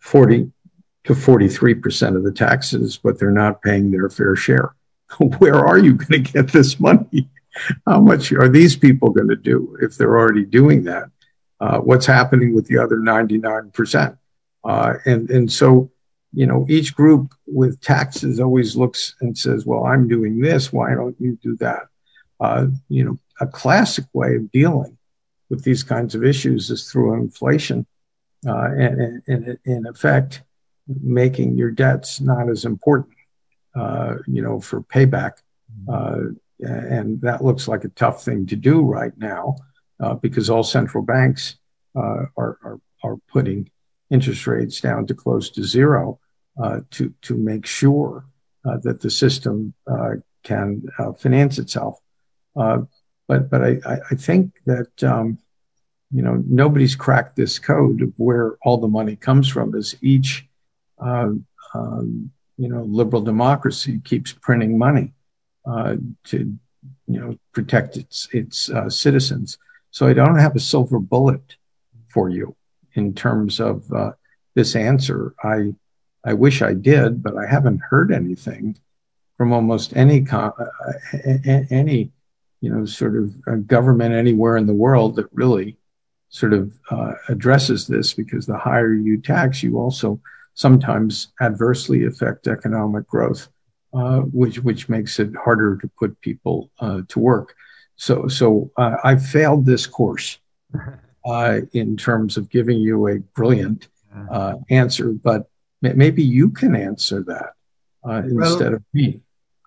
40 0.00 0.50
to 1.04 1.12
43% 1.12 2.16
of 2.16 2.24
the 2.24 2.32
taxes, 2.32 2.96
but 2.96 3.18
they're 3.18 3.30
not 3.30 3.62
paying 3.62 3.92
their 3.92 4.08
fair 4.08 4.34
share. 4.34 4.74
Where 5.38 5.64
are 5.64 5.78
you 5.78 5.94
going 5.94 6.24
to 6.24 6.32
get 6.32 6.48
this 6.48 6.80
money? 6.80 7.28
How 7.86 8.00
much 8.00 8.32
are 8.32 8.48
these 8.48 8.76
people 8.76 9.10
going 9.10 9.28
to 9.28 9.36
do 9.36 9.76
if 9.80 9.96
they're 9.96 10.16
already 10.16 10.44
doing 10.44 10.84
that? 10.84 11.04
Uh, 11.60 11.78
what's 11.78 12.06
happening 12.06 12.54
with 12.54 12.66
the 12.66 12.78
other 12.78 12.96
99%? 12.96 14.18
Uh, 14.64 14.94
and, 15.04 15.30
and 15.30 15.52
so, 15.52 15.90
you 16.32 16.46
know, 16.46 16.66
each 16.68 16.94
group 16.94 17.34
with 17.46 17.80
taxes 17.80 18.40
always 18.40 18.76
looks 18.76 19.14
and 19.20 19.36
says, 19.36 19.66
well, 19.66 19.84
I'm 19.84 20.08
doing 20.08 20.40
this. 20.40 20.72
Why 20.72 20.94
don't 20.94 21.16
you 21.20 21.38
do 21.42 21.56
that? 21.56 21.82
Uh, 22.40 22.66
you 22.88 23.04
know, 23.04 23.18
a 23.40 23.46
classic 23.46 24.06
way 24.12 24.36
of 24.36 24.50
dealing 24.50 24.96
with 25.50 25.62
these 25.62 25.82
kinds 25.82 26.14
of 26.14 26.24
issues 26.24 26.70
is 26.70 26.90
through 26.90 27.14
inflation 27.14 27.86
uh, 28.46 28.70
and, 28.76 29.22
and, 29.26 29.58
in 29.64 29.86
effect, 29.86 30.42
making 30.88 31.56
your 31.56 31.70
debts 31.70 32.20
not 32.20 32.48
as 32.48 32.64
important, 32.64 33.14
uh, 33.76 34.16
you 34.26 34.42
know, 34.42 34.60
for 34.60 34.80
payback. 34.80 35.32
Uh, 35.88 36.18
and 36.62 37.20
that 37.20 37.44
looks 37.44 37.68
like 37.68 37.84
a 37.84 37.88
tough 37.90 38.24
thing 38.24 38.46
to 38.46 38.56
do 38.56 38.82
right 38.82 39.16
now 39.18 39.56
uh, 40.02 40.14
because 40.14 40.50
all 40.50 40.62
central 40.62 41.02
banks 41.02 41.56
uh, 41.96 42.24
are, 42.36 42.78
putting 43.28 43.68
interest 44.10 44.46
rates 44.46 44.80
down 44.80 45.04
to 45.04 45.14
close 45.14 45.50
to 45.50 45.64
zero 45.64 46.20
uh, 46.62 46.80
to 46.90 47.12
to 47.20 47.36
make 47.36 47.66
sure 47.66 48.24
uh, 48.64 48.76
that 48.84 49.00
the 49.00 49.10
system 49.10 49.74
uh, 49.90 50.10
can 50.44 50.82
uh, 50.98 51.12
finance 51.12 51.58
itself. 51.58 51.98
but 52.54 52.86
but 53.50 53.62
I, 53.62 54.14
think 54.16 54.52
that 54.66 55.02
um, 55.02 55.38
you 56.12 56.22
know 56.22 56.42
nobody's 56.46 56.94
cracked 56.94 57.34
this 57.34 57.58
code 57.58 58.02
of 58.02 58.12
where 58.18 58.56
all 58.62 58.78
the 58.78 58.86
money 58.86 59.16
comes 59.16 59.48
from. 59.48 59.74
As 59.74 59.96
each 60.00 60.46
um, 60.98 61.44
you 61.74 62.68
know 62.68 62.82
liberal 62.82 63.22
democracy 63.22 64.00
keeps 64.04 64.32
printing 64.32 64.78
money 64.78 65.12
to 65.64 66.58
you 67.06 67.20
know 67.20 67.36
protect 67.52 67.96
its 67.96 68.28
its 68.32 68.70
uh, 68.70 68.88
citizens. 68.88 69.58
So 69.90 70.06
I 70.06 70.12
don't 70.12 70.38
have 70.38 70.56
a 70.56 70.60
silver 70.60 70.98
bullet 70.98 71.56
for 72.08 72.28
you 72.28 72.56
in 72.94 73.14
terms 73.14 73.60
of 73.60 73.90
uh, 73.92 74.12
this 74.54 74.74
answer. 74.74 75.34
I 75.42 75.74
I 76.24 76.34
wish 76.34 76.62
I 76.62 76.74
did, 76.74 77.22
but 77.22 77.36
I 77.36 77.46
haven't 77.46 77.80
heard 77.80 78.12
anything 78.12 78.78
from 79.36 79.52
almost 79.52 79.96
any 79.96 80.26
uh, 80.30 80.50
any 81.70 82.12
you 82.60 82.70
know 82.72 82.84
sort 82.84 83.16
of 83.16 83.34
uh, 83.46 83.56
government 83.56 84.14
anywhere 84.14 84.56
in 84.56 84.66
the 84.66 84.72
world 84.72 85.16
that 85.16 85.28
really 85.32 85.76
sort 86.28 86.54
of 86.54 86.72
uh, 86.90 87.12
addresses 87.28 87.86
this 87.86 88.14
because 88.14 88.46
the 88.46 88.56
higher 88.56 88.94
you 88.94 89.20
tax, 89.20 89.62
you 89.62 89.78
also 89.78 90.18
sometimes 90.54 91.28
adversely 91.40 92.04
affect 92.06 92.46
economic 92.46 93.06
growth, 93.06 93.48
uh, 93.92 94.20
which 94.20 94.58
which 94.60 94.88
makes 94.88 95.18
it 95.20 95.34
harder 95.36 95.76
to 95.76 95.88
put 95.98 96.20
people 96.20 96.70
uh, 96.80 97.02
to 97.08 97.18
work. 97.18 97.54
So, 97.96 98.26
so 98.26 98.70
uh, 98.76 98.96
I 99.04 99.16
failed 99.16 99.66
this 99.66 99.86
course 99.86 100.38
uh, 101.24 101.60
in 101.72 101.96
terms 101.96 102.36
of 102.36 102.50
giving 102.50 102.78
you 102.78 103.08
a 103.08 103.18
brilliant 103.18 103.88
uh, 104.30 104.56
answer, 104.70 105.12
but 105.12 105.48
maybe 105.80 106.22
you 106.22 106.50
can 106.50 106.74
answer 106.74 107.22
that 107.24 107.52
uh, 108.08 108.22
instead 108.24 108.72
well, 108.72 108.74
of 108.74 108.84
me. 108.92 109.20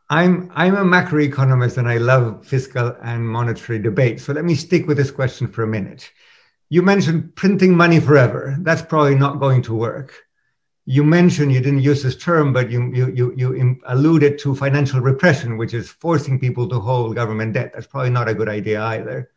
I'm 0.09 0.51
I'm 0.53 0.75
a 0.75 0.83
macroeconomist 0.83 1.77
and 1.77 1.87
I 1.87 1.97
love 1.97 2.45
fiscal 2.45 2.95
and 3.01 3.27
monetary 3.27 3.79
debate. 3.79 4.19
So 4.19 4.33
let 4.33 4.45
me 4.45 4.55
stick 4.55 4.87
with 4.87 4.97
this 4.97 5.11
question 5.11 5.47
for 5.47 5.63
a 5.63 5.67
minute. 5.67 6.11
You 6.69 6.81
mentioned 6.81 7.35
printing 7.35 7.75
money 7.75 7.99
forever. 7.99 8.55
That's 8.59 8.81
probably 8.81 9.15
not 9.15 9.39
going 9.39 9.61
to 9.63 9.73
work 9.73 10.13
you 10.85 11.03
mentioned 11.03 11.51
you 11.51 11.61
didn't 11.61 11.81
use 11.81 12.03
this 12.03 12.15
term, 12.15 12.53
but 12.53 12.69
you 12.69 12.91
you 12.93 13.11
you, 13.11 13.33
you 13.35 13.81
alluded 13.87 14.37
to 14.39 14.55
financial 14.55 14.99
repression, 14.99 15.57
which 15.57 15.73
is 15.73 15.89
forcing 15.89 16.39
people 16.39 16.69
to 16.69 16.79
hold 16.79 17.15
government 17.15 17.53
debt. 17.53 17.71
That's 17.73 17.87
probably 17.87 18.11
not 18.11 18.29
a 18.29 18.35
good 18.35 18.49
idea 18.49 18.81
either. 18.81 19.31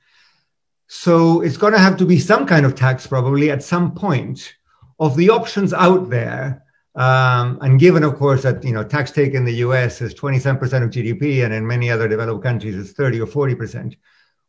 So 0.89 1.41
it's 1.41 1.57
going 1.57 1.73
to 1.73 1.79
have 1.79 1.97
to 1.99 2.07
be 2.07 2.19
some 2.19 2.47
kind 2.47 2.65
of 2.66 2.75
tax, 2.75 3.07
probably 3.07 3.51
at 3.51 3.62
some 3.62 3.95
point. 3.95 4.55
Of 5.01 5.16
the 5.16 5.31
options 5.31 5.73
out 5.73 6.11
there, 6.11 6.65
um, 6.97 7.59
and 7.62 7.79
given, 7.79 8.03
of 8.03 8.16
course, 8.16 8.43
that 8.43 8.65
you 8.65 8.73
know 8.73 8.83
tax 8.83 9.12
take 9.12 9.33
in 9.33 9.45
the 9.45 9.55
U.S. 9.66 10.03
is 10.03 10.12
27% 10.12 10.61
of 10.83 10.91
GDP, 10.91 11.45
and 11.45 11.55
in 11.55 11.66
many 11.66 11.89
other 11.89 12.09
developed 12.09 12.43
countries 12.43 12.77
it's 12.77 12.93
30 12.93 13.20
or 13.20 13.27
40%. 13.27 13.97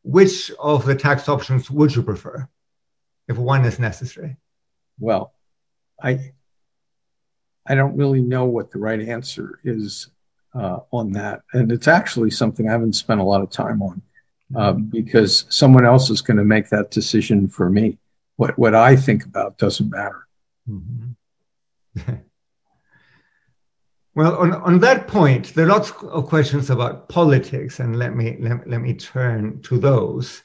Which 0.02 0.52
of 0.60 0.86
the 0.86 0.96
tax 0.96 1.30
options 1.30 1.70
would 1.70 1.96
you 1.96 2.02
prefer, 2.02 2.50
if 3.28 3.38
one 3.38 3.64
is 3.66 3.78
necessary? 3.78 4.38
Well, 4.98 5.34
I 6.02 6.32
I 7.70 7.76
don't 7.76 7.96
really 7.96 8.22
know 8.22 8.46
what 8.46 8.72
the 8.72 8.80
right 8.80 9.00
answer 9.00 9.60
is 9.64 10.10
uh, 10.54 10.80
on 10.92 11.12
that. 11.14 11.44
And 11.54 11.72
it's 11.72 11.88
actually 11.88 12.32
something 12.32 12.68
I 12.68 12.72
haven't 12.72 12.94
spent 12.94 13.22
a 13.22 13.24
lot 13.24 13.42
of 13.42 13.52
time 13.52 13.82
on 13.82 14.02
uh, 14.56 14.74
because 14.74 15.46
someone 15.50 15.86
else 15.86 16.10
is 16.10 16.22
going 16.22 16.38
to 16.38 16.44
make 16.44 16.70
that 16.70 16.92
decision 16.92 17.48
for 17.48 17.70
me. 17.70 17.98
what 18.38 18.58
what 18.58 18.74
I 18.74 18.96
think 18.96 19.26
about 19.26 19.58
doesn't 19.58 19.90
matter. 19.90 20.28
Mm-hmm. 20.68 22.14
well, 24.16 24.36
on, 24.38 24.54
on 24.54 24.80
that 24.80 25.08
point, 25.08 25.54
there 25.54 25.66
are 25.66 25.70
lots 25.70 25.92
of 26.02 26.28
questions 26.28 26.70
about 26.70 27.10
politics, 27.10 27.80
and 27.80 28.00
let 28.00 28.16
me 28.16 28.38
let, 28.40 28.68
let 28.68 28.82
me 28.82 28.94
turn 28.94 29.62
to 29.64 29.78
those. 29.78 30.42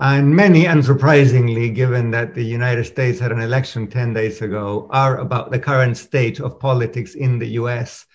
And 0.00 0.34
many, 0.34 0.64
unsurprisingly, 0.64 1.74
given 1.74 2.12
that 2.12 2.32
the 2.32 2.44
United 2.44 2.84
States 2.84 3.18
had 3.18 3.32
an 3.32 3.40
election 3.40 3.88
10 3.88 4.14
days 4.14 4.40
ago, 4.42 4.86
are 4.90 5.18
about 5.18 5.50
the 5.50 5.58
current 5.58 5.96
state 5.96 6.38
of 6.38 6.60
politics 6.60 7.16
in 7.16 7.40
the 7.40 7.48
US. 7.62 8.06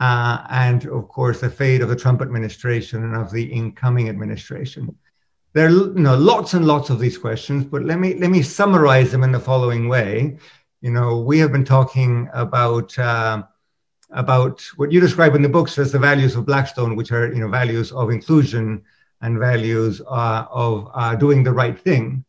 Uh, 0.00 0.44
and 0.50 0.84
of 0.86 1.08
course, 1.08 1.40
the 1.40 1.48
fate 1.48 1.80
of 1.80 1.88
the 1.88 1.96
Trump 1.96 2.20
administration 2.20 3.04
and 3.04 3.16
of 3.16 3.30
the 3.30 3.42
incoming 3.42 4.10
administration. 4.10 4.94
There 5.54 5.68
are 5.68 5.70
you 5.70 5.94
know, 5.94 6.14
lots 6.14 6.52
and 6.52 6.66
lots 6.66 6.90
of 6.90 6.98
these 6.98 7.16
questions, 7.16 7.64
but 7.64 7.84
let 7.84 7.98
me, 7.98 8.14
let 8.16 8.30
me 8.30 8.42
summarize 8.42 9.10
them 9.10 9.22
in 9.22 9.32
the 9.32 9.40
following 9.40 9.88
way. 9.88 10.36
You 10.82 10.90
know, 10.90 11.20
we 11.20 11.38
have 11.38 11.52
been 11.52 11.64
talking 11.64 12.28
about, 12.34 12.98
uh, 12.98 13.44
about 14.10 14.62
what 14.76 14.92
you 14.92 15.00
describe 15.00 15.34
in 15.34 15.42
the 15.42 15.48
books 15.48 15.78
as 15.78 15.90
the 15.90 15.98
values 15.98 16.36
of 16.36 16.44
Blackstone, 16.44 16.96
which 16.96 17.12
are, 17.12 17.32
you 17.32 17.40
know, 17.40 17.48
values 17.48 17.92
of 17.92 18.10
inclusion, 18.10 18.82
and 19.24 19.38
values 19.38 20.02
uh, 20.06 20.44
of 20.50 20.90
uh, 20.94 21.14
doing 21.16 21.42
the 21.42 21.52
right 21.52 21.80
thing. 21.80 22.24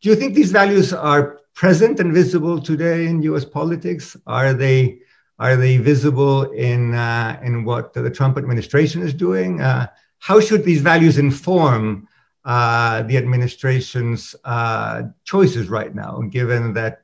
Do 0.00 0.08
you 0.08 0.16
think 0.16 0.34
these 0.34 0.50
values 0.50 0.92
are 0.94 1.40
present 1.54 2.00
and 2.00 2.12
visible 2.12 2.60
today 2.60 3.06
in 3.06 3.22
U.S. 3.30 3.44
politics? 3.44 4.16
Are 4.26 4.54
they 4.54 5.00
are 5.38 5.56
they 5.56 5.76
visible 5.76 6.50
in 6.52 6.94
uh, 6.94 7.38
in 7.44 7.64
what 7.64 7.92
the 7.92 8.10
Trump 8.10 8.38
administration 8.38 9.02
is 9.02 9.12
doing? 9.12 9.60
Uh, 9.60 9.86
how 10.18 10.40
should 10.40 10.64
these 10.64 10.80
values 10.80 11.18
inform 11.18 12.08
uh, 12.44 13.02
the 13.02 13.18
administration's 13.18 14.34
uh, 14.44 15.02
choices 15.24 15.68
right 15.68 15.94
now, 15.94 16.22
given 16.30 16.72
that 16.72 16.98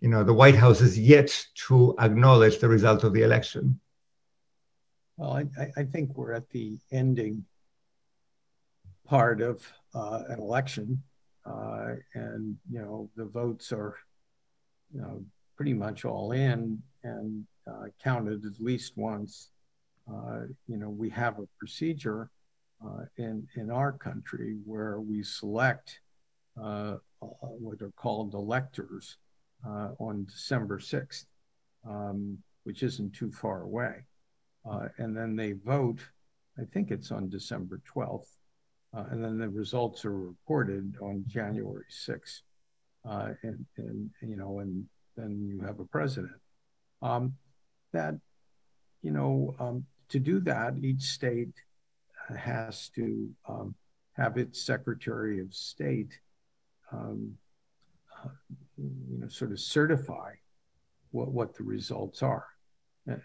you 0.00 0.08
know 0.08 0.24
the 0.24 0.38
White 0.42 0.56
House 0.56 0.80
is 0.80 0.98
yet 0.98 1.30
to 1.66 1.94
acknowledge 1.98 2.58
the 2.58 2.68
result 2.68 3.04
of 3.04 3.12
the 3.12 3.22
election? 3.22 3.78
Well, 5.18 5.36
I, 5.36 5.66
I 5.76 5.84
think 5.84 6.16
we're 6.16 6.32
at 6.32 6.48
the 6.48 6.78
ending 6.90 7.44
part 9.10 9.40
of 9.40 9.60
uh, 9.92 10.22
an 10.28 10.38
election, 10.38 11.02
uh, 11.44 11.94
and 12.14 12.56
you 12.70 12.80
know 12.80 13.10
the 13.16 13.24
votes 13.24 13.72
are, 13.72 13.96
you 14.94 15.00
know, 15.00 15.20
pretty 15.56 15.74
much 15.74 16.04
all 16.04 16.30
in 16.30 16.80
and 17.02 17.44
uh, 17.66 17.86
counted 18.02 18.44
at 18.46 18.60
least 18.60 18.92
once. 18.96 19.50
Uh, 20.08 20.42
you 20.68 20.76
know, 20.76 20.88
we 20.88 21.10
have 21.10 21.40
a 21.40 21.48
procedure 21.58 22.30
uh, 22.86 23.02
in 23.16 23.46
in 23.56 23.68
our 23.68 23.90
country 23.90 24.58
where 24.64 25.00
we 25.00 25.24
select 25.24 26.00
uh, 26.62 26.94
what 27.18 27.82
are 27.82 27.92
called 27.96 28.34
electors 28.34 29.18
on 29.98 30.24
December 30.24 30.78
sixth, 30.78 31.26
um, 31.84 32.38
which 32.62 32.84
isn't 32.84 33.12
too 33.12 33.32
far 33.32 33.62
away, 33.62 34.04
and 34.98 35.16
then 35.16 35.34
they 35.34 35.52
vote. 35.52 36.00
I 36.60 36.64
think 36.72 36.92
it's 36.92 37.10
on 37.10 37.28
December 37.28 37.80
twelfth 37.84 38.39
and 38.92 39.22
then 39.24 39.38
the 39.38 39.48
results 39.48 40.04
are 40.04 40.16
reported 40.16 40.96
on 41.00 41.24
January 41.26 41.84
6th. 41.90 42.40
Uh, 43.08 43.30
and, 43.42 43.64
and, 43.78 44.10
you 44.20 44.36
know, 44.36 44.58
and 44.58 44.84
then 45.16 45.40
you 45.40 45.64
have 45.64 45.80
a 45.80 45.84
president. 45.84 46.32
Um, 47.00 47.34
that, 47.92 48.14
you 49.02 49.10
know, 49.10 49.54
um, 49.58 49.86
to 50.10 50.18
do 50.18 50.40
that, 50.40 50.74
each 50.82 51.02
state 51.02 51.54
has 52.36 52.90
to 52.96 53.30
um, 53.48 53.74
have 54.14 54.36
its 54.36 54.60
Secretary 54.60 55.40
of 55.40 55.54
State, 55.54 56.12
um, 56.92 57.32
uh, 58.22 58.28
you 58.76 59.18
know, 59.18 59.28
sort 59.28 59.52
of 59.52 59.60
certify 59.60 60.32
what, 61.12 61.28
what 61.28 61.54
the 61.54 61.64
results 61.64 62.22
are. 62.22 62.46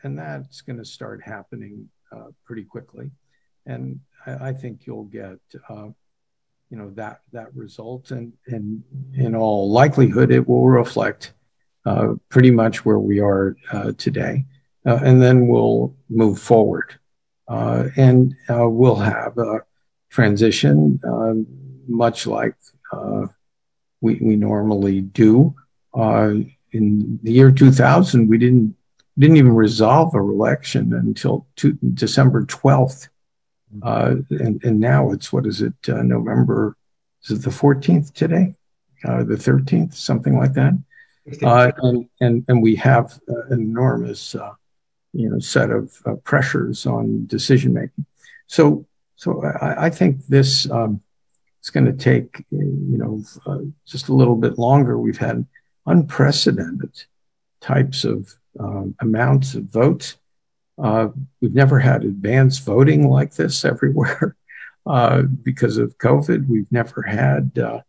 And 0.04 0.18
that's 0.18 0.62
going 0.62 0.80
to 0.80 0.86
start 0.86 1.22
happening 1.24 1.90
uh, 2.16 2.28
pretty 2.46 2.64
quickly 2.64 3.12
and 3.66 4.00
I, 4.26 4.50
I 4.50 4.54
think 4.54 4.86
you'll 4.86 5.06
get 5.06 5.40
uh, 5.70 5.88
you 6.70 6.78
know 6.78 6.90
that 6.92 7.22
that 7.32 7.56
result, 7.56 8.12
and 8.12 8.34
and 8.48 8.84
in 9.14 9.36
all 9.36 9.72
likelihood, 9.72 10.32
it 10.32 10.48
will 10.48 10.68
reflect 10.68 11.34
uh, 11.86 12.16
pretty 12.30 12.52
much 12.52 12.86
where 12.86 13.00
we 13.00 13.20
are 13.20 13.56
uh, 13.72 13.92
today, 13.98 14.46
uh, 14.86 15.00
and 15.04 15.22
then 15.22 15.48
we'll 15.48 15.96
move 16.10 16.40
forward, 16.40 16.98
uh, 17.48 17.86
and 17.96 18.36
uh, 18.50 18.68
we'll 18.68 18.96
have 18.96 19.38
a 19.38 19.62
transition, 20.10 21.00
um, 21.04 21.46
much 21.88 22.26
like 22.28 22.56
we 24.02 24.20
we 24.22 24.36
normally 24.36 25.02
do. 25.02 25.54
in 26.72 27.20
the 27.24 27.32
year 27.32 27.52
2000, 27.52 28.28
we 28.28 28.38
didn't 28.38 28.76
didn't 29.18 29.38
even 29.38 29.56
resolve 29.56 30.14
a 30.14 30.20
election 30.20 30.94
until 30.94 31.48
two, 31.56 31.78
December 31.94 32.44
12th 32.46 33.08
uh, 33.84 34.16
and, 34.30 34.64
and 34.64 34.80
now 34.80 35.12
it's 35.12 35.32
what 35.32 35.46
is 35.46 35.62
it? 35.62 35.74
Uh, 35.88 36.02
November? 36.02 36.78
Is 37.24 37.32
it 37.32 37.44
the 37.44 37.50
14th 37.50 38.14
today? 38.14 38.56
Uh, 39.04 39.24
the 39.24 39.36
13th, 39.36 39.94
something 39.94 40.38
like 40.38 40.54
that. 40.54 40.74
Uh, 41.42 41.72
and, 41.80 42.08
and 42.22 42.46
and 42.48 42.62
we 42.62 42.76
have 42.76 43.20
an 43.28 43.60
enormous, 43.60 44.36
uh, 44.36 44.54
you 45.14 45.28
know, 45.30 45.40
set 45.40 45.72
of 45.72 45.92
uh, 46.06 46.14
pressures 46.24 46.86
on 46.86 47.26
decision 47.26 47.74
making. 47.74 48.06
So 48.48 48.86
so 49.16 49.44
I, 49.44 49.88
I 49.88 49.90
think 49.90 50.26
this 50.28 50.70
um, 50.70 51.02
is 51.64 51.72
going 51.72 51.86
to 51.86 51.94
take 51.94 52.46
you 52.52 52.98
know 52.98 53.24
just 53.88 54.10
a 54.10 54.14
little 54.14 54.36
bit 54.36 54.60
longer. 54.60 55.00
We've 55.00 55.18
had 55.18 55.46
unprecedented 55.88 57.04
types 57.60 58.04
of 58.04 58.32
um, 58.60 58.96
amounts 59.02 59.56
of 59.56 59.64
votes 59.64 60.18
uh, 60.82 61.08
we've 61.42 61.54
never 61.54 61.80
had 61.80 62.04
advanced 62.04 62.66
voting 62.66 63.10
like 63.10 63.34
this 63.34 63.64
everywhere 63.64 64.36
uh, 64.86 65.22
because 65.22 65.78
of 65.78 65.98
COVID. 65.98 66.48
We've 66.48 66.72
never 66.72 67.02
had, 67.02 67.58
uh, 67.58 67.82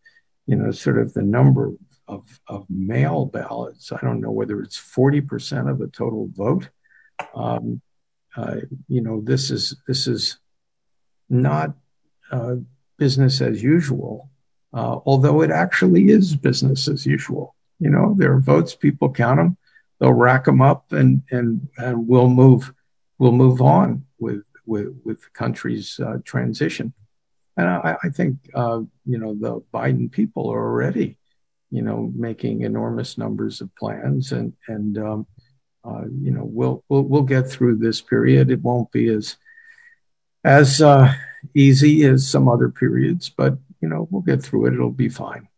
you 0.46 0.56
know, 0.56 0.70
sort 0.70 0.98
of 0.98 1.12
the 1.12 1.22
number 1.22 1.72
of, 2.08 2.40
of 2.46 2.66
mail 2.70 3.26
ballots. 3.26 3.90
I 3.90 3.98
don't 4.00 4.20
know 4.20 4.30
whether 4.30 4.60
it's 4.60 4.78
40% 4.78 5.70
of 5.70 5.78
the 5.78 5.88
total 5.88 6.28
vote. 6.32 6.68
Um, 7.34 7.80
uh, 8.36 8.56
you 8.88 9.00
know, 9.00 9.22
this 9.22 9.50
is 9.50 9.74
this 9.86 10.06
is 10.06 10.38
not 11.30 11.74
uh, 12.30 12.56
business 12.98 13.40
as 13.40 13.62
usual, 13.62 14.30
uh, 14.74 14.98
although 15.06 15.40
it 15.40 15.50
actually 15.50 16.10
is 16.10 16.36
business 16.36 16.86
as 16.86 17.06
usual. 17.06 17.54
You 17.80 17.90
know, 17.90 18.14
there 18.16 18.34
are 18.34 18.40
votes, 18.40 18.74
people 18.74 19.10
count 19.10 19.38
them, 19.38 19.56
they'll 19.98 20.12
rack 20.12 20.44
them 20.44 20.60
up, 20.60 20.92
and 20.92 21.22
and 21.30 21.66
and 21.78 22.06
we'll 22.06 22.28
move 22.28 22.74
we'll 23.18 23.32
move 23.32 23.60
on 23.60 24.04
with 24.18 24.42
with 24.66 25.00
with 25.04 25.22
the 25.22 25.30
country's 25.32 25.98
uh, 26.00 26.18
transition. 26.24 26.92
And 27.56 27.66
I, 27.66 27.96
I 28.02 28.08
think 28.10 28.38
uh, 28.54 28.80
you 29.04 29.18
know 29.18 29.34
the 29.34 29.62
Biden 29.72 30.10
people 30.10 30.50
are 30.50 30.60
already, 30.60 31.18
you 31.70 31.82
know, 31.82 32.12
making 32.14 32.62
enormous 32.62 33.16
numbers 33.16 33.60
of 33.60 33.74
plans, 33.76 34.32
and 34.32 34.52
and 34.68 34.98
um, 34.98 35.26
uh, 35.84 36.04
you 36.20 36.32
know 36.32 36.44
we'll, 36.44 36.84
we'll 36.88 37.02
we'll 37.02 37.22
get 37.22 37.48
through 37.48 37.76
this 37.76 38.00
period. 38.00 38.50
It 38.50 38.62
won't 38.62 38.92
be 38.92 39.08
as 39.08 39.36
as 40.44 40.82
uh, 40.82 41.12
easy 41.54 42.04
as 42.04 42.28
some 42.28 42.48
other 42.48 42.68
periods, 42.68 43.30
but 43.30 43.56
you 43.80 43.88
know 43.88 44.06
we'll 44.10 44.22
get 44.22 44.42
through 44.42 44.66
it. 44.66 44.74
It'll 44.74 44.90
be 44.90 45.08
fine. 45.08 45.48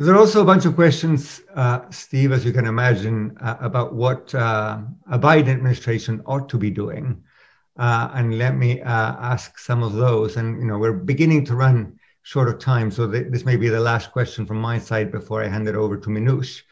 There 0.00 0.14
are 0.14 0.18
also 0.18 0.40
a 0.40 0.46
bunch 0.46 0.64
of 0.64 0.76
questions, 0.76 1.42
uh, 1.54 1.80
Steve, 1.90 2.32
as 2.32 2.42
you 2.42 2.54
can 2.54 2.64
imagine, 2.64 3.36
uh, 3.38 3.56
about 3.60 3.94
what 3.94 4.34
uh, 4.34 4.78
a 5.10 5.18
Biden 5.18 5.50
administration 5.50 6.22
ought 6.24 6.48
to 6.48 6.56
be 6.56 6.70
doing. 6.70 7.22
Uh, 7.78 8.08
and 8.14 8.38
let 8.38 8.56
me 8.56 8.80
uh, 8.80 9.16
ask 9.20 9.58
some 9.58 9.82
of 9.82 9.92
those. 9.92 10.38
And, 10.38 10.58
you 10.58 10.66
know, 10.66 10.78
we're 10.78 10.94
beginning 10.94 11.44
to 11.44 11.54
run 11.54 11.98
short 12.22 12.48
of 12.48 12.58
time. 12.58 12.90
So 12.90 13.10
th- 13.10 13.26
this 13.28 13.44
may 13.44 13.56
be 13.56 13.68
the 13.68 13.78
last 13.78 14.10
question 14.10 14.46
from 14.46 14.56
my 14.56 14.78
side 14.78 15.12
before 15.12 15.44
I 15.44 15.48
hand 15.48 15.68
it 15.68 15.74
over 15.74 15.98
to 15.98 16.08
Minouche. 16.08 16.62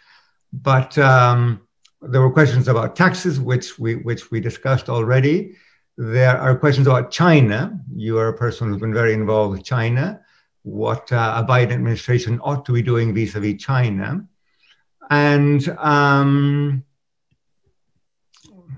But 0.54 0.96
um, 0.96 1.60
there 2.00 2.22
were 2.22 2.32
questions 2.32 2.66
about 2.66 2.96
taxes, 2.96 3.38
which 3.38 3.78
we, 3.78 3.96
which 3.96 4.30
we 4.30 4.40
discussed 4.40 4.88
already. 4.88 5.54
There 5.98 6.38
are 6.38 6.56
questions 6.56 6.86
about 6.86 7.10
China. 7.10 7.78
You 7.94 8.16
are 8.16 8.28
a 8.28 8.38
person 8.38 8.68
who's 8.68 8.80
been 8.80 8.94
very 8.94 9.12
involved 9.12 9.52
with 9.52 9.64
China 9.66 10.22
what 10.68 11.10
uh, 11.12 11.42
a 11.42 11.48
Biden 11.48 11.72
administration 11.72 12.40
ought 12.40 12.64
to 12.66 12.72
be 12.72 12.82
doing 12.82 13.14
vis-a-vis 13.14 13.62
China. 13.62 14.24
And 15.10 15.66
um, 15.78 16.84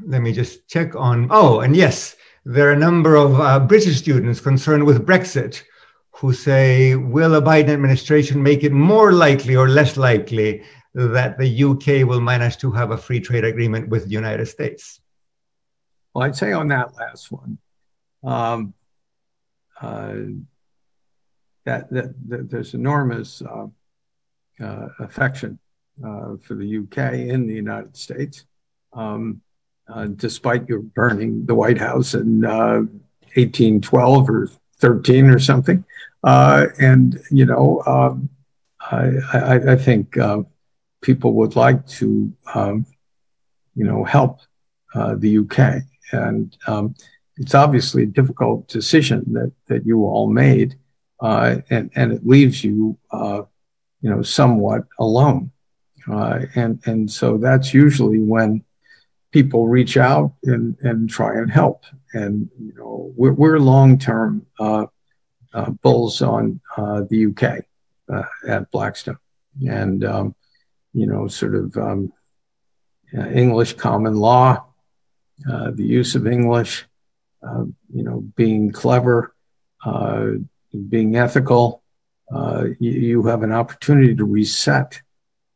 let 0.05 0.23
me 0.23 0.33
just 0.33 0.69
check 0.69 0.95
on. 0.95 1.29
Oh, 1.31 1.61
and 1.61 1.75
yes, 1.77 2.17
there 2.45 2.69
are 2.69 2.73
a 2.73 2.79
number 2.79 3.17
of 3.17 3.41
uh, 3.41 3.61
British 3.61 3.99
students 3.99 4.41
concerned 4.41 4.85
with 4.85 5.07
Brexit 5.07 5.63
who 6.13 6.33
say, 6.33 6.95
will 6.97 7.35
a 7.35 7.43
Biden 7.43 7.71
administration 7.71 8.43
make 8.43 8.63
it 8.63 8.73
more 8.73 9.13
likely 9.13 9.57
or 9.57 9.69
less 9.69 9.97
likely 9.97 10.63
that 10.95 11.39
the 11.39 11.65
UK 11.65 12.07
will 12.07 12.21
manage 12.21 12.59
to 12.59 12.71
have 12.73 12.91
a 12.91 12.99
free 12.99 13.21
trade 13.21 13.45
agreement 13.45 13.89
with 13.89 14.05
the 14.05 14.11
United 14.11 14.47
States? 14.47 15.01
Well, 16.15 16.25
I'd 16.25 16.37
say 16.37 16.53
on 16.53 16.69
that 16.69 16.95
last 16.97 17.31
one, 17.31 17.59
um, 18.25 18.75
uh, 19.81 20.15
there's 21.65 22.75
enormous 22.75 23.43
uh, 23.43 23.67
uh, 24.61 24.89
affection 24.99 25.59
uh, 26.05 26.37
for 26.43 26.55
the 26.55 26.79
UK 26.79 27.15
in 27.15 27.47
the 27.47 27.55
United 27.55 27.97
States, 27.97 28.45
um, 28.93 29.41
despite 30.17 30.69
your 30.69 30.81
burning 30.81 31.47
the 31.47 31.55
White 31.55 31.79
House 31.79 32.15
in 32.15 32.43
1812 32.43 34.29
uh, 34.29 34.33
or 34.33 34.49
13 34.79 35.27
or 35.27 35.39
something. 35.39 35.85
And 36.23 37.21
you 37.31 37.47
know, 37.47 37.83
um, 37.87 38.29
I, 38.91 39.77
think 39.77 40.17
people 41.03 41.35
would 41.35 41.57
like 41.57 41.87
to, 41.87 42.33
um, 42.55 42.87
you 43.75 43.85
know, 43.85 44.05
help 44.05 44.41
the 44.95 45.39
UK, 45.39 45.83
and 46.13 46.57
it's 47.37 47.55
obviously 47.55 48.03
a 48.03 48.07
difficult 48.07 48.69
decision 48.69 49.25
that 49.33 49.53
that 49.67 49.87
you 49.87 50.05
all 50.05 50.29
made, 50.29 50.77
and 51.21 51.91
and 51.95 52.13
it 52.13 52.27
leaves 52.27 52.65
you 52.65 52.99
you 54.01 54.11
know, 54.11 54.23
somewhat 54.23 54.85
alone. 54.99 55.51
Uh, 56.11 56.41
and, 56.55 56.81
and 56.87 57.11
so 57.11 57.37
that's 57.37 57.75
usually 57.75 58.19
when 58.19 58.65
people 59.31 59.69
reach 59.69 59.97
out 59.97 60.33
and, 60.45 60.77
and 60.81 61.09
try 61.09 61.37
and 61.37 61.51
help. 61.51 61.85
And, 62.15 62.49
you 62.59 62.73
know, 62.75 63.13
we're, 63.17 63.33
we're 63.33 63.59
long-term, 63.59 64.47
uh, 64.59 64.87
uh, 65.53 65.71
bulls 65.71 66.23
on, 66.23 66.61
uh, 66.77 67.03
the 67.09 67.27
UK, 67.27 67.65
uh, 68.13 68.23
at 68.49 68.71
Blackstone 68.71 69.19
and, 69.69 70.05
um, 70.05 70.35
you 70.93 71.07
know, 71.07 71.29
sort 71.29 71.55
of, 71.55 71.77
um, 71.77 72.13
uh, 73.17 73.29
English 73.29 73.75
common 73.75 74.17
law, 74.17 74.65
the 75.45 75.85
use 75.85 76.15
of 76.15 76.27
English, 76.27 76.87
you 77.43 78.03
know, 78.05 78.21
being 78.37 78.73
clever, 78.73 79.35
being 80.89 81.17
ethical, 81.17 81.83
uh, 82.33 82.65
you, 82.79 82.93
you, 82.93 83.23
have 83.25 83.43
an 83.43 83.53
opportunity 83.53 84.15
to 84.15 84.25
reset 84.25 85.01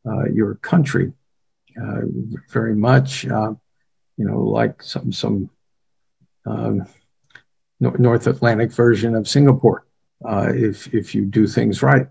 uh, 0.05 0.25
your 0.25 0.55
country 0.55 1.13
uh, 1.81 2.01
very 2.49 2.75
much, 2.75 3.25
uh, 3.27 3.53
you 4.17 4.25
know, 4.25 4.41
like 4.41 4.83
some 4.83 5.11
some 5.11 5.49
um, 6.45 6.85
North 7.79 8.27
Atlantic 8.27 8.71
version 8.71 9.15
of 9.15 9.27
Singapore, 9.27 9.85
uh, 10.25 10.51
if 10.53 10.93
if 10.93 11.15
you 11.15 11.25
do 11.25 11.47
things 11.47 11.81
right. 11.81 12.07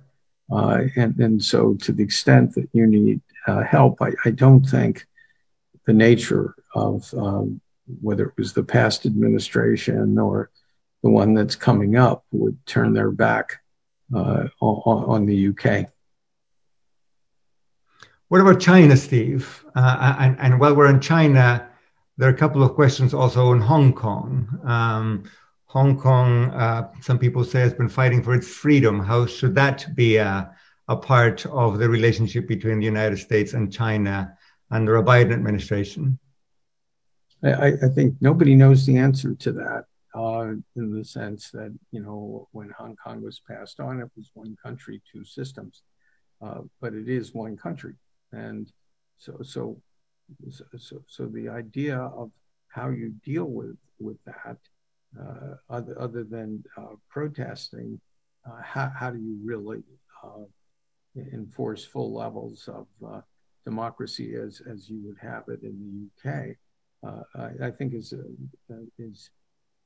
and 0.50 1.18
and 1.18 1.42
so, 1.42 1.74
to 1.74 1.92
the 1.92 2.02
extent 2.02 2.54
that 2.54 2.68
you 2.72 2.86
need 2.86 3.20
help, 3.68 4.00
I, 4.00 4.12
I, 4.24 4.30
don't 4.30 4.64
think 4.64 5.06
the 5.86 5.92
nature 5.92 6.54
of 6.74 7.12
um, 7.14 7.60
whether 8.00 8.26
it 8.26 8.34
was 8.38 8.52
the 8.52 8.62
past 8.62 9.06
administration 9.06 10.18
or 10.18 10.50
the 11.04 11.10
one 11.10 11.34
that's 11.34 11.54
coming 11.54 11.96
up 11.96 12.24
would 12.32 12.56
turn 12.64 12.94
their 12.94 13.10
back 13.10 13.60
uh, 14.16 14.44
on, 14.60 15.04
on, 15.04 15.26
the 15.26 15.48
UK. 15.48 15.86
What 18.28 18.40
about 18.40 18.58
China, 18.58 18.96
Steve? 18.96 19.66
Uh, 19.76 20.16
and, 20.18 20.40
and, 20.40 20.58
while 20.58 20.74
we're 20.74 20.88
in 20.88 21.00
China, 21.00 21.68
there 22.16 22.30
are 22.30 22.32
a 22.32 22.36
couple 22.36 22.62
of 22.62 22.74
questions 22.74 23.12
also 23.12 23.48
on 23.48 23.60
Hong 23.60 23.92
Kong. 23.92 24.48
Um, 24.64 25.24
Hong 25.66 26.00
Kong, 26.00 26.50
uh, 26.52 26.90
some 27.02 27.18
people 27.18 27.44
say, 27.44 27.60
has 27.60 27.74
been 27.74 27.90
fighting 27.90 28.22
for 28.22 28.34
its 28.34 28.48
freedom. 28.48 28.98
How 28.98 29.26
should 29.26 29.54
that 29.56 29.86
be 29.94 30.16
a, 30.16 30.50
a 30.88 30.96
part 30.96 31.44
of 31.44 31.78
the 31.78 31.88
relationship 31.88 32.48
between 32.48 32.78
the 32.78 32.86
United 32.86 33.18
States 33.18 33.52
and 33.52 33.70
China 33.70 34.38
under 34.70 34.96
a 34.96 35.02
Biden 35.02 35.34
administration? 35.34 36.18
I, 37.42 37.72
I 37.82 37.88
think 37.94 38.14
nobody 38.22 38.54
knows 38.54 38.86
the 38.86 38.96
answer 38.96 39.34
to 39.34 39.52
that 39.52 39.84
uh, 40.14 40.52
in 40.76 40.96
the 40.96 41.04
sense 41.04 41.50
that, 41.50 41.76
you 41.90 42.00
know, 42.00 42.48
when 42.52 42.70
Hong 42.78 42.96
Kong 42.96 43.22
was 43.22 43.40
passed 43.48 43.80
on, 43.80 44.00
it 44.00 44.10
was 44.16 44.30
one 44.34 44.56
country, 44.62 45.02
two 45.12 45.24
systems. 45.24 45.82
Uh, 46.40 46.60
but 46.80 46.94
it 46.94 47.08
is 47.08 47.34
one 47.34 47.56
country. 47.56 47.94
And 48.32 48.70
so, 49.18 49.38
so, 49.42 49.76
so, 50.78 51.02
so 51.08 51.26
the 51.26 51.48
idea 51.48 51.98
of 51.98 52.30
how 52.68 52.90
you 52.90 53.14
deal 53.24 53.46
with, 53.46 53.76
with 53.98 54.16
that, 54.24 54.58
uh, 55.20 55.54
other, 55.68 56.00
other 56.00 56.24
than 56.24 56.62
uh, 56.76 56.94
protesting, 57.08 58.00
uh, 58.46 58.62
how, 58.62 58.92
how 58.96 59.10
do 59.10 59.18
you 59.18 59.38
really 59.42 59.82
uh, 60.22 60.44
enforce 61.32 61.84
full 61.84 62.12
levels 62.12 62.68
of 62.68 62.86
democracy 63.64 64.34
as, 64.34 64.60
as 64.70 64.88
you 64.88 65.00
would 65.04 65.18
have 65.20 65.44
it 65.48 65.62
in 65.62 66.10
the 66.22 66.30
UK? 66.30 66.56
I, 67.36 67.66
I 67.66 67.70
think 67.70 67.94
is, 67.94 68.14
is 68.98 69.30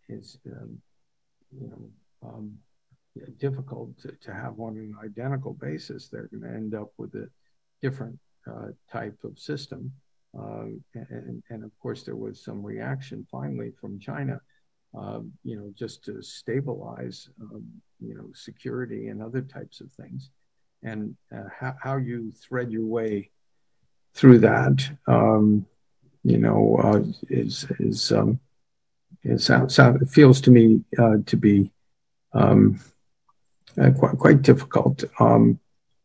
is 0.08 0.38
um, 0.46 0.78
you 1.60 1.68
know 1.68 2.28
um, 2.28 2.58
difficult 3.38 3.98
to, 3.98 4.12
to, 4.20 4.32
have 4.32 4.58
on 4.60 4.76
an 4.76 4.94
identical 5.04 5.54
basis. 5.54 6.08
They're 6.08 6.28
going 6.28 6.42
to 6.42 6.56
end 6.56 6.74
up 6.74 6.92
with 6.96 7.14
a 7.14 7.28
different 7.82 8.18
uh, 8.46 8.68
type 8.90 9.18
of 9.24 9.38
system. 9.38 9.92
Uh, 10.38 10.66
and, 10.94 11.42
and, 11.48 11.64
of 11.64 11.70
course, 11.80 12.02
there 12.02 12.16
was 12.16 12.44
some 12.44 12.62
reaction 12.62 13.26
finally 13.30 13.72
from 13.80 13.98
China, 13.98 14.40
uh, 14.96 15.20
you 15.42 15.56
know, 15.56 15.72
just 15.76 16.04
to 16.04 16.22
stabilize, 16.22 17.28
um, 17.40 17.64
you 18.00 18.14
know, 18.14 18.28
security 18.34 19.08
and 19.08 19.22
other 19.22 19.40
types 19.40 19.80
of 19.80 19.90
things. 19.92 20.30
And 20.82 21.16
uh, 21.34 21.44
how, 21.58 21.74
how, 21.82 21.96
you 21.96 22.30
thread 22.32 22.70
your 22.70 22.86
way 22.86 23.30
through 24.14 24.38
that, 24.40 24.88
um, 25.06 25.66
you 26.22 26.38
know, 26.38 26.78
uh, 26.82 27.02
is 27.30 27.66
is 27.80 28.12
um, 28.12 28.38
it, 29.28 29.40
sound, 29.40 29.70
sound, 29.70 30.02
it 30.02 30.08
feels 30.08 30.40
to 30.42 30.50
me 30.50 30.82
uh, 30.98 31.16
to 31.26 31.36
be 31.36 31.70
um, 32.32 32.80
uh, 33.80 33.90
quite, 33.90 34.18
quite 34.18 34.42
difficult, 34.42 35.04
um, 35.20 35.58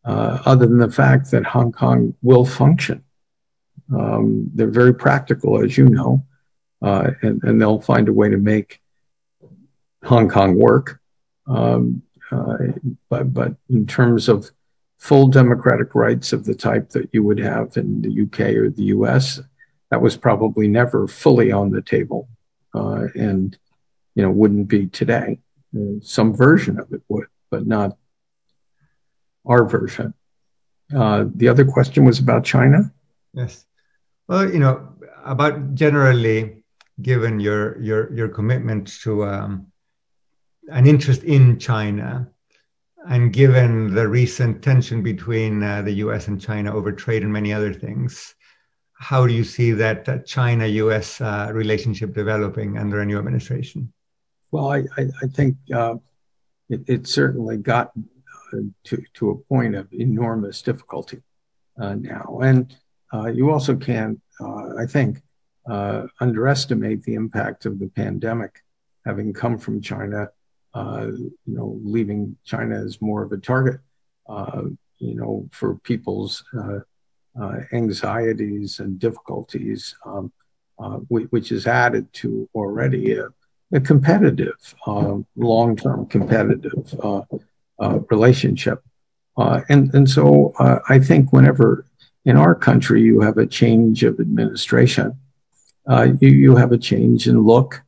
uh, 0.06 0.40
other 0.46 0.66
than 0.66 0.80
the 0.80 0.92
fact 0.92 1.32
that 1.32 1.46
Hong 1.46 1.72
Kong 1.72 2.14
will 2.22 2.46
function. 2.46 3.04
Um, 3.94 4.50
they're 4.54 4.68
very 4.68 4.94
practical, 4.94 5.64
as 5.64 5.78
you 5.78 5.90
know, 5.90 6.26
uh, 6.82 7.12
and, 7.22 7.44
and, 7.44 7.62
they'll 7.62 7.82
find 7.82 8.08
a 8.08 8.14
way 8.14 8.30
to 8.30 8.38
make 8.38 8.82
Hong 10.04 10.30
Kong 10.30 10.58
work. 10.58 11.00
Um, 11.48 12.02
uh, 12.32 12.58
but, 13.10 13.34
but 13.34 13.56
in 13.70 13.86
terms 13.86 14.30
of 14.30 14.50
full 14.98 15.28
democratic 15.28 15.96
rights 15.96 16.34
of 16.34 16.46
the 16.46 16.56
type 16.56 16.90
that 16.90 17.10
you 17.12 17.24
would 17.24 17.40
have 17.40 17.76
in 17.78 18.02
the 18.02 18.24
UK 18.24 18.56
or 18.56 18.70
the 18.70 18.86
US, 18.86 19.42
that 19.92 20.02
was 20.02 20.18
probably 20.18 20.68
never 20.68 21.08
fully 21.08 21.52
on 21.52 21.70
the 21.70 21.82
table 21.82 22.28
and 22.74 23.58
you 24.16 24.24
know 24.24 24.32
wouldn't 24.32 24.68
be 24.68 24.88
today. 24.88 25.40
Uh, 25.76 26.00
some 26.02 26.36
version 26.36 26.80
of 26.80 26.92
it 26.92 27.02
would, 27.10 27.28
but 27.50 27.66
not 27.66 27.98
our 29.46 29.66
version. 29.66 30.14
Uh, 30.96 31.26
the 31.36 31.48
other 31.48 31.66
question 31.66 32.06
was 32.06 32.20
about 32.20 32.44
China. 32.44 32.92
Yes. 33.34 33.66
Well, 34.28 34.52
you 34.52 34.60
know, 34.60 34.90
about 35.26 35.76
generally, 35.76 36.64
given 37.02 37.40
your 37.40 37.80
your 37.82 38.14
your 38.14 38.30
commitment 38.30 38.88
to 39.02 39.26
um, 39.26 39.68
an 40.70 40.86
interest 40.86 41.24
in 41.24 41.60
China, 41.60 42.30
and 43.08 43.34
given 43.34 43.94
the 43.94 44.08
recent 44.08 44.62
tension 44.62 45.02
between 45.02 45.64
uh, 45.64 45.82
the 45.82 45.94
U.S. 46.06 46.28
and 46.28 46.40
China 46.40 46.74
over 46.74 46.92
trade 46.92 47.24
and 47.24 47.34
many 47.34 47.52
other 47.52 47.74
things, 47.74 48.36
how 49.04 49.28
do 49.28 49.34
you 49.34 49.44
see 49.44 49.72
that 49.72 50.08
uh, 50.08 50.20
China 50.20 50.66
US 50.66 51.20
uh, 51.20 51.50
relationship 51.54 52.14
developing 52.14 52.78
under 52.78 53.02
a 53.02 53.06
new 53.06 53.20
administration? 53.20 53.92
Well, 54.52 54.72
I, 54.72 54.78
I, 54.98 55.02
I 55.22 55.28
think 55.28 55.58
uh, 55.74 55.96
it, 56.70 56.82
it, 56.88 57.08
certainly 57.08 57.58
got 57.58 57.92
uh, 58.54 58.60
to, 58.86 59.04
to 59.16 59.32
a 59.32 59.36
point 59.36 59.76
of 59.76 59.92
enormous 59.92 60.62
difficulty 60.62 61.22
uh, 61.78 61.96
now. 61.96 62.40
And 62.42 62.74
uh, 63.14 63.28
you 63.28 63.52
also 63.52 63.76
can't, 63.76 64.22
I 64.80 64.86
think, 64.88 65.22
underestimate 66.20 67.04
the 67.04 67.16
impact 67.16 67.66
of 67.66 67.80
the 67.80 67.90
pandemic 67.90 68.64
having 69.06 69.34
come 69.34 69.58
from 69.58 69.82
China, 69.82 70.30
you 70.76 71.32
know, 71.46 71.78
leaving 71.84 72.38
China 72.46 72.76
as 72.84 73.02
more 73.02 73.22
of 73.24 73.32
a 73.34 73.38
target, 73.38 73.80
you 74.30 75.16
know, 75.16 75.48
for 75.52 75.76
people's 75.80 76.44
Uh, 77.42 77.62
anxieties 77.72 78.80
and 78.80 79.00
difficulties, 79.00 79.96
um, 80.06 80.32
uh, 80.78 80.98
which 81.08 81.52
is 81.52 81.66
added 81.66 82.06
to 82.14 82.48
already 82.54 83.16
a, 83.16 83.26
um, 83.26 83.84
competitive, 83.84 84.76
uh, 84.86 85.18
long-term 85.36 86.06
competitive 86.06 86.94
relationship. 88.12 88.84
Uh, 89.36 89.62
and, 89.70 89.92
and 89.96 90.08
so 90.08 90.54
I 90.88 91.00
think 91.00 91.34
whenever 91.34 91.88
in 92.24 92.38
our 92.38 92.54
country 92.54 93.02
you 93.02 93.20
have 93.22 93.40
a 93.40 93.48
change 93.48 94.04
of 94.04 94.20
administration, 94.20 95.18
you, 96.22 96.30
you 96.30 96.56
have 96.56 96.72
a 96.72 96.78
change 96.78 97.28
in 97.28 97.40
look, 97.42 97.82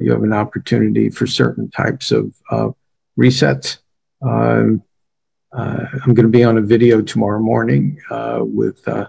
you 0.00 0.10
have 0.10 0.22
an 0.22 0.32
opportunity 0.32 1.10
for 1.10 1.26
certain 1.26 1.70
types 1.70 2.12
of 2.12 2.74
resets. 3.18 3.76
Um, 4.22 4.82
Uh, 5.52 5.86
I'm 5.92 6.14
going 6.14 6.26
to 6.26 6.28
be 6.28 6.44
on 6.44 6.58
a 6.58 6.62
video 6.62 7.00
tomorrow 7.00 7.40
morning 7.40 8.00
uh, 8.10 8.40
with, 8.42 8.86
uh, 8.88 9.08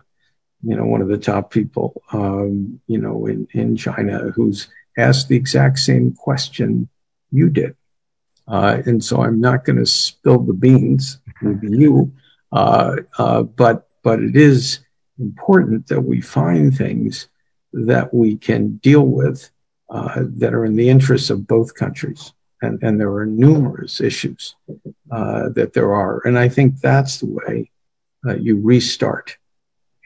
you 0.64 0.76
know, 0.76 0.85
one 0.85 1.01
of 1.01 1.07
the 1.07 1.18
top 1.18 1.51
people, 1.51 2.01
um, 2.11 2.80
you 2.88 2.99
know, 2.99 3.26
in, 3.26 3.47
in 3.51 3.76
China 3.76 4.31
who's 4.35 4.68
asked 4.97 5.27
the 5.27 5.35
exact 5.35 5.80
same 5.80 6.14
question 6.14 6.89
you 7.31 7.49
did. 7.49 7.76
And 8.47 9.03
so 9.03 9.23
I'm 9.23 9.41
not 9.41 9.65
going 9.65 9.77
to 9.77 9.85
spill 9.85 10.39
the 10.39 10.53
beans 10.53 11.19
with 11.41 11.64
you, 11.64 12.14
but 12.49 13.88
but 14.03 14.22
it 14.22 14.38
is 14.38 14.80
important 15.19 15.88
that 15.88 15.99
we 16.01 16.22
find 16.22 16.73
things 16.73 17.27
that 17.73 18.14
we 18.14 18.38
can 18.38 18.77
deal 18.77 19.05
with 19.05 19.49
uh, 19.89 20.23
that 20.38 20.53
are 20.53 20.64
in 20.64 20.77
the 20.77 20.89
interests 20.89 21.30
of 21.30 21.45
both 21.45 21.76
countries. 21.76 22.31
And, 22.61 22.81
and 22.81 22.99
there 22.99 23.13
are 23.13 23.25
numerous 23.25 24.01
issues 24.01 24.55
uh, 25.11 25.49
that 25.49 25.73
there 25.73 25.93
are. 25.93 26.21
And 26.25 26.39
I 26.39 26.49
think 26.49 26.79
that's 26.79 27.19
the 27.19 27.27
way 27.27 27.71
uh, 28.25 28.35
you 28.35 28.59
restart, 28.59 29.38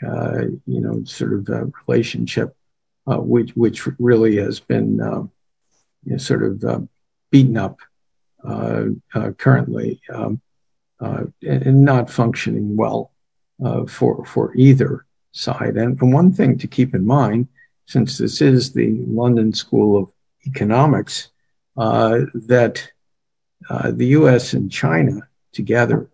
uh, 0.05 0.41
you 0.65 0.81
know, 0.81 1.03
sort 1.05 1.33
of 1.33 1.49
a 1.49 1.71
relationship 1.87 2.55
uh, 3.07 3.17
which, 3.17 3.51
which 3.55 3.87
really 3.99 4.35
has 4.37 4.59
been 4.59 5.01
um, 5.01 5.31
you 6.03 6.11
know, 6.11 6.17
sort 6.17 6.43
of 6.43 6.63
uh, 6.63 6.79
beaten 7.31 7.57
up 7.57 7.79
currently 9.37 10.01
um, 10.13 10.41
and 10.99 11.85
not 11.85 12.09
functioning 12.09 12.75
well 12.75 13.11
for, 13.87 14.25
for 14.25 14.53
either 14.55 15.05
side. 15.31 15.77
And, 15.77 15.99
and 16.01 16.13
one 16.13 16.33
thing 16.33 16.57
to 16.57 16.67
keep 16.67 16.93
in 16.93 17.05
mind 17.05 17.47
since 17.85 18.17
this 18.17 18.41
is 18.41 18.73
the 18.73 19.03
London 19.07 19.53
School 19.53 19.97
of 19.97 20.09
Economics, 20.47 21.27
uh, 21.27 21.30
that 21.75 22.91
uh, 23.69 23.91
the 23.91 24.07
US 24.07 24.53
and 24.53 24.71
China 24.71 25.27
together, 25.53 26.09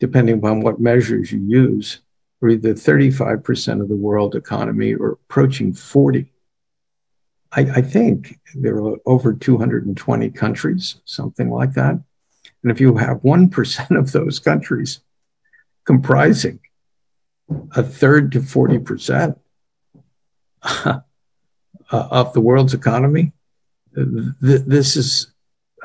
depending 0.00 0.38
upon 0.38 0.60
what 0.60 0.80
measures 0.80 1.32
you 1.32 1.40
use, 1.40 2.00
are 2.42 2.50
either 2.50 2.74
35% 2.74 3.80
of 3.80 3.88
the 3.88 3.96
world 3.96 4.34
economy 4.34 4.94
or 4.94 5.12
approaching 5.12 5.72
40. 5.72 6.30
I, 7.52 7.60
I 7.60 7.80
think 7.80 8.38
there 8.54 8.76
are 8.76 8.96
over 9.06 9.32
220 9.32 10.30
countries, 10.30 10.96
something 11.04 11.50
like 11.50 11.72
that. 11.74 11.98
And 12.62 12.72
if 12.72 12.80
you 12.80 12.96
have 12.96 13.22
1% 13.22 13.98
of 13.98 14.12
those 14.12 14.38
countries 14.38 15.00
comprising 15.84 16.60
a 17.76 17.82
third 17.82 18.32
to 18.32 18.40
40% 18.40 19.38
uh, 20.62 21.00
of 21.90 22.32
the 22.32 22.40
world's 22.40 22.74
economy. 22.74 23.32
Th- 23.96 24.62
this 24.66 24.96
is 24.96 25.32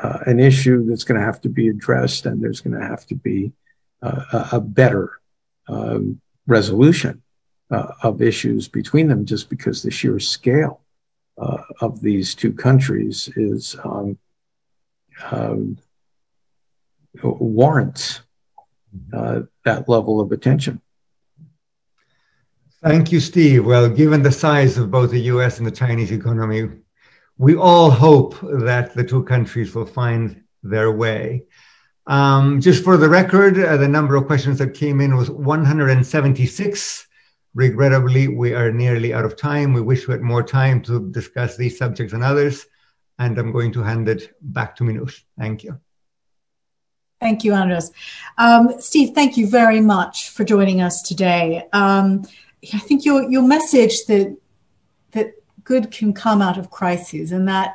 uh, 0.02 0.20
an 0.26 0.40
issue 0.40 0.86
that's 0.86 1.04
going 1.04 1.20
to 1.20 1.26
have 1.26 1.42
to 1.42 1.50
be 1.50 1.70
addressed, 1.70 2.26
and 2.26 2.42
there's 2.42 2.62
going 2.62 2.80
to 2.80 2.86
have 2.86 3.06
to 3.08 3.16
be 3.16 3.52
uh, 4.02 4.48
a 4.52 4.60
better 4.60 5.20
um, 5.68 6.20
resolution 6.48 7.22
uh, 7.70 7.94
of 8.04 8.22
issues 8.22 8.68
between 8.68 9.08
them, 9.08 9.26
just 9.26 9.50
because 9.50 9.82
the 9.82 9.92
sheer 9.92 10.20
scale 10.20 10.82
of 11.80 12.02
these 12.02 12.36
two 12.36 12.54
countries 12.54 13.28
is 13.36 13.76
um, 13.84 14.16
um, 15.32 15.76
warrants 17.24 18.22
that 19.12 19.86
level 19.88 20.20
of 20.20 20.32
attention. 20.32 20.80
Thank 22.84 23.12
you, 23.12 23.20
Steve. 23.20 23.66
Well, 23.66 23.90
given 23.90 24.24
the 24.24 24.32
size 24.32 24.78
of 24.78 24.92
both 24.92 25.12
the 25.12 25.22
US 25.22 25.60
and 25.60 25.68
the 25.68 25.72
Chinese 25.72 26.12
economy, 26.12 26.70
we 27.38 27.56
all 27.56 27.90
hope 27.90 28.36
that 28.42 28.94
the 28.94 29.04
two 29.04 29.24
countries 29.24 29.74
will 29.74 29.86
find 29.86 30.44
their 30.64 30.92
way. 30.92 31.46
Um, 32.08 32.62
just 32.62 32.84
for 32.84 32.98
the 32.98 33.10
record, 33.10 33.60
uh, 33.60 33.78
the 33.78 33.88
number 33.88 34.16
of 34.16 34.26
questions 34.26 34.58
that 34.60 34.74
came 34.74 35.02
in 35.02 35.16
was 35.16 35.30
176. 35.30 37.08
Regrettably, 37.54 38.28
we 38.28 38.54
are 38.54 38.72
nearly 38.72 39.14
out 39.14 39.26
of 39.26 39.36
time. 39.36 39.74
We 39.74 39.82
wish 39.82 40.08
we 40.08 40.14
had 40.14 40.22
more 40.22 40.44
time 40.44 40.82
to 40.84 41.12
discuss 41.12 41.58
these 41.58 41.78
subjects 41.78 42.14
and 42.14 42.24
others. 42.24 42.66
And 43.20 43.38
I'm 43.38 43.52
going 43.52 43.72
to 43.74 43.84
hand 43.84 44.10
it 44.10 44.34
back 44.42 44.76
to 44.78 44.84
Minouche. 44.84 45.22
Thank 45.38 45.64
you. 45.64 45.80
Thank 47.20 47.44
you, 47.44 47.54
Andres. 47.54 47.92
Um, 48.40 48.74
Steve, 48.80 49.14
thank 49.14 49.38
you 49.38 49.48
very 49.48 49.80
much 49.80 50.30
for 50.30 50.44
joining 50.44 50.82
us 50.82 51.04
today. 51.04 51.68
Um, 51.72 52.24
I 52.74 52.80
think 52.80 53.06
your 53.06 53.30
your 53.30 53.44
message 53.44 54.06
that 54.06 54.36
good 55.72 55.90
can 55.90 56.12
come 56.14 56.42
out 56.42 56.58
of 56.58 56.70
crises, 56.70 57.32
and 57.32 57.48
that 57.48 57.70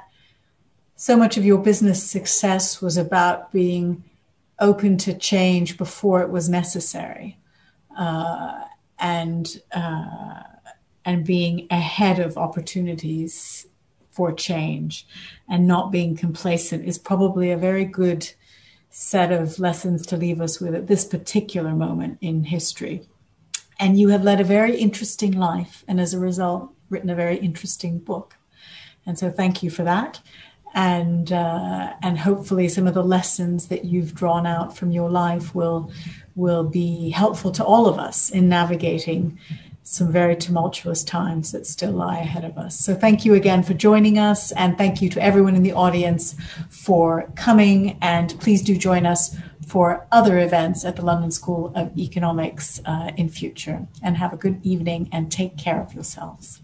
so 0.97 1.16
much 1.16 1.39
of 1.39 1.44
your 1.47 1.59
business 1.59 2.02
success 2.02 2.82
was 2.82 2.97
about 2.98 3.51
being 3.52 4.05
open 4.59 4.98
to 4.98 5.14
change 5.32 5.78
before 5.78 6.20
it 6.20 6.31
was 6.31 6.47
necessary, 6.48 7.39
uh, 7.98 8.64
and 8.98 9.62
uh, 9.73 10.43
and 11.06 11.24
being 11.24 11.66
ahead 11.70 12.18
of 12.18 12.36
opportunities 12.36 13.66
for 14.10 14.31
change, 14.31 15.06
and 15.48 15.66
not 15.66 15.90
being 15.90 16.14
complacent 16.16 16.85
is 16.85 16.98
probably 16.98 17.51
a 17.51 17.64
very 17.68 17.86
good 17.86 18.23
set 18.90 19.32
of 19.32 19.59
lessons 19.59 20.06
to 20.06 20.16
leave 20.16 20.40
us 20.43 20.60
with 20.60 20.74
at 20.74 20.86
this 20.86 21.05
particular 21.05 21.73
moment 21.86 22.18
in 22.20 22.44
history. 22.44 23.09
And 23.78 23.98
you 24.01 24.09
have 24.09 24.24
led 24.24 24.40
a 24.40 24.55
very 24.59 24.77
interesting 24.77 25.32
life, 25.32 25.85
and 25.89 25.98
as 25.98 26.12
a 26.14 26.27
result, 26.31 26.76
written 26.91 27.11
a 27.11 27.15
very 27.15 27.37
interesting 27.37 27.99
book. 27.99 28.37
And 29.05 29.19
so, 29.19 29.31
thank 29.31 29.63
you 29.63 29.71
for 29.71 29.85
that. 29.85 30.21
And 30.75 31.33
uh, 31.33 31.95
and 32.03 32.19
hopefully, 32.19 32.69
some 32.69 32.87
of 32.87 32.95
the 32.95 33.05
lessons 33.05 33.69
that 33.69 33.85
you've 33.85 34.15
drawn 34.15 34.47
out 34.47 34.77
from 34.77 34.91
your 34.91 35.09
life 35.09 35.55
will 35.55 35.91
will 36.35 36.65
be 36.65 37.11
helpful 37.11 37.51
to 37.53 37.65
all 37.65 37.87
of 37.87 37.99
us 37.99 38.31
in 38.31 38.49
navigating 38.49 39.39
some 39.85 40.11
very 40.11 40.35
tumultuous 40.35 41.05
times 41.05 41.53
that 41.53 41.65
still 41.65 41.93
lie 41.93 42.19
ahead 42.19 42.45
of 42.45 42.59
us. 42.59 42.77
So, 42.77 42.95
thank 42.95 43.25
you 43.25 43.35
again 43.35 43.63
for 43.63 43.73
joining 43.73 44.19
us, 44.19 44.51
and 44.53 44.77
thank 44.77 45.01
you 45.01 45.09
to 45.11 45.23
everyone 45.23 45.55
in 45.55 45.63
the 45.63 45.73
audience 45.73 46.35
for 46.69 47.31
coming. 47.37 47.97
And 48.03 48.39
please 48.41 48.61
do 48.61 48.77
join 48.77 49.07
us 49.07 49.37
for 49.67 50.07
other 50.13 50.39
events 50.41 50.85
at 50.85 50.97
the 50.97 51.05
London 51.05 51.31
School 51.31 51.73
of 51.75 51.97
Economics 51.97 52.81
uh, 52.85 53.13
in 53.17 53.29
future. 53.29 53.87
And 54.03 54.17
have 54.17 54.33
a 54.33 54.37
good 54.37 54.61
evening 54.65 55.09
and 55.13 55.31
take 55.31 55.57
care 55.57 55.81
of 55.81 55.95
yourselves. 55.95 56.61